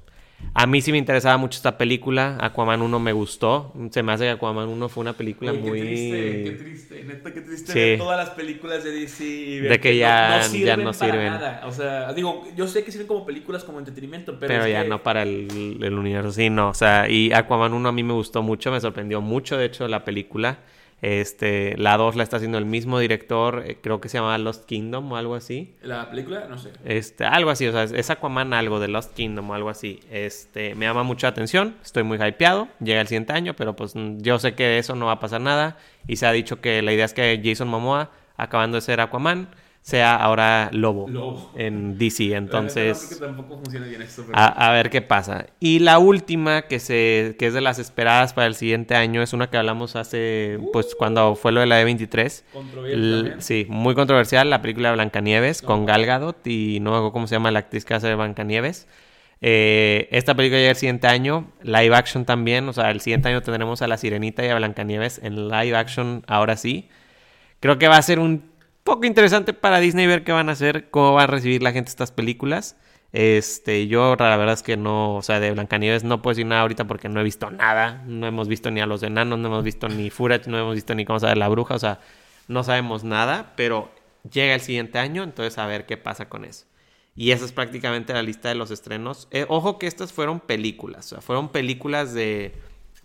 a 0.58 0.66
mí 0.66 0.80
sí 0.80 0.90
me 0.90 0.98
interesaba 0.98 1.36
mucho 1.36 1.56
esta 1.56 1.76
película. 1.76 2.38
Aquaman 2.40 2.80
1 2.80 2.98
me 2.98 3.12
gustó. 3.12 3.74
Se 3.90 4.02
me 4.02 4.12
hace 4.12 4.24
que 4.24 4.30
Aquaman 4.30 4.68
1 4.68 4.88
fue 4.88 5.02
una 5.02 5.12
película 5.12 5.52
muy. 5.52 5.80
Qué 5.80 5.86
triste, 5.86 6.44
qué 6.44 6.50
triste. 6.52 7.04
Neta, 7.04 7.34
qué 7.34 7.40
triste 7.42 7.74
ver 7.74 7.98
todas 7.98 8.16
las 8.16 8.30
películas 8.34 8.82
de 8.82 8.90
DC 8.92 9.24
y 9.24 9.60
ver 9.60 9.72
de 9.72 9.80
que, 9.80 9.96
ya 9.98 10.38
no, 10.38 10.44
sirven. 10.44 10.66
Ya 10.66 10.76
no 10.76 10.92
sirven. 10.92 11.26
nada. 11.26 11.62
O 11.66 11.72
sea, 11.72 12.12
digo, 12.14 12.44
yo 12.56 12.66
sé 12.66 12.84
que 12.84 12.90
sirven 12.90 13.06
como 13.06 13.26
películas, 13.26 13.64
como 13.64 13.78
entretenimiento, 13.78 14.38
pero. 14.38 14.48
Pero 14.48 14.66
ya 14.66 14.84
no 14.84 15.02
para 15.02 15.22
el, 15.22 15.78
el 15.82 15.94
universo. 15.94 16.32
Sí, 16.32 16.48
no. 16.48 16.70
O 16.70 16.74
sea, 16.74 17.08
y 17.08 17.32
Aquaman 17.32 17.74
1 17.74 17.88
a 17.88 17.92
mí 17.92 18.02
me 18.02 18.14
gustó 18.14 18.42
mucho, 18.42 18.70
me 18.70 18.80
sorprendió 18.80 19.20
mucho, 19.20 19.58
de 19.58 19.66
hecho, 19.66 19.86
la 19.88 20.04
película. 20.04 20.58
Este, 21.02 21.76
la 21.76 21.96
2 21.96 22.16
la 22.16 22.22
está 22.22 22.36
haciendo 22.36 22.56
el 22.56 22.64
mismo 22.64 22.98
director, 22.98 23.62
eh, 23.66 23.78
creo 23.82 24.00
que 24.00 24.08
se 24.08 24.18
llama 24.18 24.36
Lost 24.38 24.64
Kingdom 24.64 25.12
o 25.12 25.16
algo 25.16 25.34
así. 25.34 25.74
¿La 25.82 26.08
película? 26.10 26.46
No 26.48 26.56
sé. 26.58 26.72
Este, 26.84 27.24
algo 27.24 27.50
así, 27.50 27.66
o 27.66 27.72
sea, 27.72 27.84
es 27.84 28.10
Aquaman 28.10 28.54
algo 28.54 28.80
de 28.80 28.88
Lost 28.88 29.14
Kingdom 29.14 29.50
o 29.50 29.54
algo 29.54 29.68
así. 29.68 30.00
Este, 30.10 30.74
me 30.74 30.86
llama 30.86 31.02
mucha 31.02 31.28
atención, 31.28 31.76
estoy 31.84 32.02
muy 32.02 32.18
hypeado, 32.18 32.68
llega 32.80 33.00
el 33.00 33.08
siguiente 33.08 33.34
año, 33.34 33.54
pero 33.54 33.76
pues 33.76 33.92
yo 33.94 34.38
sé 34.38 34.54
que 34.54 34.64
de 34.64 34.78
eso 34.78 34.94
no 34.94 35.06
va 35.06 35.12
a 35.12 35.20
pasar 35.20 35.40
nada 35.42 35.76
y 36.06 36.16
se 36.16 36.26
ha 36.26 36.32
dicho 36.32 36.60
que 36.60 36.80
la 36.80 36.92
idea 36.92 37.04
es 37.04 37.12
que 37.12 37.40
Jason 37.44 37.68
Momoa, 37.68 38.10
acabando 38.36 38.76
de 38.76 38.80
ser 38.80 39.00
Aquaman, 39.00 39.48
sea 39.86 40.16
ahora 40.16 40.68
Lobo, 40.72 41.52
en 41.54 41.96
DC. 41.96 42.34
Entonces, 42.34 43.22
a, 44.32 44.72
ver 44.72 44.90
qué 44.90 45.00
pasa. 45.00 45.46
Y 45.60 45.78
la 45.78 46.00
última 46.00 46.62
que 46.62 46.80
se 46.80 47.36
que 47.38 47.46
es 47.46 47.54
de 47.54 47.60
las 47.60 47.78
esperadas 47.78 48.32
para 48.32 48.48
el 48.48 48.56
siguiente 48.56 48.96
año 48.96 49.22
es 49.22 49.32
una 49.32 49.48
que 49.48 49.58
hablamos 49.58 49.94
hace, 49.94 50.58
pues 50.72 50.96
cuando 50.96 51.36
fue 51.36 51.52
lo 51.52 51.60
de 51.60 51.66
la 51.66 51.80
E23. 51.80 53.38
sí, 53.38 53.66
muy 53.68 53.94
controversial, 53.94 54.50
la 54.50 54.60
película 54.60 54.88
de 54.88 54.96
Blancanieves 54.96 55.62
con 55.62 55.86
Gal 55.86 56.04
Gadot 56.04 56.44
y 56.48 56.80
no 56.80 57.04
me 57.04 57.12
cómo 57.12 57.28
se 57.28 57.36
llama 57.36 57.52
la 57.52 57.60
actriz 57.60 57.84
que 57.84 57.94
hace 57.94 58.08
de 58.08 58.16
Blancanieves. 58.16 58.88
Eh, 59.40 60.08
esta 60.10 60.34
película 60.34 60.58
llega 60.58 60.70
el 60.70 60.76
siguiente 60.76 61.06
año, 61.06 61.52
live 61.62 61.94
action 61.94 62.24
también, 62.24 62.68
o 62.68 62.72
sea, 62.72 62.90
el 62.90 63.00
siguiente 63.00 63.28
año 63.28 63.40
tendremos 63.40 63.82
a 63.82 63.86
La 63.86 63.98
Sirenita 63.98 64.44
y 64.44 64.48
a 64.48 64.56
Blancanieves 64.56 65.20
en 65.22 65.48
live 65.48 65.76
action, 65.76 66.24
ahora 66.26 66.56
sí. 66.56 66.88
Creo 67.60 67.78
que 67.78 67.86
va 67.86 67.98
a 67.98 68.02
ser 68.02 68.18
un 68.18 68.55
poco 68.86 69.04
interesante 69.04 69.52
para 69.52 69.80
Disney 69.80 70.06
ver 70.06 70.24
qué 70.24 70.32
van 70.32 70.48
a 70.48 70.52
hacer, 70.52 70.88
cómo 70.90 71.12
va 71.12 71.24
a 71.24 71.26
recibir 71.26 71.62
la 71.62 71.72
gente 71.72 71.90
estas 71.90 72.12
películas. 72.12 72.76
Este, 73.12 73.86
yo 73.88 74.16
la 74.16 74.36
verdad 74.36 74.54
es 74.54 74.62
que 74.62 74.76
no, 74.76 75.16
o 75.16 75.22
sea, 75.22 75.40
de 75.40 75.50
Blancanieves 75.50 76.04
no 76.04 76.22
puedo 76.22 76.32
decir 76.32 76.46
nada 76.46 76.62
ahorita 76.62 76.86
porque 76.86 77.08
no 77.08 77.20
he 77.20 77.24
visto 77.24 77.50
nada. 77.50 78.02
No 78.06 78.26
hemos 78.26 78.48
visto 78.48 78.70
ni 78.70 78.80
a 78.80 78.86
los 78.86 79.02
enanos, 79.02 79.38
no 79.38 79.48
hemos 79.48 79.64
visto 79.64 79.88
ni 79.88 80.08
Furet, 80.08 80.46
no 80.46 80.58
hemos 80.58 80.74
visto 80.74 80.94
ni 80.94 81.04
cómo 81.04 81.20
sabe 81.20 81.36
la 81.36 81.48
bruja, 81.48 81.74
o 81.74 81.78
sea, 81.78 82.00
no 82.48 82.62
sabemos 82.64 83.04
nada, 83.04 83.52
pero 83.56 83.90
llega 84.30 84.54
el 84.54 84.60
siguiente 84.60 84.98
año, 84.98 85.22
entonces 85.22 85.58
a 85.58 85.66
ver 85.66 85.84
qué 85.84 85.96
pasa 85.96 86.28
con 86.28 86.44
eso. 86.44 86.66
Y 87.14 87.32
esa 87.32 87.44
es 87.44 87.52
prácticamente 87.52 88.12
la 88.12 88.22
lista 88.22 88.48
de 88.48 88.54
los 88.54 88.70
estrenos. 88.70 89.26
Eh, 89.30 89.46
ojo 89.48 89.78
que 89.78 89.86
estas 89.86 90.12
fueron 90.12 90.40
películas, 90.40 91.06
o 91.06 91.08
sea, 91.08 91.20
fueron 91.20 91.48
películas 91.48 92.14
de 92.14 92.54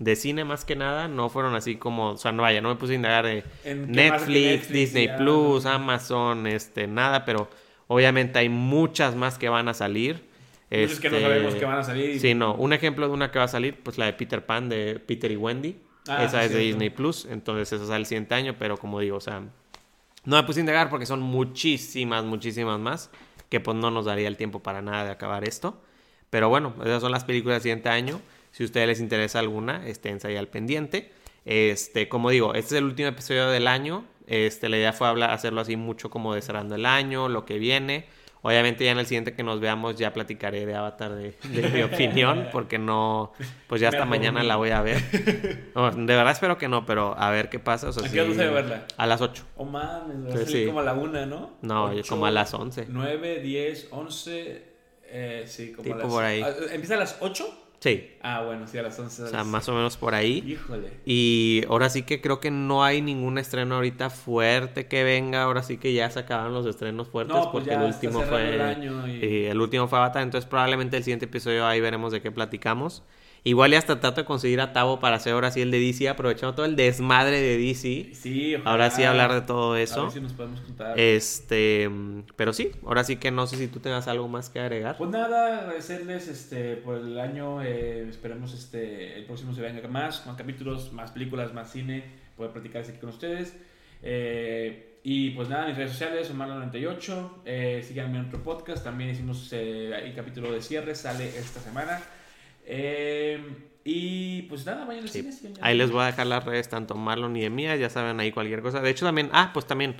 de 0.01 0.15
cine 0.15 0.43
más 0.45 0.65
que 0.65 0.75
nada, 0.75 1.07
no 1.07 1.29
fueron 1.29 1.53
así 1.53 1.75
como, 1.75 2.13
o 2.13 2.17
sea, 2.17 2.31
no 2.31 2.41
vaya, 2.41 2.59
no 2.59 2.69
me 2.69 2.75
puse 2.75 2.93
a 2.93 2.95
indagar 2.95 3.23
de 3.23 3.43
Netflix, 3.63 4.67
Disney 4.67 5.07
Plus, 5.15 5.67
Amazon, 5.67 6.47
este, 6.47 6.87
nada, 6.87 7.23
pero 7.23 7.47
obviamente 7.85 8.39
hay 8.39 8.49
muchas 8.49 9.15
más 9.15 9.37
que 9.37 9.47
van 9.47 9.67
a 9.67 9.75
salir. 9.75 10.27
Muchas 10.71 10.99
que 10.99 11.09
no 11.11 11.17
este, 11.17 11.27
sabemos 11.27 11.55
que 11.55 11.65
van 11.65 11.77
a 11.77 11.83
salir. 11.83 12.19
Sí, 12.19 12.33
no, 12.33 12.55
un 12.55 12.73
ejemplo 12.73 13.07
de 13.07 13.13
una 13.13 13.29
que 13.29 13.37
va 13.37 13.45
a 13.45 13.47
salir, 13.47 13.77
pues 13.83 13.99
la 13.99 14.07
de 14.07 14.13
Peter 14.13 14.43
Pan, 14.43 14.69
de 14.69 14.99
Peter 14.99 15.31
y 15.31 15.35
Wendy. 15.35 15.77
Ah, 16.07 16.23
esa 16.23 16.43
es 16.43 16.51
de 16.51 16.59
Disney 16.59 16.89
Plus, 16.89 17.27
entonces 17.29 17.71
esa 17.71 17.85
sale 17.85 17.99
el 17.99 18.05
siguiente 18.07 18.33
año, 18.33 18.55
pero 18.57 18.77
como 18.77 18.99
digo, 18.99 19.17
o 19.17 19.21
sea, 19.21 19.43
no 20.25 20.35
me 20.35 20.41
puse 20.43 20.61
a 20.61 20.61
indagar 20.61 20.89
porque 20.89 21.05
son 21.05 21.21
muchísimas, 21.21 22.23
muchísimas 22.23 22.79
más, 22.79 23.11
que 23.49 23.59
pues 23.59 23.77
no 23.77 23.91
nos 23.91 24.05
daría 24.05 24.27
el 24.27 24.35
tiempo 24.35 24.63
para 24.63 24.81
nada 24.81 25.05
de 25.05 25.11
acabar 25.11 25.47
esto. 25.47 25.79
Pero 26.31 26.49
bueno, 26.49 26.73
esas 26.83 27.01
son 27.01 27.11
las 27.11 27.23
películas 27.23 27.57
del 27.57 27.61
siguiente 27.61 27.89
año. 27.89 28.19
Si 28.51 28.63
a 28.63 28.65
ustedes 28.65 28.87
les 28.87 28.99
interesa 28.99 29.39
alguna, 29.39 29.87
estén 29.87 30.19
ahí 30.23 30.35
al 30.35 30.47
pendiente. 30.47 31.11
Este, 31.45 32.07
como 32.09 32.29
digo, 32.29 32.53
este 32.53 32.75
es 32.75 32.79
el 32.79 32.85
último 32.85 33.09
episodio 33.09 33.49
del 33.49 33.67
año. 33.67 34.05
Este, 34.27 34.69
la 34.69 34.77
idea 34.77 34.93
fue 34.93 35.07
hablar, 35.07 35.31
hacerlo 35.31 35.61
así 35.61 35.75
mucho 35.75 36.09
como 36.09 36.35
de 36.35 36.41
cerrando 36.41 36.75
el 36.75 36.85
año, 36.85 37.29
lo 37.29 37.45
que 37.45 37.57
viene. 37.57 38.05
Obviamente 38.43 38.83
ya 38.85 38.91
en 38.91 38.97
el 38.97 39.05
siguiente 39.05 39.35
que 39.35 39.43
nos 39.43 39.59
veamos 39.59 39.97
ya 39.97 40.13
platicaré 40.13 40.65
de 40.65 40.73
Avatar 40.73 41.13
de, 41.13 41.35
mi 41.73 41.83
opinión, 41.83 42.47
porque 42.51 42.79
no, 42.79 43.33
pues 43.67 43.81
ya 43.81 43.89
hasta 43.89 44.05
mañana 44.05 44.41
la 44.41 44.55
voy 44.55 44.71
a 44.71 44.81
ver. 44.81 44.99
de 45.11 46.15
verdad 46.15 46.31
espero 46.31 46.57
que 46.57 46.67
no, 46.67 46.83
pero 46.85 47.15
a 47.17 47.29
ver 47.29 47.49
qué 47.49 47.59
pasa. 47.59 47.89
¿A 47.89 48.09
qué 48.09 48.21
hora 48.21 48.31
a 48.31 48.51
verla? 48.51 48.87
A 48.97 49.05
las 49.05 49.21
8. 49.21 49.43
Oh 49.57 49.65
mames, 49.65 50.25
va 50.25 50.41
a 50.41 50.45
salir 50.45 50.67
como 50.67 50.79
a 50.79 50.83
la 50.83 50.93
1, 50.93 51.25
¿no? 51.27 51.51
No, 51.61 51.91
como 52.09 52.25
a 52.25 52.31
las 52.31 52.51
11. 52.53 52.87
9, 52.89 53.41
10, 53.41 53.87
11, 53.91 54.63
eh, 55.03 55.43
sí, 55.45 55.73
como 55.73 55.93
a 55.93 55.97
las... 55.97 56.07
por 56.07 56.23
ahí. 56.23 56.43
¿Empieza 56.71 56.95
a 56.95 56.97
las 56.97 57.17
8? 57.19 57.60
Sí. 57.81 58.11
Ah, 58.21 58.43
bueno, 58.45 58.67
sí, 58.67 58.77
a 58.77 58.83
las 58.83 58.99
11. 58.99 59.23
O 59.23 59.27
sea, 59.27 59.43
más 59.43 59.67
o 59.67 59.73
menos 59.73 59.97
por 59.97 60.13
ahí. 60.13 60.43
Híjole. 60.45 60.91
Y 61.03 61.63
ahora 61.67 61.89
sí 61.89 62.03
que 62.03 62.21
creo 62.21 62.39
que 62.39 62.51
no 62.51 62.83
hay 62.83 63.01
ningún 63.01 63.39
estreno 63.39 63.73
ahorita 63.73 64.11
fuerte 64.11 64.85
que 64.85 65.03
venga. 65.03 65.41
Ahora 65.41 65.63
sí 65.63 65.77
que 65.77 65.91
ya 65.91 66.07
se 66.11 66.19
acabaron 66.19 66.53
los 66.53 66.67
estrenos 66.67 67.09
fuertes 67.09 67.35
pues 67.35 67.47
porque 67.47 67.73
el 67.73 67.81
último 67.81 68.21
fue. 68.21 68.53
El, 68.53 69.23
y... 69.23 69.45
el 69.45 69.59
último 69.59 69.87
fue 69.87 69.97
Avatar. 69.97 70.21
Entonces, 70.21 70.47
probablemente 70.47 70.95
el 70.95 71.03
siguiente 71.03 71.25
episodio 71.25 71.65
ahí 71.65 71.81
veremos 71.81 72.11
de 72.11 72.21
qué 72.21 72.29
platicamos. 72.29 73.01
Igual 73.43 73.73
y 73.73 73.75
hasta 73.75 73.99
trato 73.99 74.21
de 74.21 74.25
conseguir 74.25 74.61
a 74.61 74.71
Tavo 74.71 74.99
para 74.99 75.15
hacer 75.15 75.33
ahora 75.33 75.49
sí 75.49 75.61
el 75.61 75.71
de 75.71 75.79
DC, 75.79 76.07
aprovechando 76.07 76.53
todo 76.53 76.65
el 76.65 76.75
desmadre 76.75 77.41
de 77.41 77.57
DC. 77.57 78.13
Sí, 78.13 78.55
Ahora 78.65 78.91
sí 78.91 79.03
hablar 79.03 79.33
de 79.33 79.41
todo 79.41 79.75
eso. 79.75 80.01
A 80.01 80.03
ver 80.03 80.11
si 80.11 80.21
nos 80.21 80.33
podemos 80.33 80.61
contar. 80.61 80.99
Este, 80.99 81.89
pero 82.35 82.53
sí, 82.53 82.71
ahora 82.85 83.03
sí 83.03 83.15
que 83.15 83.31
no 83.31 83.47
sé 83.47 83.57
si 83.57 83.67
tú 83.67 83.79
tengas 83.79 84.07
algo 84.07 84.27
más 84.27 84.49
que 84.49 84.59
agregar. 84.59 84.97
Pues 84.97 85.09
nada, 85.09 85.59
agradecerles 85.61 86.27
este 86.27 86.75
por 86.75 86.97
el 86.97 87.19
año, 87.19 87.63
eh, 87.63 88.07
esperemos 88.07 88.53
este 88.53 89.17
el 89.17 89.25
próximo 89.25 89.53
se 89.53 89.61
venga 89.61 89.87
más, 89.87 90.25
más 90.27 90.35
capítulos, 90.35 90.93
más 90.93 91.09
películas, 91.11 91.51
más 91.51 91.71
cine, 91.71 92.03
poder 92.37 92.51
platicar 92.51 92.83
aquí 92.83 92.99
con 92.99 93.09
ustedes. 93.09 93.55
Eh, 94.03 94.99
y 95.03 95.31
pues 95.31 95.49
nada, 95.49 95.67
mis 95.67 95.77
redes 95.77 95.91
sociales, 95.91 96.31
Omar98, 96.31 97.29
eh, 97.45 97.83
síganme 97.87 98.19
en 98.19 98.25
otro 98.25 98.43
podcast, 98.43 98.83
también 98.83 99.09
hicimos 99.09 99.51
eh, 99.51 99.91
el 100.03 100.13
capítulo 100.13 100.51
de 100.51 100.61
cierre, 100.61 100.93
sale 100.93 101.27
esta 101.27 101.59
semana. 101.59 101.99
Eh, 102.73 103.37
y 103.83 104.43
pues 104.43 104.65
nada, 104.65 104.85
vayan 104.85 105.03
al 105.03 105.09
cine. 105.09 105.29
Ahí 105.59 105.75
les 105.75 105.91
voy 105.91 106.03
a 106.03 106.05
dejar 106.05 106.25
las 106.27 106.45
redes, 106.45 106.69
tanto 106.69 106.95
Marlon 106.95 107.35
y 107.35 107.41
de 107.41 107.49
mía, 107.49 107.75
ya 107.75 107.89
saben 107.89 108.17
ahí 108.21 108.31
cualquier 108.31 108.61
cosa. 108.61 108.79
De 108.79 108.89
hecho, 108.89 109.05
también, 109.05 109.29
ah, 109.33 109.51
pues 109.53 109.67
también, 109.67 109.97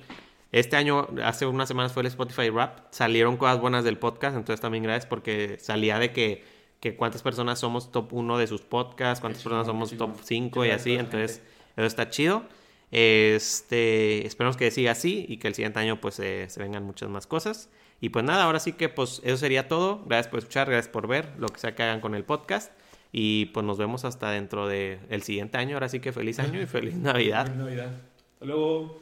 este 0.52 0.76
año, 0.76 1.06
hace 1.22 1.44
unas 1.44 1.68
semanas 1.68 1.92
fue 1.92 2.02
el 2.02 2.06
Spotify 2.06 2.48
Rap, 2.48 2.86
salieron 2.90 3.36
cosas 3.36 3.60
buenas 3.60 3.84
del 3.84 3.98
podcast, 3.98 4.36
entonces 4.36 4.62
también 4.62 4.84
gracias 4.84 5.04
porque 5.04 5.58
salía 5.60 5.98
de 5.98 6.12
que, 6.12 6.44
que 6.80 6.96
cuántas 6.96 7.22
personas 7.22 7.58
somos 7.58 7.92
top 7.92 8.10
1 8.14 8.38
de 8.38 8.46
sus 8.46 8.62
podcasts, 8.62 9.20
cuántas 9.20 9.42
personas 9.42 9.66
somos 9.66 9.94
top 9.94 10.16
5 10.22 10.64
y 10.64 10.70
así, 10.70 10.94
entonces 10.94 11.42
eso 11.76 11.86
está 11.86 12.08
chido. 12.08 12.44
Este, 12.90 14.26
esperamos 14.26 14.56
que 14.56 14.70
siga 14.70 14.92
así 14.92 15.26
y 15.28 15.36
que 15.36 15.48
el 15.48 15.54
siguiente 15.54 15.78
año 15.78 16.00
pues 16.00 16.14
se 16.14 16.48
vengan 16.56 16.84
muchas 16.84 17.10
más 17.10 17.26
cosas. 17.26 17.68
Y 18.02 18.08
pues 18.08 18.24
nada, 18.24 18.42
ahora 18.42 18.58
sí 18.58 18.72
que 18.72 18.88
pues 18.88 19.20
eso 19.22 19.36
sería 19.36 19.68
todo. 19.68 20.02
Gracias 20.06 20.26
por 20.26 20.40
escuchar, 20.40 20.68
gracias 20.68 20.92
por 20.92 21.06
ver 21.06 21.28
lo 21.38 21.48
que 21.48 21.60
sea 21.60 21.76
que 21.76 21.84
hagan 21.84 22.00
con 22.00 22.16
el 22.16 22.24
podcast. 22.24 22.72
Y 23.12 23.46
pues 23.46 23.64
nos 23.64 23.78
vemos 23.78 24.04
hasta 24.04 24.28
dentro 24.32 24.66
del 24.66 24.98
el 25.08 25.22
siguiente 25.22 25.56
año. 25.56 25.76
Ahora 25.76 25.88
sí 25.88 26.00
que 26.00 26.12
feliz 26.12 26.40
año 26.40 26.60
y 26.60 26.66
feliz 26.66 26.94
Navidad. 26.96 27.46
Feliz 27.46 27.58
Navidad. 27.60 27.92
Hasta 28.32 28.44
luego. 28.44 28.98